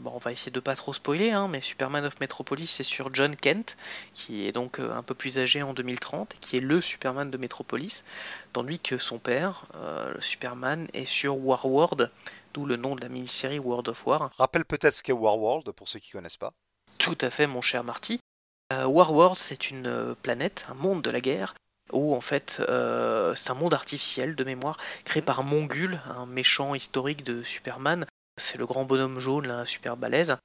Bon, 0.00 0.12
on 0.14 0.18
va 0.18 0.30
essayer 0.30 0.52
de 0.52 0.60
pas 0.60 0.76
trop 0.76 0.92
spoiler, 0.92 1.30
hein, 1.30 1.48
mais 1.48 1.62
Superman 1.62 2.04
of 2.04 2.20
Metropolis, 2.20 2.70
c'est 2.70 2.84
sur 2.84 3.14
John 3.14 3.34
Kent, 3.34 3.78
qui 4.12 4.46
est 4.46 4.52
donc 4.52 4.78
euh, 4.78 4.92
un 4.92 5.02
peu 5.02 5.14
plus 5.14 5.38
âgé 5.38 5.62
en 5.62 5.72
2030, 5.72 6.34
et 6.34 6.38
qui 6.38 6.58
est 6.58 6.60
le 6.60 6.82
Superman 6.82 7.30
de 7.30 7.38
Metropolis, 7.38 8.04
tandis 8.52 8.78
que 8.78 8.98
son 8.98 9.18
père, 9.18 9.66
euh, 9.74 10.12
le 10.14 10.20
Superman, 10.20 10.86
est 10.92 11.06
sur 11.06 11.38
Warworld, 11.38 12.10
d'où 12.52 12.66
le 12.66 12.76
nom 12.76 12.94
de 12.94 13.00
la 13.00 13.08
mini-série 13.08 13.58
World 13.58 13.88
of 13.88 14.06
War. 14.06 14.30
Rappelle 14.36 14.66
peut-être 14.66 14.94
ce 14.94 15.02
qu'est 15.02 15.12
Warworld 15.12 15.72
pour 15.72 15.88
ceux 15.88 15.98
qui 15.98 16.10
connaissent 16.10 16.36
pas. 16.36 16.52
Tout 16.98 17.18
à 17.22 17.30
fait, 17.30 17.46
mon 17.46 17.62
cher 17.62 17.82
Marty. 17.82 18.20
Euh, 18.72 18.84
Warworld, 18.84 19.36
c'est 19.36 19.70
une 19.70 20.14
planète, 20.22 20.66
un 20.68 20.74
monde 20.74 21.00
de 21.00 21.10
la 21.10 21.20
guerre, 21.20 21.54
où 21.92 22.14
en 22.14 22.20
fait, 22.20 22.62
euh, 22.68 23.34
c'est 23.34 23.50
un 23.50 23.54
monde 23.54 23.74
artificiel 23.74 24.34
de 24.34 24.44
mémoire, 24.44 24.76
créé 25.04 25.22
par 25.22 25.42
Mongul, 25.42 26.00
un 26.06 26.26
méchant 26.26 26.74
historique 26.74 27.24
de 27.24 27.42
Superman. 27.42 28.06
C'est 28.38 28.58
le 28.58 28.66
grand 28.66 28.84
bonhomme 28.84 29.18
jaune, 29.18 29.46
là, 29.46 29.66
super 29.66 29.96
balèze. 29.96 30.36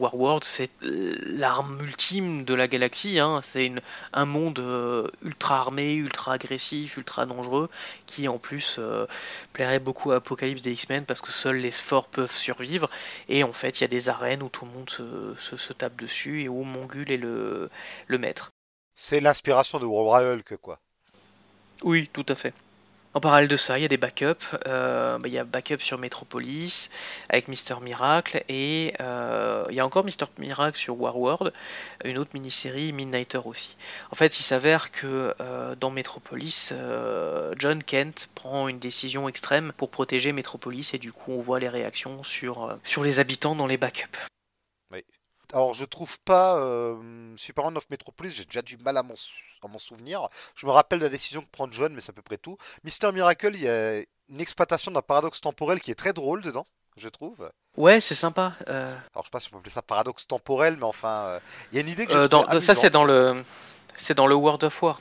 Warworld, 0.00 0.42
c'est 0.44 0.70
euh, 0.82 1.14
l'arme 1.24 1.80
ultime 1.80 2.44
de 2.44 2.52
la 2.54 2.66
galaxie. 2.68 3.20
hein. 3.20 3.40
C'est 3.42 3.72
un 4.12 4.24
monde 4.24 4.58
euh, 4.58 5.08
ultra 5.22 5.58
armé, 5.58 5.94
ultra 5.94 6.32
agressif, 6.34 6.96
ultra 6.96 7.26
dangereux, 7.26 7.70
qui 8.06 8.26
en 8.26 8.38
plus 8.38 8.76
euh, 8.80 9.06
plairait 9.52 9.78
beaucoup 9.78 10.10
à 10.10 10.16
Apocalypse 10.16 10.62
des 10.62 10.72
X-Men 10.72 11.04
parce 11.06 11.20
que 11.20 11.30
seuls 11.30 11.58
les 11.58 11.70
forts 11.70 12.08
peuvent 12.08 12.32
survivre. 12.32 12.90
Et 13.28 13.44
en 13.44 13.52
fait, 13.52 13.78
il 13.78 13.82
y 13.82 13.84
a 13.84 13.88
des 13.88 14.08
arènes 14.08 14.42
où 14.42 14.48
tout 14.48 14.64
le 14.64 14.72
monde 14.72 14.90
se, 14.90 15.34
se- 15.38 15.56
se 15.56 15.72
tape 15.72 15.96
dessus 15.96 16.42
et 16.42 16.48
où 16.48 16.64
Mongul 16.64 17.10
est 17.12 17.16
le, 17.16 17.70
le 18.08 18.18
maître. 18.18 18.50
C'est 18.96 19.20
l'inspiration 19.20 19.78
de 19.78 19.86
World 19.86 20.40
Hulk 20.40 20.56
quoi. 20.56 20.80
Oui, 21.82 22.08
tout 22.12 22.26
à 22.28 22.34
fait. 22.34 22.52
En 23.14 23.20
parallèle 23.20 23.48
de 23.48 23.56
ça, 23.56 23.78
il 23.78 23.82
y 23.82 23.84
a 23.84 23.88
des 23.88 23.96
backups. 23.96 24.56
Euh, 24.66 25.18
bah, 25.18 25.28
il 25.28 25.32
y 25.32 25.38
a 25.38 25.44
backup 25.44 25.78
sur 25.78 25.98
Metropolis 25.98 26.90
avec 27.28 27.46
Mister 27.46 27.76
Miracle 27.80 28.42
et 28.48 28.92
euh, 29.00 29.64
il 29.70 29.76
y 29.76 29.80
a 29.80 29.86
encore 29.86 30.04
Mister 30.04 30.26
Miracle 30.38 30.76
sur 30.76 31.00
Warworld, 31.00 31.52
une 32.04 32.18
autre 32.18 32.32
mini-série 32.34 32.92
Midnighter 32.92 33.40
aussi. 33.44 33.76
En 34.10 34.16
fait, 34.16 34.38
il 34.40 34.42
s'avère 34.42 34.90
que 34.90 35.32
euh, 35.40 35.76
dans 35.76 35.90
Metropolis, 35.90 36.72
euh, 36.72 37.54
John 37.56 37.82
Kent 37.84 38.28
prend 38.34 38.66
une 38.66 38.80
décision 38.80 39.28
extrême 39.28 39.72
pour 39.76 39.90
protéger 39.90 40.32
Metropolis 40.32 40.92
et 40.92 40.98
du 40.98 41.12
coup, 41.12 41.32
on 41.32 41.40
voit 41.40 41.60
les 41.60 41.68
réactions 41.68 42.24
sur, 42.24 42.76
sur 42.82 43.04
les 43.04 43.20
habitants 43.20 43.54
dans 43.54 43.68
les 43.68 43.76
backups. 43.76 44.26
Alors 45.54 45.72
je 45.72 45.84
trouve 45.84 46.18
pas 46.20 46.58
euh, 46.58 47.32
Superman 47.36 47.76
of 47.76 47.88
Metropolis, 47.88 48.34
j'ai 48.34 48.44
déjà 48.44 48.60
du 48.60 48.76
mal 48.76 48.96
à 48.96 49.04
m'en 49.04 49.14
sou- 49.14 49.32
à 49.62 49.68
m'en 49.68 49.78
souvenir. 49.78 50.28
Je 50.56 50.66
me 50.66 50.72
rappelle 50.72 50.98
de 50.98 51.04
la 51.04 51.10
décision 51.10 51.42
que 51.42 51.50
prend 51.50 51.70
John, 51.70 51.94
mais 51.94 52.00
c'est 52.00 52.10
à 52.10 52.12
peu 52.12 52.22
près 52.22 52.38
tout. 52.38 52.58
Mister 52.82 53.12
Miracle, 53.12 53.52
il 53.54 53.62
y 53.62 53.68
a 53.68 54.00
une 54.28 54.40
exploitation 54.40 54.90
d'un 54.90 55.00
paradoxe 55.00 55.40
temporel 55.40 55.80
qui 55.80 55.92
est 55.92 55.94
très 55.94 56.12
drôle 56.12 56.42
dedans, 56.42 56.66
je 56.96 57.08
trouve. 57.08 57.48
Ouais, 57.76 58.00
c'est 58.00 58.16
sympa. 58.16 58.54
euh, 58.68 58.96
Alors 59.14 59.22
je 59.22 59.28
sais 59.28 59.30
pas 59.30 59.38
si 59.38 59.46
on 59.48 59.52
peut 59.52 59.58
appeler 59.58 59.70
ça 59.70 59.82
paradoxe 59.82 60.26
temporel, 60.26 60.76
mais 60.76 60.84
enfin, 60.84 61.26
euh, 61.26 61.40
il 61.70 61.76
y 61.76 61.78
a 61.78 61.82
une 61.82 61.88
idée 61.88 62.06
que 62.06 62.12
euh, 62.14 62.28
dans- 62.28 62.60
ça, 62.60 62.74
c'est 62.74 62.90
dans 62.90 63.04
le, 63.04 63.44
c'est 63.96 64.14
dans 64.14 64.26
le 64.26 64.34
World 64.34 64.64
of 64.64 64.82
War. 64.82 64.98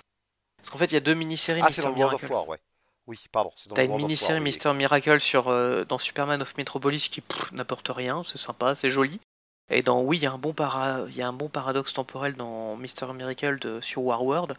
Parce 0.58 0.70
qu'en 0.70 0.78
fait, 0.78 0.86
il 0.86 0.94
y 0.94 0.98
a 0.98 1.02
deux 1.02 1.16
mini-séries 1.16 1.62
Ah, 1.64 1.72
c'est 1.72 1.82
dans 1.82 1.90
le 1.90 1.96
World 1.96 2.24
of 2.24 2.30
War, 2.30 2.48
ouais. 2.48 2.60
Oui, 3.08 3.20
pardon, 3.32 3.52
c'est 3.56 3.70
dans 3.70 3.76
T'as 3.76 3.82
le 3.82 3.86
une 3.88 3.92
World 3.92 4.04
of 4.06 4.08
War, 4.08 4.08
mini-série 4.08 4.40
oui, 4.40 4.44
Mister 4.44 4.74
Miracle 4.74 5.20
sur, 5.20 5.48
euh, 5.50 5.84
dans 5.84 5.98
Superman 5.98 6.42
of 6.44 6.56
Metropolis 6.58 7.10
qui 7.10 7.22
pff, 7.22 7.52
n'apporte 7.54 7.90
rien, 7.90 8.24
c'est 8.24 8.38
sympa, 8.38 8.76
c'est 8.76 8.90
joli. 8.90 9.20
Et 9.70 9.82
dans 9.82 10.02
oui, 10.02 10.18
il 10.18 10.24
y 10.24 10.26
a 10.26 10.32
un 10.32 10.38
bon 10.38 10.54
para... 10.54 11.06
il 11.08 11.16
y 11.16 11.22
a 11.22 11.28
un 11.28 11.34
bon 11.34 11.50
paradoxe 11.50 11.94
temporel 11.94 12.34
dans 12.34 12.76
Mister 12.76 13.08
Miracle 13.14 13.60
de, 13.60 13.82
sur 13.82 14.04
Warworld. 14.04 14.56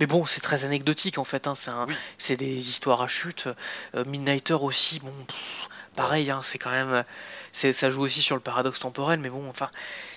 Mais 0.00 0.06
bon, 0.06 0.26
c'est 0.26 0.40
très 0.40 0.64
anecdotique 0.64 1.18
en 1.18 1.24
fait, 1.24 1.46
hein, 1.46 1.54
c'est 1.54 1.70
un... 1.70 1.86
Oui. 1.86 1.94
c'est 2.18 2.36
des 2.36 2.68
histoires 2.68 3.02
à 3.02 3.08
chute. 3.08 3.48
Euh, 3.94 4.04
Midnighter 4.06 4.54
aussi, 4.54 4.98
bon, 4.98 5.12
pff, 5.26 5.68
pareil, 5.94 6.30
hein, 6.30 6.40
c'est 6.42 6.58
quand 6.58 6.70
même, 6.70 7.04
ça 7.52 7.90
joue 7.90 8.02
aussi 8.02 8.20
sur 8.20 8.34
le 8.34 8.42
paradoxe 8.42 8.80
temporel, 8.80 9.20
mais 9.20 9.30
bon, 9.30 9.48
enfin, 9.48 9.70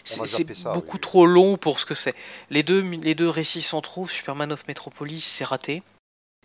c'est 0.03 0.43
beaucoup 0.63 0.97
oui. 0.97 1.01
trop 1.01 1.27
long 1.27 1.57
pour 1.57 1.79
ce 1.79 1.85
que 1.85 1.93
c'est. 1.93 2.15
Les 2.49 2.63
deux, 2.63 2.81
les 2.81 3.13
deux 3.13 3.29
récits 3.29 3.61
centraux, 3.61 4.07
Superman 4.07 4.51
of 4.51 4.67
Metropolis, 4.67 5.23
c'est 5.23 5.43
raté. 5.45 5.83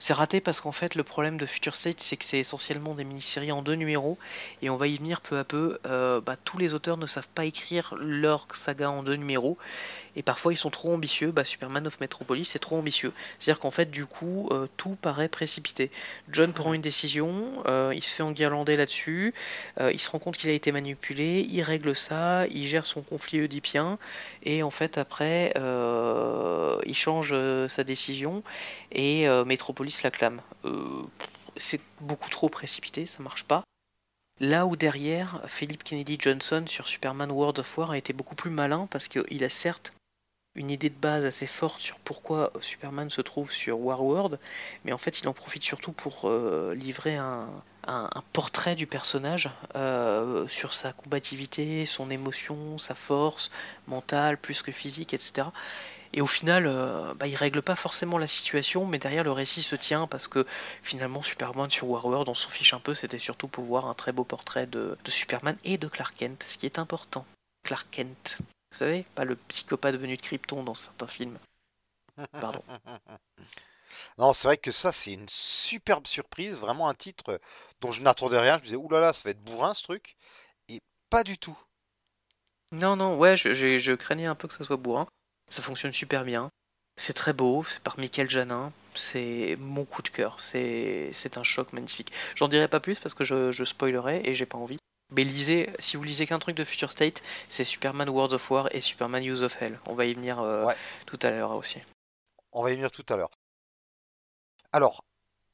C'est 0.05 0.15
raté 0.15 0.41
parce 0.41 0.61
qu'en 0.61 0.73
fait, 0.73 0.97
le 0.97 1.05
problème 1.05 1.37
de 1.37 1.47
Future 1.47 1.77
State, 1.77 2.01
c'est 2.01 2.17
que 2.17 2.25
c'est 2.25 2.41
essentiellement 2.41 2.97
des 2.97 3.05
mini-séries 3.05 3.53
en 3.53 3.63
deux 3.63 3.77
numéros, 3.77 4.19
et 4.61 4.69
on 4.69 4.77
va 4.77 4.89
y 4.89 4.97
venir 4.97 5.21
peu 5.21 5.39
à 5.39 5.45
peu. 5.45 5.79
Euh, 5.87 6.21
bah, 6.21 6.35
tous 6.45 6.59
les 6.59 6.75
auteurs 6.75 6.97
ne 6.97 7.07
savent 7.07 7.29
pas 7.33 7.45
écrire 7.45 7.95
leur 8.01 8.49
saga 8.53 8.91
en 8.91 9.05
deux 9.05 9.15
numéros, 9.15 9.59
et 10.17 10.25
parfois 10.25 10.53
ils 10.53 10.57
sont 10.57 10.71
trop 10.71 10.93
ambitieux. 10.93 11.31
Bah, 11.31 11.45
Superman 11.45 11.87
of 11.87 12.01
Metropolis, 12.01 12.49
c'est 12.49 12.59
trop 12.59 12.79
ambitieux. 12.79 13.13
C'est-à-dire 13.39 13.61
qu'en 13.61 13.71
fait, 13.71 13.93
du 13.93 14.07
coup, 14.07 14.49
euh, 14.51 14.67
tout 14.77 14.97
paraît 15.01 15.29
précipité. 15.29 15.93
John 16.29 16.53
prend 16.53 16.75
une 16.75 16.83
décision, 16.83 17.63
euh, 17.67 17.93
il 17.95 18.03
se 18.03 18.13
fait 18.13 18.25
enguirlander 18.25 18.77
là-dessus, 18.77 19.35
il 19.79 20.01
se 20.01 20.11
rend 20.11 20.19
compte 20.19 20.37
qu'il 20.37 20.51
a 20.51 20.53
été 20.53 20.73
manipulé, 20.73 21.47
il 21.49 21.63
règle 21.63 21.95
ça, 21.95 22.49
il 22.49 22.67
gère 22.67 22.87
son 22.87 23.03
conflit 23.03 23.41
oedipien, 23.41 24.01
et 24.43 24.65
en 24.65 24.73
fait, 24.73 24.99
après, 24.99 25.53
il 25.55 26.95
change 26.97 27.37
sa 27.69 27.85
décision, 27.85 28.43
et 28.91 29.29
euh, 29.29 29.45
Euh, 30.65 31.03
c'est 31.57 31.81
beaucoup 32.01 32.31
trop 32.31 32.49
précipité, 32.49 33.07
ça 33.07 33.23
marche 33.23 33.45
pas. 33.45 33.63
Là 34.41 34.67
où 34.67 34.77
derrière, 34.77 35.43
Philip 35.47 35.85
Kennedy 35.85 36.17
Johnson 36.19 36.65
sur 36.67 36.89
Superman 36.89 37.31
World 37.31 37.59
of 37.59 37.79
War 37.79 37.91
a 37.91 37.99
été 37.99 38.13
beaucoup 38.13 38.35
plus 38.35 38.51
malin 38.51 38.89
parce 38.91 39.09
qu'il 39.09 39.45
a 39.45 39.51
certes 39.51 39.93
une 40.55 40.71
idée 40.71 40.91
de 40.91 40.99
base 40.99 41.25
assez 41.25 41.47
forte 41.47 41.81
sur 41.81 41.99
pourquoi 42.01 42.53
Superman 42.61 43.09
se 43.09 43.23
trouve 43.23 43.51
sur 43.51 43.81
Warworld, 43.81 44.39
mais 44.85 44.93
en 44.93 44.99
fait 44.99 45.21
il 45.21 45.29
en 45.29 45.33
profite 45.33 45.65
surtout 45.65 45.93
pour 45.93 46.29
euh, 46.29 46.75
livrer 46.75 47.17
un, 47.17 47.49
un, 47.87 48.23
portrait 48.33 48.75
du 48.75 48.87
personnage 48.87 49.49
euh, 49.77 50.47
sur 50.49 50.75
sa 50.75 50.93
combativité, 50.93 51.87
son 51.87 52.11
émotion, 52.11 52.77
sa 52.77 52.95
force 52.95 53.51
mentale 53.87 54.37
plus 54.37 54.63
que 54.63 54.73
physique, 54.73 55.15
etc. 55.15 55.49
Et 56.15 56.21
au 56.21 56.27
final, 56.27 56.67
euh, 56.67 57.15
bah, 57.15 57.27
il 57.27 57.35
règle 57.37 57.63
pas 57.63 57.75
forcément 57.75 58.19
la 58.19 58.27
situation, 58.27 58.87
mais 58.87 58.99
derrière 58.99 59.25
le 59.25 59.33
récit 59.33 59.63
se 59.63 59.77
tient 59.77 60.07
parce 60.07 60.29
que 60.29 60.47
finalement 60.83 61.23
Superman 61.23 61.71
sur 61.71 61.89
Warworld, 61.89 62.29
on 62.29 62.35
s'en 62.35 62.51
fiche 62.51 62.75
un 62.75 62.81
peu, 62.81 62.95
c'était 62.95 63.19
surtout 63.19 63.49
pour 63.49 63.65
voir 63.65 63.87
un 63.87 63.95
très 63.95 64.13
beau 64.13 64.25
portrait 64.25 64.67
de, 64.67 64.97
Superman 65.07 65.57
et 65.65 65.79
de 65.79 65.89
Clark 65.89 66.15
Kent, 66.17 66.45
ce 66.47 66.59
qui 66.59 66.67
est 66.67 66.79
important. 66.79 67.25
Clark 67.63 67.89
Kent, 67.91 68.37
vous 68.41 68.79
savez, 68.79 69.05
pas 69.15 69.25
le 69.25 69.37
psychopathe 69.37 69.97
venu 69.97 70.17
de 70.17 70.23
Krypton 70.23 70.63
dans 70.65 70.75
certains 70.75 71.07
films. 71.07 71.39
Pardon. 72.33 72.63
Non, 74.19 74.35
c'est 74.35 74.47
vrai 74.47 74.57
que 74.59 74.73
ça, 74.73 74.93
c'est 74.93 75.13
une 75.13 75.29
superbe 75.29 76.07
surprise, 76.07 76.57
vraiment 76.59 76.89
un 76.89 76.95
titre 76.95 77.41
dont 77.81 77.93
je 77.93 78.03
n'attendais 78.03 78.39
rien. 78.39 78.57
Je 78.57 78.61
me 78.61 78.65
disais, 78.65 78.77
oulala, 78.77 79.15
ça 79.15 79.23
va 79.25 79.31
être 79.31 79.43
bourrin 79.43 79.73
ce 79.73 79.83
truc. 79.83 80.17
Et 80.69 80.81
pas 81.09 81.25
du 81.25 81.39
tout. 81.39 81.59
Non, 82.73 82.95
non, 82.97 83.17
ouais, 83.17 83.37
je, 83.39 83.55
je 83.55 83.93
craignais 83.93 84.27
un 84.27 84.35
peu 84.35 84.49
que 84.49 84.55
ça 84.55 84.65
soit 84.65 84.77
bourrin. 84.77 85.07
Ça 85.53 85.61
fonctionne 85.61 85.93
super 85.93 86.25
bien. 86.25 86.51
C'est 86.97 87.13
très 87.13 87.35
beau, 87.35 87.63
c'est 87.63 87.83
par 87.83 87.99
Michael 87.99 88.31
Janin. 88.31 88.73
C'est 88.95 89.57
mon 89.59 89.85
coup 89.85 90.01
de 90.01 90.09
cœur. 90.09 90.41
C'est 90.41 91.37
un 91.37 91.43
choc 91.43 91.75
magnifique. 91.75 92.11
J'en 92.35 92.49
dirai 92.49 92.69
pas 92.69 92.81
plus 92.81 92.99
parce 92.99 93.13
que 93.13 93.23
je, 93.23 93.53
je 93.53 93.63
spoilerai 93.63 94.23
et 94.25 94.33
j'ai 94.33 94.47
pas 94.47 94.57
envie. 94.57 94.79
Mais 95.11 95.25
lisez, 95.25 95.69
si 95.79 95.99
vous 95.99 96.05
lisez 96.05 96.27
qu'un 96.27 96.39
truc 96.39 96.57
de 96.57 96.65
Future 96.65 96.91
State, 96.91 97.23
c'est 97.51 97.65
Superman 97.65 98.09
World 98.09 98.33
of 98.33 98.51
War 98.51 98.75
et 98.75 98.81
Superman 98.81 99.23
Use 99.23 99.43
of 99.43 99.61
Hell. 99.61 99.79
On 99.85 99.95
va 99.95 100.07
y 100.07 100.15
venir 100.15 100.41
euh, 100.41 100.73
tout 101.05 101.19
à 101.21 101.29
l'heure 101.29 101.51
aussi. 101.51 101.81
On 102.53 102.63
va 102.63 102.71
y 102.71 102.75
venir 102.75 102.91
tout 102.91 103.05
à 103.11 103.17
l'heure. 103.17 103.31
Alors, 104.73 105.05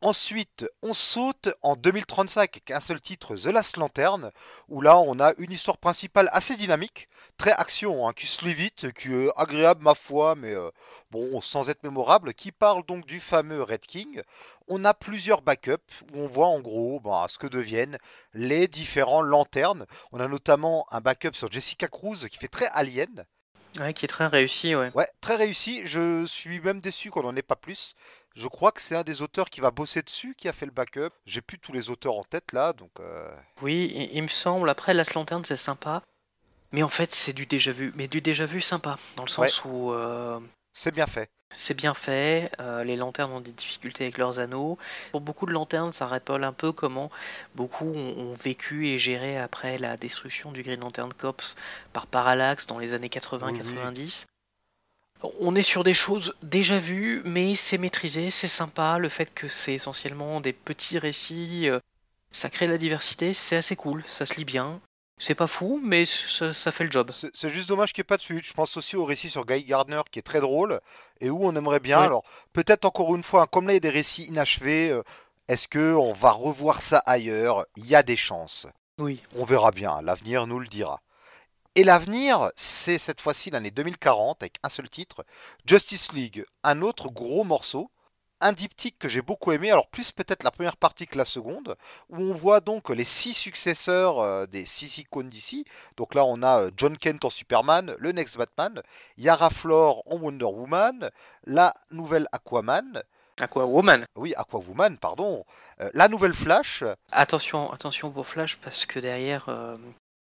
Ensuite, 0.01 0.65
on 0.81 0.93
saute 0.93 1.49
en 1.61 1.75
2035 1.75 2.41
avec 2.41 2.71
un 2.71 2.79
seul 2.79 3.01
titre, 3.01 3.35
The 3.35 3.47
Last 3.47 3.77
Lantern, 3.77 4.31
où 4.69 4.81
là 4.81 4.97
on 4.97 5.19
a 5.19 5.33
une 5.39 5.51
histoire 5.51 5.77
principale 5.77 6.29
assez 6.33 6.55
dynamique, 6.55 7.09
très 7.37 7.51
action, 7.51 8.07
hein, 8.07 8.13
qui 8.13 8.29
se 8.29 8.45
lit 8.45 8.55
vite, 8.55 8.93
qui 8.93 9.13
est 9.13 9.29
agréable 9.37 9.83
ma 9.83 9.97
foi, 9.97 10.37
mais 10.37 10.53
euh, 10.53 10.71
bon, 11.11 11.41
sans 11.41 11.69
être 11.69 11.83
mémorable, 11.83 12.33
qui 12.33 12.53
parle 12.53 12.87
donc 12.87 13.07
du 13.07 13.19
fameux 13.19 13.61
Red 13.61 13.81
King. 13.81 14.23
On 14.69 14.85
a 14.85 14.95
plusieurs 14.95 15.43
backups 15.43 16.05
où 16.15 16.21
on 16.21 16.29
voit 16.29 16.47
en 16.47 16.61
gros 16.61 17.01
bah, 17.01 17.27
ce 17.29 17.39
que 17.39 17.49
deviennent 17.49 17.99
les 18.35 18.69
différents 18.69 19.23
lanternes. 19.23 19.85
On 20.13 20.21
a 20.21 20.29
notamment 20.29 20.87
un 20.93 21.01
backup 21.01 21.35
sur 21.35 21.51
Jessica 21.51 21.89
Cruz 21.89 22.29
qui 22.31 22.39
fait 22.39 22.47
très 22.47 22.69
alien. 22.69 23.27
Ouais, 23.81 23.93
qui 23.93 24.05
est 24.05 24.09
très 24.09 24.27
réussi, 24.27 24.75
ouais. 24.75 24.91
Ouais, 24.95 25.09
très 25.21 25.37
réussi. 25.37 25.87
Je 25.87 26.25
suis 26.27 26.61
même 26.61 26.81
déçu 26.81 27.11
qu'on 27.11 27.23
n'en 27.23 27.37
ait 27.37 27.43
pas 27.43 27.57
plus. 27.57 27.95
Je 28.35 28.47
crois 28.47 28.73
que 28.73 28.81
c'est 28.81 28.95
un 28.95 29.03
des 29.03 29.21
auteurs 29.21 29.51
qui 29.51 29.61
va 29.61 29.71
bosser 29.71 30.03
dessus 30.03 30.35
qui 30.37 30.49
a 30.49 30.53
fait 30.53 30.67
le 30.67 30.73
backup. 30.73 31.11
J'ai 31.27 31.41
plus 31.41 31.59
tous 31.59 31.73
les 31.73 31.91
auteurs 31.91 32.17
en 32.17 32.25
tête 32.25 32.53
là, 32.53 32.73
donc. 32.73 32.91
Euh. 33.01 33.31
Oui, 33.63 34.09
il, 34.13 34.23
me 34.23 34.29
semble. 34.29 34.71
Après, 34.71 34.95
Last 34.95 35.15
Lantern, 35.15 35.45
c'est 35.45 35.57
sympa. 35.57 36.03
Mais 36.73 36.83
en 36.83 36.89
fait, 36.89 37.13
c'est 37.13 37.33
du 37.33 37.47
déjà 37.47 37.73
vu. 37.73 37.93
Mais 37.97 38.07
du 38.07 38.21
déjà 38.21 38.47
vu 38.47 38.61
sympa. 38.61 38.97
Dans 39.17 39.25
le 39.25 39.29
sens 39.29 39.65
où. 39.65 39.93
Euh, 39.93 40.39
c'est 40.73 40.93
bien 40.93 41.07
fait. 41.07 41.29
C'est 41.55 41.75
bien 41.75 41.95
fait. 41.95 42.53
Euh, 42.61 42.85
les 42.85 42.95
lanternes 42.95 43.33
ont 43.33 43.41
des 43.41 43.51
difficultés 43.51 44.05
avec 44.05 44.19
leurs 44.19 44.39
anneaux. 44.39 44.79
Pour 45.11 45.21
beaucoup 45.21 45.47
de 45.47 45.53
lanternes, 45.53 45.93
ça 45.93 46.07
rappelle 46.07 46.45
un 46.45 46.53
peu 46.53 46.73
comment 46.73 47.11
beaucoup 47.57 47.87
ont, 47.87 48.33
vécu 48.35 48.89
et 48.89 48.99
géré 48.99 49.39
après 49.39 49.79
la 49.79 49.97
destruction 49.97 50.53
du 50.53 50.63
Green 50.63 50.81
Lantern 50.81 51.13
Corps 51.13 51.57
par 51.93 52.07
Parallax 52.07 52.67
dans 52.67 52.79
les 52.79 52.95
années 52.95 53.09
80-90. 53.09 54.27
On 55.41 55.55
est 55.57 55.63
sur 55.63 55.83
des 55.83 55.95
choses 55.95 56.35
déjà 56.43 56.79
vues, 56.79 57.23
mais 57.25 57.55
c'est 57.55 57.79
maîtrisé, 57.79 58.31
c'est 58.31 58.49
sympa. 58.49 58.99
Le 58.99 59.09
fait 59.09 59.33
que 59.35 59.49
c'est 59.49 59.75
essentiellement 59.75 60.41
des 60.41 60.53
petits 60.53 60.99
récits, 60.99 61.69
euh, 61.69 61.81
ça 62.31 62.51
crée 62.51 62.67
la 62.67 62.79
diversité, 62.79 63.35
c'est 63.35 63.57
assez 63.57 63.75
cool, 63.75 64.05
ça 64.07 64.27
se 64.27 64.35
lit 64.35 64.45
bien. 64.45 64.81
C'est 65.21 65.35
pas 65.35 65.49
fou, 65.49 65.81
mais 65.83 66.05
ça, 66.05 66.71
fait 66.71 66.85
le 66.85 66.93
job. 66.93 67.11
C'est 67.35 67.51
juste 67.51 67.69
dommage 67.69 67.93
qu'il 67.93 68.03
n'y 68.03 68.07
ait 68.07 68.15
pas 68.15 68.19
de 68.19 68.23
suite. 68.23 68.45
Je 68.45 68.53
pense 68.53 68.77
aussi 68.77 68.95
au 68.95 69.05
récit 69.05 69.29
sur 69.29 69.45
Guy 69.45 69.65
Gardner 69.65 70.01
qui 70.13 70.21
est 70.21 70.23
très 70.23 70.41
drôle 70.41 70.81
et 71.21 71.29
où 71.29 71.45
on 71.45 71.57
aimerait 71.57 71.81
bien. 71.81 72.01
Alors, 72.01 72.23
peut-être 72.53 72.85
encore 72.85 73.17
une 73.17 73.25
fois, 73.25 73.49
comme 73.49 73.67
là 73.67 73.73
il 73.73 73.77
y 73.77 73.79
a 73.79 73.81
des 73.81 73.91
récits 73.91 74.25
inachevés, 74.25 74.91
euh, 74.91 75.03
est-ce 75.49 75.67
qu'on 75.67 76.13
va 76.13 76.31
revoir 76.31 76.81
ça 76.81 76.99
ailleurs? 77.05 77.67
Il 77.77 77.87
y 77.87 77.97
a 77.97 78.05
des 78.05 78.17
chances. 78.17 78.69
Oui. 78.99 79.21
On 79.37 79.45
verra 79.45 79.73
bien, 79.73 80.01
l'avenir 80.03 80.47
nous 80.47 80.61
le 80.61 80.69
dira. 80.69 81.01
Et 81.79 81.85
l'avenir, 81.85 82.51
c'est 82.57 82.99
cette 82.99 83.21
fois-ci 83.21 83.51
l'année 83.51 83.71
2040 83.71 84.43
avec 84.43 84.57
un 84.65 84.69
seul 84.69 84.91
titre, 84.91 85.25
Justice 85.65 86.13
League, 86.13 86.45
un 86.65 86.83
autre 86.83 87.09
gros 87.09 87.45
morceau, 87.45 87.93
un 88.41 88.51
diptyque 88.51 88.99
que 88.99 89.09
j'ai 89.09 89.23
beaucoup 89.23 89.53
aimé, 89.53 89.71
alors 89.71 89.87
plus 89.87 90.11
peut-être 90.11 90.43
la 90.43 90.51
première 90.51 90.77
partie 90.77 91.07
que 91.07 91.17
la 91.17 91.25
seconde, 91.25 91.77
où 92.09 92.21
on 92.21 92.35
voit 92.35 92.59
donc 92.59 92.89
les 92.89 93.05
six 93.05 93.33
successeurs 93.33 94.19
euh, 94.19 94.47
des 94.47 94.67
six 94.67 94.99
icônes 94.99 95.29
d'ici. 95.29 95.65
Donc 95.97 96.17
là, 96.17 96.25
on 96.25 96.43
a 96.43 96.63
euh, 96.63 96.71
John 96.77 96.99
Kent 96.99 97.25
en 97.25 97.31
Superman, 97.31 97.95
le 98.01 98.11
Next 98.11 98.37
Batman, 98.37 98.83
Yara 99.17 99.49
Flor 99.49 100.03
en 100.07 100.17
Wonder 100.17 100.47
Woman, 100.47 101.13
la 101.45 101.75
nouvelle 101.93 102.27
Aquaman. 102.33 103.05
Aquawoman. 103.39 104.05
Oui, 104.17 104.35
Aquawoman, 104.37 104.99
pardon. 104.99 105.45
Euh, 105.81 105.91
la 105.95 106.09
nouvelle 106.09 106.33
Flash. 106.33 106.83
Attention, 107.13 107.71
attention 107.73 108.11
pour 108.11 108.27
Flash 108.27 108.57
parce 108.57 108.85
que 108.85 108.99
derrière, 108.99 109.49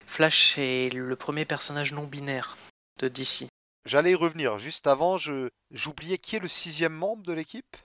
Flash 0.07 0.59
est 0.59 0.93
le 0.93 1.17
premier 1.17 1.45
personnage 1.45 1.93
non 1.93 2.05
binaire 2.05 2.57
de 2.99 3.09
DC. 3.09 3.49
J'allais 3.85 4.13
y 4.13 4.15
revenir. 4.15 4.59
Juste 4.59 4.87
avant, 4.87 5.19
je 5.19 5.51
j'oubliais 5.71 6.19
qui 6.19 6.37
est 6.37 6.41
le 6.41 6.49
sixième 6.49 6.95
membre 6.95 7.23
de 7.23 7.33
l'équipe? 7.33 7.77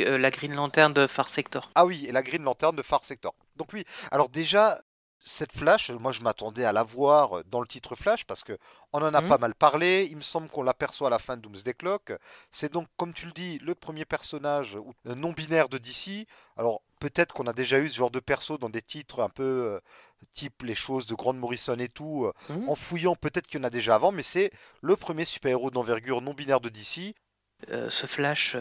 Euh, 0.00 0.18
la 0.18 0.30
Green 0.30 0.54
Lantern 0.54 0.92
de 0.92 1.06
Far 1.06 1.28
Sector. 1.28 1.70
Ah 1.74 1.84
oui, 1.84 2.04
et 2.06 2.12
la 2.12 2.22
Green 2.22 2.42
Lantern 2.42 2.74
de 2.74 2.82
Far 2.82 3.04
Sector. 3.04 3.34
Donc 3.56 3.72
oui. 3.72 3.84
Alors 4.10 4.28
déjà, 4.28 4.82
cette 5.24 5.52
Flash, 5.52 5.90
moi 5.90 6.12
je 6.12 6.20
m'attendais 6.22 6.64
à 6.64 6.72
la 6.72 6.82
voir 6.82 7.44
dans 7.44 7.60
le 7.60 7.66
titre 7.66 7.94
Flash 7.94 8.24
parce 8.24 8.42
que 8.42 8.56
on 8.92 9.02
en 9.02 9.14
a 9.14 9.20
mhm. 9.20 9.28
pas 9.28 9.38
mal 9.38 9.54
parlé. 9.54 10.08
Il 10.10 10.16
me 10.16 10.22
semble 10.22 10.48
qu'on 10.48 10.62
l'aperçoit 10.62 11.08
à 11.08 11.10
la 11.10 11.18
fin 11.18 11.36
de 11.36 11.42
Doomsday 11.42 11.74
Clock. 11.74 12.12
C'est 12.50 12.72
donc, 12.72 12.88
comme 12.96 13.12
tu 13.12 13.26
le 13.26 13.32
dis, 13.32 13.58
le 13.58 13.74
premier 13.74 14.04
personnage 14.04 14.78
non 15.04 15.32
binaire 15.32 15.68
de 15.68 15.78
DC. 15.78 16.26
Alors 16.56 16.82
peut-être 16.98 17.34
qu'on 17.34 17.46
a 17.46 17.52
déjà 17.52 17.78
eu 17.78 17.88
ce 17.88 17.96
genre 17.96 18.10
de 18.10 18.20
perso 18.20 18.58
dans 18.58 18.70
des 18.70 18.82
titres 18.82 19.20
un 19.20 19.28
peu 19.28 19.42
euh, 19.42 19.80
type 20.32 20.62
les 20.62 20.74
choses 20.74 21.06
de 21.06 21.14
Grant 21.14 21.32
Morrison 21.32 21.76
et 21.78 21.88
tout. 21.88 22.24
Euh, 22.24 22.52
mhm. 22.52 22.68
En 22.68 22.74
fouillant, 22.74 23.16
peut-être 23.16 23.46
qu'il 23.46 23.58
y 23.58 23.60
en 23.60 23.66
a 23.66 23.70
déjà 23.70 23.94
avant, 23.94 24.12
mais 24.12 24.22
c'est 24.22 24.50
le 24.80 24.96
premier 24.96 25.24
super-héros 25.24 25.70
d'envergure 25.70 26.20
non 26.20 26.34
binaire 26.34 26.60
de 26.60 26.68
DC. 26.68 27.14
Euh, 27.70 27.88
ce 27.90 28.06
Flash 28.06 28.56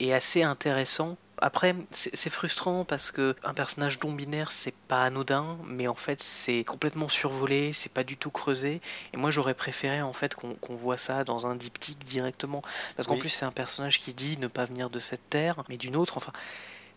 est 0.00 0.12
assez 0.12 0.42
intéressant 0.42 1.16
après, 1.38 1.74
c'est 1.90 2.30
frustrant 2.30 2.84
parce 2.84 3.10
que 3.10 3.34
un 3.42 3.54
personnage 3.54 3.98
non 4.02 4.12
binaire, 4.12 4.52
c'est 4.52 4.74
pas 4.74 5.04
anodin, 5.04 5.58
mais 5.66 5.88
en 5.88 5.94
fait, 5.94 6.20
c'est 6.20 6.62
complètement 6.64 7.08
survolé, 7.08 7.72
c'est 7.72 7.92
pas 7.92 8.04
du 8.04 8.16
tout 8.16 8.30
creusé. 8.30 8.80
Et 9.12 9.16
moi, 9.16 9.30
j'aurais 9.30 9.54
préféré 9.54 10.00
en 10.00 10.12
fait 10.12 10.34
qu'on 10.34 10.76
voit 10.76 10.98
ça 10.98 11.24
dans 11.24 11.46
un 11.46 11.56
diptyque 11.56 12.04
directement, 12.04 12.62
parce 12.96 13.08
qu'en 13.08 13.18
plus, 13.18 13.30
c'est 13.30 13.44
un 13.44 13.52
personnage 13.52 13.98
qui 13.98 14.14
dit 14.14 14.38
ne 14.38 14.46
pas 14.46 14.64
venir 14.64 14.90
de 14.90 14.98
cette 14.98 15.28
terre, 15.28 15.64
mais 15.68 15.76
d'une 15.76 15.96
autre. 15.96 16.16
Enfin, 16.16 16.32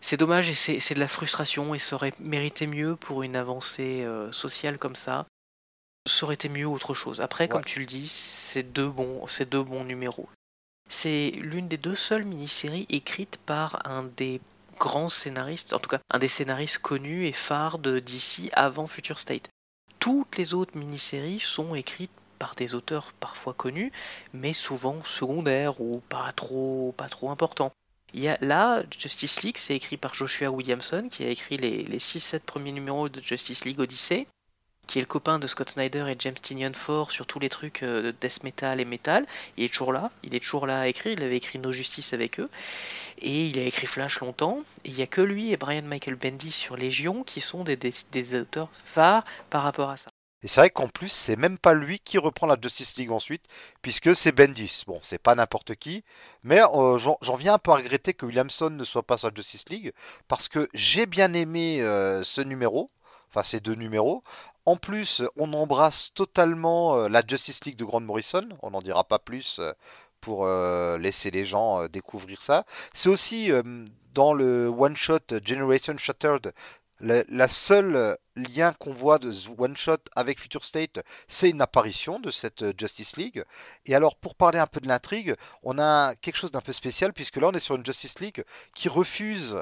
c'est 0.00 0.16
dommage 0.16 0.48
et 0.48 0.54
c'est 0.54 0.94
de 0.94 1.00
la 1.00 1.08
frustration 1.08 1.74
et 1.74 1.78
ça 1.78 1.96
aurait 1.96 2.14
mérité 2.20 2.66
mieux 2.66 2.96
pour 2.96 3.22
une 3.22 3.36
avancée 3.36 4.04
euh, 4.04 4.30
sociale 4.32 4.78
comme 4.78 4.96
ça. 4.96 5.26
Ça 6.06 6.24
aurait 6.24 6.34
été 6.34 6.48
mieux 6.48 6.66
autre 6.66 6.94
chose. 6.94 7.20
Après, 7.20 7.48
comme 7.48 7.64
tu 7.64 7.80
le 7.80 7.86
dis, 7.86 8.08
c'est 8.08 8.62
deux 8.62 8.88
bons, 8.88 9.26
c'est 9.26 9.48
deux 9.48 9.62
bons 9.62 9.84
numéros. 9.84 10.28
C'est 10.88 11.32
l'une 11.34 11.68
des 11.68 11.76
deux 11.76 11.96
seules 11.96 12.24
mini-séries 12.24 12.86
écrites 12.88 13.38
par 13.44 13.86
un 13.86 14.04
des 14.04 14.40
grands 14.78 15.10
scénaristes, 15.10 15.72
en 15.74 15.80
tout 15.80 15.90
cas 15.90 16.00
un 16.10 16.18
des 16.18 16.28
scénaristes 16.28 16.78
connus 16.78 17.26
et 17.26 17.32
phares 17.32 17.78
de 17.78 17.98
DC 17.98 18.48
avant 18.52 18.86
Future 18.86 19.20
State. 19.20 19.50
Toutes 19.98 20.38
les 20.38 20.54
autres 20.54 20.78
mini-séries 20.78 21.40
sont 21.40 21.74
écrites 21.74 22.12
par 22.38 22.54
des 22.54 22.74
auteurs 22.74 23.12
parfois 23.18 23.52
connus, 23.52 23.92
mais 24.32 24.54
souvent 24.54 25.02
secondaires 25.04 25.80
ou 25.80 26.00
pas 26.08 26.32
trop, 26.32 26.94
pas 26.96 27.08
trop 27.08 27.30
importants. 27.30 27.72
Il 28.14 28.20
y 28.20 28.28
a, 28.28 28.38
là, 28.40 28.82
Justice 28.96 29.42
League, 29.42 29.58
c'est 29.58 29.76
écrit 29.76 29.96
par 29.96 30.14
Joshua 30.14 30.50
Williamson, 30.50 31.08
qui 31.10 31.24
a 31.24 31.28
écrit 31.28 31.56
les, 31.56 31.82
les 31.82 31.98
6-7 31.98 32.40
premiers 32.40 32.72
numéros 32.72 33.08
de 33.08 33.20
Justice 33.20 33.64
League 33.64 33.80
Odyssey 33.80 34.26
qui 34.88 34.98
est 34.98 35.02
le 35.02 35.06
copain 35.06 35.38
de 35.38 35.46
Scott 35.46 35.70
Snyder 35.70 36.06
et 36.08 36.16
James 36.18 36.34
Tynion 36.34 36.72
Ford 36.72 37.12
sur 37.12 37.26
tous 37.26 37.38
les 37.38 37.50
trucs 37.50 37.82
euh, 37.84 38.02
de 38.02 38.10
death 38.10 38.42
metal 38.42 38.80
et 38.80 38.84
metal. 38.84 39.26
Il 39.56 39.64
est 39.64 39.68
toujours 39.68 39.92
là, 39.92 40.10
il 40.24 40.34
est 40.34 40.40
toujours 40.40 40.66
là 40.66 40.80
à 40.80 40.86
écrire, 40.88 41.12
il 41.12 41.22
avait 41.22 41.36
écrit 41.36 41.58
No 41.58 41.70
Justice 41.70 42.14
avec 42.14 42.40
eux, 42.40 42.48
et 43.18 43.46
il 43.46 43.58
a 43.58 43.62
écrit 43.62 43.86
Flash 43.86 44.20
longtemps, 44.20 44.62
il 44.84 44.94
n'y 44.94 45.02
a 45.02 45.06
que 45.06 45.20
lui 45.20 45.52
et 45.52 45.56
Brian 45.56 45.82
Michael 45.82 46.16
Bendis 46.16 46.52
sur 46.52 46.76
Légion 46.76 47.22
qui 47.22 47.40
sont 47.40 47.64
des, 47.64 48.34
auteurs 48.34 48.70
phares 48.72 49.24
par 49.50 49.62
rapport 49.62 49.90
à 49.90 49.98
ça. 49.98 50.10
Et 50.42 50.48
c'est 50.48 50.60
vrai 50.60 50.70
qu'en 50.70 50.88
plus, 50.88 51.08
c'est 51.08 51.36
même 51.36 51.58
pas 51.58 51.74
lui 51.74 51.98
qui 51.98 52.16
reprend 52.16 52.46
la 52.46 52.56
Justice 52.60 52.96
League 52.96 53.10
ensuite, 53.10 53.44
puisque 53.82 54.14
c'est 54.14 54.30
Bendis. 54.30 54.84
Bon, 54.86 55.00
c'est 55.02 55.20
pas 55.20 55.34
n'importe 55.34 55.74
qui, 55.74 56.04
mais 56.44 56.60
euh, 56.62 56.98
j'en 56.98 57.34
viens 57.34 57.54
un 57.54 57.58
peu 57.58 57.72
à 57.72 57.76
regretter 57.76 58.14
que 58.14 58.24
Williamson 58.24 58.70
ne 58.70 58.84
soit 58.84 59.02
pas 59.02 59.18
sur 59.18 59.28
la 59.28 59.34
Justice 59.34 59.68
League, 59.68 59.92
parce 60.28 60.48
que 60.48 60.68
j'ai 60.74 61.06
bien 61.06 61.32
aimé 61.32 61.82
euh, 61.82 62.22
ce 62.22 62.40
numéro, 62.40 62.90
enfin 63.30 63.42
ces 63.42 63.58
deux 63.58 63.74
numéros. 63.74 64.22
En 64.64 64.76
plus, 64.76 65.22
on 65.36 65.52
embrasse 65.54 66.12
totalement 66.14 66.96
euh, 66.96 67.08
la 67.08 67.22
Justice 67.26 67.64
League 67.64 67.76
de 67.76 67.84
Grant 67.84 68.00
Morrison, 68.00 68.48
on 68.62 68.70
n'en 68.70 68.82
dira 68.82 69.02
pas 69.02 69.18
plus, 69.18 69.60
pour 70.20 70.46
laisser 70.98 71.30
les 71.30 71.44
gens 71.44 71.86
découvrir 71.86 72.42
ça. 72.42 72.64
C'est 72.92 73.08
aussi 73.08 73.50
dans 74.14 74.34
le 74.34 74.66
one 74.66 74.96
shot 74.96 75.20
Generation 75.44 75.96
Shattered 75.96 76.52
la, 77.00 77.48
seule 77.48 78.16
lien 78.44 78.72
qu'on 78.74 78.92
voit 78.92 79.18
de 79.18 79.30
ce 79.30 79.48
one 79.56 79.76
shot 79.76 79.98
avec 80.14 80.40
Future 80.40 80.64
State, 80.64 81.00
c'est 81.28 81.50
une 81.50 81.60
apparition 81.60 82.20
de 82.20 82.30
cette 82.30 82.78
Justice 82.78 83.16
League. 83.16 83.44
Et 83.86 83.94
alors, 83.94 84.16
pour 84.16 84.34
parler 84.34 84.58
un 84.58 84.66
peu 84.66 84.80
de 84.80 84.88
l'intrigue, 84.88 85.34
on 85.62 85.78
a 85.78 86.14
quelque 86.16 86.36
chose 86.36 86.52
d'un 86.52 86.60
peu 86.60 86.72
spécial 86.72 87.12
puisque 87.12 87.36
là, 87.36 87.48
on 87.48 87.52
est 87.52 87.60
sur 87.60 87.76
une 87.76 87.84
Justice 87.84 88.18
League 88.20 88.44
qui 88.74 88.88
refuse 88.88 89.58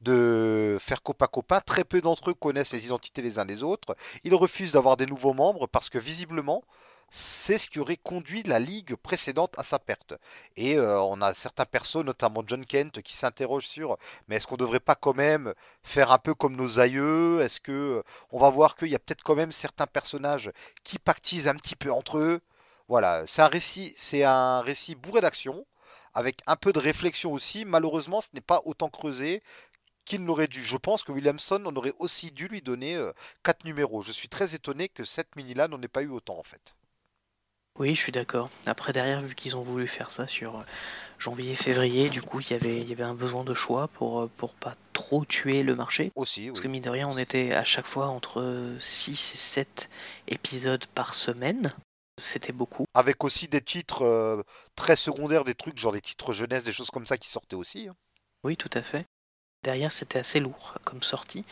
de 0.00 0.78
faire 0.80 1.02
copain-copain. 1.02 1.60
Très 1.60 1.84
peu 1.84 2.00
d'entre 2.00 2.30
eux 2.30 2.34
connaissent 2.34 2.72
les 2.72 2.84
identités 2.84 3.22
les 3.22 3.38
uns 3.38 3.44
des 3.44 3.62
autres. 3.62 3.96
Ils 4.24 4.34
refusent 4.34 4.72
d'avoir 4.72 4.96
des 4.96 5.06
nouveaux 5.06 5.34
membres 5.34 5.66
parce 5.66 5.90
que 5.90 5.98
visiblement, 5.98 6.64
c'est 7.10 7.58
ce 7.58 7.68
qui 7.68 7.80
aurait 7.80 7.96
conduit 7.96 8.42
la 8.44 8.58
ligue 8.60 8.94
précédente 8.94 9.52
à 9.58 9.64
sa 9.64 9.78
perte. 9.78 10.14
Et 10.56 10.76
euh, 10.76 11.00
on 11.02 11.20
a 11.20 11.34
certains 11.34 11.66
persos, 11.66 12.04
notamment 12.04 12.44
John 12.46 12.64
Kent, 12.64 13.02
qui 13.02 13.16
s'interrogent 13.16 13.66
sur 13.66 13.98
mais 14.28 14.36
est-ce 14.36 14.46
qu'on 14.46 14.54
ne 14.54 14.60
devrait 14.60 14.80
pas 14.80 14.94
quand 14.94 15.14
même 15.14 15.54
faire 15.82 16.12
un 16.12 16.18
peu 16.18 16.34
comme 16.34 16.56
nos 16.56 16.78
aïeux? 16.78 17.40
Est-ce 17.42 17.60
que 17.60 17.72
euh, 17.72 18.02
on 18.30 18.38
va 18.38 18.50
voir 18.50 18.76
qu'il 18.76 18.88
y 18.88 18.94
a 18.94 18.98
peut-être 19.00 19.24
quand 19.24 19.34
même 19.34 19.52
certains 19.52 19.86
personnages 19.88 20.52
qui 20.84 20.98
pactisent 20.98 21.48
un 21.48 21.56
petit 21.56 21.76
peu 21.76 21.92
entre 21.92 22.18
eux? 22.18 22.40
Voilà, 22.88 23.24
c'est 23.26 23.42
un 23.42 23.48
récit, 23.48 23.92
c'est 23.96 24.24
un 24.24 24.60
récit 24.62 24.94
bourré 24.94 25.20
d'action 25.20 25.66
avec 26.14 26.40
un 26.46 26.56
peu 26.56 26.72
de 26.72 26.80
réflexion 26.80 27.32
aussi. 27.32 27.64
Malheureusement, 27.64 28.20
ce 28.20 28.28
n'est 28.34 28.40
pas 28.40 28.62
autant 28.64 28.88
creusé 28.88 29.42
qu'il 30.04 30.24
n'aurait 30.24 30.48
dû. 30.48 30.64
Je 30.64 30.76
pense 30.76 31.02
que 31.02 31.12
Williamson, 31.12 31.62
on 31.66 31.76
aurait 31.76 31.94
aussi 31.98 32.30
dû 32.32 32.48
lui 32.48 32.62
donner 32.62 32.94
4 33.44 33.64
euh, 33.64 33.68
numéros. 33.68 34.02
Je 34.02 34.12
suis 34.12 34.28
très 34.28 34.54
étonné 34.54 34.88
que 34.88 35.04
cette 35.04 35.36
mini-là 35.36 35.68
n'en 35.68 35.80
ait 35.82 35.88
pas 35.88 36.02
eu 36.02 36.08
autant 36.08 36.38
en 36.38 36.42
fait. 36.42 36.74
Oui, 37.78 37.94
je 37.94 38.00
suis 38.00 38.12
d'accord. 38.12 38.50
Après, 38.66 38.92
derrière, 38.92 39.20
vu 39.20 39.34
qu'ils 39.34 39.56
ont 39.56 39.62
voulu 39.62 39.86
faire 39.86 40.10
ça 40.10 40.26
sur 40.26 40.58
euh, 40.58 40.62
janvier-février, 41.18 42.10
du 42.10 42.20
coup, 42.20 42.40
il 42.40 42.50
y 42.50 42.54
avait, 42.54 42.80
y 42.82 42.92
avait 42.92 43.04
un 43.04 43.14
besoin 43.14 43.44
de 43.44 43.54
choix 43.54 43.88
pour, 43.88 44.22
euh, 44.22 44.30
pour 44.36 44.52
pas 44.54 44.74
trop 44.92 45.24
tuer 45.24 45.62
le 45.62 45.74
marché. 45.74 46.12
Aussi, 46.14 46.48
Parce 46.48 46.60
que 46.60 46.68
mine 46.68 46.82
de 46.82 46.90
rien, 46.90 47.08
on 47.08 47.16
était 47.16 47.52
à 47.52 47.64
chaque 47.64 47.86
fois 47.86 48.08
entre 48.08 48.76
6 48.80 49.32
et 49.34 49.36
7 49.36 49.88
épisodes 50.28 50.84
par 50.94 51.14
semaine. 51.14 51.72
C'était 52.18 52.52
beaucoup. 52.52 52.84
Avec 52.92 53.24
aussi 53.24 53.48
des 53.48 53.62
titres 53.62 54.44
très 54.76 54.94
secondaires, 54.94 55.44
des 55.44 55.54
trucs 55.54 55.78
genre 55.78 55.92
des 55.92 56.02
titres 56.02 56.34
jeunesse, 56.34 56.64
des 56.64 56.72
choses 56.72 56.90
comme 56.90 57.06
ça 57.06 57.16
qui 57.16 57.30
sortaient 57.30 57.56
aussi. 57.56 57.88
Hein. 57.88 57.96
Oui, 58.44 58.58
tout 58.58 58.68
à 58.74 58.82
fait. 58.82 59.06
Derrière, 59.62 59.92
c'était 59.92 60.18
assez 60.18 60.40
lourd 60.40 60.74
comme 60.84 61.02
sortie. 61.02 61.44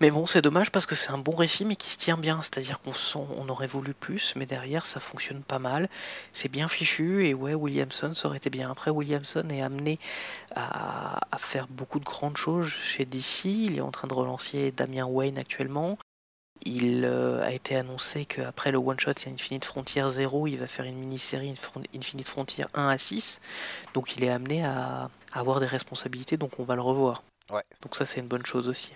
Mais 0.00 0.12
bon, 0.12 0.26
c'est 0.26 0.42
dommage 0.42 0.70
parce 0.70 0.86
que 0.86 0.94
c'est 0.94 1.10
un 1.10 1.18
bon 1.18 1.34
récit, 1.34 1.64
mais 1.64 1.74
qui 1.74 1.90
se 1.90 1.98
tient 1.98 2.16
bien. 2.16 2.40
C'est-à-dire 2.40 2.80
qu'on 2.80 2.92
on 3.36 3.48
aurait 3.48 3.66
voulu 3.66 3.94
plus, 3.94 4.34
mais 4.36 4.46
derrière, 4.46 4.86
ça 4.86 5.00
fonctionne 5.00 5.42
pas 5.42 5.58
mal. 5.58 5.88
C'est 6.32 6.48
bien 6.48 6.68
fichu, 6.68 7.26
et 7.26 7.34
ouais, 7.34 7.54
Williamson, 7.54 8.14
ça 8.14 8.28
aurait 8.28 8.36
été 8.36 8.50
bien. 8.50 8.70
Après, 8.70 8.90
Williamson 8.90 9.48
est 9.50 9.60
amené 9.60 9.98
à, 10.54 11.20
faire 11.38 11.66
beaucoup 11.68 11.98
de 11.98 12.04
grandes 12.04 12.36
choses 12.36 12.68
chez 12.68 13.04
DC. 13.04 13.46
Il 13.46 13.78
est 13.78 13.80
en 13.80 13.90
train 13.90 14.06
de 14.06 14.14
relancer 14.14 14.70
Damien 14.70 15.06
Wayne 15.06 15.38
actuellement. 15.38 15.98
Il 16.64 17.04
euh, 17.04 17.42
a 17.42 17.52
été 17.52 17.76
annoncé 17.76 18.24
qu'après 18.24 18.72
le 18.72 18.78
one-shot 18.78 19.12
Infinite 19.26 19.64
Frontier 19.64 20.08
0, 20.08 20.48
il 20.48 20.56
va 20.56 20.66
faire 20.66 20.84
une 20.84 20.98
mini-série 20.98 21.54
Infinite 21.94 22.26
Frontier 22.26 22.64
1 22.74 22.88
à 22.88 22.98
6. 22.98 23.40
Donc 23.94 24.16
il 24.16 24.24
est 24.24 24.30
amené 24.30 24.64
à, 24.64 25.08
avoir 25.32 25.60
des 25.60 25.66
responsabilités, 25.66 26.36
donc 26.36 26.58
on 26.58 26.64
va 26.64 26.74
le 26.74 26.82
revoir. 26.82 27.22
Ouais. 27.50 27.62
Donc 27.82 27.94
ça 27.94 28.04
c'est 28.06 28.20
une 28.20 28.26
bonne 28.26 28.44
chose 28.44 28.68
aussi. 28.68 28.92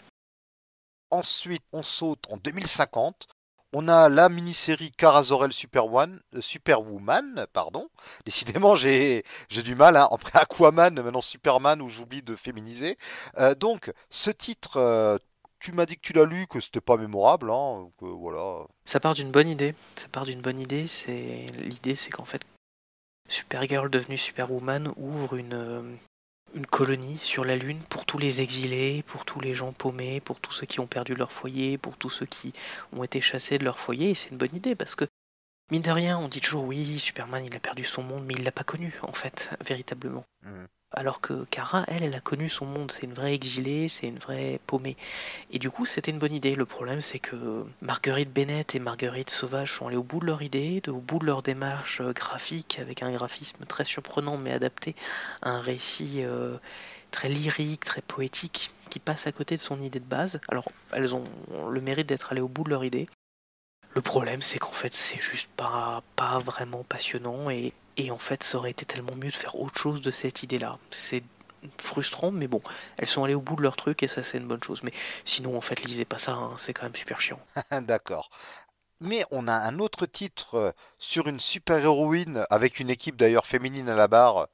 Ensuite, 1.13 1.63
on 1.75 1.83
saute 1.83 2.25
en 2.31 2.39
2050. 2.39 3.29
On 3.75 3.87
a 3.89 4.09
la 4.09 4.31
mini-série 4.31 4.91
Carazorel 4.93 5.53
Superwoman, 5.53 6.19
euh, 6.35 7.47
pardon. 7.53 7.91
Décidément, 8.25 8.77
j'ai 8.77 9.23
du 9.51 9.75
mal. 9.75 9.99
Hein. 9.99 10.09
Après 10.11 10.39
Aquaman, 10.39 10.95
maintenant 10.95 11.21
Superman, 11.21 11.83
où 11.83 11.91
j'oublie 11.91 12.23
de 12.23 12.35
féminiser. 12.35 12.97
Euh, 13.37 13.55
donc, 13.55 13.93
ce 14.09 14.31
titre, 14.31 14.79
euh, 14.79 15.19
tu 15.59 15.73
m'as 15.73 15.85
dit 15.85 15.97
que 15.97 16.01
tu 16.01 16.15
l'as 16.15 16.25
lu, 16.25 16.47
que 16.47 16.63
c'était 16.63 16.81
pas 16.81 16.97
mémorable, 16.97 17.51
hein, 17.51 17.91
voilà. 18.01 18.65
Ça 18.87 18.99
part 18.99 19.13
d'une 19.13 19.31
bonne 19.31 19.51
idée. 19.51 19.75
Ça 19.97 20.09
part 20.09 20.25
d'une 20.25 20.41
bonne 20.41 20.59
idée. 20.59 20.87
L'idée, 21.07 21.95
c'est 21.95 22.11
qu'en 22.11 22.25
fait, 22.25 22.41
Supergirl 23.29 23.91
devenue 23.91 24.17
Superwoman 24.17 24.95
ouvre 24.97 25.37
une 25.37 25.99
une 26.55 26.67
colonie 26.67 27.19
sur 27.23 27.45
la 27.45 27.57
Lune 27.57 27.81
pour 27.89 28.05
tous 28.05 28.19
les 28.19 28.41
exilés, 28.41 29.03
pour 29.07 29.25
tous 29.25 29.41
les 29.41 29.55
gens 29.55 29.73
paumés, 29.73 30.21
pour 30.21 30.41
tous 30.41 30.53
ceux 30.53 30.67
qui 30.67 30.81
ont 30.81 30.87
perdu 30.87 31.15
leur 31.15 31.33
foyer, 31.33 31.79
pour 31.79 31.97
tous 31.97 32.11
ceux 32.11 32.27
qui 32.27 32.53
ont 32.93 33.05
été 33.05 33.21
chassés 33.21 33.59
de 33.59 33.65
leur 33.65 33.79
foyer. 33.79 34.11
Et 34.11 34.15
c'est 34.15 34.31
une 34.31 34.39
bonne 34.39 34.55
idée 34.55 34.75
parce 34.75 34.95
que, 34.95 35.05
mine 35.71 35.83
de 35.83 35.91
rien, 35.91 36.19
on 36.19 36.29
dit 36.29 36.41
toujours 36.41 36.65
oui, 36.65 36.99
Superman 36.99 37.45
il 37.45 37.57
a 37.57 37.61
perdu 37.61 37.85
son 37.85 38.03
monde, 38.03 38.25
mais 38.27 38.35
il 38.35 38.45
l'a 38.45 38.53
pas 38.53 38.65
connu 38.65 38.99
en 39.03 39.13
fait, 39.13 39.51
véritablement. 39.65 40.25
Mmh. 40.43 40.65
Alors 40.95 41.20
que 41.20 41.45
Kara, 41.51 41.84
elle, 41.88 42.03
elle 42.03 42.14
a 42.14 42.20
connu 42.20 42.49
son 42.49 42.66
monde. 42.66 42.90
C'est 42.90 43.05
une 43.05 43.14
vraie 43.14 43.34
exilée, 43.34 43.88
c'est 43.88 44.07
une 44.07 44.18
vraie 44.18 44.61
paumée. 44.66 44.97
Et 45.51 45.59
du 45.59 45.70
coup, 45.70 45.86
c'était 45.86 46.11
une 46.11 46.18
bonne 46.18 46.32
idée. 46.32 46.55
Le 46.55 46.66
problème, 46.66 47.01
c'est 47.01 47.18
que 47.18 47.64
Marguerite 47.80 48.32
Bennett 48.32 48.74
et 48.74 48.78
Marguerite 48.78 49.30
Sauvage 49.30 49.72
sont 49.72 49.88
allées 49.88 49.97
au 49.97 50.03
bout 50.03 50.20
de 50.20 50.26
leur 50.26 50.43
idée, 50.43 50.82
au 50.88 50.99
bout 50.99 51.18
de 51.18 51.26
leur 51.26 51.43
démarche 51.43 52.01
euh, 52.01 52.12
graphique, 52.12 52.78
avec 52.78 53.03
un 53.03 53.12
graphisme 53.12 53.64
très 53.66 53.84
surprenant 53.84 54.36
mais 54.36 54.53
adapté 54.53 54.95
à 55.40 55.51
un 55.51 55.61
récit 55.61 56.22
euh, 56.24 56.57
très 57.11 57.28
lyrique, 57.28 57.84
très 57.84 58.03
poétique, 58.03 58.70
qui 58.90 58.99
passe 58.99 59.26
à 59.26 59.32
côté 59.32 59.57
de 59.57 59.61
son 59.61 59.80
idée 59.80 60.01
de 60.01 60.05
base. 60.05 60.40
Alors, 60.49 60.66
elles 60.93 61.14
ont 61.14 61.24
le 61.70 61.80
mérite 61.80 62.07
d'être 62.07 62.32
allées 62.32 62.40
au 62.40 62.49
bout 62.49 62.64
de 62.64 62.70
leur 62.70 62.84
idée. 62.84 63.09
Le 63.95 64.01
problème, 64.01 64.40
c'est 64.40 64.59
qu'en 64.59 64.72
fait, 64.72 64.95
c'est 64.95 65.20
juste 65.20 65.51
pas, 65.55 66.03
pas 66.16 66.38
vraiment 66.38 66.82
passionnant 66.82 67.51
et, 67.51 67.72
en 68.11 68.18
fait, 68.18 68.43
ça 68.43 68.59
aurait 68.59 68.70
été 68.70 68.86
tellement 68.86 69.14
mieux 69.14 69.28
de 69.28 69.34
faire 69.34 69.59
autre 69.61 69.78
chose 69.78 70.01
de 70.01 70.11
cette 70.11 70.43
idée-là. 70.43 70.78
C'est 70.90 71.22
frustrant, 71.78 72.30
mais 72.30 72.49
bon, 72.49 72.62
elles 72.97 73.07
sont 73.07 73.22
allées 73.22 73.34
au 73.34 73.40
bout 73.40 73.57
de 73.57 73.62
leur 73.62 73.76
truc 73.76 74.03
et 74.03 74.09
ça, 74.09 74.22
c'est 74.22 74.38
une 74.38 74.49
bonne 74.49 74.62
chose. 74.62 74.82
Mais 74.82 74.93
sinon, 75.24 75.57
en 75.57 75.61
fait, 75.61 75.82
lisez 75.84 76.07
pas 76.07 76.18
ça, 76.18 76.32
hein, 76.32 76.55
c'est 76.57 76.72
quand 76.72 76.84
même 76.84 76.97
super 76.97 77.20
chiant. 77.20 77.40
D'accord. 77.82 78.30
Mais 79.01 79.24
on 79.30 79.47
a 79.47 79.55
un 79.55 79.78
autre 79.78 80.07
titre 80.07 80.55
euh, 80.55 80.72
sur 80.99 81.26
une 81.26 81.40
super-héroïne 81.40 82.47
avec 82.51 82.80
une 82.80 82.88
équipe 82.88 83.16
d'ailleurs 83.16 83.47
féminine 83.47 83.88
à 83.88 83.97
la 83.97 84.09
barre 84.09 84.49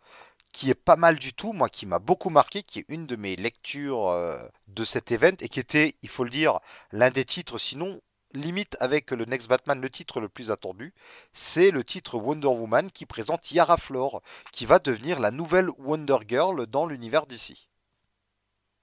qui 0.53 0.71
est 0.71 0.75
pas 0.75 0.97
mal 0.97 1.19
du 1.19 1.35
tout, 1.35 1.53
moi 1.53 1.69
qui 1.69 1.87
m'a 1.87 1.99
beaucoup 1.99 2.31
marqué, 2.31 2.63
qui 2.63 2.81
est 2.81 2.87
une 2.89 3.07
de 3.07 3.17
mes 3.17 3.37
lectures 3.37 4.09
euh, 4.09 4.37
de 4.67 4.85
cet 4.85 5.13
event 5.13 5.37
et 5.41 5.49
qui 5.49 5.61
était, 5.61 5.97
il 6.03 6.09
faut 6.09 6.25
le 6.25 6.31
dire, 6.31 6.61
l'un 6.91 7.11
des 7.11 7.25
titres 7.25 7.59
sinon 7.59 8.01
limite 8.33 8.77
avec 8.81 9.11
le 9.11 9.25
Next 9.25 9.49
Batman, 9.49 9.81
le 9.81 9.91
titre 9.91 10.21
le 10.21 10.29
plus 10.29 10.51
attendu, 10.51 10.93
c'est 11.33 11.71
le 11.71 11.85
titre 11.85 12.17
Wonder 12.17 12.49
Woman 12.49 12.91
qui 12.91 13.07
présente 13.07 13.51
Yara 13.51 13.77
Flor, 13.77 14.23
qui 14.53 14.67
va 14.67 14.79
devenir 14.79 15.21
la 15.21 15.31
nouvelle 15.31 15.71
Wonder 15.79 16.19
Girl 16.27 16.67
dans 16.67 16.87
l'univers 16.87 17.27
d'ici. 17.27 17.69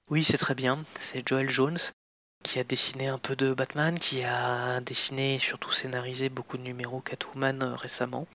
Oui, 0.10 0.24
c'est 0.24 0.38
très 0.38 0.56
bien. 0.56 0.84
C'est 1.00 1.28
Joel 1.28 1.50
Jones 1.50 1.78
qui 2.44 2.60
a 2.60 2.64
dessiné 2.64 3.08
un 3.08 3.18
peu 3.18 3.36
de 3.36 3.54
Batman, 3.54 3.98
qui 3.98 4.24
a 4.24 4.80
dessiné 4.82 5.36
et 5.36 5.40
surtout 5.40 5.72
scénarisé 5.72 6.30
beaucoup 6.30 6.58
de 6.58 6.62
numéros 6.62 7.02
Catwoman 7.02 7.64
euh, 7.64 7.74
récemment. 7.74 8.28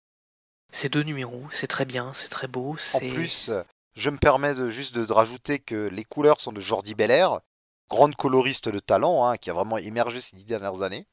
Ces 0.73 0.89
deux 0.89 1.03
numéros, 1.03 1.45
c'est 1.53 1.69
très 1.69 1.85
bien, 1.85 2.13
c'est 2.13 2.29
très 2.29 2.49
beau. 2.49 2.77
En 2.95 2.99
plus, 2.99 3.51
je 3.95 4.11
me 4.11 4.19
permets 4.19 4.55
de, 4.55 4.71
juste 4.71 4.97
de 4.97 5.13
rajouter 5.13 5.59
que 5.61 5.89
les 5.89 6.05
couleurs 6.05 6.41
sont 6.41 6.53
de 6.53 6.61
Jordi 6.61 6.95
Belair, 6.95 7.41
grande 7.91 8.17
coloriste 8.17 8.69
de 8.69 8.79
talent, 8.79 9.27
hein, 9.27 9.37
qui 9.37 9.51
a 9.51 9.53
vraiment 9.53 9.79
émergé 9.79 10.21
ces 10.21 10.37
dix 10.37 10.45
dernières 10.45 10.83
années. 10.83 11.07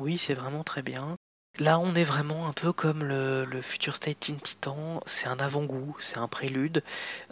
Oui, 0.00 0.18
c'est 0.18 0.34
vraiment 0.34 0.64
très 0.64 0.82
bien. 0.82 1.16
Là, 1.58 1.78
on 1.78 1.94
est 1.94 2.04
vraiment 2.04 2.46
un 2.48 2.52
peu 2.52 2.72
comme 2.72 3.04
le, 3.04 3.60
Future 3.60 3.96
State 3.96 4.20
Teen 4.20 4.40
Titan. 4.40 5.00
C'est 5.04 5.26
un 5.26 5.38
avant-goût, 5.38 5.94
c'est 5.98 6.16
un 6.16 6.28
prélude. 6.28 6.82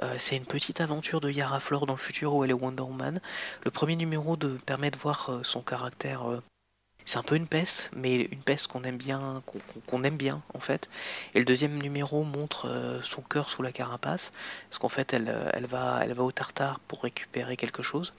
Euh, 0.03 0.16
c'est 0.18 0.36
une 0.36 0.45
petite 0.45 0.80
aventure 0.80 1.20
de 1.20 1.30
Yara 1.30 1.61
Flor 1.61 1.86
dans 1.86 1.95
le 1.95 1.99
futur 1.99 2.34
où 2.34 2.45
elle 2.45 2.51
est 2.51 2.55
Wonder 2.55 2.82
Woman. 2.82 3.20
Le 3.64 3.70
premier 3.70 3.97
numéro 3.97 4.36
permet 4.66 4.91
de 4.91 4.99
voir 4.99 5.30
euh, 5.30 5.43
son 5.45 5.62
caractère 5.62 6.30
euh, 6.30 6.43
c'est 7.09 7.16
un 7.16 7.22
peu 7.22 7.36
une 7.36 7.46
peste, 7.46 7.90
mais 7.96 8.16
une 8.16 8.42
peste 8.42 8.66
qu'on 8.66 8.82
aime 8.84 8.98
bien, 8.98 9.42
qu'on 9.86 10.04
aime 10.04 10.18
bien 10.18 10.42
en 10.52 10.61
fait. 10.61 10.90
Et 11.34 11.38
le 11.38 11.46
deuxième 11.46 11.80
numéro 11.80 12.22
montre 12.22 12.68
euh, 12.68 13.00
son 13.02 13.22
cœur 13.22 13.48
sous 13.48 13.62
la 13.62 13.72
carapace, 13.72 14.30
parce 14.68 14.78
qu'en 14.78 14.90
fait 14.90 15.14
elle, 15.14 15.34
elle, 15.54 15.64
va, 15.64 16.04
au 16.18 16.32
tartare 16.32 16.80
pour 16.80 17.02
récupérer 17.02 17.56
quelque 17.56 17.82
chose. 17.82 18.12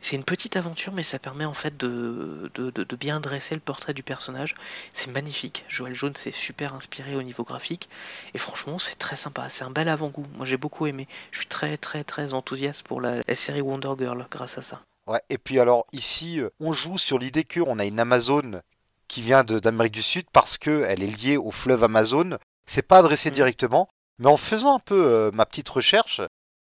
C'est 0.00 0.16
une 0.16 0.24
petite 0.24 0.56
aventure, 0.56 0.94
mais 0.94 1.02
ça 1.02 1.18
permet 1.18 1.44
en 1.44 1.52
fait 1.52 1.76
de, 1.76 2.50
bien 2.98 3.20
dresser 3.20 3.54
le 3.54 3.60
portrait 3.60 3.92
du 3.92 4.02
personnage. 4.02 4.54
C'est 4.94 5.10
magnifique. 5.10 5.66
Joël 5.68 5.94
Jaune, 5.94 6.16
c'est 6.16 6.32
super 6.32 6.74
inspiré 6.74 7.16
au 7.16 7.22
niveau 7.22 7.44
graphique. 7.44 7.90
Et 8.32 8.38
franchement, 8.38 8.78
c'est 8.78 8.96
très 8.96 9.16
sympa. 9.16 9.50
C'est 9.50 9.64
un 9.64 9.70
bel 9.70 9.90
avant-goût. 9.90 10.26
Moi, 10.36 10.46
j'ai 10.46 10.58
beaucoup 10.58 10.86
aimé. 10.86 11.06
Je 11.32 11.38
suis 11.38 11.48
très, 11.48 11.76
très, 11.76 12.04
très 12.04 12.32
enthousiaste 12.34 12.82
pour 12.82 13.00
la 13.00 13.22
série 13.34 13.62
Wonder 13.62 13.92
Girl 13.98 14.26
grâce 14.30 14.58
à 14.58 14.62
ça. 14.62 14.82
Ouais, 15.06 15.20
et 15.30 15.38
puis 15.38 15.60
alors 15.60 15.86
ici, 15.92 16.40
euh, 16.40 16.50
on 16.58 16.72
joue 16.72 16.98
sur 16.98 17.18
l'idée 17.18 17.44
qu'on 17.44 17.78
a 17.78 17.84
une 17.84 18.00
Amazon 18.00 18.60
qui 19.08 19.22
vient 19.22 19.44
d'Amérique 19.44 19.92
du 19.92 20.02
Sud 20.02 20.26
parce 20.32 20.58
qu'elle 20.58 21.02
est 21.02 21.22
liée 21.22 21.36
au 21.36 21.52
fleuve 21.52 21.84
Amazon. 21.84 22.38
C'est 22.66 22.82
pas 22.82 22.98
adressé 22.98 23.30
mm. 23.30 23.34
directement, 23.34 23.88
mais 24.18 24.26
en 24.26 24.36
faisant 24.36 24.74
un 24.74 24.80
peu 24.80 25.06
euh, 25.06 25.30
ma 25.32 25.46
petite 25.46 25.68
recherche, 25.68 26.20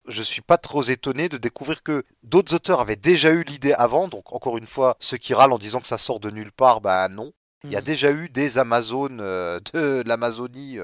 je 0.09 0.23
suis 0.23 0.43
pas 0.43 0.59
trop 0.59 0.83
étonné 0.83 1.29
de 1.29 1.39
découvrir 1.39 1.83
que 1.83 2.05
d'autres 2.23 2.55
auteurs 2.55 2.81
avaient 2.81 2.97
déjà 2.97 3.31
eu 3.31 3.43
l'idée 3.43 3.73
avant. 3.73 4.07
Donc 4.07 4.33
encore 4.33 4.59
une 4.59 4.67
fois, 4.67 4.97
ceux 5.01 5.17
qui 5.17 5.35
râlent 5.35 5.53
en 5.53 5.59
disant 5.59 5.81
que 5.81 5.89
ça 5.89 5.99
sort 5.99 6.21
de 6.21 6.31
nulle 6.31 6.53
part, 6.53 6.81
bah 6.81 7.09
non. 7.09 7.33
Il 7.65 7.73
y 7.73 7.77
a 7.77 7.81
mm. 7.81 7.85
déjà 7.85 8.13
eu 8.13 8.29
des 8.29 8.59
Amazones 8.59 9.21
euh, 9.21 9.59
de 9.75 10.05
l'Amazonie 10.07 10.79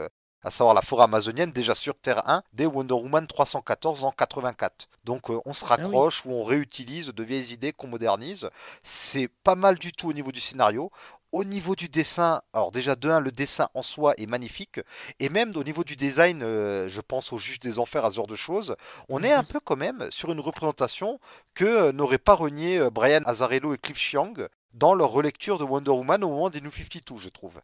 à 0.46 0.50
savoir 0.50 0.74
la 0.74 0.80
forêt 0.80 1.02
amazonienne, 1.02 1.50
déjà 1.50 1.74
sur 1.74 1.96
Terre 1.96 2.22
1, 2.30 2.44
dès 2.52 2.66
Wonder 2.66 2.94
Woman 2.94 3.26
314 3.26 4.04
en 4.04 4.12
84. 4.12 4.88
Donc 5.02 5.28
euh, 5.28 5.40
on 5.44 5.52
se 5.52 5.64
raccroche 5.64 6.24
ou 6.24 6.30
on 6.30 6.44
réutilise 6.44 7.08
de 7.08 7.22
vieilles 7.24 7.52
idées 7.52 7.72
qu'on 7.72 7.88
modernise. 7.88 8.48
C'est 8.84 9.28
pas 9.42 9.56
mal 9.56 9.76
du 9.76 9.92
tout 9.92 10.08
au 10.08 10.12
niveau 10.12 10.30
du 10.30 10.40
scénario. 10.40 10.92
Au 11.32 11.42
niveau 11.42 11.74
du 11.74 11.88
dessin, 11.88 12.42
alors 12.52 12.70
déjà 12.70 12.94
de 12.94 13.10
1, 13.10 13.18
le 13.18 13.32
dessin 13.32 13.68
en 13.74 13.82
soi 13.82 14.14
est 14.18 14.26
magnifique. 14.26 14.78
Et 15.18 15.28
même 15.30 15.52
au 15.56 15.64
niveau 15.64 15.82
du 15.82 15.96
design, 15.96 16.40
euh, 16.44 16.88
je 16.88 17.00
pense 17.00 17.32
au 17.32 17.38
juge 17.38 17.58
des 17.58 17.80
enfers, 17.80 18.04
à 18.04 18.10
ce 18.10 18.14
genre 18.14 18.28
de 18.28 18.36
choses, 18.36 18.76
on 19.08 19.24
est 19.24 19.32
un 19.32 19.42
peu 19.42 19.58
quand 19.58 19.76
même 19.76 20.06
sur 20.12 20.30
une 20.30 20.40
représentation 20.40 21.18
que 21.54 21.64
euh, 21.64 21.92
n'auraient 21.92 22.18
pas 22.18 22.34
renié 22.34 22.88
Brian 22.92 23.22
Azzarello 23.24 23.74
et 23.74 23.78
Cliff 23.78 23.98
Chiang 23.98 24.32
dans 24.74 24.94
leur 24.94 25.10
relecture 25.10 25.58
de 25.58 25.64
Wonder 25.64 25.90
Woman 25.90 26.22
au 26.22 26.28
moment 26.28 26.50
des 26.50 26.60
New 26.60 26.70
52, 26.70 27.16
je 27.18 27.30
trouve. 27.30 27.60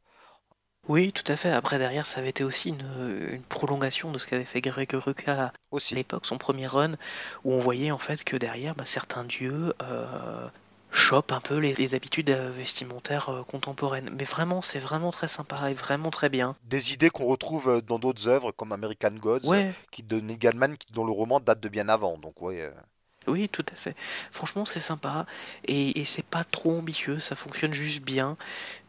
Oui, 0.89 1.13
tout 1.13 1.31
à 1.31 1.37
fait. 1.37 1.51
Après, 1.51 1.79
derrière, 1.79 2.07
ça 2.07 2.21
avait 2.21 2.31
été 2.31 2.43
aussi 2.43 2.71
une, 2.71 3.41
prolongation 3.49 4.11
de 4.11 4.19
ce 4.19 4.27
qu'avait 4.27 4.45
fait 4.45 4.61
Greg 4.61 4.91
Rucka 4.93 5.45
à 5.45 5.53
l'époque, 5.93 6.27
son 6.27 6.39
premier 6.39 6.67
run, 6.67 6.95
où 7.45 7.53
on 7.53 7.61
voyait 7.61 7.93
en 7.93 7.99
fait 7.99 8.25
que 8.25 8.37
derrière, 8.37 8.75
bah, 8.75 8.85
certains 8.85 9.23
dieux 9.23 9.75
euh, 9.81 10.49
chopent 10.91 11.31
un 11.31 11.41
peu 11.41 11.59
les, 11.59 11.95
habitudes 11.95 12.31
euh, 12.31 12.51
vestimentaires 12.51 13.29
euh, 13.29 13.43
contemporaines. 13.45 14.11
Mais 14.19 14.25
vraiment, 14.25 14.61
c'est 14.61 14.81
vraiment 14.81 15.13
très 15.13 15.29
sympa 15.29 15.71
et 15.71 15.75
vraiment 15.75 16.11
très 16.11 16.29
bien. 16.29 16.57
Des 16.65 16.93
idées 16.93 17.11
qu'on 17.11 17.27
retrouve 17.27 17.81
dans 17.87 18.01
d'autres 18.01 18.27
œuvres 18.27 18.51
comme 18.51 18.73
American 18.73 19.13
Gods, 19.13 19.53
qui 19.93 20.03
de 20.03 20.19
Neil 20.19 20.37
Gaiman, 20.37 20.75
dont 20.93 21.05
le 21.05 21.13
roman 21.13 21.39
date 21.39 21.61
de 21.61 21.69
bien 21.69 21.89
avant. 21.89 22.19
Donc, 22.19 22.43
ouais. 22.43 22.69
Oui, 23.27 23.49
tout 23.49 23.65
à 23.73 23.77
fait. 23.77 23.95
Franchement, 24.31 24.65
c'est 24.65 24.81
sympa 24.81 25.27
et, 25.67 26.05
c'est 26.05 26.25
pas 26.25 26.45
trop 26.45 26.77
ambitieux, 26.79 27.19
ça 27.19 27.37
fonctionne 27.37 27.73
juste 27.73 28.03
bien. 28.03 28.37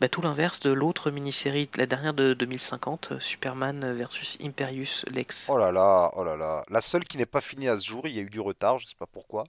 Bah, 0.02 0.10
tout 0.10 0.22
l'inverse 0.22 0.60
de 0.60 0.72
l'autre 0.72 1.12
mini-série, 1.12 1.70
la 1.78 1.86
dernière 1.86 2.14
de 2.14 2.34
2050, 2.34 3.20
Superman 3.20 3.94
versus 3.94 4.38
Imperius 4.42 5.06
Lex. 5.12 5.48
Oh 5.50 5.58
là 5.58 5.72
là, 5.72 6.12
oh 6.16 6.24
là 6.24 6.36
là. 6.36 6.64
La 6.70 6.82
seule 6.82 7.06
qui 7.06 7.18
n'est 7.18 7.26
pas 7.26 7.42
finie 7.42 7.68
à 7.68 7.80
ce 7.80 7.86
jour, 7.86 8.08
il 8.08 8.16
y 8.16 8.20
a 8.20 8.22
eu 8.22 8.30
du 8.30 8.40
retard, 8.40 8.80
je 8.80 8.88
sais 8.88 8.96
pas 8.98 9.08
pourquoi. 9.08 9.44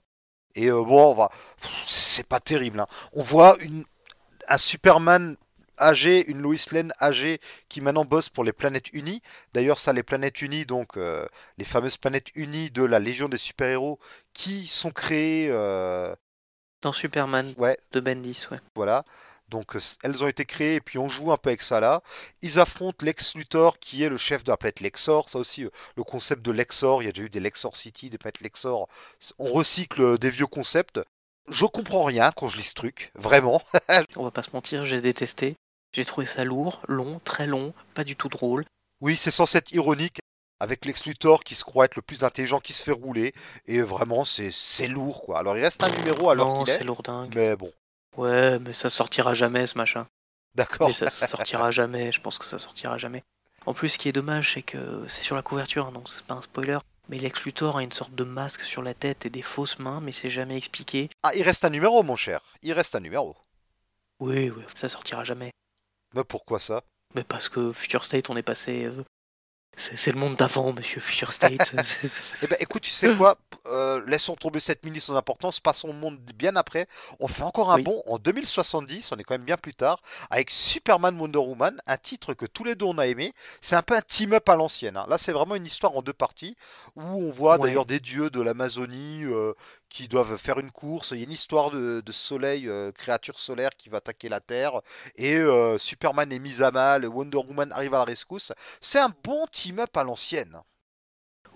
Et 0.55 0.67
euh, 0.67 0.83
bon, 0.83 1.11
on 1.11 1.13
va... 1.13 1.29
c'est 1.85 2.27
pas 2.27 2.39
terrible. 2.39 2.79
Hein. 2.79 2.87
On 3.13 3.21
voit 3.21 3.57
une... 3.61 3.83
un 4.47 4.57
Superman 4.57 5.35
âgée, 5.79 6.29
une 6.29 6.41
Lois 6.41 6.55
Lane 6.71 6.93
âgée 7.01 7.39
qui 7.69 7.81
maintenant 7.81 8.05
bosse 8.05 8.29
pour 8.29 8.43
les 8.43 8.53
planètes 8.53 8.91
unies. 8.93 9.21
D'ailleurs, 9.53 9.79
ça, 9.79 9.93
les 9.93 10.03
planètes 10.03 10.41
unies, 10.41 10.65
donc 10.65 10.97
euh, 10.97 11.25
les 11.57 11.65
fameuses 11.65 11.97
planètes 11.97 12.35
unies 12.35 12.71
de 12.71 12.83
la 12.83 12.99
Légion 12.99 13.29
des 13.29 13.37
super-héros 13.37 13.99
qui 14.33 14.67
sont 14.67 14.91
créées. 14.91 15.47
Euh, 15.49 16.15
Dans 16.81 16.93
Superman 16.93 17.53
ouais. 17.57 17.77
de 17.91 17.99
Bendis, 17.99 18.47
ouais. 18.51 18.59
Voilà. 18.75 19.05
Donc 19.49 19.75
euh, 19.75 19.79
elles 20.03 20.23
ont 20.23 20.27
été 20.27 20.45
créées 20.45 20.75
et 20.75 20.81
puis 20.81 20.97
on 20.97 21.07
joue 21.07 21.31
un 21.31 21.37
peu 21.37 21.49
avec 21.49 21.61
ça 21.61 21.79
là. 21.79 22.01
Ils 22.41 22.59
affrontent 22.59 23.05
Lex 23.05 23.35
Luthor 23.35 23.79
qui 23.79 24.03
est 24.03 24.09
le 24.09 24.17
chef 24.17 24.43
de 24.43 24.51
la 24.51 24.57
planète 24.57 24.79
Lexor. 24.79 25.29
Ça 25.29 25.37
aussi, 25.39 25.67
le 25.95 26.03
concept 26.03 26.41
de 26.41 26.51
Lexor, 26.51 27.03
il 27.03 27.05
y 27.05 27.09
a 27.09 27.11
déjà 27.11 27.25
eu 27.25 27.29
des 27.29 27.39
Lexor 27.39 27.77
City, 27.77 28.09
des 28.09 28.17
planètes 28.17 28.41
Lexor. 28.41 28.87
On 29.37 29.45
recycle 29.45 30.17
des 30.17 30.31
vieux 30.31 30.47
concepts. 30.47 30.99
Je 31.47 31.65
comprends 31.65 32.03
rien 32.03 32.31
quand 32.31 32.47
je 32.47 32.57
lis 32.57 32.63
ce 32.63 32.73
truc, 32.73 33.11
vraiment. 33.13 33.61
on 34.15 34.23
va 34.23 34.31
pas 34.31 34.41
se 34.41 34.49
mentir, 34.51 34.83
j'ai 34.85 34.99
détesté. 34.99 35.57
J'ai 35.95 36.03
trouvé 36.03 36.27
ça 36.27 36.43
lourd, 36.43 36.81
long, 36.89 37.21
très 37.23 37.47
long, 37.47 37.73
pas 37.93 38.03
du 38.03 38.17
tout 38.17 38.27
drôle. 38.27 38.65
Oui, 38.99 39.15
c'est 39.15 39.31
censé 39.31 39.59
être 39.59 39.71
ironique, 39.71 40.19
avec 40.59 40.83
Lex 40.83 41.05
Luthor 41.05 41.41
qui 41.41 41.55
se 41.55 41.63
croit 41.63 41.85
être 41.85 41.95
le 41.95 42.01
plus 42.01 42.21
intelligent 42.25 42.59
qui 42.59 42.73
se 42.73 42.83
fait 42.83 42.91
rouler, 42.91 43.33
et 43.65 43.81
vraiment, 43.81 44.25
c'est 44.25 44.51
lourd, 44.89 45.21
quoi. 45.21 45.39
Alors, 45.39 45.57
il 45.57 45.61
reste 45.61 45.81
un 45.81 45.89
numéro 45.89 46.29
alors 46.29 46.65
qu'il 46.65 46.73
est. 46.73 46.79
c'est 46.79 46.83
lourdingue. 46.83 47.33
Mais 47.33 47.55
bon. 47.55 47.71
Ouais, 48.17 48.59
mais 48.59 48.73
ça 48.73 48.89
sortira 48.89 49.33
jamais, 49.33 49.67
ce 49.67 49.77
machin. 49.77 50.05
D'accord. 50.53 50.93
ça, 50.93 51.09
sortira 51.09 51.71
jamais, 51.71 52.11
je 52.11 52.19
pense 52.19 52.39
que 52.39 52.45
ça 52.45 52.59
sortira 52.59 52.97
jamais. 52.97 53.23
En 53.65 53.73
plus, 53.73 53.87
ce 53.87 53.97
qui 53.97 54.09
est 54.09 54.13
dommage, 54.13 54.53
c'est 54.55 54.63
que 54.63 55.05
c'est 55.07 55.23
sur 55.23 55.37
la 55.37 55.43
couverture, 55.43 55.87
hein, 55.87 55.91
donc 55.93 56.09
c'est 56.09 56.25
pas 56.25 56.33
un 56.33 56.41
spoiler. 56.41 56.79
Mais 57.07 57.19
Lex 57.19 57.45
Luthor 57.45 57.77
a 57.77 57.83
une 57.83 57.93
sorte 57.93 58.13
de 58.13 58.23
masque 58.25 58.63
sur 58.63 58.81
la 58.81 58.93
tête 58.93 59.25
et 59.25 59.29
des 59.29 59.41
fausses 59.41 59.79
mains, 59.79 60.01
mais 60.01 60.11
c'est 60.11 60.29
jamais 60.29 60.57
expliqué. 60.57 61.09
Ah, 61.23 61.33
il 61.35 61.43
reste 61.43 61.63
un 61.63 61.69
numéro, 61.69 62.03
mon 62.03 62.17
cher. 62.17 62.41
Il 62.63 62.73
reste 62.73 62.95
un 62.95 62.99
numéro. 62.99 63.37
Oui, 64.19 64.49
oui, 64.49 64.63
ça 64.75 64.89
sortira 64.89 65.23
jamais. 65.23 65.51
Mais 66.15 66.23
pourquoi 66.23 66.59
ça? 66.59 66.83
Mais 67.15 67.23
parce 67.23 67.49
que 67.49 67.71
Future 67.71 68.03
State, 68.03 68.29
on 68.29 68.37
est 68.37 68.43
passé. 68.43 68.85
Euh, 68.85 69.03
c'est 69.77 70.11
le 70.11 70.17
monde 70.17 70.37
d'avant, 70.37 70.71
monsieur 70.71 71.01
Future 71.01 71.33
State. 71.33 71.75
eh 72.43 72.47
ben, 72.47 72.57
écoute, 72.59 72.83
tu 72.83 72.91
sais 72.91 73.15
quoi? 73.17 73.37
Euh, 73.67 74.01
Laissons 74.05 74.35
tomber 74.35 74.59
cette 74.59 74.85
mini 74.85 74.99
sans 74.99 75.15
importance, 75.15 75.59
passons 75.59 75.89
au 75.89 75.93
monde 75.93 76.19
bien 76.35 76.55
après. 76.55 76.87
On 77.19 77.27
fait 77.27 77.43
encore 77.43 77.71
un 77.71 77.79
bond 77.79 78.01
en 78.07 78.17
2070, 78.17 79.11
on 79.11 79.17
est 79.17 79.23
quand 79.23 79.33
même 79.33 79.45
bien 79.45 79.57
plus 79.57 79.73
tard, 79.73 80.01
avec 80.29 80.49
Superman 80.49 81.19
Wonder 81.19 81.39
Woman, 81.39 81.81
un 81.87 81.97
titre 81.97 82.33
que 82.33 82.45
tous 82.45 82.63
les 82.63 82.75
deux 82.75 82.85
on 82.85 82.97
a 82.97 83.07
aimé. 83.07 83.33
C'est 83.61 83.75
un 83.75 83.81
peu 83.81 83.95
un 83.95 84.01
team-up 84.01 84.47
à 84.49 84.55
l'ancienne. 84.55 84.97
Hein. 84.97 85.05
Là, 85.09 85.17
c'est 85.17 85.31
vraiment 85.31 85.55
une 85.55 85.65
histoire 85.65 85.95
en 85.95 86.01
deux 86.01 86.13
parties, 86.13 86.55
où 86.95 87.01
on 87.01 87.31
voit 87.31 87.57
d'ailleurs 87.57 87.85
des 87.85 87.99
dieux 87.99 88.29
de 88.29 88.41
l'Amazonie, 88.41 89.23
euh, 89.25 89.53
qui 89.89 90.07
doivent 90.07 90.37
faire 90.37 90.59
une 90.59 90.71
course. 90.71 91.11
Il 91.11 91.17
y 91.17 91.21
a 91.21 91.25
une 91.25 91.31
histoire 91.31 91.71
de, 91.71 92.03
soleil, 92.11 92.67
euh, 92.67 92.91
créature 92.91 93.39
solaire 93.39 93.71
qui 93.77 93.89
va 93.89 93.97
attaquer 93.97 94.29
la 94.29 94.39
Terre. 94.39 94.81
Et 95.15 95.41
Superman 95.77 96.31
est 96.31 96.39
mis 96.39 96.61
à 96.61 96.71
mal, 96.71 97.05
Wonder 97.07 97.37
Woman 97.37 97.71
arrive 97.71 97.93
à 97.93 97.99
la 97.99 98.03
rescousse. 98.05 98.51
C'est 98.81 98.99
un 98.99 99.11
bon 99.23 99.45
team-up 99.51 99.95
à 99.95 100.03
l'ancienne. 100.03 100.61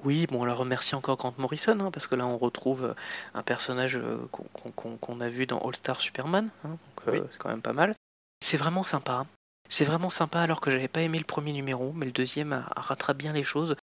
Oui, 0.04 0.28
bon, 0.28 0.41
on 0.41 0.45
la 0.45 0.54
remercie 0.54 0.95
encore 0.95 1.18
Grant 1.18 1.34
Morrison, 1.38 1.78
hein, 1.80 1.91
parce 1.91 2.08
que 2.08 2.16
là 2.16 2.26
on 2.26 2.38
retrouve 2.38 2.86
euh, 2.86 2.93
un 3.34 3.43
personnage 3.43 4.00
qu'on 4.32 5.20
a 5.20 5.28
vu 5.30 5.45
dans 5.45 5.60
All 5.60 5.76
Star 5.76 6.00
Superman, 6.00 6.50
hein, 6.64 6.70
donc 7.06 7.28
c'est 7.32 7.38
quand 7.38 7.50
même 7.50 7.62
pas 7.62 7.74
mal. 7.74 7.93
C'est 8.41 8.58
vraiment 8.58 8.84
sympa. 8.84 9.26
C'est 9.70 9.86
vraiment 9.86 10.10
sympa 10.10 10.39
alors 10.41 10.62
que 10.62 10.72
j'avais 10.72 10.88
pas 10.88 11.02
aimé 11.02 11.20
le 11.20 11.24
premier 11.24 11.54
numéro, 11.54 11.93
mais 11.93 12.08
le 12.08 12.12
deuxième 12.12 12.54
a, 12.54 12.72
rattrape 12.76 13.18
bien 13.18 13.34
les 13.34 13.43
choses. 13.43 13.76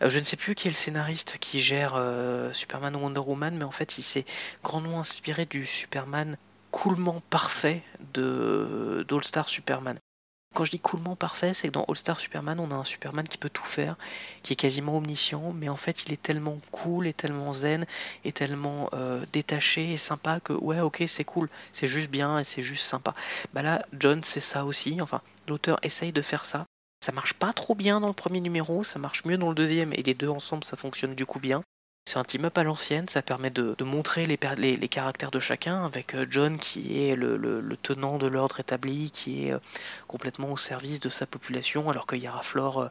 Euh, 0.00 0.08
je 0.08 0.18
ne 0.20 0.24
sais 0.24 0.36
plus 0.36 0.54
qui 0.54 0.68
est 0.68 0.70
le 0.70 0.76
scénariste 0.76 1.38
qui 1.38 1.60
gère 1.60 1.94
euh, 1.96 2.52
Superman 2.52 2.94
ou 2.94 3.00
Wonder 3.00 3.20
Woman, 3.20 3.56
mais 3.56 3.64
en 3.64 3.72
fait, 3.72 3.98
il 3.98 4.02
s'est 4.02 4.24
grandement 4.62 5.00
inspiré 5.00 5.44
du 5.44 5.66
Superman 5.66 6.36
coolement 6.70 7.20
parfait 7.30 7.82
de 8.12 9.04
d'All 9.08 9.24
Star 9.24 9.48
Superman. 9.48 9.98
Quand 10.54 10.64
je 10.64 10.70
dis 10.70 10.78
coolement 10.78 11.16
parfait, 11.16 11.52
c'est 11.52 11.68
que 11.68 11.72
dans 11.72 11.84
All 11.88 11.96
Star 11.96 12.20
Superman, 12.20 12.60
on 12.60 12.70
a 12.70 12.74
un 12.74 12.84
Superman 12.84 13.26
qui 13.26 13.38
peut 13.38 13.50
tout 13.50 13.64
faire, 13.64 13.96
qui 14.44 14.52
est 14.52 14.56
quasiment 14.56 14.96
omniscient, 14.96 15.52
mais 15.52 15.68
en 15.68 15.76
fait, 15.76 16.06
il 16.06 16.12
est 16.12 16.22
tellement 16.22 16.60
cool 16.70 17.08
et 17.08 17.12
tellement 17.12 17.52
zen 17.52 17.84
et 18.24 18.30
tellement 18.30 18.88
euh, 18.92 19.24
détaché 19.32 19.92
et 19.92 19.96
sympa 19.96 20.38
que 20.38 20.52
ouais, 20.52 20.80
ok, 20.80 21.04
c'est 21.08 21.24
cool, 21.24 21.48
c'est 21.72 21.88
juste 21.88 22.08
bien 22.08 22.38
et 22.38 22.44
c'est 22.44 22.62
juste 22.62 22.84
sympa. 22.84 23.14
Bah 23.52 23.62
là, 23.62 23.84
John, 23.98 24.22
c'est 24.22 24.38
ça 24.38 24.64
aussi. 24.64 25.00
Enfin, 25.00 25.22
l'auteur 25.48 25.80
essaye 25.82 26.12
de 26.12 26.22
faire 26.22 26.46
ça. 26.46 26.66
Ça 27.04 27.10
marche 27.10 27.34
pas 27.34 27.52
trop 27.52 27.74
bien 27.74 28.00
dans 28.00 28.08
le 28.08 28.14
premier 28.14 28.40
numéro, 28.40 28.84
ça 28.84 29.00
marche 29.00 29.24
mieux 29.24 29.36
dans 29.36 29.48
le 29.48 29.54
deuxième, 29.54 29.92
et 29.92 30.02
les 30.02 30.14
deux 30.14 30.28
ensemble, 30.28 30.64
ça 30.64 30.76
fonctionne 30.76 31.14
du 31.14 31.26
coup 31.26 31.40
bien. 31.40 31.62
C'est 32.06 32.18
un 32.18 32.24
team-up 32.24 32.58
à 32.58 32.64
l'ancienne, 32.64 33.08
ça 33.08 33.22
permet 33.22 33.48
de, 33.48 33.82
montrer 33.82 34.26
les, 34.26 34.36
caractères 34.88 35.30
de 35.30 35.38
chacun, 35.38 35.86
avec 35.86 36.14
euh, 36.14 36.26
John 36.28 36.58
qui 36.58 37.02
est 37.02 37.16
le, 37.16 37.76
tenant 37.82 38.18
de 38.18 38.26
l'ordre 38.26 38.60
établi, 38.60 39.10
qui 39.10 39.46
est 39.46 39.54
euh, 39.54 39.58
complètement 40.06 40.52
au 40.52 40.58
service 40.58 41.00
de 41.00 41.08
sa 41.08 41.26
population, 41.26 41.88
alors 41.88 42.04
que 42.04 42.14
Yara 42.14 42.42
Flore 42.42 42.82
euh, 42.82 42.88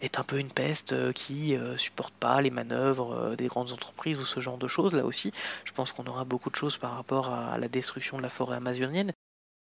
est 0.00 0.18
un 0.18 0.24
peu 0.24 0.38
une 0.38 0.50
peste 0.50 1.12
qui 1.12 1.56
supporte 1.76 2.14
pas 2.14 2.40
les 2.40 2.50
manœuvres 2.50 3.34
des 3.36 3.48
grandes 3.48 3.72
entreprises 3.72 4.18
ou 4.18 4.24
ce 4.24 4.40
genre 4.40 4.58
de 4.58 4.66
choses. 4.66 4.94
Là 4.94 5.04
aussi, 5.04 5.32
je 5.64 5.72
pense 5.72 5.92
qu'on 5.92 6.06
aura 6.06 6.24
beaucoup 6.24 6.50
de 6.50 6.56
choses 6.56 6.78
par 6.78 6.96
rapport 6.96 7.30
à 7.30 7.58
la 7.58 7.68
destruction 7.68 8.16
de 8.16 8.22
la 8.22 8.30
forêt 8.30 8.56
amazonienne. 8.56 9.12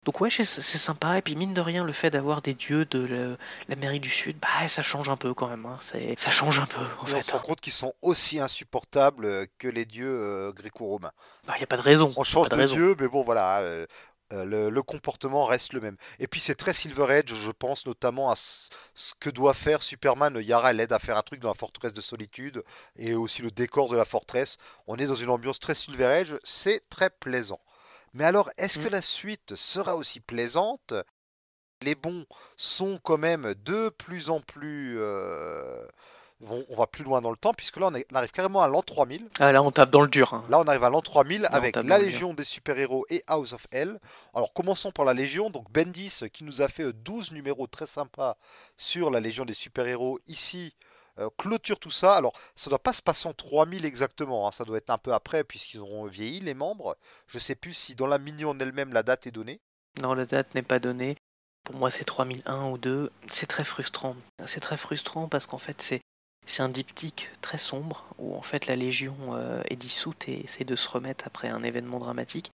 Donc 0.06 0.22
ouais, 0.22 0.30
c'est 0.30 0.46
sympa. 0.62 1.18
Et 1.18 1.22
puis 1.24 1.36
mine 1.36 1.56
de 1.56 1.62
rien, 1.62 1.84
le 1.84 1.92
fait 1.92 2.12
d'avoir 2.12 2.44
des 2.44 2.54
dieux 2.54 2.86
de 2.86 3.36
l'Amérique 3.68 4.04
du 4.04 4.10
Sud, 4.10 4.38
bah 4.40 4.68
ça 4.68 4.84
change 4.84 5.10
un 5.10 5.18
peu 5.18 5.34
quand 5.34 5.48
même. 5.48 5.66
Hein. 5.66 5.80
Ça 5.80 6.32
change 6.32 6.60
un 6.60 6.68
peu 6.68 6.82
en 7.02 7.06
fait. 7.08 7.18
On 7.18 7.22
se 7.22 7.32
rend 7.32 7.40
compte 7.40 7.62
qu'ils 7.62 7.74
sont 7.74 7.94
aussi 8.04 8.40
insupportables 8.40 9.26
euh, 9.26 9.46
que 9.58 9.68
les 9.68 9.86
dieux 9.86 10.20
euh, 10.22 10.52
gréco-romains. 10.52 11.12
Bah 11.48 11.56
y 11.60 11.64
a 11.64 11.68
pas 11.68 11.78
de 11.78 11.82
raison. 11.82 12.14
On 12.18 12.24
change 12.24 12.50
de, 12.50 12.66
dieu, 12.66 12.96
mais 13.00 13.08
bon 13.08 13.24
voilà. 13.24 13.62
Euh, 13.62 13.86
le, 14.32 14.82
comportement 14.82 15.46
reste 15.46 15.74
le 15.74 15.82
même. 15.82 15.98
Et 16.20 16.28
puis 16.28 16.40
c'est 16.40 16.56
très 16.56 16.74
Silver 16.74 17.08
Edge, 17.12 17.34
je 17.34 17.52
pense 17.52 17.86
notamment 17.86 18.32
à 18.32 18.36
ce 18.36 19.14
que 19.20 19.30
doit 19.30 19.54
faire 19.54 19.82
Superman. 19.82 20.40
Yara 20.40 20.74
l'aide 20.74 20.94
à 20.94 21.00
faire 21.00 21.18
un 21.18 21.22
truc 21.24 21.40
dans 21.40 21.50
la 21.50 21.56
forteresse 21.56 21.94
de 21.94 22.02
solitude 22.02 22.64
et 22.96 23.16
aussi 23.16 23.42
le 23.42 23.50
décor 23.52 23.90
de 23.90 23.98
la 23.98 24.06
forteresse. 24.06 24.58
On 24.88 24.98
est 24.98 25.08
dans 25.08 25.16
une 25.16 25.30
ambiance 25.30 25.60
très 25.60 25.76
Silver 25.76 26.22
Edge, 26.22 26.34
c'est 26.44 26.90
très 26.90 27.10
plaisant. 27.10 27.60
Mais 28.16 28.24
alors, 28.24 28.50
est-ce 28.58 28.80
que 28.80 28.88
mmh. 28.88 28.92
la 28.92 29.02
suite 29.02 29.56
sera 29.56 29.98
aussi 29.98 30.22
plaisante? 30.22 30.94
Les 31.82 31.96
bons 31.96 32.26
sont 32.56 32.98
quand 33.04 33.18
même 33.18 33.54
de 33.66 33.90
plus 33.90 34.30
en 34.30 34.40
plus... 34.40 34.96
Euh, 34.98 35.86
on 36.42 36.76
va 36.76 36.88
plus 36.88 37.04
loin 37.04 37.22
dans 37.22 37.32
le 37.32 37.38
temps, 37.38 37.54
puisque 37.54 37.78
là, 37.78 37.90
on, 37.92 38.16
arrive 38.16 38.32
carrément 38.32 38.62
à 38.62 38.70
l'an 38.70 38.82
3000. 38.82 39.28
Ah, 39.40 39.52
là, 39.52 39.62
on 39.64 39.72
tape 39.72 39.90
dans 39.90 40.02
le 40.02 40.08
dur. 40.08 40.34
Hein. 40.34 40.46
Là, 40.50 40.60
on 40.60 40.64
arrive 40.64 40.84
à 40.84 40.90
l'an 40.90 41.02
3000 41.02 41.48
avec 41.52 41.76
la 41.76 41.98
Légion 41.98 42.34
des 42.34 42.44
super-héros 42.46 43.06
et 43.10 43.24
House 43.28 43.52
of 43.52 43.68
Hell. 43.72 44.00
Alors, 44.34 44.54
commençons 44.54 44.92
par 44.92 45.06
la 45.06 45.14
Légion. 45.14 45.50
Donc, 45.50 45.70
Bendis, 45.72 46.22
qui 46.32 46.44
nous 46.46 46.62
a 46.62 46.70
fait 46.70 46.94
12 46.94 47.32
numéros 47.32 47.68
très 47.68 47.88
sympas 47.88 48.38
sur 48.78 49.12
la 49.12 49.20
Légion 49.20 49.44
des 49.44 49.54
super-héros. 49.54 50.20
Ici, 50.28 50.74
euh, 51.20 51.30
clôture 51.38 51.80
tout 51.80 51.92
ça. 51.92 52.16
Alors, 52.16 52.34
ça 52.56 52.70
doit 52.70 52.82
pas 52.82 52.94
se 52.94 53.02
passer 53.02 53.28
en 53.28 53.34
3000 53.34 53.86
exactement, 53.86 54.48
hein. 54.48 54.52
ça 54.52 54.66
doit 54.66 54.78
être 54.78 54.90
un 54.90 54.98
peu 54.98 55.14
après, 55.14 55.44
puisqu'ils 55.44 55.80
auront 55.80 56.06
vieilli, 56.06 56.40
les 56.40 56.54
membres. 56.54 56.98
Je 57.28 57.40
sais 57.40 57.56
plus 57.56 57.74
si 57.74 57.96
dans 57.96 58.08
la 58.08 58.18
mini 58.18 58.46
en 58.46 58.60
elle-même, 58.60 58.94
la 58.94 59.04
date 59.04 59.28
est 59.28 59.32
donnée. 59.32 59.62
Non, 60.02 60.14
la 60.14 60.26
date 60.26 60.54
n'est 60.56 60.62
pas 60.62 60.80
donnée. 60.80 61.16
Pour 61.64 61.76
moi, 61.76 61.90
c'est 61.90 62.06
3001 62.06 62.70
ou 62.70 62.78
2. 62.78 63.12
C'est 63.28 63.48
très 63.48 63.64
frustrant. 63.64 64.16
C'est 64.46 64.60
très 64.60 64.78
frustrant 64.78 65.28
parce 65.28 65.48
qu'en 65.48 65.58
fait, 65.58 65.82
c'est 65.82 66.02
c'est 66.46 66.62
un 66.62 66.70
diptyque 66.70 67.32
très 67.42 67.58
sombre 67.58 68.06
où 68.20 68.36
en 68.36 68.42
fait 68.42 68.68
la 68.68 68.76
Légion 68.76 69.16
euh, 69.32 69.62
est 69.70 69.76
dissoute 69.76 70.30
et 70.30 70.46
essaie 70.46 70.64
de 70.64 70.76
se 70.76 70.88
remettre 70.88 71.26
après 71.26 71.50
un 71.50 71.64
événement 71.64 72.00
dramatique. 72.00 72.52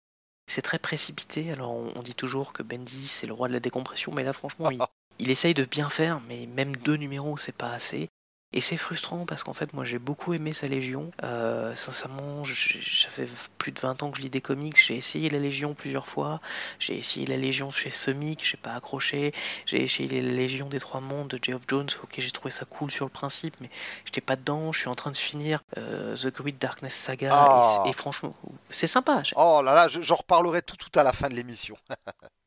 C'est 0.48 0.62
très 0.62 0.80
précipité. 0.80 1.52
Alors 1.52 1.72
on, 1.72 2.02
dit 2.02 2.16
toujours 2.16 2.54
que 2.54 2.64
Bendy 2.64 3.08
c'est 3.08 3.28
le 3.28 3.34
roi 3.34 3.48
de 3.48 3.54
la 3.54 3.60
décompression, 3.60 4.14
mais 4.14 4.24
là 4.24 4.34
franchement 4.34 4.72
il, 4.72 4.80
il 5.20 5.32
essaye 5.32 5.54
de 5.54 5.66
bien 5.66 5.90
faire, 5.90 6.22
mais 6.22 6.48
même 6.48 6.76
deux 6.76 6.98
numéros 6.98 7.38
c'est 7.38 7.56
pas 7.56 7.72
assez. 7.72 8.10
Et 8.54 8.62
c'est 8.62 8.78
frustrant 8.78 9.26
parce 9.26 9.44
qu'en 9.44 9.54
fait, 9.54 9.74
moi 9.74 9.84
j'ai 9.84 10.00
beaucoup 10.00 10.34
aimé 10.34 10.54
sa 10.54 10.68
Légion. 10.68 11.12
Euh, 11.24 11.76
sincèrement, 11.76 12.44
j'avais 12.46 13.28
plus 13.58 13.74
de 13.74 13.80
20 13.80 14.04
ans 14.04 14.12
que 14.12 14.18
je 14.18 14.22
lis 14.22 14.30
des 14.30 14.40
comics. 14.40 14.78
J'ai 14.82 14.96
essayé 14.96 15.30
la 15.30 15.40
Légion 15.40 15.74
plusieurs 15.74 16.08
fois. 16.08 16.40
J'ai 16.80 16.98
essayé 16.98 17.26
la 17.26 17.36
Légion 17.36 17.72
chez 17.72 17.90
Semic, 17.90 18.46
j'ai 18.46 18.56
pas 18.56 18.74
accroché. 18.74 19.34
J'ai 19.66 19.84
essayé 19.84 20.22
la 20.22 20.32
Légion 20.32 20.70
des 20.70 20.80
Trois 20.80 21.02
Mondes 21.02 21.28
de 21.28 21.40
Geoff 21.42 21.64
Jones. 21.68 21.90
Ok, 22.04 22.16
j'ai 22.20 22.32
trouvé 22.32 22.52
ça 22.52 22.64
cool 22.64 22.90
sur 22.90 23.04
le 23.04 23.12
principe, 23.12 23.56
mais 23.60 23.70
j'étais 24.06 24.22
pas 24.22 24.38
dedans. 24.38 24.72
Je 24.72 24.80
suis 24.80 24.90
en 24.90 24.96
train 24.96 25.12
de 25.12 25.18
finir 25.18 25.60
euh, 25.78 26.16
The 26.16 26.34
Great 26.34 26.58
Darkness 26.58 26.96
Saga. 26.96 27.28
Et, 27.28 27.90
ah. 27.90 27.94
franchement, 27.94 28.34
c'est 28.70 28.88
sympa. 28.88 29.24
Oh 29.36 29.62
là 29.62 29.74
là, 29.74 29.88
j'en 29.90 30.16
reparlerai 30.16 30.62
tout, 30.62 30.78
tout 30.78 30.98
à 30.98 31.04
la 31.04 31.12
fin 31.12 31.28
de 31.28 31.34
l'émission. 31.36 31.76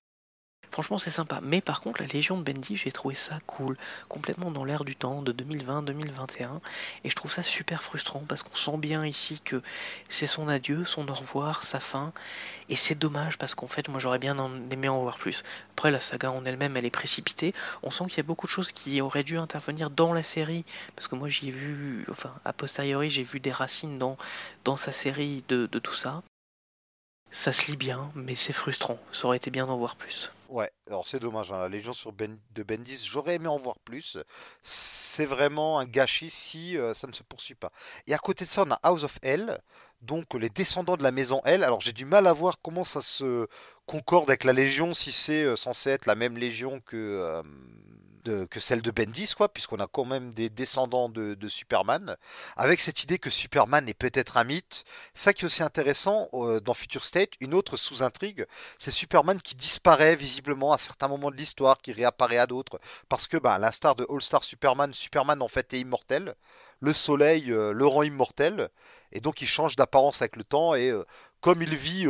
Franchement, 0.71 0.99
c'est 0.99 1.11
sympa. 1.11 1.41
Mais 1.43 1.61
par 1.61 1.81
contre, 1.81 2.01
la 2.01 2.07
Légion 2.07 2.39
de 2.39 2.43
Bendy, 2.43 2.77
j'ai 2.77 2.93
trouvé 2.93 3.15
ça 3.15 3.39
cool. 3.47 3.77
Complètement 4.09 4.51
dans 4.51 4.65
l'air 4.65 4.85
du 4.85 4.95
temps 4.95 5.21
de 5.23 5.33
2020-2021. 5.33 6.61
Et 7.05 7.11
je 7.11 7.17
trouve 7.17 7.33
ça 7.33 7.43
super 7.43 7.83
frustrant 7.83 8.23
parce 8.29 8.43
qu'on 8.43 8.55
sent 8.55 8.77
bien 8.77 9.05
ici 9.05 9.41
que 9.45 9.63
c'est 10.09 10.29
son 10.29 10.49
adieu, 10.49 10.85
son 10.85 11.09
au 11.09 11.15
revoir, 11.15 11.65
sa 11.65 11.81
fin. 11.81 12.13
Et 12.69 12.77
c'est 12.77 12.95
dommage 12.95 13.37
parce 13.37 13.55
qu'en 13.55 13.69
fait, 13.69 13.89
moi 13.89 13.99
j'aurais 13.99 14.21
bien 14.21 14.37
aimé 14.71 14.89
en 14.89 15.01
voir 15.01 15.19
plus. 15.19 15.43
Après, 15.73 15.91
la 15.91 16.01
saga 16.01 16.31
en 16.31 16.45
elle-même, 16.45 16.77
elle 16.77 16.85
est 16.85 16.91
précipitée. 16.91 17.53
On 17.83 17.91
sent 17.91 18.05
qu'il 18.07 18.19
y 18.19 18.21
a 18.21 18.25
beaucoup 18.25 18.47
de 18.47 18.53
choses 18.53 18.71
qui 18.71 19.01
auraient 19.01 19.25
dû 19.25 19.39
intervenir 19.39 19.91
dans 19.91 20.13
la 20.13 20.23
série. 20.23 20.65
Parce 20.95 21.09
que 21.09 21.17
moi, 21.17 21.29
j'y 21.29 21.49
ai 21.49 21.53
vu, 21.53 22.07
enfin, 22.11 22.33
a 22.45 22.53
posteriori, 22.53 23.11
j'ai 23.11 23.25
vu 23.25 23.41
des 23.41 23.53
racines 23.53 23.99
dans, 23.99 24.17
sa 24.77 24.93
série 24.93 25.43
de 25.49 25.67
tout 25.67 25.95
ça. 25.95 26.23
Ça 27.33 27.53
se 27.53 27.71
lit 27.71 27.77
bien, 27.77 28.11
mais 28.15 28.35
c'est 28.35 28.53
frustrant. 28.53 28.99
Ça 29.13 29.27
aurait 29.27 29.37
été 29.37 29.51
bien 29.51 29.67
d'en 29.67 29.77
voir 29.77 29.95
plus. 29.95 30.33
Ouais, 30.51 30.69
alors 30.89 31.07
c'est 31.07 31.21
dommage, 31.21 31.53
hein, 31.53 31.61
la 31.61 31.69
Légion 31.69 31.93
sur 31.93 32.11
ben, 32.11 32.37
de 32.51 32.65
Bendis, 32.65 33.07
j'aurais 33.07 33.37
aimé 33.37 33.47
en 33.47 33.57
voir 33.57 33.79
plus. 33.79 34.19
C'est 34.65 35.25
vraiment 35.25 35.79
un 35.79 35.85
gâchis 35.85 36.29
si 36.29 36.77
euh, 36.77 36.93
ça 36.93 37.07
ne 37.07 37.13
se 37.13 37.23
poursuit 37.23 37.55
pas. 37.55 37.71
Et 38.09 38.15
à 38.15 38.19
côté 38.19 38.45
de 38.45 38.51
ça, 38.51 38.65
on 38.67 38.71
a 38.73 38.81
House 38.83 39.05
of 39.05 39.17
Hell, 39.23 39.61
donc 40.01 40.35
les 40.35 40.51
descendants 40.51 40.97
de 40.97 41.05
la 41.05 41.13
maison 41.13 41.41
L. 41.45 41.63
Alors 41.63 41.81
j'ai 41.81 41.93
du 41.93 42.05
mal 42.05 42.27
à 42.27 42.33
voir 42.33 42.57
comment 42.63 42.83
ça 42.83 43.01
se 43.01 43.47
concorde 43.87 44.29
avec 44.29 44.43
la 44.43 44.53
Légion, 44.53 44.93
si 44.93 45.13
c'est 45.13 45.45
euh, 45.45 45.55
censé 45.55 45.91
être 45.91 46.07
la 46.07 46.17
même 46.17 46.37
Légion 46.37 46.81
que... 46.81 46.97
Euh, 46.97 47.43
que 48.25 48.61
celle 48.61 48.83
de 48.83 48.91
Bendis, 48.91 49.35
quoi, 49.37 49.53
puisqu'on 49.53 49.81
a 49.81 49.87
quand 49.87 50.05
même 50.05 50.33
des 50.33 50.49
descendants 50.49 51.09
de, 51.09 51.37
Superman, 51.49 52.17
avec 52.57 52.81
cette 52.81 53.03
idée 53.03 53.19
que 53.19 53.31
Superman 53.31 53.89
est 53.89 53.95
peut-être 53.95 54.37
un 54.37 54.45
mythe. 54.45 54.85
Ça 55.15 55.33
qui 55.33 55.43
est 55.43 55.47
aussi 55.47 55.63
intéressant 55.63 56.29
euh, 56.35 56.61
dans 56.61 56.75
Future 56.75 57.05
State, 57.05 57.33
une 57.41 57.55
autre 57.55 57.77
sous-intrigue, 57.77 58.47
c'est 58.79 58.91
Superman 58.91 59.41
qui 59.41 59.55
disparaît 59.55 60.17
visiblement 60.17 60.73
à 60.73 60.79
certains 60.79 61.09
moments 61.09 61.31
de 61.31 61.37
l'histoire, 61.37 61.79
qui 61.79 61.93
réapparaît 61.93 62.39
à 62.39 62.47
d'autres, 62.47 62.79
parce 63.09 63.27
que, 63.27 63.37
bah, 63.37 63.55
à 63.55 63.59
l'instar 63.59 63.95
de 63.97 64.07
All 64.09 64.23
Star 64.23 64.45
Superman, 64.45 64.93
Superman 64.93 65.43
en 65.43 65.49
fait 65.49 65.73
est 65.75 65.81
immortel. 65.81 66.35
Le 66.81 66.95
soleil 66.95 67.53
euh, 67.53 67.73
le 67.73 67.87
rend 67.87 68.03
immortel, 68.03 68.71
et 69.13 69.21
donc 69.21 69.43
il 69.43 69.47
change 69.47 69.77
d'apparence 69.77 70.23
avec 70.23 70.37
le 70.37 70.45
temps, 70.45 70.75
et 70.75 70.91
euh, 70.91 71.05
comme 71.41 71.63
il 71.63 71.75
vit 71.75 72.07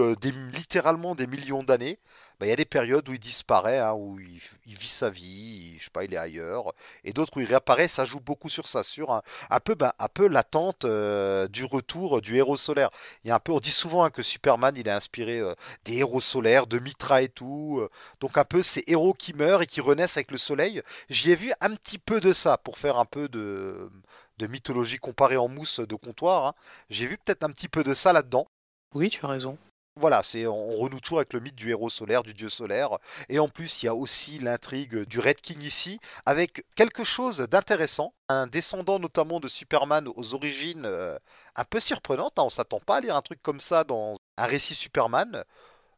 littéralement 0.52 1.14
des 1.14 1.26
millions 1.26 1.62
d'années, 1.62 1.98
bah, 2.40 2.46
il 2.46 2.48
y 2.48 2.52
a 2.54 2.56
des 2.56 2.64
périodes 2.64 3.06
où 3.06 3.12
il 3.12 3.18
disparaît, 3.18 3.78
hein, 3.78 3.92
où 3.92 4.18
il, 4.18 4.40
vit 4.78 4.88
sa 4.88 5.10
vie, 5.10 5.76
je 5.78 5.84
sais 5.84 5.90
pas, 5.90 6.04
il 6.04 6.14
est 6.14 6.16
ailleurs, 6.16 6.72
et 7.04 7.12
d'autres 7.12 7.36
où 7.36 7.40
il 7.40 7.46
réapparaît, 7.46 7.86
ça 7.86 8.06
joue 8.06 8.18
beaucoup 8.18 8.48
sur 8.48 8.66
ça, 8.66 8.82
sur 8.82 9.12
un, 9.12 9.60
peu, 9.60 9.74
bah, 9.74 9.94
peu 10.14 10.26
l'attente 10.26 10.86
euh, 10.86 11.48
du 11.48 11.66
retour 11.66 12.22
du 12.22 12.36
héros 12.36 12.56
solaire. 12.56 12.88
Il 13.24 13.28
y 13.28 13.30
a 13.30 13.34
un 13.34 13.40
peu, 13.40 13.52
on 13.52 13.60
dit 13.60 13.70
souvent 13.70 14.04
hein, 14.04 14.10
que 14.10 14.22
Superman, 14.22 14.74
il 14.74 14.88
est 14.88 14.90
inspiré 14.90 15.38
euh, 15.38 15.54
des 15.84 15.98
héros 15.98 16.22
solaires, 16.22 16.66
de 16.66 16.78
Mitra 16.78 17.20
et 17.20 17.28
tout, 17.28 17.78
euh, 17.82 17.90
donc 18.20 18.38
un 18.38 18.44
peu 18.46 18.62
ces 18.62 18.84
héros 18.86 19.12
qui 19.12 19.34
meurent 19.34 19.60
et 19.60 19.66
qui 19.66 19.82
renaissent 19.82 20.16
avec 20.16 20.30
le 20.30 20.38
soleil. 20.38 20.80
J'y 21.10 21.32
ai 21.32 21.36
vu 21.36 21.52
un 21.60 21.74
petit 21.74 21.98
peu 21.98 22.20
de 22.20 22.32
ça 22.32 22.56
pour 22.56 22.78
faire 22.78 22.96
un 22.96 23.04
peu 23.04 23.28
de, 23.28 23.90
de 24.38 24.46
mythologie 24.46 24.96
comparée 24.96 25.36
en 25.36 25.48
mousse 25.48 25.80
de 25.80 25.94
comptoir. 25.94 26.46
Hein. 26.46 26.54
J'ai 26.88 27.06
vu 27.06 27.18
peut-être 27.18 27.44
un 27.44 27.50
petit 27.50 27.68
peu 27.68 27.84
de 27.84 27.92
ça 27.92 28.14
là-dedans. 28.14 28.48
Oui, 28.94 29.08
tu 29.08 29.24
as 29.24 29.28
raison. 29.28 29.56
Voilà, 29.96 30.22
c'est 30.22 30.46
on 30.46 30.76
renoue 30.76 31.00
toujours 31.00 31.18
avec 31.18 31.32
le 31.32 31.40
mythe 31.40 31.56
du 31.56 31.70
héros 31.70 31.90
solaire, 31.90 32.22
du 32.22 32.32
dieu 32.32 32.48
solaire. 32.48 32.98
Et 33.28 33.38
en 33.38 33.48
plus, 33.48 33.82
il 33.82 33.86
y 33.86 33.88
a 33.88 33.94
aussi 33.94 34.38
l'intrigue 34.38 35.04
du 35.04 35.20
Red 35.20 35.40
King 35.40 35.62
ici, 35.62 36.00
avec 36.26 36.64
quelque 36.74 37.04
chose 37.04 37.38
d'intéressant. 37.38 38.14
Un 38.28 38.46
descendant 38.46 38.98
notamment 38.98 39.40
de 39.40 39.48
Superman 39.48 40.08
aux 40.16 40.34
origines 40.34 40.86
euh, 40.86 41.18
un 41.56 41.64
peu 41.64 41.80
surprenantes. 41.80 42.38
Hein. 42.38 42.44
On 42.44 42.50
s'attend 42.50 42.80
pas 42.80 42.96
à 42.96 43.00
lire 43.00 43.16
un 43.16 43.22
truc 43.22 43.42
comme 43.42 43.60
ça 43.60 43.84
dans 43.84 44.16
un 44.38 44.46
récit 44.46 44.74
Superman. 44.74 45.44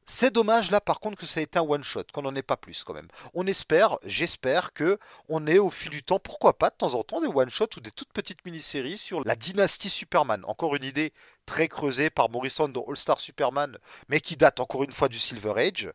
C'est 0.07 0.33
dommage 0.33 0.71
là 0.71 0.81
par 0.81 1.01
contre 1.01 1.17
que 1.17 1.27
ça 1.27 1.41
ait 1.41 1.45
été 1.45 1.59
un 1.59 1.63
one 1.63 1.85
shot, 1.85 2.05
qu'on 2.13 2.23
n'en 2.23 2.35
ait 2.35 2.43
pas 2.43 2.57
plus 2.57 2.83
quand 2.85 2.95
même. 2.95 3.09
On 3.35 3.47
espère, 3.47 3.99
j'espère 4.05 4.73
que 4.73 4.99
on 5.29 5.47
ait 5.47 5.59
au 5.59 5.71
fil 5.71 5.91
du 5.91 6.03
temps, 6.03 6.19
pourquoi 6.19 6.59
pas 6.59 6.71
de 6.71 6.77
temps 6.77 6.95
en 6.95 7.05
temps 7.05 7.21
des 7.21 7.29
one 7.29 7.51
shots 7.51 7.77
ou 7.77 7.81
des 7.81 7.91
toutes 7.93 8.13
petites 8.13 8.45
mini-séries 8.45 8.99
sur 8.99 9.23
la 9.25 9.37
dynastie 9.37 9.91
Superman. 9.91 10.45
Encore 10.47 10.75
une 10.75 10.85
idée 10.85 11.13
très 11.47 11.69
creusée 11.69 12.11
par 12.11 12.31
Morrison 12.31 12.69
dans 12.69 12.85
All 12.85 12.97
Star 12.97 13.21
Superman, 13.21 13.79
mais 14.09 14.21
qui 14.21 14.37
date 14.37 14.61
encore 14.61 14.83
une 14.83 14.93
fois 14.93 15.09
du 15.09 15.19
Silver 15.19 15.55
Age. 15.57 15.93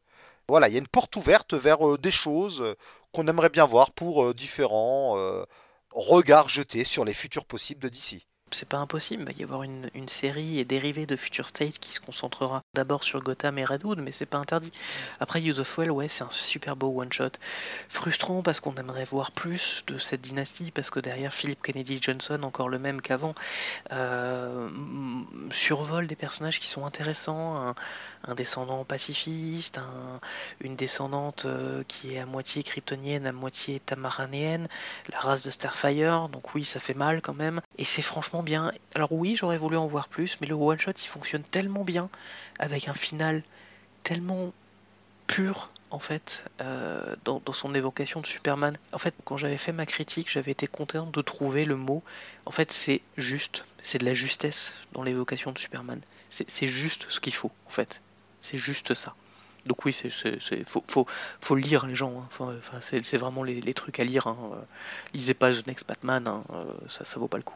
Voilà, 0.49 0.69
il 0.69 0.73
y 0.73 0.77
a 0.77 0.79
une 0.79 0.87
porte 0.87 1.15
ouverte 1.17 1.53
vers 1.53 1.85
euh, 1.85 1.97
des 1.97 2.11
choses 2.11 2.61
euh, 2.61 2.75
qu'on 3.11 3.27
aimerait 3.27 3.49
bien 3.49 3.65
voir 3.65 3.91
pour 3.91 4.23
euh, 4.23 4.33
différents 4.33 5.17
regards 5.91 6.49
jetés 6.49 6.83
sur 6.83 7.05
les 7.05 7.13
futurs 7.13 7.45
possibles 7.45 7.81
de 7.81 7.89
DC 7.89 8.26
c'est 8.51 8.67
pas 8.67 8.77
impossible, 8.77 9.23
il 9.23 9.33
va 9.33 9.39
y 9.39 9.43
avoir 9.43 9.63
une, 9.63 9.89
série 10.07 10.59
et 10.59 10.65
dérivée 10.65 11.05
de 11.05 11.15
Future 11.15 11.47
State 11.47 11.79
qui 11.79 11.93
se 11.93 11.99
concentrera 11.99 12.63
d'abord 12.73 13.03
sur 13.03 13.21
Gotham 13.21 13.57
et 13.57 13.65
Redwood, 13.65 13.99
mais 13.99 14.11
c'est 14.13 14.25
pas 14.25 14.37
interdit. 14.37 14.71
Après 15.19 15.41
Use 15.41 15.59
of 15.59 15.77
Well, 15.77 15.91
ouais, 15.91 16.07
c'est 16.07 16.23
un 16.23 16.29
super 16.29 16.75
beau 16.75 17.01
one-shot. 17.01 17.31
Frustrant 17.89 18.41
parce 18.41 18.61
qu'on 18.61 18.75
aimerait 18.75 19.03
voir 19.03 19.31
plus 19.31 19.83
de 19.87 19.97
cette 19.97 20.21
dynastie, 20.21 20.71
parce 20.71 20.89
que 20.89 20.99
derrière 20.99 21.33
Philip 21.33 21.61
Kennedy 21.61 21.99
Johnson, 22.01 22.39
encore 22.43 22.69
le 22.69 22.79
même 22.79 23.01
qu'avant, 23.01 23.35
euh, 23.91 24.69
survole 25.51 26.07
des 26.07 26.15
personnages 26.15 26.59
qui 26.59 26.67
sont 26.67 26.85
intéressants, 26.85 27.75
un, 28.23 28.35
descendant 28.35 28.85
pacifiste, 28.85 29.79
une 30.61 30.75
descendante 30.75 31.45
euh, 31.45 31.83
qui 31.87 32.15
est 32.15 32.19
à 32.19 32.25
moitié 32.25 32.63
kryptonienne, 32.63 33.25
à 33.27 33.31
moitié 33.31 33.79
tamaranéenne, 33.79 34.67
la 35.11 35.19
race 35.19 35.43
de 35.43 35.51
Starfire, 35.51 36.29
donc 36.29 36.55
oui, 36.55 36.63
ça 36.63 36.79
fait 36.79 36.93
mal 36.93 37.21
quand 37.21 37.33
même, 37.33 37.61
et 37.77 37.83
c'est 37.83 38.01
franchement 38.01 38.36
bien. 38.43 38.71
Alors 38.95 39.11
oui, 39.11 39.35
j'aurais 39.35 39.57
voulu 39.57 39.77
en 39.77 39.87
voir 39.87 40.07
plus, 40.07 40.37
mais 40.41 40.47
le 40.47 40.55
one 40.55 40.79
shot 40.79 40.91
il 40.91 41.07
fonctionne 41.07 41.43
tellement 41.43 41.83
bien 41.83 42.09
avec 42.59 42.87
un 42.87 42.93
final 42.93 43.43
tellement 44.03 44.53
pur 45.27 45.69
en 45.89 45.99
fait 45.99 46.43
euh, 46.61 47.15
dans, 47.23 47.41
son 47.53 47.73
évocation 47.75 48.21
de 48.21 48.25
Superman. 48.25 48.77
En 48.93 48.97
fait, 48.97 49.13
quand 49.23 49.37
j'avais 49.37 49.57
fait 49.57 49.71
ma 49.71 49.85
critique, 49.85 50.31
j'avais 50.31 50.51
été 50.51 50.67
content 50.67 51.05
de 51.05 51.21
trouver 51.21 51.65
le 51.65 51.75
mot. 51.75 52.03
En 52.45 52.51
fait, 52.51 52.71
c'est 52.71 53.01
juste, 53.17 53.63
c'est 53.83 53.97
de 53.97 54.05
la 54.05 54.13
justesse 54.13 54.75
dans 54.93 55.03
l'évocation 55.03 55.51
de 55.51 55.59
Superman. 55.59 55.99
C'est 56.29 56.67
juste 56.67 57.05
ce 57.09 57.19
qu'il 57.19 57.33
faut 57.33 57.51
en 57.67 57.71
fait. 57.71 58.01
C'est 58.41 58.57
juste 58.57 58.93
ça. 58.93 59.15
Donc 59.65 59.85
oui, 59.85 59.93
c'est 59.93 60.09
faut, 60.65 61.05
faut, 61.41 61.55
lire 61.55 61.87
les 61.87 61.95
gens. 61.95 62.27
Hein. 62.41 62.79
C'est 62.81 63.17
vraiment 63.17 63.43
les, 63.43 63.73
trucs 63.73 63.99
à 63.99 64.03
lire. 64.03 64.27
Hein. 64.27 64.37
Lisez 65.13 65.33
pas 65.33 65.51
The 65.51 65.67
Next 65.67 65.87
Batman, 65.87 66.27
hein. 66.27 66.43
euh, 66.51 66.65
ça 66.87 67.19
vaut 67.19 67.27
pas 67.27 67.37
le 67.37 67.43
coup. 67.43 67.55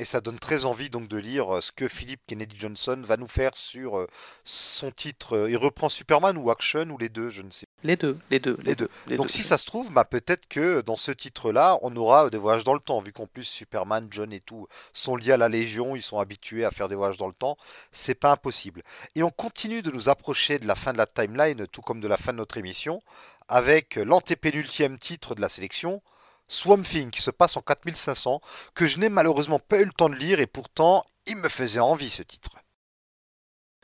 Et 0.00 0.04
ça 0.04 0.20
donne 0.20 0.40
très 0.40 0.64
envie 0.64 0.90
donc 0.90 1.06
de 1.06 1.16
lire 1.16 1.54
euh, 1.54 1.60
ce 1.60 1.70
que 1.70 1.86
Philip 1.86 2.20
Kennedy 2.26 2.56
Johnson 2.58 3.00
va 3.04 3.16
nous 3.16 3.28
faire 3.28 3.56
sur 3.56 3.96
euh, 3.96 4.08
son 4.44 4.90
titre. 4.90 5.36
Euh, 5.36 5.50
il 5.50 5.56
reprend 5.56 5.88
Superman 5.88 6.36
ou 6.36 6.50
Action 6.50 6.88
ou 6.90 6.98
les 6.98 7.08
deux, 7.08 7.30
je 7.30 7.42
ne 7.42 7.50
sais. 7.50 7.68
Les 7.84 7.94
deux, 7.94 8.18
les 8.28 8.40
deux, 8.40 8.58
les, 8.64 8.74
deux. 8.74 8.88
donc 9.10 9.30
si 9.30 9.44
ça 9.44 9.56
se 9.56 9.66
trouve, 9.66 9.92
bah, 9.92 10.04
peut-être 10.04 10.48
que 10.48 10.80
dans 10.80 10.96
ce 10.96 11.12
titre-là, 11.12 11.78
on 11.82 11.94
aura 11.94 12.28
des 12.28 12.38
voyages 12.38 12.64
dans 12.64 12.74
le 12.74 12.80
temps, 12.80 13.00
vu 13.00 13.12
qu'en 13.12 13.28
plus 13.28 13.44
Superman, 13.44 14.08
John 14.10 14.32
et 14.32 14.40
tout 14.40 14.66
sont 14.92 15.14
liés 15.14 15.30
à 15.30 15.36
la 15.36 15.48
Légion, 15.48 15.94
ils 15.94 16.02
sont 16.02 16.18
habitués 16.18 16.64
à 16.64 16.72
faire 16.72 16.88
des 16.88 16.96
voyages 16.96 17.18
dans 17.18 17.28
le 17.28 17.32
temps. 17.32 17.56
C'est 17.92 18.16
pas 18.16 18.32
impossible. 18.32 18.82
Et 19.14 19.22
on 19.22 19.30
continue 19.30 19.82
de 19.82 19.92
nous 19.92 20.08
approcher 20.08 20.58
de 20.58 20.66
la 20.66 20.74
fin 20.74 20.92
de 20.92 20.98
la 20.98 21.06
timeline, 21.06 21.68
tout 21.68 21.82
comme 21.82 22.00
de 22.00 22.08
la 22.08 22.16
fin 22.16 22.32
de 22.32 22.38
notre 22.38 22.56
émission, 22.56 23.00
avec 23.46 23.94
l'antépénultième 23.94 24.98
titre 24.98 25.36
de 25.36 25.40
la 25.40 25.48
sélection. 25.48 26.02
Swamp 26.48 26.82
Thing 26.82 27.10
qui 27.10 27.22
se 27.22 27.30
passe 27.30 27.56
en 27.56 27.62
4500, 27.62 28.40
que 28.74 28.86
je 28.86 28.98
n'ai 28.98 29.08
malheureusement 29.08 29.58
pas 29.58 29.80
eu 29.80 29.84
le 29.84 29.92
temps 29.92 30.08
de 30.08 30.14
lire 30.14 30.40
et 30.40 30.46
pourtant 30.46 31.04
il 31.26 31.36
me 31.36 31.48
faisait 31.48 31.80
envie 31.80 32.10
ce 32.10 32.22
titre. 32.22 32.50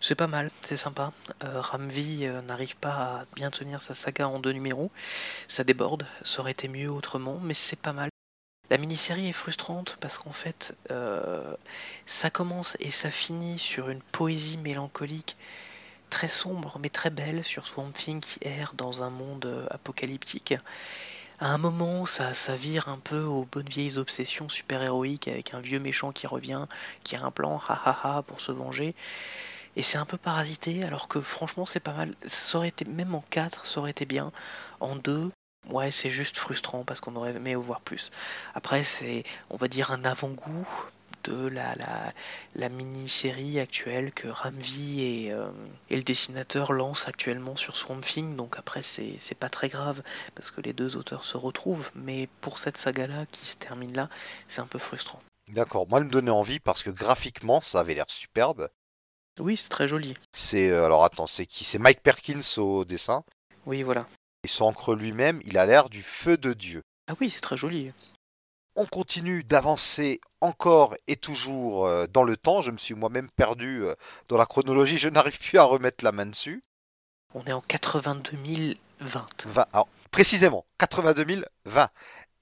C'est 0.02 0.14
pas 0.14 0.26
mal, 0.26 0.50
c'est 0.62 0.78
sympa. 0.78 1.12
Euh, 1.44 1.60
Ramvi 1.60 2.26
euh, 2.26 2.40
n'arrive 2.40 2.76
pas 2.78 2.94
à 2.94 3.24
bien 3.34 3.50
tenir 3.50 3.82
sa 3.82 3.92
saga 3.92 4.28
en 4.28 4.38
deux 4.38 4.52
numéros. 4.52 4.90
Ça 5.46 5.62
déborde, 5.62 6.06
ça 6.24 6.40
aurait 6.40 6.52
été 6.52 6.68
mieux 6.68 6.90
autrement, 6.90 7.38
mais 7.42 7.52
c'est 7.52 7.78
pas 7.78 7.92
mal. 7.92 8.08
La 8.70 8.78
mini-série 8.78 9.28
est 9.28 9.32
frustrante 9.32 9.98
parce 10.00 10.16
qu'en 10.16 10.32
fait, 10.32 10.74
euh, 10.90 11.54
ça 12.06 12.30
commence 12.30 12.78
et 12.80 12.90
ça 12.90 13.10
finit 13.10 13.58
sur 13.58 13.90
une 13.90 14.00
poésie 14.00 14.56
mélancolique 14.56 15.36
très 16.08 16.28
sombre 16.28 16.78
mais 16.80 16.88
très 16.88 17.10
belle 17.10 17.44
sur 17.44 17.66
Swamp 17.66 17.92
Thing 17.92 18.20
qui 18.20 18.38
erre 18.42 18.72
dans 18.74 19.02
un 19.02 19.10
monde 19.10 19.68
apocalyptique. 19.70 20.54
À 21.40 21.48
un 21.48 21.58
moment, 21.58 22.04
ça, 22.04 22.32
vire 22.54 22.88
un 22.88 22.98
peu 22.98 23.22
aux 23.22 23.46
bonnes 23.50 23.68
vieilles 23.68 23.96
obsessions 23.96 24.50
super-héroïques 24.50 25.26
avec 25.26 25.54
un 25.54 25.60
vieux 25.60 25.80
méchant 25.80 26.12
qui 26.12 26.26
revient, 26.26 26.66
qui 27.02 27.16
a 27.16 27.24
un 27.24 27.30
plan, 27.30 27.58
ha 27.66 27.80
ha 27.82 28.18
ha, 28.18 28.22
pour 28.22 28.42
se 28.42 28.52
venger. 28.52 28.94
Et 29.74 29.82
c'est 29.82 29.96
un 29.96 30.04
peu 30.04 30.18
parasité, 30.18 30.84
alors 30.84 31.08
que 31.08 31.20
franchement, 31.22 31.64
c'est 31.64 31.80
pas 31.80 31.94
mal. 31.94 32.14
Ça 32.26 32.58
aurait 32.58 32.74
même 32.86 33.14
en 33.14 33.24
4, 33.30 33.64
ça 33.66 33.80
aurait 33.80 33.92
été 33.92 34.04
bien. 34.04 34.32
En 34.80 34.96
2, 34.96 35.30
ouais, 35.70 35.90
c'est 35.90 36.10
juste 36.10 36.36
frustrant 36.36 36.84
parce 36.84 37.00
qu'on 37.00 37.16
aurait 37.16 37.34
aimé 37.34 37.54
voir 37.54 37.80
plus. 37.80 38.10
Après, 38.54 38.84
c'est, 38.84 39.24
on 39.48 39.56
va 39.56 39.68
dire, 39.68 39.92
un 39.92 40.04
avant-goût 40.04 40.68
de 41.24 41.46
la, 41.46 41.74
la, 41.74 42.12
la 42.54 42.68
mini-série 42.68 43.58
actuelle 43.58 44.12
que 44.12 44.28
Ramvi 44.28 45.02
et, 45.02 45.32
euh, 45.32 45.50
et 45.88 45.96
le 45.96 46.02
dessinateur 46.02 46.72
lancent 46.72 47.08
actuellement 47.08 47.56
sur 47.56 47.76
Swamp 47.76 48.00
Thing. 48.00 48.36
Donc 48.36 48.58
après, 48.58 48.82
c'est 48.82 49.14
c'est 49.18 49.34
pas 49.34 49.48
très 49.48 49.68
grave 49.68 50.02
parce 50.34 50.50
que 50.50 50.60
les 50.60 50.72
deux 50.72 50.96
auteurs 50.96 51.24
se 51.24 51.36
retrouvent. 51.36 51.90
Mais 51.94 52.28
pour 52.40 52.58
cette 52.58 52.76
saga-là 52.76 53.26
qui 53.26 53.46
se 53.46 53.56
termine 53.56 53.94
là, 53.94 54.08
c'est 54.48 54.60
un 54.60 54.66
peu 54.66 54.78
frustrant. 54.78 55.22
D'accord, 55.48 55.88
moi, 55.88 55.98
elle 55.98 56.06
me 56.06 56.10
donnait 56.10 56.30
envie 56.30 56.60
parce 56.60 56.82
que 56.82 56.90
graphiquement, 56.90 57.60
ça 57.60 57.80
avait 57.80 57.94
l'air 57.94 58.06
superbe. 58.08 58.68
Oui, 59.38 59.56
c'est 59.56 59.68
très 59.68 59.88
joli. 59.88 60.14
C'est 60.32 60.70
euh, 60.70 60.84
alors 60.84 61.04
attends, 61.04 61.26
c'est 61.26 61.46
qui? 61.46 61.64
C'est 61.64 61.78
Mike 61.78 62.02
Perkins 62.02 62.58
au 62.58 62.84
dessin. 62.84 63.24
Oui, 63.66 63.82
voilà. 63.82 64.06
Et 64.44 64.48
son 64.48 64.66
encre 64.66 64.94
lui-même, 64.94 65.40
il 65.44 65.58
a 65.58 65.66
l'air 65.66 65.88
du 65.88 66.02
feu 66.02 66.36
de 66.36 66.52
Dieu. 66.52 66.82
Ah 67.10 67.14
oui, 67.20 67.30
c'est 67.30 67.40
très 67.40 67.56
joli. 67.56 67.92
On 68.76 68.86
continue 68.86 69.42
d'avancer 69.42 70.20
encore 70.40 70.96
et 71.06 71.16
toujours 71.16 71.86
euh, 71.86 72.06
dans 72.06 72.22
le 72.22 72.36
temps. 72.36 72.60
Je 72.60 72.70
me 72.70 72.78
suis 72.78 72.94
moi-même 72.94 73.30
perdu 73.30 73.82
euh, 73.84 73.94
dans 74.28 74.36
la 74.36 74.46
chronologie. 74.46 74.98
Je 74.98 75.08
n'arrive 75.08 75.38
plus 75.38 75.58
à 75.58 75.64
remettre 75.64 76.04
la 76.04 76.12
main 76.12 76.26
dessus. 76.26 76.62
On 77.34 77.44
est 77.44 77.52
en 77.52 77.60
82 77.60 78.76
020. 79.00 79.26
20, 79.46 79.66
alors, 79.72 79.88
précisément, 80.10 80.66
82 80.78 81.44
020. 81.64 81.90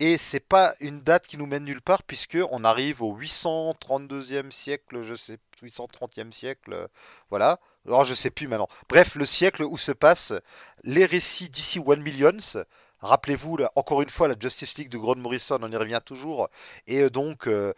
Et 0.00 0.16
c'est 0.16 0.40
pas 0.40 0.74
une 0.78 1.00
date 1.00 1.26
qui 1.26 1.36
nous 1.36 1.46
mène 1.46 1.64
nulle 1.64 1.82
part 1.82 2.04
puisque 2.04 2.38
on 2.50 2.62
arrive 2.62 3.02
au 3.02 3.18
832e 3.18 4.52
siècle, 4.52 5.02
je 5.02 5.14
sais, 5.14 5.38
830e 5.62 6.32
siècle, 6.32 6.72
euh, 6.72 6.86
voilà. 7.30 7.58
Alors 7.84 8.04
je 8.04 8.14
sais 8.14 8.30
plus 8.30 8.46
maintenant. 8.46 8.68
Bref, 8.88 9.16
le 9.16 9.26
siècle 9.26 9.64
où 9.64 9.76
se 9.76 9.90
passent 9.90 10.34
les 10.84 11.04
récits 11.04 11.48
d'ici 11.48 11.80
One 11.84 12.02
Millions. 12.02 12.64
Rappelez-vous, 13.00 13.58
encore 13.74 14.02
une 14.02 14.08
fois, 14.08 14.28
la 14.28 14.34
Justice 14.38 14.76
League 14.76 14.88
de 14.88 14.98
Grant 14.98 15.16
Morrison, 15.16 15.58
on 15.62 15.70
y 15.70 15.76
revient 15.76 16.00
toujours. 16.04 16.48
Et 16.86 17.00
euh, 17.02 17.10
donc, 17.10 17.46
euh, 17.46 17.72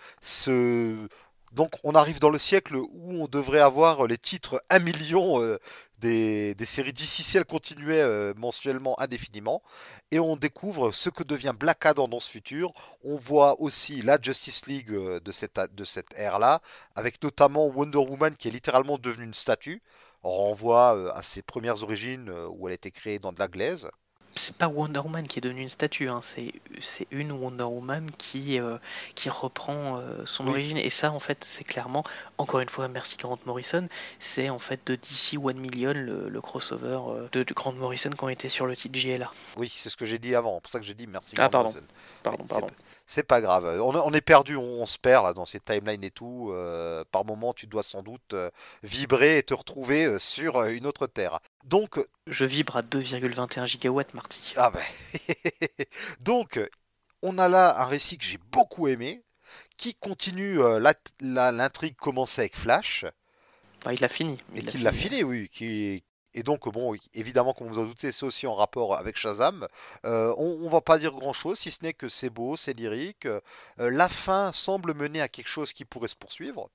donc, 1.52 1.74
on 1.82 1.94
arrive 1.94 2.20
dans 2.20 2.30
le 2.30 2.38
siècle 2.38 2.76
où 2.76 3.12
on 3.22 3.26
devrait 3.26 3.60
avoir 3.60 4.06
les 4.06 4.18
titres 4.18 4.62
1 4.70 4.78
million 4.78 5.42
euh, 5.42 5.59
des, 6.01 6.55
séries 6.64 6.92
d'ici 6.92 7.22
si 7.22 7.36
elles 7.36 7.44
continuaient 7.44 8.01
euh, 8.01 8.34
mensuellement 8.36 8.98
indéfiniment. 9.01 9.62
Et 10.10 10.18
on 10.20 10.36
découvre 10.36 10.92
ce 10.92 11.10
que 11.10 11.22
devient 11.22 11.55
Black 11.59 11.84
Adam 11.86 12.09
dans 12.09 12.20
ce 12.20 12.30
futur. 12.30 12.72
On 13.05 13.16
voit 13.16 13.60
aussi 13.60 14.02
la 14.02 14.18
Justice 14.20 14.66
League 14.66 14.92
euh, 14.92 15.20
de 15.20 15.32
cette, 15.32 15.59
de 15.74 15.84
cette 15.84 16.12
ère-là, 16.16 16.60
avec 16.94 17.22
notamment 17.22 17.66
Wonder 17.66 17.98
Woman 17.98 18.36
qui 18.36 18.48
est 18.48 18.52
littéralement 18.52 18.98
devenue 18.98 19.26
une 19.26 19.34
statue. 19.34 19.82
On 20.22 20.30
renvoie 20.30 20.97
euh, 20.97 21.12
à 21.14 21.22
ses 21.22 21.42
premières 21.42 21.82
origines 21.82 22.28
euh, 22.28 22.48
où 22.48 22.68
elle 22.68 22.72
a 22.72 22.74
été 22.74 22.90
créée 22.90 23.18
dans 23.18 23.32
de 23.32 23.38
la 23.38 23.48
glaise. 23.48 23.88
C'est 24.36 24.57
pas 24.57 24.69
Wonder 24.69 25.01
Woman 25.01 25.27
qui 25.27 25.39
est 25.39 25.43
devenue 25.43 25.62
une 25.62 25.69
statue, 25.69 26.09
hein, 26.09 26.20
c'est 26.23 26.52
une 27.11 27.32
Wonder 27.32 27.65
Woman 27.65 28.07
qui, 28.16 28.61
euh, 28.61 28.78
qui 29.15 29.28
reprend 29.28 29.98
euh, 29.98 30.24
son 30.24 30.44
Oui. 30.44 30.51
origine. 30.51 30.77
Et 30.78 30.89
ça, 30.90 31.12
en 31.12 31.19
fait, 31.19 31.44
c'est 31.44 31.65
clairement, 31.65 32.05
encore 32.39 32.61
une 32.61 32.69
fois, 32.69 32.86
merci 32.89 33.16
Grant 33.16 33.39
Morrison, 33.44 33.86
c'est 34.20 34.48
en 34.48 34.59
fait 34.61 34.81
de 34.86 34.94
DC 34.94 35.36
One 35.43 35.59
Million, 35.59 35.93
le, 35.94 36.28
le 36.28 36.40
crossover 36.40 36.98
euh, 37.09 37.28
de, 37.32 37.43
de 37.43 37.55
Grant 37.55 37.73
Morrison 37.73 38.11
qui 38.11 38.23
ont 38.24 38.28
été 38.28 38.48
sur 38.48 38.66
le 38.66 38.77
titre 38.77 38.98
JLA. 38.98 39.31
Oui, 39.57 39.73
c'est 39.74 39.90
ce 39.90 39.97
que 39.97 40.07
j'ai 40.07 40.19
dit 40.19 40.35
avant. 40.35 40.57
C'est 40.57 40.62
pour 40.62 40.70
ça 40.73 40.78
que 40.81 40.86
j'ai 40.86 40.94
dit 40.94 41.07
merci. 41.07 41.32
Ah, 41.36 41.43
Grant 41.43 41.51
pardon. 41.51 41.69
Morrison. 41.70 41.86
Pardon, 42.23 42.44
pardon. 42.47 42.66
C'est- 43.12 43.22
pas 43.22 43.40
grave. 43.40 43.64
On, 43.80 43.94
on 43.94 44.12
est 44.12 44.20
perdu, 44.20 44.56
on, 44.56 44.62
on 44.82 44.86
se 44.86 44.98
perd 44.98 45.24
là 45.26 45.32
dans 45.34 45.44
ces 45.44 45.60
timelines 45.60 46.04
et 46.04 46.10
tout. 46.10 46.50
Euh, 46.52 47.04
par 47.10 47.24
moment, 47.24 47.52
tu 47.54 47.66
dois 47.66 47.82
sans 47.82 48.02
doute 48.02 48.32
euh, 48.34 48.50
vibrer 48.82 49.38
et 49.38 49.42
te 49.42 49.54
retrouver 49.54 50.04
euh, 50.06 50.18
sur 50.18 50.62
une 50.64 50.86
autre 50.86 51.06
terre. 51.06 51.40
Donc, 51.64 51.98
Je 52.26 52.44
vibre 52.44 52.76
à 52.76 52.82
2,21 52.82 53.66
gigawatts, 53.66 54.14
Marty. 54.14 54.54
ah 54.56 54.70
ben. 54.70 54.82
Donc, 56.20 56.60
on 57.22 57.38
a 57.38 57.48
là 57.48 57.80
un 57.80 57.84
récit 57.86 58.18
que 58.18 58.24
j'ai 58.24 58.38
beaucoup 58.52 58.88
aimé, 58.88 59.22
qui 59.76 59.94
continue 59.94 60.58
l'intrigue 61.20 61.96
commencée 61.96 62.42
avec 62.42 62.56
Flash, 62.56 63.04
Bah, 63.84 63.92
il 63.94 64.00
l'a 64.00 64.08
fini. 64.08 64.34
et 64.54 64.60
il 64.60 64.64
l'a 64.66 64.72
qui 64.72 64.78
l'a 64.78 64.92
fini. 64.92 65.16
fini, 65.16 65.24
oui. 65.24 65.48
Qui... 65.50 66.04
Et 66.35 66.43
donc, 66.43 66.69
bon, 66.73 66.94
évidemment, 67.15 67.52
comme 67.52 67.69
vous 67.69 67.78
en 67.78 67.85
doutez, 67.85 68.12
c'est 68.12 68.24
aussi 68.24 68.47
en 68.47 68.55
rapport 68.55 68.97
avec 68.97 69.16
Shazam. 69.16 69.66
Euh, 70.05 70.35
on, 70.39 70.61
on 70.62 70.69
va 70.69 70.81
pas 70.81 70.98
dire 70.98 71.12
grand-chose, 71.12 71.59
si 71.59 71.70
ce 71.70 71.82
n'est 71.82 71.94
que 71.94 72.09
c'est 72.09 72.31
beau, 72.31 72.57
c'est 72.57 72.73
lyrique. 72.73 73.27
Euh, 73.27 73.40
la 73.78 74.09
fin 74.09 74.52
semble 74.52 74.94
mener 74.94 75.20
à 75.20 75.28
quelque 75.28 75.48
chose 75.48 75.73
qui 75.73 75.85
pourrait 75.85 76.09
se 76.09 76.16
poursuivre, 76.16 76.70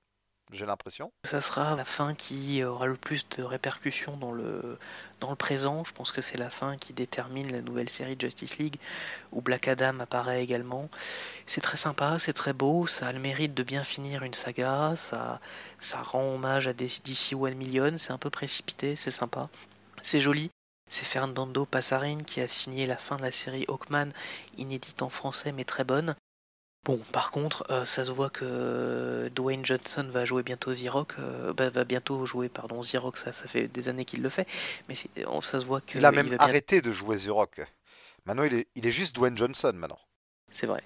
j'ai 0.52 0.66
l'impression. 0.66 1.12
Ça 1.24 1.40
sera 1.40 1.74
la 1.74 1.84
fin 1.84 2.14
qui 2.14 2.62
aura 2.62 2.86
le 2.86 2.96
plus 2.96 3.28
de 3.30 3.42
répercussions 3.42 4.16
dans 4.16 4.32
le, 4.32 4.78
dans 5.20 5.30
le 5.30 5.36
présent. 5.36 5.84
Je 5.84 5.92
pense 5.92 6.12
que 6.12 6.20
c'est 6.20 6.38
la 6.38 6.50
fin 6.50 6.76
qui 6.76 6.92
détermine 6.92 7.50
la 7.50 7.60
nouvelle 7.60 7.88
série 7.88 8.16
Justice 8.18 8.58
League, 8.58 8.76
où 9.32 9.40
Black 9.40 9.68
Adam 9.68 9.98
apparaît 10.00 10.42
également. 10.42 10.88
C'est 11.46 11.60
très 11.60 11.76
sympa, 11.76 12.18
c'est 12.18 12.32
très 12.32 12.52
beau, 12.52 12.86
ça 12.86 13.08
a 13.08 13.12
le 13.12 13.18
mérite 13.18 13.54
de 13.54 13.62
bien 13.62 13.82
finir 13.82 14.22
une 14.22 14.34
saga, 14.34 14.94
ça, 14.96 15.40
ça 15.80 16.00
rend 16.00 16.34
hommage 16.34 16.68
à 16.68 16.72
DC 16.72 17.34
One 17.34 17.54
Million, 17.54 17.98
c'est 17.98 18.12
un 18.12 18.18
peu 18.18 18.30
précipité, 18.30 18.96
c'est 18.96 19.10
sympa. 19.10 19.48
C'est 20.02 20.20
joli. 20.20 20.50
C'est 20.88 21.04
Fernando 21.04 21.66
Passarin 21.66 22.18
qui 22.18 22.40
a 22.40 22.46
signé 22.46 22.86
la 22.86 22.96
fin 22.96 23.16
de 23.16 23.22
la 23.22 23.32
série 23.32 23.64
Hawkman, 23.66 24.12
inédite 24.56 25.02
en 25.02 25.08
français 25.08 25.50
mais 25.50 25.64
très 25.64 25.82
bonne. 25.82 26.14
Bon, 26.86 26.98
par 27.12 27.32
contre, 27.32 27.66
euh, 27.70 27.84
ça 27.84 28.04
se 28.04 28.12
voit 28.12 28.30
que 28.30 29.28
Dwayne 29.34 29.66
Johnson 29.66 30.06
va 30.08 30.24
jouer 30.24 30.44
bientôt 30.44 30.70
Xerox, 30.70 31.16
euh, 31.18 31.52
bah, 31.52 31.68
va 31.68 31.82
bientôt 31.82 32.24
jouer, 32.26 32.48
pardon, 32.48 32.80
Xerox, 32.80 33.24
ça, 33.24 33.32
ça 33.32 33.48
fait 33.48 33.66
des 33.66 33.88
années 33.88 34.04
qu'il 34.04 34.22
le 34.22 34.28
fait, 34.28 34.46
mais 34.88 34.94
on- 35.26 35.40
ça 35.40 35.58
se 35.58 35.64
voit 35.64 35.80
que 35.80 35.98
Il 35.98 36.06
a 36.06 36.12
même 36.12 36.28
bien- 36.28 36.38
arrêté 36.38 36.80
de 36.82 36.92
jouer 36.92 37.18
The 37.18 37.26
Rock. 37.28 37.60
Maintenant, 38.24 38.44
il 38.44 38.54
est, 38.54 38.68
il 38.76 38.86
est 38.86 38.92
juste 38.92 39.16
Dwayne 39.16 39.36
Johnson 39.36 39.72
maintenant. 39.74 39.98
C'est 40.48 40.66
vrai. 40.66 40.80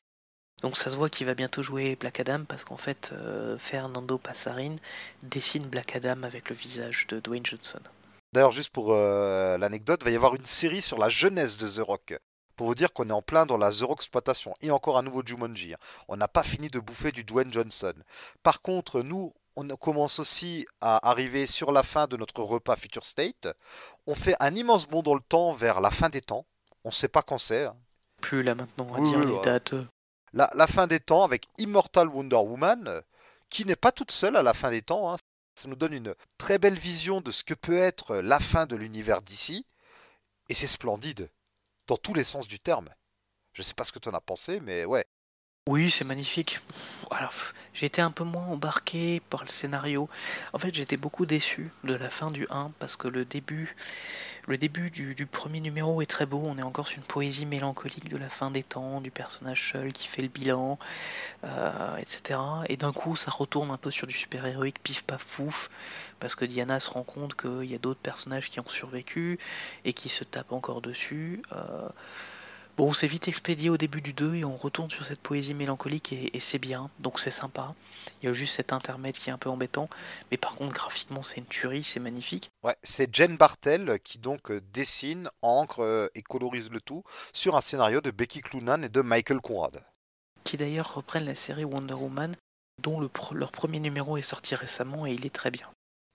Donc 0.62 0.77
ça 0.78 0.90
se 0.90 0.97
voit 0.97 1.10
qu'il 1.10 1.27
va 1.27 1.35
bientôt 1.35 1.62
jouer 1.62 1.97
Black 1.97 2.18
Adam 2.20 2.44
parce 2.48 2.64
qu'en 2.64 2.77
fait, 2.78 3.10
euh, 3.12 3.59
Fernando 3.59 4.16
Passarin 4.18 4.77
dessine 5.22 5.66
Black 5.66 5.97
Adam 5.97 6.22
avec 6.22 6.48
le 6.48 6.55
visage 6.56 7.06
de 7.09 7.20
Dwayne 7.20 7.44
Johnson. 7.44 7.81
D'ailleurs, 8.32 8.52
juste 8.52 8.70
pour 8.70 8.93
euh, 8.93 9.59
l'anecdote, 9.59 10.01
il 10.02 10.05
va 10.05 10.10
y 10.10 10.16
avoir 10.16 10.35
une 10.35 10.44
série 10.47 10.82
sur 10.82 10.98
la 10.98 11.09
jeunesse 11.10 11.56
de 11.59 11.68
The 11.68 11.85
Rock. 11.85 12.18
Pour 12.61 12.66
vous 12.66 12.74
dire 12.74 12.93
qu'on 12.93 13.09
est 13.09 13.12
en 13.12 13.23
plein 13.23 13.47
dans 13.47 13.57
la 13.57 13.70
The 13.73 13.81
Rock 13.81 14.01
exploitation. 14.01 14.53
Et 14.61 14.70
encore 14.70 14.99
un 14.99 15.03
nouveau 15.03 15.23
Jumanji. 15.24 15.73
hein. 15.73 15.78
On 16.09 16.19
n'a 16.19 16.28
pas 16.28 16.43
fini 16.43 16.69
de 16.69 16.78
bouffer 16.78 17.11
du 17.11 17.24
Dwayne 17.24 17.51
Johnson. 17.51 17.95
Par 18.43 18.61
contre, 18.61 19.01
nous, 19.01 19.32
on 19.57 19.66
commence 19.77 20.19
aussi 20.19 20.66
à 20.82 21.09
arriver 21.09 21.47
sur 21.47 21.73
la 21.73 21.82
fin 21.82 22.07
de 22.07 22.19
notre 22.19 22.43
repas 22.43 22.77
Future 22.77 23.07
State. 23.07 23.49
On 24.07 24.15
fait 24.15 24.37
un 24.41 24.55
immense 24.55 24.87
bond 24.87 25.01
dans 25.03 25.15
le 25.15 25.23
temps 25.23 25.55
vers 25.55 25.81
la 25.81 25.91
fin 25.91 26.11
des 26.11 26.20
temps. 26.20 26.45
On 26.85 26.91
ne 26.91 26.93
sait 26.95 27.09
pas 27.09 27.23
quand 27.23 27.39
c'est. 27.39 27.65
hein. 27.65 27.77
Plus 28.20 28.43
là 28.43 28.55
maintenant 28.55 28.93
à 28.93 29.01
Oui, 29.01 29.09
dire 29.09 29.20
oui, 29.20 29.24
les 29.24 29.32
ouais. 29.37 29.43
dates. 29.43 29.74
La, 30.35 30.51
la 30.55 30.66
fin 30.66 30.87
des 30.87 31.01
temps 31.01 31.24
avec 31.24 31.49
Immortal 31.57 32.09
Wonder 32.09 32.37
Woman, 32.37 33.01
qui 33.49 33.65
n'est 33.65 33.74
pas 33.74 33.91
toute 33.91 34.11
seule 34.11 34.37
à 34.37 34.43
la 34.43 34.53
fin 34.53 34.69
des 34.69 34.82
temps. 34.82 35.11
hein. 35.11 35.16
Ça 35.59 35.66
nous 35.66 35.77
donne 35.77 35.95
une 35.95 36.15
très 36.37 36.59
belle 36.59 36.78
vision 36.78 37.23
de 37.23 37.31
ce 37.31 37.43
que 37.43 37.55
peut 37.55 37.78
être 37.78 38.16
la 38.16 38.39
fin 38.39 38.66
de 38.66 38.77
l'univers 38.77 39.23
d'ici. 39.23 39.65
Et 40.51 40.55
c'est 40.55 40.66
splendide, 40.66 41.31
dans 41.86 41.97
tous 41.97 42.15
les 42.15 42.24
sens 42.24 42.48
du 42.48 42.61
terme. 42.61 42.89
Je 43.52 43.62
sais 43.62 43.74
pas 43.74 43.85
ce 43.85 43.93
que 43.93 43.98
tu 43.98 44.09
en 44.09 44.15
as 44.15 44.20
pensé, 44.20 44.61
mais 44.61 44.85
ouais. 44.85 45.05
Oui, 45.71 45.89
c'est 45.89 46.03
magnifique. 46.03 46.59
Été 47.81 48.03
un 48.03 48.11
peu 48.11 48.25
moins 48.25 48.45
embarqué 48.47 49.23
par 49.31 49.43
le 49.45 49.49
scénario. 49.49 50.09
En 50.53 50.59
fait, 50.59 50.75
j'étais 50.75 50.97
beaucoup 50.97 51.27
déçu 51.27 51.71
de 51.85 51.95
la 51.95 52.11
fin 52.11 52.33
du 52.33 52.45
1 52.51 52.67
parce 52.81 52.97
que 52.97 53.07
le 53.07 53.25
début, 53.25 53.77
le 54.49 54.59
début 54.59 54.91
du, 54.91 55.15
du 55.15 55.27
premier 55.27 55.61
numéro 55.61 56.03
est 56.03 56.07
très 56.07 56.27
beau. 56.27 56.43
On 56.45 56.59
est 56.59 56.63
encore 56.63 56.89
sur 56.89 56.99
une 56.99 57.05
poésie 57.05 57.47
mélancolique 57.47 58.09
de 58.09 58.17
la 58.17 58.29
fin 58.29 58.51
des 58.51 58.65
temps, 58.65 59.01
du 59.01 59.13
personnage 59.13 59.71
seul 59.71 59.93
qui 59.93 60.09
fait 60.09 60.23
le 60.23 60.29
bilan, 60.29 60.77
euh, 61.45 61.97
etc. 61.99 62.41
Et 62.69 62.77
d'un 62.77 62.93
coup, 62.93 63.15
ça 63.15 63.31
retourne 63.31 63.71
un 63.71 63.79
peu 63.79 63.93
sur 63.93 64.09
du 64.09 64.15
super-héroïque 64.15 64.83
pif 64.83 65.05
paf 65.05 65.23
fouf 65.23 65.71
parce 66.19 66.35
que 66.35 66.45
Diana 66.45 66.81
se 66.81 66.91
rend 66.91 67.05
compte 67.05 67.37
qu'il 67.37 67.71
y 67.71 67.77
a 67.77 67.79
d'autres 67.79 68.01
personnages 68.01 68.51
qui 68.51 68.59
ont 68.59 68.69
survécu 68.69 69.39
et 69.85 69.93
qui 69.93 70.09
se 70.09 70.25
tapent 70.25 70.53
encore 70.53 70.83
dessus. 70.83 71.43
Euh, 71.53 71.89
Bon, 72.81 72.94
c'est 72.94 73.09
vite 73.09 73.28
expédié 73.28 73.69
au 73.69 73.77
début 73.77 74.01
du 74.01 74.15
2 74.15 74.36
et 74.36 74.44
on 74.47 74.57
retourne 74.57 74.89
sur 74.89 75.05
cette 75.05 75.20
poésie 75.20 75.52
mélancolique 75.52 76.15
et, 76.15 76.35
et 76.35 76.40
c'est 76.40 76.59
bien, 76.59 76.89
donc 76.98 77.20
c'est 77.20 77.31
sympa. 77.31 77.74
Il 78.23 78.27
y 78.27 78.28
a 78.31 78.32
juste 78.32 78.57
cet 78.57 78.73
intermède 78.73 79.19
qui 79.19 79.28
est 79.28 79.32
un 79.35 79.36
peu 79.36 79.51
embêtant, 79.51 79.90
mais 80.31 80.39
par 80.39 80.55
contre 80.55 80.73
graphiquement 80.73 81.23
c'est 81.23 81.36
une 81.36 81.44
tuerie, 81.44 81.85
c'est 81.85 82.01
magnifique. 82.01 82.48
Ouais, 82.62 82.74
c'est 82.82 83.15
Jen 83.15 83.36
Bartel 83.36 84.01
qui 84.02 84.16
donc 84.16 84.51
euh, 84.51 84.62
dessine, 84.73 85.28
encre 85.43 85.81
euh, 85.81 86.09
et 86.15 86.23
colorise 86.23 86.70
le 86.70 86.81
tout 86.81 87.05
sur 87.35 87.55
un 87.55 87.61
scénario 87.61 88.01
de 88.01 88.11
Becky 88.11 88.40
Cloonan 88.40 88.82
et 88.82 88.89
de 88.89 89.02
Michael 89.02 89.43
Conrad. 89.43 89.85
Qui 90.44 90.57
d'ailleurs 90.57 90.94
reprennent 90.94 91.27
la 91.27 91.35
série 91.35 91.66
Wonder 91.66 91.93
Woman, 91.93 92.35
dont 92.82 92.98
le 92.98 93.11
leur 93.32 93.52
premier 93.52 93.81
numéro 93.81 94.16
est 94.16 94.23
sorti 94.23 94.55
récemment 94.55 95.07
et 95.07 95.12
il 95.12 95.27
est 95.27 95.35
très 95.35 95.51
bien. 95.51 95.69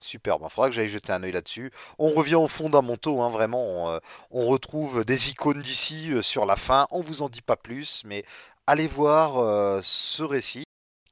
Superbe, 0.06 0.42
il 0.44 0.50
faudra 0.50 0.68
que 0.68 0.74
j'aille 0.74 0.88
jeter 0.88 1.12
un 1.12 1.22
oeil 1.22 1.32
là-dessus. 1.32 1.70
On 1.98 2.10
revient 2.10 2.36
aux 2.36 2.48
fondamentaux, 2.48 3.20
hein, 3.22 3.30
vraiment. 3.30 3.94
On, 3.94 4.00
on, 4.30 4.46
retrouve 4.46 5.04
des 5.04 5.30
icônes 5.30 5.62
d'ici 5.62 6.12
sur 6.22 6.46
la 6.46 6.56
fin. 6.56 6.86
On 6.90 7.00
vous 7.00 7.22
en 7.22 7.28
dit 7.28 7.42
pas 7.42 7.56
plus, 7.56 8.02
mais 8.04 8.24
allez 8.66 8.86
voir 8.86 9.82
ce 9.82 10.22
récit 10.22 10.66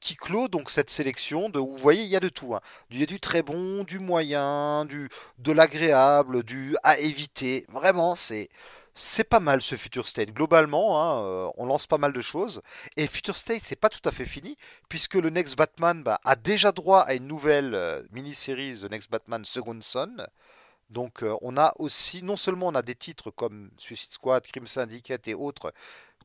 qui 0.04 0.16
clôt 0.16 0.48
donc 0.48 0.68
cette 0.68 0.90
sélection 0.90 1.48
de 1.48 1.58
vous 1.58 1.78
voyez 1.78 2.02
il 2.02 2.08
y 2.10 2.16
a 2.16 2.20
de 2.20 2.28
tout 2.28 2.54
hein. 2.54 2.60
il 2.90 3.00
y 3.00 3.02
a 3.02 3.06
du 3.06 3.20
très 3.20 3.42
bon 3.42 3.84
du 3.84 3.98
moyen 3.98 4.84
du 4.84 5.08
de 5.38 5.50
l'agréable 5.50 6.42
du 6.42 6.76
à 6.82 6.98
éviter 6.98 7.64
vraiment 7.70 8.14
c'est 8.14 8.50
c'est 8.94 9.24
pas 9.24 9.40
mal 9.40 9.60
ce 9.60 9.76
Future 9.76 10.06
State. 10.06 10.32
Globalement, 10.32 11.02
hein, 11.02 11.24
euh, 11.24 11.50
on 11.56 11.66
lance 11.66 11.86
pas 11.86 11.98
mal 11.98 12.12
de 12.12 12.20
choses. 12.20 12.62
Et 12.96 13.06
Future 13.06 13.36
State, 13.36 13.62
c'est 13.64 13.76
pas 13.76 13.88
tout 13.88 14.06
à 14.08 14.12
fait 14.12 14.26
fini, 14.26 14.56
puisque 14.88 15.14
le 15.14 15.30
Next 15.30 15.56
Batman 15.56 16.02
bah, 16.02 16.20
a 16.24 16.36
déjà 16.36 16.72
droit 16.72 17.00
à 17.00 17.14
une 17.14 17.26
nouvelle 17.26 17.74
euh, 17.74 18.02
mini-série, 18.12 18.78
The 18.80 18.90
Next 18.90 19.10
Batman 19.10 19.44
Second 19.44 19.80
Son. 19.80 20.26
Donc 20.90 21.22
euh, 21.22 21.36
on 21.40 21.56
a 21.56 21.72
aussi, 21.78 22.22
non 22.22 22.36
seulement 22.36 22.68
on 22.68 22.74
a 22.74 22.82
des 22.82 22.94
titres 22.94 23.30
comme 23.30 23.70
Suicide 23.78 24.12
Squad, 24.12 24.46
Crime 24.46 24.66
Syndicate 24.66 25.26
et 25.28 25.34
autres, 25.34 25.72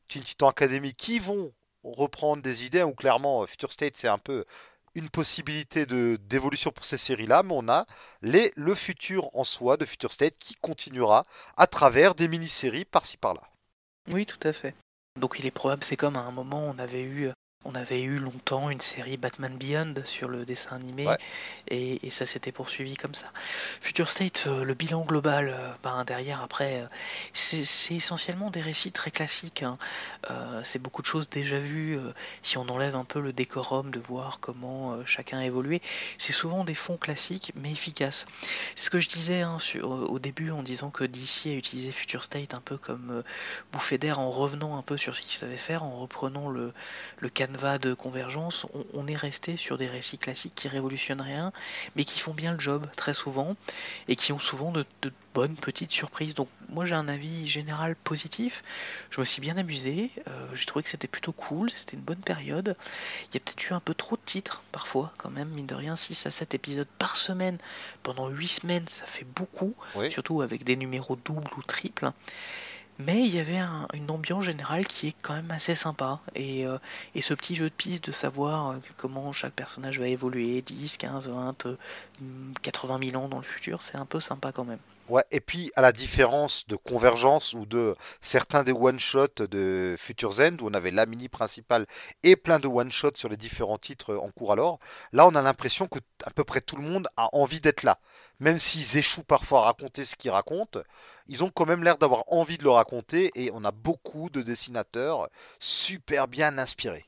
Teen 0.08 0.22
Titan 0.22 0.48
Academy, 0.48 0.94
qui 0.94 1.18
vont 1.18 1.52
reprendre 1.82 2.42
des 2.42 2.64
idées, 2.64 2.82
ou 2.82 2.92
clairement 2.92 3.46
Future 3.46 3.72
State 3.72 3.94
c'est 3.96 4.08
un 4.08 4.18
peu 4.18 4.44
une 4.94 5.08
possibilité 5.08 5.86
de 5.86 6.18
d'évolution 6.28 6.70
pour 6.70 6.84
ces 6.84 6.98
séries-là, 6.98 7.42
mais 7.42 7.54
on 7.56 7.68
a 7.68 7.86
les, 8.22 8.52
le 8.56 8.74
futur 8.74 9.34
en 9.36 9.44
soi 9.44 9.76
de 9.76 9.84
Future 9.84 10.12
State 10.12 10.34
qui 10.38 10.54
continuera 10.56 11.24
à 11.56 11.66
travers 11.66 12.14
des 12.14 12.28
mini-séries 12.28 12.84
par-ci 12.84 13.16
par-là. 13.16 13.42
Oui, 14.12 14.26
tout 14.26 14.40
à 14.42 14.52
fait. 14.52 14.74
Donc 15.18 15.38
il 15.38 15.46
est 15.46 15.50
probable, 15.50 15.84
c'est 15.84 15.96
comme 15.96 16.16
à 16.16 16.20
un 16.20 16.30
moment 16.30 16.64
on 16.64 16.78
avait 16.78 17.02
eu 17.02 17.30
on 17.66 17.74
avait 17.74 18.00
eu 18.00 18.18
longtemps 18.18 18.70
une 18.70 18.80
série 18.80 19.18
Batman 19.18 19.54
Beyond 19.56 19.94
sur 20.06 20.28
le 20.28 20.46
dessin 20.46 20.76
animé 20.76 21.06
et, 21.68 21.98
ça 22.10 22.24
s'était 22.24 22.52
poursuivi 22.52 22.96
comme 22.96 23.14
ça. 23.14 23.26
Future 23.80 24.08
State, 24.08 24.44
euh, 24.46 24.64
le 24.64 24.74
bilan 24.74 25.04
global, 25.04 25.54
ben, 25.82 26.04
derrière 26.04 26.42
après, 26.42 26.80
euh, 26.80 26.86
c'est 27.34 27.94
essentiellement 27.94 28.50
des 28.50 28.60
récits 28.60 28.92
très 28.92 29.10
classiques. 29.10 29.62
Hein. 29.62 29.78
c'est 30.64 30.80
beaucoup 30.80 31.02
de 31.02 31.06
choses 31.06 31.28
déjà 31.28 31.58
vues. 31.58 31.98
si 32.42 32.56
on 32.58 32.68
enlève 32.68 32.96
un 32.96 33.04
peu 33.04 33.20
le 33.20 33.32
décorum 33.32 33.90
de 33.90 34.00
voir 34.00 34.40
comment 34.40 35.04
chacun 35.04 35.38
a 35.38 35.44
évolué, 35.44 35.82
c'est 36.18 36.32
souvent 36.32 36.64
des 36.64 36.74
fonds 36.74 36.96
classiques 36.96 37.52
mais 37.54 37.70
efficaces. 37.70 38.26
C'est 38.74 38.86
ce 38.86 38.90
que 38.90 39.00
je 39.00 39.08
disais 39.08 39.42
hein, 39.42 39.58
au 39.82 40.18
début 40.18 40.50
en 40.50 40.62
disant 40.62 40.90
que 40.90 41.04
DC 41.04 41.46
a 41.46 41.52
utilisé 41.52 41.92
Future 41.92 42.24
State 42.24 42.54
un 42.54 42.60
peu 42.60 42.76
comme 42.76 43.22
bouffée 43.72 43.98
d'air 43.98 44.18
en 44.18 44.30
revenant 44.30 44.76
un 44.76 44.82
peu 44.82 44.96
sur 44.96 45.14
ce 45.14 45.20
qu'il 45.20 45.38
savait 45.38 45.56
faire, 45.56 45.84
en 45.84 45.96
reprenant 46.00 46.48
le, 46.48 46.72
le 47.18 47.28
va 47.56 47.78
de 47.78 47.94
convergence, 47.94 48.66
on, 48.94 49.06
est 49.06 49.16
resté 49.16 49.56
sur 49.56 49.78
des 49.78 49.88
récits 49.88 50.18
classiques 50.18 50.54
qui 50.54 50.68
révolutionnent 50.68 51.20
rien, 51.20 51.52
mais 51.96 52.04
qui 52.04 52.20
font 52.20 52.34
bien 52.34 52.52
le 52.52 52.60
job 52.60 52.86
très 52.96 53.14
souvent 53.14 53.56
et 54.08 54.16
qui 54.16 54.32
ont 54.32 54.38
souvent 54.38 54.72
de, 54.72 54.84
bonnes 55.32 55.54
petites 55.54 55.92
surprises. 55.92 56.34
Donc 56.34 56.48
moi 56.68 56.84
j'ai 56.84 56.96
un 56.96 57.06
avis 57.08 57.46
général 57.46 57.94
positif. 57.94 58.64
Je 59.10 59.20
me 59.20 59.24
suis 59.24 59.40
bien 59.40 59.56
amusé. 59.56 60.10
Euh, 60.28 60.46
j'ai 60.54 60.66
trouvé 60.66 60.82
que 60.82 60.88
c'était 60.88 61.08
plutôt 61.08 61.32
cool. 61.32 61.70
C'était 61.70 61.96
une 61.96 62.02
bonne 62.02 62.18
période. 62.18 62.76
Il 63.28 63.34
y 63.34 63.36
a 63.36 63.40
peut-être 63.40 63.70
eu 63.70 63.72
un 63.72 63.80
peu 63.80 63.94
trop 63.94 64.16
de 64.16 64.22
titres 64.24 64.62
parfois, 64.72 65.12
quand 65.18 65.30
même 65.30 65.48
mine 65.48 65.66
de 65.66 65.74
rien, 65.74 65.96
6 65.96 66.26
à 66.26 66.30
7 66.30 66.54
épisodes 66.54 66.88
par 66.98 67.16
semaine 67.16 67.58
pendant 68.02 68.28
8 68.28 68.48
semaines, 68.48 68.88
ça 68.88 69.06
fait 69.06 69.26
beaucoup, 69.36 69.74
surtout 70.10 70.42
avec 70.42 70.64
des 70.64 70.76
numéros 70.76 71.16
doubles 71.16 71.50
ou 71.56 71.62
triples. 71.62 72.10
Mais 73.06 73.20
il 73.22 73.34
y 73.34 73.38
avait 73.38 73.60
une 73.94 74.10
ambiance 74.10 74.44
générale 74.44 74.86
qui 74.86 75.08
est 75.08 75.16
quand 75.22 75.34
même 75.34 75.50
assez 75.50 75.74
sympa. 75.74 76.20
Et, 76.34 76.66
euh, 76.66 76.78
ce 77.20 77.34
petit 77.34 77.56
jeu 77.56 77.68
de 77.68 77.74
piste 77.74 78.06
de 78.06 78.12
savoir 78.12 78.70
euh, 78.70 78.76
comment 78.96 79.32
chaque 79.32 79.54
personnage 79.54 79.98
va 79.98 80.08
évoluer, 80.08 80.62
10, 80.62 80.96
15, 80.96 81.28
20, 81.28 81.66
80 82.62 82.98
000 83.10 83.22
ans 83.22 83.28
dans 83.28 83.38
le 83.38 83.42
futur, 83.42 83.82
c'est 83.82 83.96
un 83.96 84.06
peu 84.06 84.20
sympa 84.20 84.52
quand 84.52 84.64
même. 84.64 84.78
Ouais, 85.10 85.24
et 85.32 85.40
puis 85.40 85.72
à 85.74 85.82
la 85.82 85.90
différence 85.90 86.68
de 86.68 86.76
Convergence 86.76 87.52
ou 87.52 87.66
de 87.66 87.96
certains 88.22 88.62
des 88.62 88.70
one-shots 88.70 89.44
de 89.50 89.96
Future 89.98 90.38
End, 90.38 90.56
où 90.60 90.68
on 90.68 90.74
avait 90.74 90.92
la 90.92 91.04
mini 91.04 91.28
principale 91.28 91.86
et 92.22 92.36
plein 92.36 92.60
de 92.60 92.68
one-shots 92.68 93.16
sur 93.16 93.28
les 93.28 93.36
différents 93.36 93.76
titres 93.76 94.14
en 94.14 94.30
cours 94.30 94.52
alors, 94.52 94.78
là 95.12 95.26
on 95.26 95.34
a 95.34 95.42
l'impression 95.42 95.88
que 95.88 95.98
à 96.24 96.30
peu 96.30 96.44
près 96.44 96.60
tout 96.60 96.76
le 96.76 96.84
monde 96.84 97.08
a 97.16 97.28
envie 97.34 97.60
d'être 97.60 97.82
là. 97.82 97.98
Même 98.38 98.60
s'ils 98.60 98.98
échouent 98.98 99.24
parfois 99.24 99.62
à 99.62 99.64
raconter 99.64 100.04
ce 100.04 100.14
qu'ils 100.14 100.30
racontent, 100.30 100.78
ils 101.30 101.44
ont 101.44 101.50
quand 101.50 101.64
même 101.64 101.84
l'air 101.84 101.96
d'avoir 101.96 102.24
envie 102.26 102.58
de 102.58 102.64
le 102.64 102.70
raconter 102.70 103.30
et 103.36 103.50
on 103.54 103.64
a 103.64 103.70
beaucoup 103.70 104.28
de 104.30 104.42
dessinateurs 104.42 105.30
super 105.60 106.26
bien 106.26 106.58
inspirés. 106.58 107.06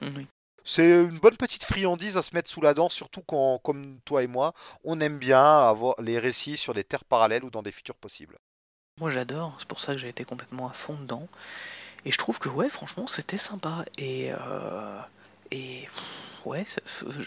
Oui. 0.00 0.26
C'est 0.64 0.88
une 0.88 1.18
bonne 1.18 1.36
petite 1.36 1.64
friandise 1.64 2.16
à 2.16 2.22
se 2.22 2.34
mettre 2.34 2.50
sous 2.50 2.62
la 2.62 2.72
dent, 2.74 2.88
surtout 2.88 3.22
quand, 3.22 3.58
comme 3.58 4.00
toi 4.06 4.22
et 4.22 4.26
moi, 4.26 4.54
on 4.82 5.00
aime 5.00 5.18
bien 5.18 5.44
avoir 5.60 5.94
les 6.00 6.18
récits 6.18 6.56
sur 6.56 6.72
des 6.72 6.84
terres 6.84 7.04
parallèles 7.04 7.44
ou 7.44 7.50
dans 7.50 7.62
des 7.62 7.72
futurs 7.72 7.96
possibles. 7.96 8.38
Moi 8.98 9.10
j'adore, 9.10 9.56
c'est 9.58 9.68
pour 9.68 9.80
ça 9.80 9.92
que 9.92 9.98
j'ai 9.98 10.08
été 10.08 10.24
complètement 10.24 10.68
à 10.68 10.72
fond 10.72 10.94
dedans. 10.94 11.28
Et 12.06 12.12
je 12.12 12.18
trouve 12.18 12.38
que 12.38 12.48
ouais, 12.48 12.70
franchement, 12.70 13.06
c'était 13.06 13.38
sympa. 13.38 13.84
Et, 13.98 14.32
euh, 14.32 15.00
et 15.50 15.86
ouais, 16.46 16.64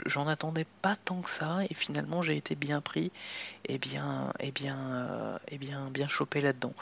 j'en 0.05 0.27
attendais 0.27 0.65
pas 0.81 0.95
tant 0.95 1.21
que 1.21 1.29
ça, 1.29 1.59
et 1.69 1.73
finalement 1.73 2.21
j'ai 2.21 2.37
été 2.37 2.55
bien 2.55 2.81
pris 2.81 3.11
et 3.65 3.77
bien, 3.77 4.33
et 4.39 4.51
bien, 4.51 4.77
euh, 4.77 5.37
et 5.47 5.57
bien, 5.57 5.89
bien 5.89 6.07
chopé 6.07 6.41
là-dedans. 6.41 6.73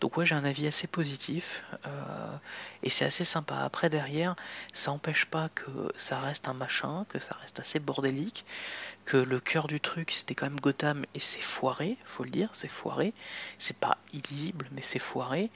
Donc 0.00 0.16
ouais, 0.16 0.26
j'ai 0.26 0.34
un 0.34 0.44
avis 0.44 0.66
assez 0.66 0.86
positif, 0.86 1.64
euh, 1.86 2.36
et 2.82 2.90
c'est 2.90 3.04
assez 3.04 3.24
sympa. 3.24 3.58
Après 3.58 3.90
derrière, 3.90 4.36
ça 4.72 4.92
empêche 4.92 5.26
pas 5.26 5.48
que 5.50 5.92
ça 5.96 6.18
reste 6.20 6.48
un 6.48 6.54
machin, 6.54 7.06
que 7.08 7.18
ça 7.18 7.36
reste 7.40 7.60
assez 7.60 7.78
bordélique, 7.80 8.44
que 9.08 9.16
le 9.16 9.40
cœur 9.40 9.68
du 9.68 9.80
truc 9.80 10.12
c'était 10.12 10.34
quand 10.34 10.44
même 10.44 10.60
Gotham 10.60 11.06
et 11.14 11.20
c'est 11.20 11.40
foiré, 11.40 11.96
faut 12.04 12.24
le 12.24 12.30
dire, 12.30 12.50
c'est 12.52 12.68
foiré. 12.68 13.14
C'est 13.58 13.78
pas 13.78 13.96
illisible, 14.12 14.68
mais 14.72 14.82
c'est 14.82 14.98
foiré. 14.98 15.50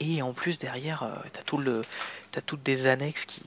Et 0.00 0.22
en 0.22 0.32
plus 0.32 0.58
derrière, 0.58 1.04
euh, 1.04 1.14
t'as 1.32 1.42
tout 1.42 1.62
toutes 2.44 2.62
des 2.62 2.86
annexes 2.86 3.24
qui, 3.24 3.42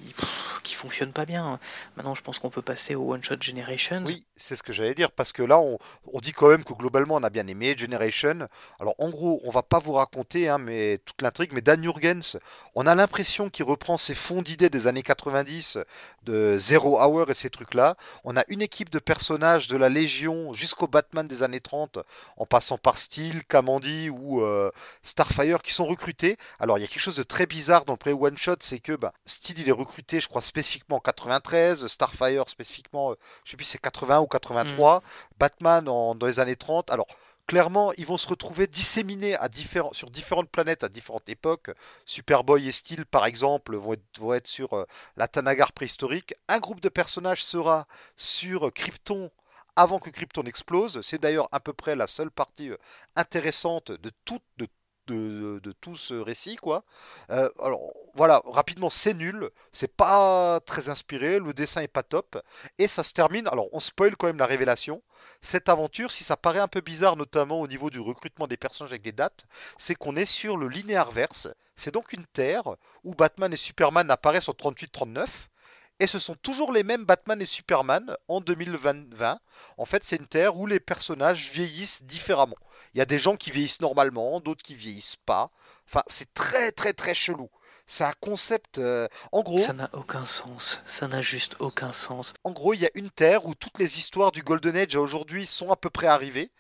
qui 0.63 0.73
fonctionnent 0.73 1.11
pas 1.11 1.25
bien. 1.25 1.59
Maintenant, 1.95 2.15
je 2.15 2.23
pense 2.23 2.39
qu'on 2.39 2.49
peut 2.49 2.63
passer 2.63 2.95
au 2.95 3.13
One 3.13 3.23
Shot 3.23 3.35
Generations. 3.39 4.03
Oui, 4.07 4.25
c'est 4.35 4.55
ce 4.55 4.63
que 4.63 4.73
j'allais 4.73 4.95
dire 4.95 5.11
parce 5.11 5.31
que 5.31 5.43
là, 5.43 5.59
on, 5.59 5.77
on, 6.11 6.19
dit 6.19 6.33
quand 6.33 6.47
même 6.47 6.63
que 6.63 6.73
globalement, 6.73 7.15
on 7.15 7.23
a 7.23 7.29
bien 7.29 7.45
aimé 7.45 7.75
Generation. 7.77 8.47
Alors, 8.79 8.95
en 8.97 9.09
gros, 9.09 9.41
on 9.43 9.51
va 9.51 9.61
pas 9.61 9.77
vous 9.77 9.93
raconter, 9.93 10.49
hein, 10.49 10.57
mais 10.57 10.99
toute 11.05 11.21
l'intrigue. 11.21 11.51
Mais 11.53 11.61
Dan 11.61 11.83
Jurgens, 11.83 12.37
on 12.73 12.87
a 12.87 12.95
l'impression 12.95 13.51
qu'il 13.51 13.65
reprend 13.65 13.97
ses 13.97 14.15
fonds 14.15 14.41
d'idées 14.41 14.71
des 14.71 14.87
années 14.87 15.03
90 15.03 15.77
de 16.23 16.57
Zero 16.57 16.99
Hour 16.99 17.29
et 17.29 17.35
ces 17.35 17.51
trucs-là. 17.51 17.95
On 18.23 18.37
a 18.37 18.43
une 18.47 18.63
équipe 18.63 18.89
de 18.89 18.99
personnages 18.99 19.48
de 19.57 19.77
la 19.77 19.89
Légion 19.89 20.53
jusqu'au 20.53 20.87
Batman 20.87 21.27
des 21.27 21.43
années 21.43 21.59
30, 21.59 21.99
en 22.37 22.45
passant 22.45 22.77
par 22.77 22.97
Steel, 22.97 23.43
Kamandi 23.45 24.09
ou 24.09 24.41
euh, 24.41 24.71
Starfire 25.03 25.61
qui 25.61 25.73
sont 25.73 25.85
recrutés. 25.85 26.37
Alors, 26.59 26.77
il 26.77 26.81
y 26.81 26.83
a 26.83 26.87
quelque 26.87 27.01
chose 27.01 27.15
de 27.15 27.23
très 27.23 27.45
bizarre 27.45 27.85
dans 27.85 27.93
le 27.93 27.97
pré-one 27.97 28.37
shot, 28.37 28.57
c'est 28.59 28.79
que 28.79 28.93
bah, 28.93 29.13
Steel 29.25 29.59
il 29.59 29.69
est 29.69 29.73
recruté, 29.73 30.21
je 30.21 30.27
crois, 30.27 30.41
spécifiquement 30.41 30.97
en 30.97 31.01
93, 31.01 31.87
Starfire 31.87 32.47
spécifiquement, 32.47 33.11
euh, 33.11 33.15
je 33.43 33.51
sais 33.51 33.57
plus, 33.57 33.65
c'est 33.65 33.81
80 33.81 34.19
ou 34.21 34.27
83, 34.27 34.99
mm. 34.99 35.01
Batman 35.39 35.89
en, 35.89 36.15
dans 36.15 36.27
les 36.27 36.39
années 36.39 36.55
30. 36.55 36.91
Alors, 36.91 37.07
clairement, 37.49 37.91
ils 37.93 38.05
vont 38.05 38.17
se 38.17 38.27
retrouver 38.27 38.67
disséminés 38.67 39.35
à 39.35 39.49
différents, 39.49 39.91
sur 39.91 40.11
différentes 40.11 40.51
planètes 40.51 40.83
à 40.83 40.87
différentes 40.87 41.27
époques. 41.29 41.71
Superboy 42.05 42.67
et 42.67 42.71
Steel, 42.71 43.07
par 43.07 43.25
exemple, 43.25 43.75
vont 43.75 43.93
être, 43.93 44.19
vont 44.19 44.35
être 44.35 44.47
sur 44.47 44.73
euh, 44.73 44.85
la 45.17 45.27
Tanagar 45.27 45.73
préhistorique. 45.73 46.35
Un 46.47 46.59
groupe 46.59 46.79
de 46.79 46.89
personnages 46.89 47.43
sera 47.43 47.87
sur 48.15 48.71
Krypton 48.71 49.31
avant 49.79 49.99
que 49.99 50.09
Krypton 50.09 50.43
explose. 50.43 50.99
C'est 51.01 51.21
d'ailleurs 51.21 51.47
à 51.53 51.61
peu 51.61 51.71
près 51.71 51.95
la 51.95 52.07
seule 52.07 52.31
partie 52.31 52.69
euh, 52.69 52.77
intéressante 53.15 53.91
de 53.91 54.11
tout 54.19 55.95
ce 55.95 56.13
récit. 56.13 56.57
Euh, 57.29 57.49
alors 57.61 57.93
voilà, 58.13 58.41
rapidement, 58.45 58.89
c'est 58.89 59.13
nul, 59.13 59.49
c'est 59.71 59.95
pas 59.95 60.59
très 60.65 60.89
inspiré, 60.89 61.39
le 61.39 61.53
dessin 61.53 61.81
est 61.81 61.87
pas 61.87 62.03
top, 62.03 62.41
et 62.77 62.87
ça 62.87 63.03
se 63.03 63.13
termine. 63.13 63.47
Alors 63.47 63.69
on 63.71 63.79
spoil 63.79 64.17
quand 64.17 64.27
même 64.27 64.37
la 64.37 64.45
révélation. 64.45 65.01
Cette 65.41 65.69
aventure, 65.69 66.11
si 66.11 66.23
ça 66.25 66.35
paraît 66.35 66.59
un 66.59 66.67
peu 66.67 66.81
bizarre, 66.81 67.15
notamment 67.15 67.61
au 67.61 67.67
niveau 67.67 67.89
du 67.89 67.99
recrutement 67.99 68.47
des 68.47 68.57
personnages 68.57 68.91
avec 68.91 69.01
des 69.01 69.13
dates, 69.13 69.45
c'est 69.77 69.95
qu'on 69.95 70.17
est 70.17 70.25
sur 70.25 70.57
le 70.57 70.67
linéaire 70.67 71.11
verse. 71.11 71.47
C'est 71.77 71.93
donc 71.93 72.11
une 72.11 72.25
terre 72.25 72.75
où 73.05 73.15
Batman 73.15 73.53
et 73.53 73.57
Superman 73.57 74.11
apparaissent 74.11 74.49
en 74.49 74.53
38-39 74.53 75.27
et 75.99 76.07
ce 76.07 76.19
sont 76.19 76.35
toujours 76.35 76.71
les 76.71 76.83
mêmes 76.83 77.05
Batman 77.05 77.41
et 77.41 77.45
Superman 77.45 78.15
en 78.27 78.41
2020. 78.41 79.39
En 79.77 79.85
fait, 79.85 80.03
c'est 80.05 80.15
une 80.15 80.27
terre 80.27 80.55
où 80.55 80.65
les 80.65 80.79
personnages 80.79 81.49
vieillissent 81.51 82.03
différemment. 82.03 82.55
Il 82.93 82.99
y 82.99 83.01
a 83.01 83.05
des 83.05 83.19
gens 83.19 83.35
qui 83.35 83.51
vieillissent 83.51 83.81
normalement, 83.81 84.39
d'autres 84.39 84.63
qui 84.63 84.75
vieillissent 84.75 85.17
pas. 85.25 85.51
Enfin, 85.87 86.03
c'est 86.07 86.33
très 86.33 86.71
très 86.71 86.93
très 86.93 87.13
chelou. 87.13 87.49
C'est 87.85 88.03
un 88.03 88.13
concept. 88.21 88.77
Euh, 88.77 89.07
en 89.31 89.41
gros. 89.41 89.57
Ça 89.57 89.73
n'a 89.73 89.89
aucun 89.93 90.25
sens. 90.25 90.81
Ça 90.85 91.07
n'a 91.07 91.21
juste 91.21 91.55
aucun 91.59 91.91
sens. 91.91 92.33
En 92.43 92.51
gros, 92.51 92.73
il 92.73 92.81
y 92.81 92.85
a 92.85 92.91
une 92.93 93.09
terre 93.09 93.45
où 93.45 93.55
toutes 93.55 93.79
les 93.79 93.97
histoires 93.97 94.31
du 94.31 94.43
Golden 94.43 94.77
Age 94.77 94.95
à 94.95 95.01
aujourd'hui 95.01 95.45
sont 95.45 95.71
à 95.71 95.75
peu 95.75 95.89
près 95.89 96.07
arrivées. 96.07 96.51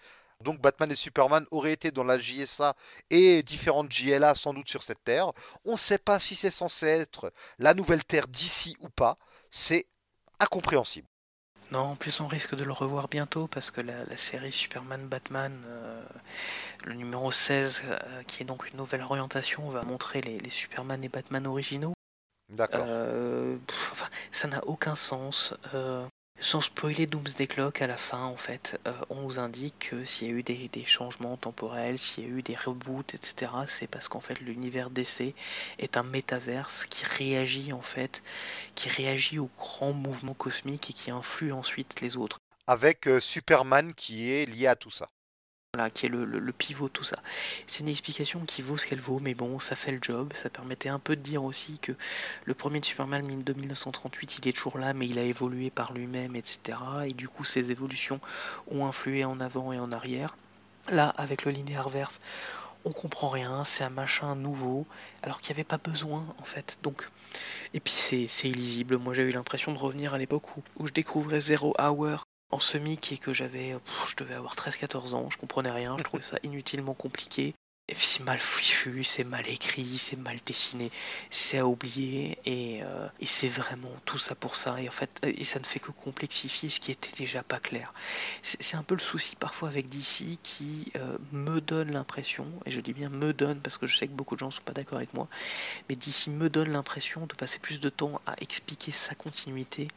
Donc 0.43 0.59
Batman 0.61 0.89
et 0.91 0.95
Superman 0.95 1.45
auraient 1.51 1.73
été 1.73 1.91
dans 1.91 2.05
la 2.05 2.17
JSA 2.17 2.75
et 3.09 3.43
différentes 3.43 3.91
JLA 3.91 4.35
sans 4.35 4.53
doute 4.53 4.69
sur 4.69 4.83
cette 4.83 5.03
terre. 5.03 5.31
On 5.65 5.73
ne 5.73 5.77
sait 5.77 5.97
pas 5.97 6.19
si 6.19 6.35
c'est 6.35 6.49
censé 6.49 6.87
être 6.87 7.33
la 7.57 7.73
nouvelle 7.73 8.05
terre 8.05 8.27
d'ici 8.27 8.77
ou 8.79 8.89
pas. 8.89 9.17
C'est 9.49 9.85
incompréhensible. 10.39 11.07
Non, 11.71 11.81
en 11.81 11.95
plus 11.95 12.19
on 12.19 12.27
risque 12.27 12.55
de 12.55 12.63
le 12.63 12.71
revoir 12.71 13.07
bientôt 13.07 13.47
parce 13.47 13.69
que 13.69 13.81
la, 13.81 14.17
série 14.17 14.51
Superman 14.51 15.07
Batman, 15.07 15.53
euh, 15.67 16.03
le 16.85 16.93
numéro 16.93 17.31
16, 17.31 17.83
euh, 17.85 18.23
qui 18.23 18.41
est 18.41 18.45
donc 18.45 18.67
une 18.69 18.77
nouvelle 18.77 19.03
orientation, 19.03 19.69
va 19.69 19.83
montrer 19.83 20.21
les, 20.21 20.49
Superman 20.49 21.03
et 21.03 21.09
Batman 21.09 21.45
originaux. 21.45 21.93
D'accord. 22.49 22.87
enfin, 23.91 24.07
ça 24.31 24.47
n'a 24.47 24.65
aucun 24.65 24.95
sens. 24.95 25.53
Sans 26.41 26.61
spoiler 26.61 27.05
Doomsday 27.05 27.47
Clock 27.47 27.81
à 27.81 27.87
la 27.87 27.97
fin, 27.97 28.23
en 28.23 28.37
fait, 28.37 28.79
euh, 28.87 28.93
on 29.09 29.23
nous 29.23 29.39
indique 29.39 29.89
que 29.91 30.05
s'il 30.05 30.29
y 30.29 30.31
a 30.31 30.33
eu 30.33 30.41
des, 30.43 30.85
changements 30.85 31.35
temporels, 31.35 31.99
s'il 31.99 32.23
y 32.23 32.27
a 32.27 32.29
eu 32.29 32.41
des 32.41 32.55
reboots, 32.55 33.13
etc., 33.13 33.51
c'est 33.67 33.87
parce 33.87 34.07
qu'en 34.07 34.21
fait 34.21 34.39
l'univers 34.39 34.89
DC 34.89 35.35
est 35.79 35.97
un 35.97 36.03
métaverse 36.03 36.85
qui 36.85 37.05
réagit 37.05 37.73
en 37.73 37.81
fait, 37.81 38.23
qui 38.73 38.87
réagit 38.87 39.37
aux 39.37 39.49
grands 39.57 39.91
mouvements 39.91 40.33
cosmiques 40.33 40.89
et 40.89 40.93
qui 40.93 41.11
influe 41.11 41.51
ensuite 41.51 41.99
les 41.99 42.15
autres. 42.15 42.39
Avec 42.67 43.07
euh, 43.07 43.19
Superman 43.19 43.93
qui 43.93 44.31
est 44.31 44.45
lié 44.45 44.67
à 44.67 44.77
tout 44.77 44.91
ça. 44.91 45.09
Voilà, 45.75 45.91
qui 45.91 46.07
est 46.07 46.09
le, 46.09 46.51
pivot, 46.51 46.89
tout 46.89 47.03
ça. 47.03 47.19
C'est 47.67 47.81
une 47.81 47.89
explication 47.89 48.39
qui 48.43 48.63
vaut 48.63 48.79
ce 48.79 48.87
qu'elle 48.87 48.99
vaut, 48.99 49.19
mais 49.19 49.35
bon, 49.35 49.59
ça 49.59 49.75
fait 49.75 49.91
le 49.91 49.99
job. 50.01 50.33
Ça 50.33 50.49
permettait 50.49 50.89
un 50.89 50.97
peu 50.97 51.15
de 51.15 51.21
dire 51.21 51.43
aussi 51.43 51.77
que 51.77 51.91
le 52.45 52.55
premier 52.55 52.81
Superman 52.81 53.43
de 53.43 53.53
1938, 53.53 54.39
il 54.39 54.47
est 54.47 54.53
toujours 54.53 54.79
là, 54.79 54.95
mais 54.95 55.07
il 55.07 55.19
a 55.19 55.21
évolué 55.21 55.69
par 55.69 55.93
lui-même, 55.93 56.35
etc. 56.35 56.79
Et 57.05 57.13
du 57.13 57.29
coup, 57.29 57.43
ces 57.43 57.69
évolutions 57.69 58.19
ont 58.71 58.87
influé 58.87 59.25
en 59.25 59.39
avant 59.39 59.71
et 59.71 59.79
en 59.79 59.91
arrière. 59.91 60.35
Là, 60.89 61.13
avec 61.17 61.45
le 61.45 61.51
linéaire 61.51 61.89
verse, 61.89 62.19
on 62.83 62.91
comprend 62.91 63.29
rien, 63.29 63.63
c'est 63.63 63.83
un 63.83 63.91
machin 63.91 64.35
nouveau, 64.35 64.87
alors 65.21 65.39
qu'il 65.39 65.53
n'y 65.53 65.57
avait 65.59 65.65
pas 65.65 65.77
besoin 65.77 66.25
en 66.39 66.45
fait. 66.45 66.79
Donc, 66.81 67.07
et 67.75 67.79
puis 67.79 67.93
c'est 67.93 68.49
illisible. 68.49 68.97
Moi, 68.97 69.13
j'ai 69.13 69.21
eu 69.21 69.31
l'impression 69.31 69.71
de 69.71 69.77
revenir 69.77 70.15
à 70.15 70.17
l'époque 70.17 70.57
où, 70.57 70.63
où 70.77 70.87
je 70.87 70.93
découvrais 70.93 71.41
Zero 71.41 71.75
Hour 71.79 72.25
en 72.51 72.59
semi 72.59 72.99
et 73.11 73.17
que 73.17 73.33
j'avais, 73.33 73.75
je 74.07 74.15
devais 74.15 74.35
avoir 74.35 74.55
13-14 74.55 75.13
ans, 75.13 75.29
je 75.29 75.37
comprenais 75.37 75.71
rien, 75.71 75.97
je 75.97 76.03
trouvais 76.03 76.23
ça 76.23 76.37
inutilement 76.43 76.93
compliqué. 76.93 77.53
Et 77.89 77.95
puis 77.95 78.05
c'est 78.05 78.23
mal 78.23 78.37
fichu, 78.37 79.03
c'est 79.03 79.23
mal 79.23 79.47
écrit, 79.49 79.97
c'est 79.97 80.15
mal 80.15 80.37
dessiné, 80.45 80.91
c'est 81.31 81.57
à 81.57 81.65
oublier 81.65 82.37
et, 82.45 82.83
euh, 82.83 83.07
et 83.19 83.25
c'est 83.25 83.47
vraiment 83.47 83.91
tout 84.05 84.19
ça 84.19 84.35
pour 84.35 84.57
ça. 84.57 84.79
Et 84.79 84.87
en 84.87 84.91
fait, 84.91 85.19
et 85.23 85.43
ça 85.43 85.57
ne 85.57 85.65
fait 85.65 85.79
que 85.79 85.89
complexifier 85.89 86.69
ce 86.69 86.79
qui 86.79 86.91
était 86.91 87.17
déjà 87.17 87.41
pas 87.41 87.59
clair. 87.59 87.91
C'est 88.43 88.77
un 88.77 88.83
peu 88.83 88.93
le 88.93 89.01
souci 89.01 89.35
parfois 89.35 89.69
avec 89.69 89.89
DC 89.89 90.37
qui 90.43 90.91
euh, 90.97 91.17
me 91.31 91.61
donne 91.61 91.91
l'impression, 91.91 92.45
et 92.67 92.71
je 92.71 92.79
dis 92.79 92.93
bien 92.93 93.09
me 93.09 93.33
donne 93.33 93.59
parce 93.59 93.79
que 93.79 93.87
je 93.87 93.97
sais 93.97 94.05
que 94.05 94.13
beaucoup 94.13 94.35
de 94.35 94.41
gens 94.41 94.51
sont 94.51 94.61
pas 94.61 94.73
d'accord 94.73 94.99
avec 94.99 95.15
moi, 95.15 95.27
mais 95.89 95.95
DC 95.95 96.27
me 96.27 96.47
donne 96.47 96.69
l'impression 96.69 97.25
de 97.25 97.33
passer 97.33 97.57
plus 97.57 97.79
de 97.79 97.89
temps 97.89 98.21
à 98.27 98.35
expliquer 98.39 98.91
sa 98.91 99.15
continuité 99.15 99.87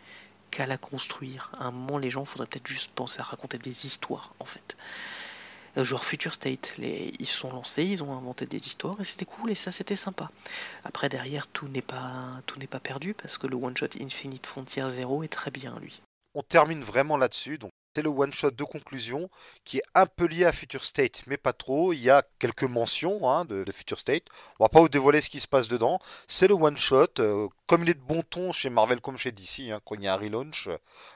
qu'à 0.53 0.67
la 0.67 0.79
construire. 0.79 1.51
À 1.59 1.65
un 1.65 1.71
moment, 1.73 1.99
les 1.99 2.11
gens, 2.11 2.25
faudrait 2.25 2.47
peut-être 2.47 2.69
juste 2.69 2.93
penser 2.93 3.19
à 3.19 3.25
raconter 3.25 3.59
des 3.59 3.87
histoires, 3.87 4.35
en 4.39 4.45
fait. 4.45 4.77
Euh, 5.79 5.85
genre 5.85 6.05
Future 6.05 6.35
State, 6.35 6.75
les... 6.79 7.15
ils 7.19 7.27
se 7.27 7.37
sont 7.37 7.51
lancés, 7.51 7.83
ils 7.83 8.03
ont 8.05 8.17
inventé 8.17 8.47
des 8.47 8.67
histoires 8.67 9.01
et 9.01 9.05
c'était 9.05 9.25
cool 9.25 9.51
et 9.51 9.55
ça 9.55 9.71
c'était 9.71 9.97
sympa. 9.97 10.31
Après 10.85 11.09
derrière 11.09 11.47
tout 11.47 11.67
n'est 11.69 11.81
pas 11.81 12.43
tout 12.45 12.59
n'est 12.59 12.67
pas 12.67 12.81
perdu 12.81 13.15
parce 13.15 13.39
que 13.39 13.47
le 13.47 13.57
one 13.57 13.75
shot 13.75 13.87
Infinite 13.99 14.47
Frontier 14.47 14.89
Zero 14.91 15.23
est 15.23 15.29
très 15.29 15.51
bien 15.51 15.79
lui. 15.81 16.03
On 16.35 16.43
termine 16.43 16.83
vraiment 16.83 17.17
là-dessus 17.17 17.57
donc 17.57 17.71
c'est 17.95 18.03
le 18.03 18.09
one-shot 18.09 18.53
de 18.53 18.65
conclusion 18.65 19.29
qui 19.65 19.79
est 19.79 19.83
un 19.95 20.07
peu 20.07 20.27
lié 20.27 20.45
à 20.45 20.53
Future 20.53 20.85
State, 20.85 21.23
mais 21.27 21.37
pas 21.37 21.53
trop. 21.53 21.93
Il 21.93 22.01
y 22.01 22.11
a 22.11 22.23
quelques 22.39 22.65
mentions 22.65 23.29
hein, 23.31 23.45
de, 23.45 23.71
Future 23.73 23.99
State. 23.99 24.25
On 24.59 24.65
va 24.65 24.69
pas 24.69 24.81
vous 24.81 24.89
dévoiler 24.89 25.21
ce 25.21 25.29
qui 25.29 25.41
se 25.41 25.49
passe 25.49 25.69
dedans. 25.69 25.99
C'est 26.27 26.49
le 26.49 26.55
one-shot, 26.55 27.21
euh, 27.21 27.49
comme 27.67 27.83
il 27.83 27.91
est 27.91 27.95
de 27.95 28.01
bon 28.01 28.23
ton 28.23 28.53
chez 28.53 28.71
Marvel 28.71 29.01
comme 29.01 29.19
chez 29.19 29.33
DC, 29.33 29.71
hein, 29.71 29.81
quand 29.85 29.97
il 29.97 30.03
y 30.03 30.09
a 30.09 30.15
un 30.15 30.17
relaunch. 30.17 30.69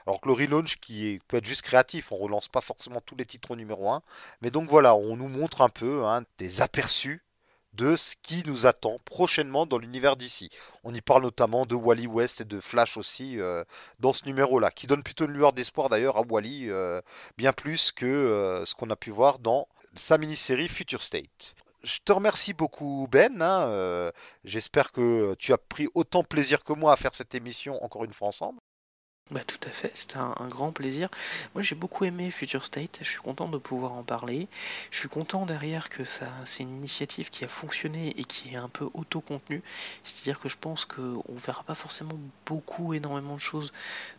Alors 0.05 0.21
que 0.21 0.27
le 0.27 0.33
relaunch 0.33 0.77
qui 0.77 1.19
peut 1.27 1.37
être 1.37 1.45
juste 1.45 1.61
créatif, 1.63 2.11
on 2.11 2.17
relance 2.17 2.47
pas 2.47 2.61
forcément 2.61 3.01
tous 3.01 3.15
les 3.15 3.25
titres 3.25 3.51
au 3.51 3.55
numéro 3.55 3.89
1. 3.89 4.01
Mais 4.41 4.51
donc 4.51 4.69
voilà, 4.69 4.95
on 4.95 5.17
nous 5.17 5.29
montre 5.29 5.61
un 5.61 5.69
peu 5.69 6.05
hein, 6.05 6.23
des 6.37 6.61
aperçus 6.61 7.23
de 7.77 7.95
ce 7.95 8.15
qui 8.23 8.43
nous 8.45 8.65
attend 8.65 8.97
prochainement 9.05 9.65
dans 9.67 9.77
l'univers 9.77 10.15
d'ici. 10.15 10.49
On 10.83 10.93
y 10.93 11.01
parle 11.01 11.21
notamment 11.21 11.65
de 11.65 11.75
Wally 11.75 12.07
West 12.07 12.41
et 12.41 12.45
de 12.45 12.59
Flash 12.59 12.97
aussi 12.97 13.39
euh, 13.39 13.63
dans 13.99 14.13
ce 14.13 14.25
numéro-là, 14.25 14.71
qui 14.71 14.87
donne 14.87 15.03
plutôt 15.03 15.25
une 15.25 15.33
lueur 15.33 15.53
d'espoir 15.53 15.87
d'ailleurs 15.87 16.17
à 16.17 16.21
Wally, 16.21 16.69
euh, 16.69 17.01
bien 17.37 17.53
plus 17.53 17.91
que 17.91 18.05
euh, 18.05 18.65
ce 18.65 18.73
qu'on 18.73 18.89
a 18.89 18.95
pu 18.95 19.11
voir 19.11 19.37
dans 19.37 19.67
sa 19.95 20.17
mini-série 20.17 20.67
Future 20.67 21.03
State. 21.03 21.55
Je 21.83 21.99
te 22.03 22.11
remercie 22.11 22.53
beaucoup 22.53 23.07
Ben, 23.11 23.41
hein, 23.41 24.11
j'espère 24.43 24.91
que 24.91 25.35
tu 25.35 25.53
as 25.53 25.57
pris 25.57 25.87
autant 25.93 26.23
plaisir 26.23 26.63
que 26.63 26.73
moi 26.73 26.91
à 26.91 26.97
faire 26.97 27.13
cette 27.13 27.35
émission 27.35 27.81
encore 27.83 28.03
une 28.03 28.13
fois 28.13 28.27
ensemble. 28.27 28.59
Bah, 29.29 29.43
tout 29.43 29.59
à 29.67 29.71
fait, 29.71 29.91
c'était 29.93 30.17
un, 30.17 30.47
grand 30.47 30.71
plaisir. 30.71 31.09
Moi 31.53 31.61
j'ai 31.61 31.75
beaucoup 31.75 32.05
aimé 32.05 32.31
Future 32.31 32.63
State, 32.63 32.99
je 33.01 33.09
suis 33.09 33.19
content 33.19 33.49
de 33.49 33.57
pouvoir 33.57 33.91
en 33.91 34.03
parler. 34.03 34.47
Je 34.89 34.99
suis 34.99 35.09
content 35.09 35.45
derrière 35.45 35.89
que 35.89 36.05
ça 36.05 36.27
c'est 36.45 36.63
une 36.63 36.77
initiative 36.77 37.29
qui 37.29 37.43
a 37.43 37.49
fonctionné 37.49 38.17
et 38.17 38.23
qui 38.23 38.53
est 38.53 38.57
un 38.57 38.69
peu 38.69 38.89
auto-contenue. 38.93 39.61
C'est-à-dire 40.05 40.39
que 40.39 40.47
je 40.47 40.55
pense 40.55 40.85
qu'on 40.85 41.23
verra 41.35 41.63
pas 41.63 41.75
forcément 41.75 42.17
beaucoup, 42.45 42.93
énormément 42.93 43.35
de 43.35 43.41
choses 43.41 43.73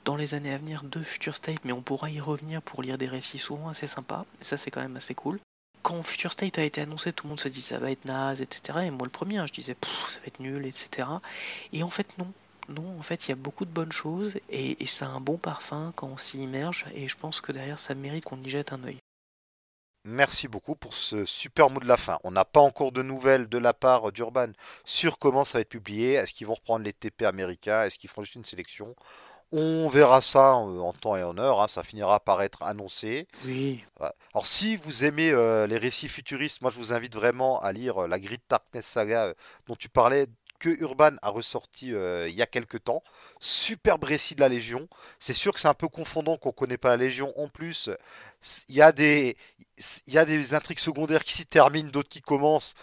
dans 0.05 0.17
les 0.17 0.35
années 0.35 0.53
à 0.53 0.59
venir 0.59 0.83
de 0.85 1.03
Future 1.03 1.35
State, 1.35 1.65
mais 1.65 1.73
on 1.73 1.81
pourra 1.81 2.11
y 2.11 2.21
revenir 2.21 2.61
pour 2.61 2.83
lire 2.83 2.99
des 2.99 3.09
récits 3.09 3.39
souvent 3.39 3.71
assez 3.71 3.87
sympas. 3.87 4.27
Et 4.43 4.45
ça 4.45 4.59
c'est 4.59 4.71
quand 4.71 4.83
même 4.83 4.97
assez 4.97 5.15
cool 5.15 5.41
quand 5.83 6.03
Future 6.03 6.33
State 6.33 6.59
a 6.59 6.65
été 6.65 6.83
annoncé, 6.83 7.15
tout 7.15 7.27
le 7.27 7.31
monde 7.31 7.41
se 7.41 7.49
dit 7.49 7.63
ça 7.63 7.79
va 7.79 7.91
être 7.91 8.05
naze, 8.05 8.43
etc. 8.43 8.81
Et 8.85 8.91
moi 8.91 9.07
le 9.07 9.11
premier, 9.11 9.39
hein, 9.39 9.47
je 9.47 9.55
disais 9.55 9.75
ça 9.83 10.21
va 10.21 10.27
être 10.27 10.41
nul, 10.41 10.67
etc. 10.67 11.09
Et 11.73 11.83
en 11.83 11.89
fait 11.89 12.19
non, 12.19 12.31
non, 12.69 12.99
en 12.99 13.03
fait, 13.03 13.27
il 13.27 13.31
y 13.31 13.33
a 13.33 13.37
beaucoup 13.37 13.65
de 13.65 13.71
bonnes 13.71 13.93
choses 13.93 14.39
et, 14.51 14.77
ça 14.87 15.07
a 15.07 15.11
un 15.11 15.21
bon 15.21 15.37
parfum 15.37 15.93
quand 15.97 16.09
on 16.09 16.17
s'y 16.17 16.43
immerge 16.43 16.85
et 16.95 17.09
je 17.09 17.17
pense 17.17 17.41
que 17.41 17.53
derrière, 17.53 17.81
ça 17.81 17.95
mérite 17.95 18.25
qu'on 18.25 18.43
y 18.43 18.51
jette 18.51 18.73
un 18.73 18.85
œil. 18.85 18.99
Merci 20.05 20.49
beaucoup 20.49 20.75
pour 20.75 20.95
ce 20.95 21.25
super 21.25 21.71
mot 21.71 21.81
de 21.81 21.87
la 21.87 21.97
fin. 21.97 22.19
On 22.25 22.31
n'a 22.31 22.45
pas 22.45 22.61
encore 22.61 22.93
de 22.93 23.03
nouvelles 23.03 23.49
de 23.49 23.59
la 23.59 23.75
part 23.75 24.13
d'Urban 24.13 24.53
sur 24.85 25.19
comment 25.19 25.45
ça 25.45 25.59
va 25.59 25.63
être 25.63 25.69
publié. 25.69 26.15
Est-ce 26.15 26.33
qu'ils 26.33 26.47
vont 26.47 26.55
reprendre 26.55 26.85
les 26.85 26.93
TP 26.93 27.23
américains 27.23 27.85
Est-ce 27.85 27.99
qu'ils 27.99 28.09
font 28.09 28.23
juste 28.23 28.37
une 28.37 28.45
sélection? 28.45 28.95
On 29.51 29.89
verra 29.89 30.21
ça 30.21 30.57
euh, 30.57 30.79
en 30.81 30.93
temps 30.93 31.17
et 31.17 31.23
en 31.23 31.39
heure, 31.39 31.63
hein. 31.63 31.69
ça 31.69 31.83
finira 31.83 32.21
par 32.21 32.43
être 32.43 32.63
annoncé. 32.63 33.27
Oui. 33.47 33.83
Alors 34.35 34.47
si 34.47 34.77
vous 34.77 35.05
aimez 35.05 35.31
euh, 35.31 35.67
les 35.67 35.79
récits 35.79 36.09
futuristes, 36.09 36.61
moi 36.61 36.71
je 36.71 36.77
vous 36.77 36.93
invite 36.93 37.15
vraiment 37.15 37.59
à 37.61 37.73
lire 37.73 38.05
euh, 38.05 38.09
la 38.09 38.21
Grid 38.21 38.43
Darkness 38.49 38.87
Saga 38.87 39.33
dont 39.67 39.75
tu 39.75 39.89
parlais 39.89 40.27
que 40.59 40.69
Urban 40.81 41.17
a 41.23 41.31
ressorti 41.31 41.95
euh, 41.95 42.29
il 42.29 42.35
y 42.35 42.43
a 42.43 42.47
quelques 42.47 42.85
temps. 42.85 43.03
Superbe 43.41 44.05
récit 44.05 44.35
de 44.35 44.41
la 44.41 44.49
Légion. 44.49 44.89
C'est 45.19 45.35
sûr 45.35 45.53
que 45.53 45.61
c'est 45.61 45.69
un 45.69 45.75
peu 45.75 45.89
confondant 45.89 46.37
qu'on 46.37 46.51
ne 46.51 46.55
connaît 46.55 46.79
pas 46.79 46.91
la 46.91 46.97
Légion. 46.97 47.33
En 47.39 47.49
plus, 47.49 47.91
il 48.69 48.77
y 48.77 48.83
a 48.83 48.93
des, 48.93 49.37
il 50.07 50.15
y 50.15 50.19
a 50.19 50.25
des 50.25 50.55
intrigues 50.55 50.79
secondaires 50.79 51.25
qui 51.25 51.35
s'y 51.35 51.47
terminent, 51.47 51.91
d'autres 51.91 52.09
qui 52.09 52.21
commencent. 52.21 52.75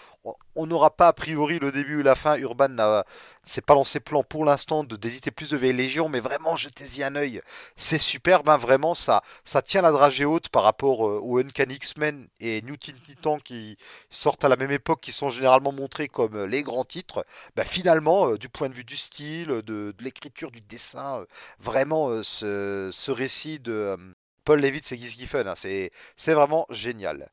On 0.55 0.65
n'aura 0.65 0.89
pas 0.89 1.09
a 1.09 1.13
priori 1.13 1.59
le 1.59 1.71
début 1.71 1.99
ou 1.99 2.03
la 2.03 2.15
fin. 2.15 2.35
Urban 2.37 2.69
n'a 2.69 3.05
c'est 3.43 3.63
pas 3.63 3.75
dans 3.75 3.83
ses 3.83 3.99
plans 3.99 4.23
pour 4.23 4.43
l'instant 4.43 4.83
de 4.83 4.95
d'éditer 4.95 5.29
plus 5.29 5.51
de 5.51 5.57
Vieille 5.57 5.73
Légion, 5.73 6.09
mais 6.09 6.19
vraiment 6.19 6.55
jetez-y 6.55 7.03
un 7.03 7.15
œil. 7.15 7.41
C'est 7.75 7.99
superbe, 7.99 8.49
hein, 8.49 8.57
vraiment 8.57 8.95
ça, 8.95 9.21
tient 9.63 9.81
la 9.81 9.91
dragée 9.91 10.25
haute 10.25 10.49
par 10.49 10.63
rapport 10.63 11.07
euh, 11.07 11.19
aux 11.21 11.39
Uncanny 11.39 11.75
X-Men 11.75 12.27
et 12.39 12.61
New 12.63 12.75
Teen 12.77 12.95
Titan 13.05 13.37
qui 13.39 13.77
sortent 14.09 14.43
à 14.43 14.49
la 14.49 14.55
même 14.55 14.71
époque, 14.71 15.01
qui 15.01 15.11
sont 15.11 15.29
généralement 15.29 15.71
montrés 15.71 16.07
comme 16.07 16.35
euh, 16.35 16.47
les 16.47 16.63
grands 16.63 16.85
titres. 16.85 17.25
Bah, 17.55 17.65
finalement, 17.65 18.29
euh, 18.29 18.37
du 18.37 18.49
point 18.49 18.69
de 18.69 18.73
vue 18.73 18.83
du 18.83 18.97
style, 18.97 19.47
de, 19.47 19.93
l'écriture, 19.99 20.51
du 20.51 20.61
dessin, 20.61 21.25
vraiment 21.59 22.23
ce, 22.23 23.11
récit 23.11 23.59
de 23.59 23.97
Paul 24.45 24.61
Levitz 24.61 24.91
et 24.91 24.97
Guy 24.97 25.09
Giffen, 25.09 25.47
hein, 25.47 25.55
c'est 25.55 25.91
vraiment 26.33 26.67
génial. 26.69 27.29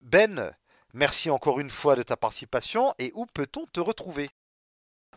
Ben, 0.00 0.54
merci 0.92 1.28
encore 1.28 1.58
une 1.58 1.70
fois 1.70 1.96
de 1.96 2.02
ta 2.02 2.16
participation 2.16 2.94
et 2.98 3.10
où 3.14 3.26
peut-on 3.26 3.66
te 3.66 3.80
retrouver? 3.80 4.30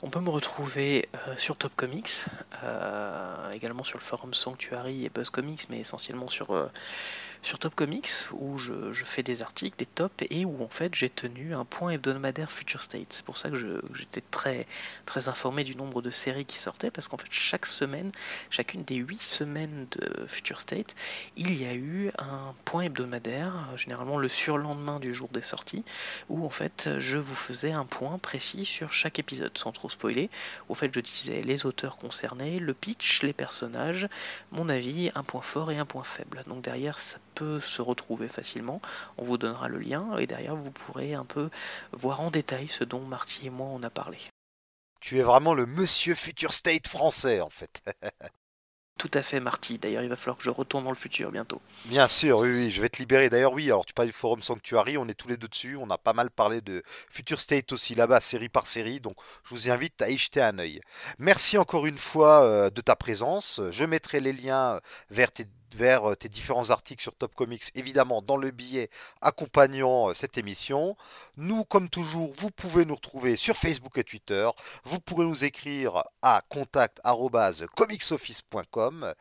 On 0.02 0.10
peut 0.10 0.20
me 0.20 0.30
retrouver 0.30 1.10
euh, 1.28 1.38
sur 1.38 1.58
Top 1.58 1.76
Comics, 1.76 2.26
euh, 2.64 3.52
également 3.52 3.84
sur 3.84 3.98
le 3.98 4.04
forum 4.04 4.34
Sanctuary 4.34 5.06
et 5.06 5.10
Buzz 5.10 5.30
Comics, 5.30 5.70
mais 5.70 5.80
essentiellement 5.80 6.28
sur, 6.28 6.52
euh, 6.52 6.68
sur 7.42 7.60
Top 7.60 7.76
Comics, 7.76 8.10
où 8.32 8.58
je, 8.58 8.92
fais 9.04 9.24
des 9.24 9.42
articles, 9.42 9.78
des 9.78 9.86
tops, 9.86 10.26
et 10.30 10.46
où 10.46 10.64
en 10.64 10.70
fait 10.70 10.94
j'ai 10.96 11.10
tenu 11.10 11.54
un 11.54 11.66
point 11.66 11.92
hebdomadaire 11.92 12.52
Future 12.52 12.82
State. 12.82 13.08
C'est 13.10 13.26
pour 13.26 13.38
ça 13.38 13.50
que 13.50 13.82
j'étais 13.94 14.22
très, 14.22 14.68
très 15.06 15.28
informé 15.28 15.64
du 15.64 15.76
nombre 15.76 16.02
de 16.02 16.10
séries 16.10 16.46
qui 16.46 16.58
sortaient, 16.58 16.92
parce 16.92 17.08
qu'en 17.08 17.18
fait 17.18 17.28
chaque 17.32 17.66
semaine, 17.66 18.12
chacune 18.50 18.84
des 18.84 18.96
huit 18.96 19.22
semaines 19.22 19.88
de 19.92 20.28
Future 20.28 20.62
State, 20.62 20.96
il 21.36 21.56
y 21.56 21.66
a 21.66 21.74
eu 21.74 22.12
un 22.18 22.54
point 22.66 22.84
hebdomadaire, 22.84 23.54
généralement 23.76 24.18
le 24.18 24.28
surlendemain 24.28 25.00
du 25.00 25.14
jour 25.14 25.30
des 25.30 25.42
sorties, 25.42 25.84
où 26.30 26.46
en 26.46 26.50
fait 26.50 26.90
je 27.00 27.18
vous 27.18 27.36
faisais 27.36 27.72
un 27.72 27.86
point 27.86 28.18
précis 28.18 28.66
sur 28.66 28.92
chaque 28.92 29.20
épisode, 29.20 29.58
sans 29.58 29.72
trop 29.72 29.90
spoiler. 29.90 30.30
Au 30.70 30.76
fait, 30.76 30.94
je 30.94 31.00
disais 31.00 31.42
les 31.42 31.66
auteurs 31.66 31.98
concernés, 31.98 32.60
le 32.60 32.74
pitch, 32.74 33.24
les 33.24 33.34
personnages, 33.34 34.08
mon 34.52 34.70
avis, 34.70 35.12
un 35.16 35.24
point 35.24 35.42
fort 35.42 35.72
et 35.72 35.78
un 35.78 35.86
point 35.86 36.04
faible. 36.04 36.44
Donc 36.48 36.62
derrière, 36.62 36.98
peut 37.38 37.60
se 37.60 37.82
retrouver 37.82 38.28
facilement. 38.28 38.82
On 39.18 39.24
vous 39.24 39.38
donnera 39.38 39.68
le 39.68 39.78
lien 39.78 40.18
et 40.18 40.26
derrière, 40.26 40.56
vous 40.56 40.72
pourrez 40.72 41.14
un 41.14 41.26
peu 41.26 41.50
voir 41.92 42.22
en 42.22 42.32
détail 42.32 42.68
ce 42.68 42.84
dont 42.84 43.02
Marty 43.02 43.48
et 43.48 43.50
moi 43.52 43.68
on 43.72 43.84
a 43.84 43.90
parlé. 43.90 44.18
Tu 45.02 45.20
es 45.20 45.22
vraiment 45.22 45.54
le 45.54 45.68
monsieur 45.68 46.16
Future 46.16 46.54
State 46.54 46.88
français 46.88 47.42
en 47.42 47.50
fait. 47.50 47.84
Tout 48.98 49.12
à 49.14 49.22
fait, 49.22 49.40
Marty. 49.40 49.78
D'ailleurs, 49.78 50.02
il 50.02 50.10
va 50.10 50.16
falloir 50.16 50.38
que 50.38 50.44
je 50.44 50.50
retourne 50.50 50.84
dans 50.84 50.90
le 50.90 50.96
futur 50.96 51.32
bientôt. 51.32 51.62
Bien 51.86 52.08
sûr, 52.08 52.40
oui, 52.40 52.50
oui, 52.50 52.72
je 52.72 52.82
vais 52.82 52.90
te 52.90 52.98
libérer. 52.98 53.30
D'ailleurs, 53.30 53.54
oui, 53.54 53.66
alors 53.66 53.86
tu 53.86 53.94
parles 53.94 54.08
du 54.08 54.14
forum 54.14 54.42
Sanctuary, 54.42 54.98
on 54.98 55.08
est 55.08 55.14
tous 55.14 55.28
les 55.28 55.38
deux 55.38 55.48
dessus. 55.48 55.78
On 55.78 55.90
a 55.92 56.00
pas 56.00 56.14
mal 56.14 56.32
parlé 56.32 56.62
de 56.62 56.82
Future 57.12 57.40
State 57.40 57.72
aussi 57.72 57.94
là-bas, 57.94 58.22
série 58.22 58.50
par 58.50 58.66
série. 58.66 59.00
Donc, 59.00 59.16
je 59.44 59.50
vous 59.52 59.70
invite 59.70 60.02
à 60.02 60.10
y 60.10 60.18
jeter 60.18 60.42
un 60.42 60.58
œil. 60.58 60.82
Merci 61.20 61.60
encore 61.60 61.86
une 61.86 62.00
fois 62.00 62.44
euh, 62.44 62.72
de 62.72 62.82
ta 62.82 62.96
présence. 62.96 63.62
Je 63.70 63.86
mettrai 63.86 64.20
les 64.20 64.34
liens 64.34 64.82
vers 65.12 65.32
tes 65.32 65.46
vers 65.76 66.12
euh, 66.12 66.16
tes 66.16 66.30
différents 66.30 66.70
articles 66.70 67.02
sur 67.02 67.16
Top 67.16 67.34
Comics, 67.36 67.64
évidemment 67.76 68.22
dans 68.22 68.38
le 68.38 68.52
billet 68.52 68.90
accompagnant 69.22 70.10
euh, 70.10 70.14
cette 70.14 70.38
émission. 70.38 70.96
Nous, 71.36 71.66
comme 71.66 71.90
toujours, 71.90 72.32
vous 72.38 72.52
pouvez 72.52 72.86
nous 72.86 72.96
retrouver 72.96 73.36
sur 73.36 73.58
Facebook 73.58 73.98
et 73.98 74.04
Twitter. 74.04 74.48
Vous 74.84 75.00
pourrez 75.00 75.26
nous 75.26 75.44
écrire 75.44 76.04
à 76.22 76.44
contact@comicsoffice.com. 76.50 79.16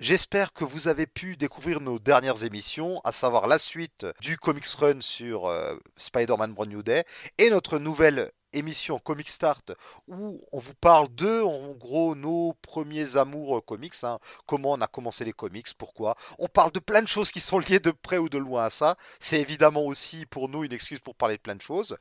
J'espère 0.00 0.52
que 0.52 0.64
vous 0.64 0.88
avez 0.88 1.06
pu 1.06 1.36
découvrir 1.36 1.80
nos 1.80 2.00
dernières 2.00 2.42
émissions, 2.42 3.00
à 3.04 3.12
savoir 3.12 3.46
la 3.46 3.60
suite 3.60 4.04
du 4.20 4.36
Comics 4.36 4.66
Run 4.66 5.00
sur 5.00 5.46
euh, 5.46 5.76
Spider-Man 5.96 6.52
Brand 6.52 6.68
New 6.68 6.82
Day 6.82 7.04
et 7.38 7.48
notre 7.48 7.78
nouvelle 7.78 8.32
émission 8.54 8.98
Comic 8.98 9.28
Start 9.28 9.72
où 10.08 10.42
on 10.52 10.58
vous 10.58 10.74
parle 10.74 11.14
de, 11.14 11.42
en 11.42 11.72
gros, 11.72 12.14
nos 12.14 12.54
premiers 12.62 13.16
amours 13.16 13.58
euh, 13.58 13.60
comics, 13.60 13.94
hein. 14.02 14.18
comment 14.46 14.72
on 14.72 14.80
a 14.80 14.86
commencé 14.86 15.24
les 15.24 15.32
comics, 15.32 15.72
pourquoi. 15.76 16.16
On 16.38 16.48
parle 16.48 16.72
de 16.72 16.78
plein 16.78 17.02
de 17.02 17.08
choses 17.08 17.30
qui 17.30 17.40
sont 17.40 17.58
liées 17.58 17.80
de 17.80 17.90
près 17.90 18.18
ou 18.18 18.28
de 18.28 18.38
loin 18.38 18.64
à 18.64 18.70
ça. 18.70 18.96
C'est 19.20 19.40
évidemment 19.40 19.84
aussi 19.84 20.26
pour 20.26 20.48
nous 20.48 20.64
une 20.64 20.72
excuse 20.72 21.00
pour 21.00 21.14
parler 21.14 21.36
de 21.36 21.42
plein 21.42 21.56
de 21.56 21.62
choses. 21.62 21.96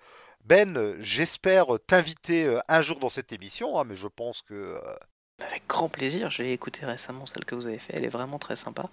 Ben, 0.45 0.77
euh, 0.77 0.97
j'espère 0.99 1.67
t'inviter 1.87 2.59
un 2.67 2.81
jour 2.81 2.99
dans 2.99 3.09
cette 3.09 3.31
émission, 3.31 3.79
hein, 3.79 3.83
mais 3.85 3.95
je 3.95 4.07
pense 4.07 4.41
que 4.41 4.77
avec 5.39 5.67
grand 5.67 5.89
plaisir, 5.89 6.29
j'ai 6.29 6.53
écouté 6.53 6.85
récemment 6.85 7.25
celle 7.25 7.45
que 7.45 7.55
vous 7.55 7.67
avez 7.67 7.79
fait, 7.79 7.93
elle 7.95 8.05
est 8.05 8.09
vraiment 8.09 8.39
très 8.39 8.55
sympa. 8.55 8.89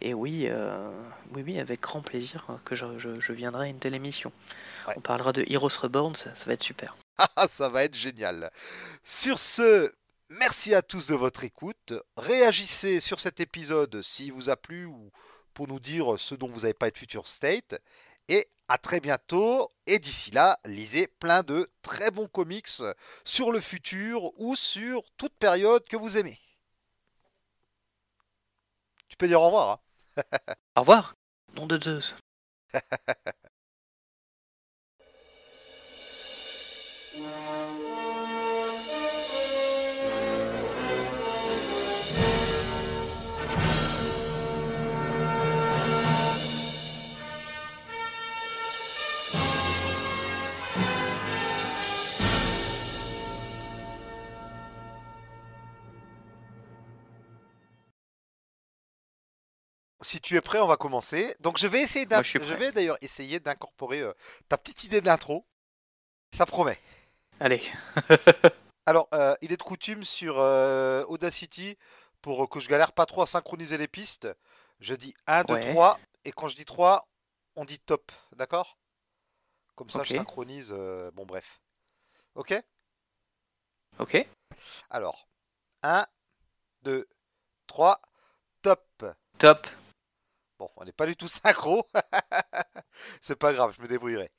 Et 0.00 0.14
oui, 0.14 0.46
euh, 0.48 0.90
oui, 1.32 1.42
oui, 1.44 1.58
avec 1.58 1.80
grand 1.80 2.00
plaisir 2.00 2.46
que 2.64 2.74
je, 2.74 3.32
viendrai 3.32 3.66
à 3.66 3.68
une 3.68 3.78
telle 3.78 3.94
émission. 3.94 4.32
On 4.96 5.00
parlera 5.00 5.32
de 5.32 5.44
Heroes 5.48 5.80
Reborn, 5.80 6.14
ça, 6.14 6.32
va 6.46 6.52
être 6.52 6.62
super. 6.62 6.96
Ah, 7.36 7.46
ça 7.50 7.68
va 7.68 7.84
être 7.84 7.94
génial. 7.94 8.50
Sur 9.04 9.38
ce, 9.38 9.92
merci 10.30 10.74
à 10.74 10.80
tous 10.80 11.06
de 11.06 11.14
votre 11.14 11.44
écoute. 11.44 11.92
Réagissez 12.16 13.00
sur 13.00 13.20
cet 13.20 13.40
épisode 13.40 14.00
s'il 14.00 14.32
vous 14.32 14.48
a 14.48 14.56
plu 14.56 14.86
ou 14.86 15.10
pour 15.52 15.68
nous 15.68 15.80
dire 15.80 16.14
ce 16.16 16.34
dont 16.34 16.48
vous 16.48 16.60
n'avez 16.60 16.72
pas 16.72 16.90
de 16.90 16.96
Future 16.96 17.28
State. 17.28 17.78
Et 18.30 18.48
à 18.68 18.78
très 18.78 19.00
bientôt. 19.00 19.70
Et 19.86 19.98
d'ici 19.98 20.30
là, 20.30 20.58
lisez 20.64 21.08
plein 21.08 21.42
de 21.42 21.70
très 21.82 22.10
bons 22.10 22.28
comics 22.28 22.70
sur 23.24 23.50
le 23.50 23.60
futur 23.60 24.32
ou 24.40 24.56
sur 24.56 25.02
toute 25.18 25.34
période 25.34 25.86
que 25.88 25.96
vous 25.96 26.16
aimez. 26.16 26.40
Tu 29.08 29.16
peux 29.16 29.26
dire 29.26 29.42
au 29.42 29.46
revoir. 29.46 29.82
Hein 30.16 30.54
au 30.76 30.80
revoir. 30.80 31.16
Nom 31.56 31.66
de 31.66 31.78
Zeus. 31.78 32.14
si 60.10 60.20
tu 60.20 60.36
es 60.36 60.40
prêt, 60.40 60.58
on 60.58 60.66
va 60.66 60.76
commencer. 60.76 61.36
Donc 61.38 61.56
je 61.56 61.68
vais 61.68 61.82
essayer 61.82 62.04
je, 62.10 62.54
vais 62.54 62.72
d'ailleurs 62.72 62.98
essayer 63.00 63.38
d'incorporer 63.38 64.00
euh, 64.00 64.12
ta 64.48 64.58
petite 64.58 64.82
idée 64.82 65.00
d'intro. 65.00 65.46
Ça 66.32 66.46
promet. 66.46 66.78
Allez. 67.38 67.62
Alors, 68.86 69.08
euh, 69.14 69.36
il 69.40 69.52
est 69.52 69.56
de 69.56 69.62
coutume 69.62 70.02
sur 70.02 70.38
euh, 70.38 71.04
Audacity 71.06 71.78
pour 72.22 72.48
que 72.50 72.58
je 72.58 72.68
galère 72.68 72.92
pas 72.92 73.06
trop 73.06 73.22
à 73.22 73.26
synchroniser 73.26 73.78
les 73.78 73.86
pistes. 73.86 74.28
Je 74.80 74.94
dis 74.94 75.14
1, 75.28 75.44
2, 75.44 75.60
3 75.60 76.00
et 76.24 76.32
quand 76.32 76.48
je 76.48 76.56
dis 76.56 76.64
3, 76.64 77.06
on 77.54 77.64
dit 77.64 77.78
top, 77.78 78.10
d'accord? 78.34 78.78
Comme 79.76 79.90
ça 79.90 80.02
je 80.02 80.14
synchronise 80.14 80.72
bon 81.14 81.24
bref. 81.24 81.60
OK? 82.34 82.54
OK. 83.98 84.26
Alors, 84.90 85.28
1 85.82 86.04
2 86.82 87.08
3 87.68 88.00
top. 88.62 89.04
Top. 89.38 89.66
Bon, 90.60 90.68
on 90.76 90.84
n'est 90.84 90.92
pas 90.92 91.06
du 91.06 91.16
tout 91.16 91.28
synchro. 91.28 91.86
c'est 93.22 93.34
pas 93.34 93.54
grave, 93.54 93.72
je 93.74 93.80
me 93.80 93.88
débrouillerai. 93.88 94.30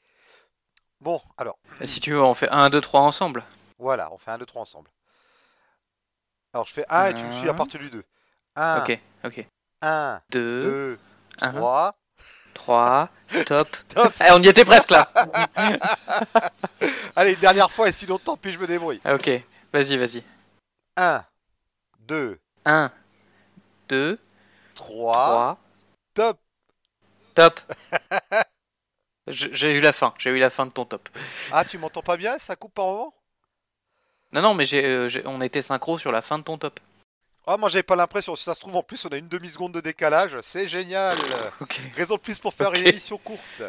Bon, 0.99 1.19
alors. 1.35 1.57
si 1.84 1.99
tu 1.99 2.11
veux, 2.11 2.22
on 2.22 2.35
fait 2.35 2.49
1, 2.49 2.69
2, 2.69 2.80
3 2.80 3.02
ensemble. 3.02 3.43
Voilà, 3.80 4.14
on 4.14 4.19
fait 4.19 4.30
1, 4.30 4.38
2, 4.38 4.45
3 4.45 4.61
ensemble. 4.61 4.91
Alors 6.53 6.68
je 6.68 6.73
fais 6.73 6.85
1 6.89 7.07
et 7.07 7.14
tu 7.15 7.23
me 7.23 7.39
suis 7.39 7.49
à 7.49 7.56
partir 7.56 7.80
du 7.80 7.89
2. 7.89 8.03
1. 8.56 8.81
Ok, 8.81 8.99
ok. 9.23 9.48
1, 9.81 10.22
2, 10.30 10.99
3. 11.39 11.95
3, 12.53 13.10
top. 13.48 13.69
top. 13.88 14.14
Eh, 14.19 14.31
on 14.31 14.43
y 14.43 14.48
était 14.48 14.65
presque 14.65 14.91
là. 14.91 15.11
Allez, 17.15 17.35
dernière 17.38 17.72
fois 17.72 17.89
et 17.89 17.91
sinon 17.91 18.19
tant 18.19 18.38
pis, 18.38 18.53
je 18.53 18.60
me 18.60 18.68
débrouille. 18.68 19.02
Ok, 19.06 19.27
vas-y, 19.73 19.98
vas-y. 19.98 20.23
1, 20.98 21.26
2, 22.02 22.39
1, 22.65 22.91
2, 23.88 24.19
3, 24.76 25.14
3 25.14 25.57
Top 26.14 26.40
Top 27.34 27.60
J'ai 29.28 29.78
eu 29.78 29.80
la 29.80 29.94
fin, 29.94 30.14
j'ai 30.18 30.32
eu 30.32 30.40
la 30.40 30.50
fin 30.50 30.66
de 30.66 30.72
ton 30.72 30.84
top. 30.84 31.08
Ah, 31.52 31.64
tu 31.64 31.78
m'entends 31.78 32.02
pas 32.02 32.18
bien? 32.18 32.40
Ça 32.40 32.56
coupe 32.56 32.74
par 32.74 32.88
moment? 32.88 33.14
Non, 34.34 34.42
non, 34.42 34.54
mais 34.56 34.66
euh, 34.74 35.08
on 35.26 35.42
était 35.42 35.62
synchro 35.62 35.98
sur 36.00 36.12
la 36.12 36.22
fin 36.22 36.40
de 36.40 36.44
ton 36.44 36.58
top. 36.58 36.80
Ah, 37.46 37.58
moi 37.58 37.70
j'avais 37.70 37.84
pas 37.84 37.96
l'impression. 37.96 38.36
Si 38.36 38.44
ça 38.44 38.56
se 38.56 38.60
trouve, 38.60 38.76
en 38.76 38.84
plus, 38.84 39.06
on 39.06 39.10
a 39.10 39.18
une 39.18 39.28
demi-seconde 39.28 39.74
de 39.74 39.82
décalage. 39.82 40.38
C'est 40.42 40.68
génial. 40.68 41.18
Raison 41.96 42.16
de 42.16 42.20
plus 42.20 42.40
pour 42.40 42.54
faire 42.54 42.74
une 42.74 42.88
émission 42.88 43.18
courte. 43.18 43.64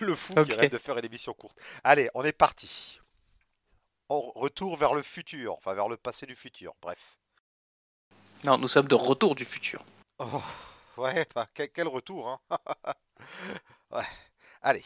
Le, 0.00 0.14
fou 0.14 0.34
qui 0.44 0.52
rêve 0.54 0.70
de 0.70 0.78
faire 0.78 0.98
une 0.98 1.04
émission 1.04 1.32
courte. 1.32 1.58
Allez, 1.84 2.10
on 2.14 2.24
est 2.24 2.32
parti. 2.32 3.00
On 4.08 4.20
retour 4.20 4.76
vers 4.76 4.94
le 4.94 5.02
futur. 5.02 5.54
Enfin, 5.54 5.74
vers 5.74 5.88
le 5.88 5.96
passé 5.96 6.26
du 6.26 6.36
futur. 6.36 6.74
Bref. 6.82 6.98
Non, 8.44 8.58
nous 8.58 8.68
sommes 8.68 8.88
de 8.88 8.94
retour 8.94 9.34
du 9.34 9.44
futur. 9.44 9.84
Oh. 10.18 10.42
Ouais, 10.96 11.26
quel, 11.54 11.88
retour, 11.88 12.28
hein. 12.28 12.40
ouais. 13.92 14.06
Allez. 14.62 14.84